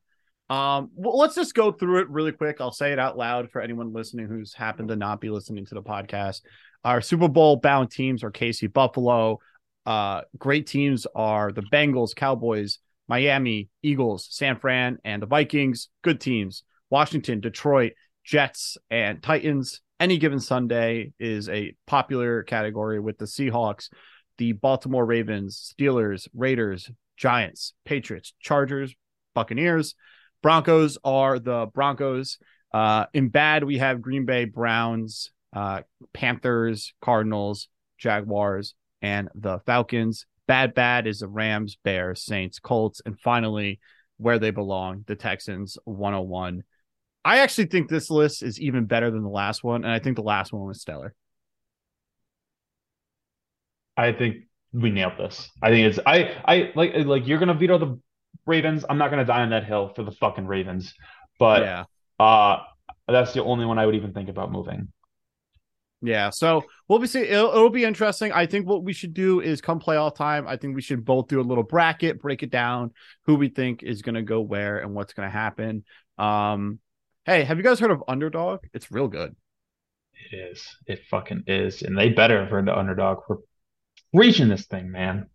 Um. 0.49 0.91
Well, 0.95 1.19
let's 1.19 1.35
just 1.35 1.55
go 1.55 1.73
through 1.73 2.01
it 2.01 2.11
really 2.11 2.33
quick. 2.33 2.61
I'll 2.61 2.71
say 2.71 2.93
it 2.93 2.99
out 2.99 3.19
loud 3.19 3.51
for 3.51 3.61
anyone 3.61 3.93
listening 3.93 4.27
who's 4.27 4.55
happened 4.55 4.89
to 4.89 4.97
not 4.97 5.21
be 5.21 5.29
listening 5.29 5.67
to 5.67 5.75
the 5.75 5.83
podcast. 5.83 6.43
Our 6.85 7.01
Super 7.01 7.29
Bowl 7.29 7.57
bound 7.57 7.91
teams 7.91 8.23
are 8.23 8.31
KC 8.31 8.73
Buffalo. 8.73 9.41
Uh, 9.85 10.23
great 10.39 10.67
teams 10.67 11.07
are 11.17 11.51
the 11.51 11.63
Bengals, 11.73 12.15
Cowboys, 12.15 12.79
Miami, 13.09 13.71
Eagles, 13.83 14.29
San 14.31 14.57
Fran, 14.57 14.99
and 15.05 15.21
the 15.21 15.27
Vikings. 15.27 15.89
Good 16.03 16.21
teams: 16.21 16.63
Washington, 16.91 17.41
Detroit, 17.41 17.93
Jets, 18.25 18.77
and 18.89 19.21
Titans. 19.23 19.81
Any 19.99 20.19
given 20.19 20.39
Sunday 20.39 21.13
is 21.19 21.49
a 21.49 21.75
popular 21.87 22.43
category 22.43 23.01
with 23.01 23.19
the 23.19 23.25
Seahawks, 23.25 23.89
the 24.39 24.53
Baltimore 24.53 25.07
Ravens, 25.07 25.75
Steelers, 25.75 26.29
Raiders, 26.35 26.91
Giants, 27.17 27.73
Patriots, 27.85 28.35
Chargers, 28.41 28.95
Buccaneers. 29.35 29.95
Broncos 30.47 30.97
are 31.03 31.41
the 31.41 31.67
Broncos. 31.75 32.39
Uh, 32.73 33.07
in 33.13 33.31
bad, 33.31 33.65
we 33.65 33.79
have 33.79 34.01
Green 34.01 34.27
Bay 34.27 34.45
Browns, 34.45 35.33
uh, 35.53 35.81
Panthers, 36.15 36.95
Cardinals, 37.03 37.67
Jaguars, 37.99 38.77
and 39.03 39.29
the 39.35 39.59
Falcons. 39.67 40.25
Bad, 40.47 40.73
bad 40.73 41.09
is 41.09 41.19
the 41.19 41.27
Rams, 41.27 41.77
Bears, 41.83 42.23
Saints, 42.23 42.61
Colts, 42.61 43.03
and 43.05 43.19
finally, 43.19 43.81
where 44.19 44.39
they 44.39 44.53
belong, 44.53 45.03
the 45.09 45.17
Texans, 45.17 45.79
101. 45.85 46.63
I 47.25 47.39
actually 47.39 47.67
think 47.67 47.89
this 47.89 48.09
list 48.09 48.45
is 48.45 48.61
even 48.61 48.85
better 48.85 49.11
than 49.11 49.25
the 49.25 49.29
last 49.29 49.65
one, 49.65 49.83
and 49.83 49.93
I 49.93 49.99
think 49.99 50.15
the 50.15 50.23
last 50.23 50.53
one 50.53 50.69
was 50.69 50.81
stellar. 50.81 51.13
I 53.97 54.13
think 54.13 54.45
we 54.73 54.91
nailed 54.91 55.19
this. 55.19 55.51
I 55.61 55.71
think 55.71 55.89
it's 55.89 55.99
I 56.07 56.37
I 56.45 56.73
like 56.77 56.95
like 56.95 57.27
you're 57.27 57.41
gonna 57.41 57.55
veto 57.55 57.79
the 57.79 57.99
Ravens. 58.45 58.85
I'm 58.89 58.99
not 58.99 59.11
gonna 59.11 59.25
die 59.25 59.43
on 59.43 59.51
that 59.51 59.65
hill 59.65 59.93
for 59.95 60.03
the 60.03 60.13
fucking 60.13 60.47
Ravens, 60.47 60.95
but 61.39 61.63
yeah. 61.63 61.85
uh, 62.19 62.59
that's 63.09 63.33
the 63.33 63.43
only 63.43 63.67
one 63.67 63.79
I 63.79 63.87
would 63.87 63.95
even 63.95 64.13
think 64.13 64.29
about 64.29 64.53
moving. 64.53 64.89
Yeah, 66.03 66.31
so 66.31 66.63
we'll 66.89 66.99
be 66.99 67.07
see. 67.07 67.23
It'll, 67.23 67.51
it'll 67.51 67.71
be 67.71 67.85
interesting. 67.85 68.31
I 68.31 68.47
think 68.47 68.67
what 68.67 68.85
we 68.85 68.93
should 68.93 69.15
do 69.15 69.41
is 69.41 69.61
come 69.61 69.81
playoff 69.81 70.15
time. 70.15 70.47
I 70.47 70.57
think 70.57 70.75
we 70.75 70.83
should 70.83 71.05
both 71.05 71.29
do 71.29 71.41
a 71.41 71.43
little 71.43 71.65
bracket, 71.65 72.21
break 72.21 72.43
it 72.43 72.51
down, 72.51 72.93
who 73.25 73.37
we 73.37 73.49
think 73.49 73.83
is 73.83 74.03
going 74.03 74.15
to 74.15 74.23
go 74.23 74.41
where 74.41 74.79
and 74.79 74.95
what's 74.95 75.15
going 75.15 75.27
to 75.27 75.33
happen. 75.33 75.85
Um, 76.19 76.81
hey, 77.25 77.45
have 77.45 77.57
you 77.57 77.65
guys 77.65 77.81
heard 77.81 77.91
of 77.91 78.05
Underdog? 78.07 78.61
It's 78.75 78.93
real 78.93 79.09
good. 79.09 79.35
It 80.31 80.37
is. 80.37 80.77
It 80.87 81.01
fucking 81.11 81.45
is, 81.47 81.83
and 81.83 81.97
they 81.97 82.11
better 82.11 82.41
have 82.41 82.51
heard 82.51 82.67
the 82.67 82.77
underdog 82.77 83.21
for 83.27 83.41
reaching 84.13 84.49
this 84.49 84.67
thing, 84.67 84.91
man. 84.91 85.29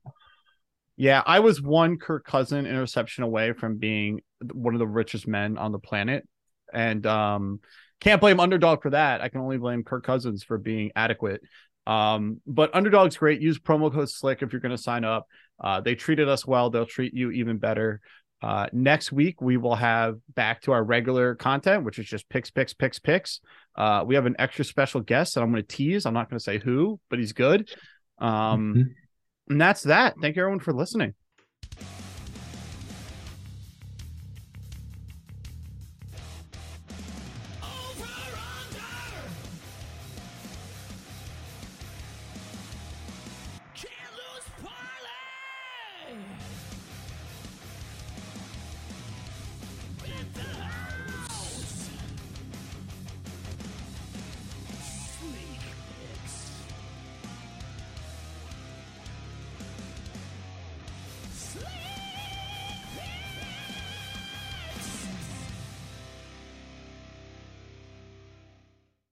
Yeah, 1.01 1.23
I 1.25 1.39
was 1.39 1.59
one 1.59 1.97
Kirk 1.97 2.25
Cousin 2.25 2.67
interception 2.67 3.23
away 3.23 3.53
from 3.53 3.77
being 3.77 4.21
one 4.53 4.75
of 4.75 4.79
the 4.79 4.85
richest 4.85 5.27
men 5.27 5.57
on 5.57 5.71
the 5.71 5.79
planet, 5.79 6.27
and 6.71 7.03
um, 7.07 7.59
can't 7.99 8.21
blame 8.21 8.39
Underdog 8.39 8.83
for 8.83 8.91
that. 8.91 9.19
I 9.19 9.27
can 9.29 9.41
only 9.41 9.57
blame 9.57 9.83
Kirk 9.83 10.05
Cousins 10.05 10.43
for 10.43 10.59
being 10.59 10.91
adequate. 10.95 11.41
Um, 11.87 12.39
but 12.45 12.75
Underdog's 12.75 13.17
great. 13.17 13.41
Use 13.41 13.57
promo 13.57 13.91
code 13.91 14.11
Slick 14.11 14.43
if 14.43 14.53
you're 14.53 14.59
going 14.59 14.77
to 14.77 14.77
sign 14.77 15.03
up. 15.03 15.25
Uh, 15.59 15.81
they 15.81 15.95
treated 15.95 16.29
us 16.29 16.45
well. 16.45 16.69
They'll 16.69 16.85
treat 16.85 17.15
you 17.15 17.31
even 17.31 17.57
better. 17.57 17.99
Uh, 18.43 18.67
next 18.71 19.11
week 19.11 19.41
we 19.41 19.57
will 19.57 19.73
have 19.73 20.19
back 20.35 20.61
to 20.61 20.71
our 20.71 20.83
regular 20.83 21.33
content, 21.33 21.83
which 21.83 21.97
is 21.97 22.05
just 22.05 22.29
picks, 22.29 22.51
picks, 22.51 22.75
picks, 22.75 22.99
picks. 22.99 23.39
Uh, 23.75 24.03
we 24.05 24.13
have 24.13 24.27
an 24.27 24.35
extra 24.37 24.63
special 24.63 25.01
guest 25.01 25.33
that 25.33 25.41
I'm 25.41 25.51
going 25.51 25.63
to 25.63 25.75
tease. 25.75 26.05
I'm 26.05 26.13
not 26.13 26.29
going 26.29 26.37
to 26.37 26.43
say 26.43 26.59
who, 26.59 26.99
but 27.09 27.17
he's 27.17 27.33
good. 27.33 27.71
Um, 28.19 28.75
Mhm. 28.75 28.93
And 29.49 29.59
that's 29.59 29.83
that. 29.83 30.15
Thank 30.21 30.35
you 30.35 30.41
everyone 30.41 30.59
for 30.59 30.73
listening. 30.73 31.13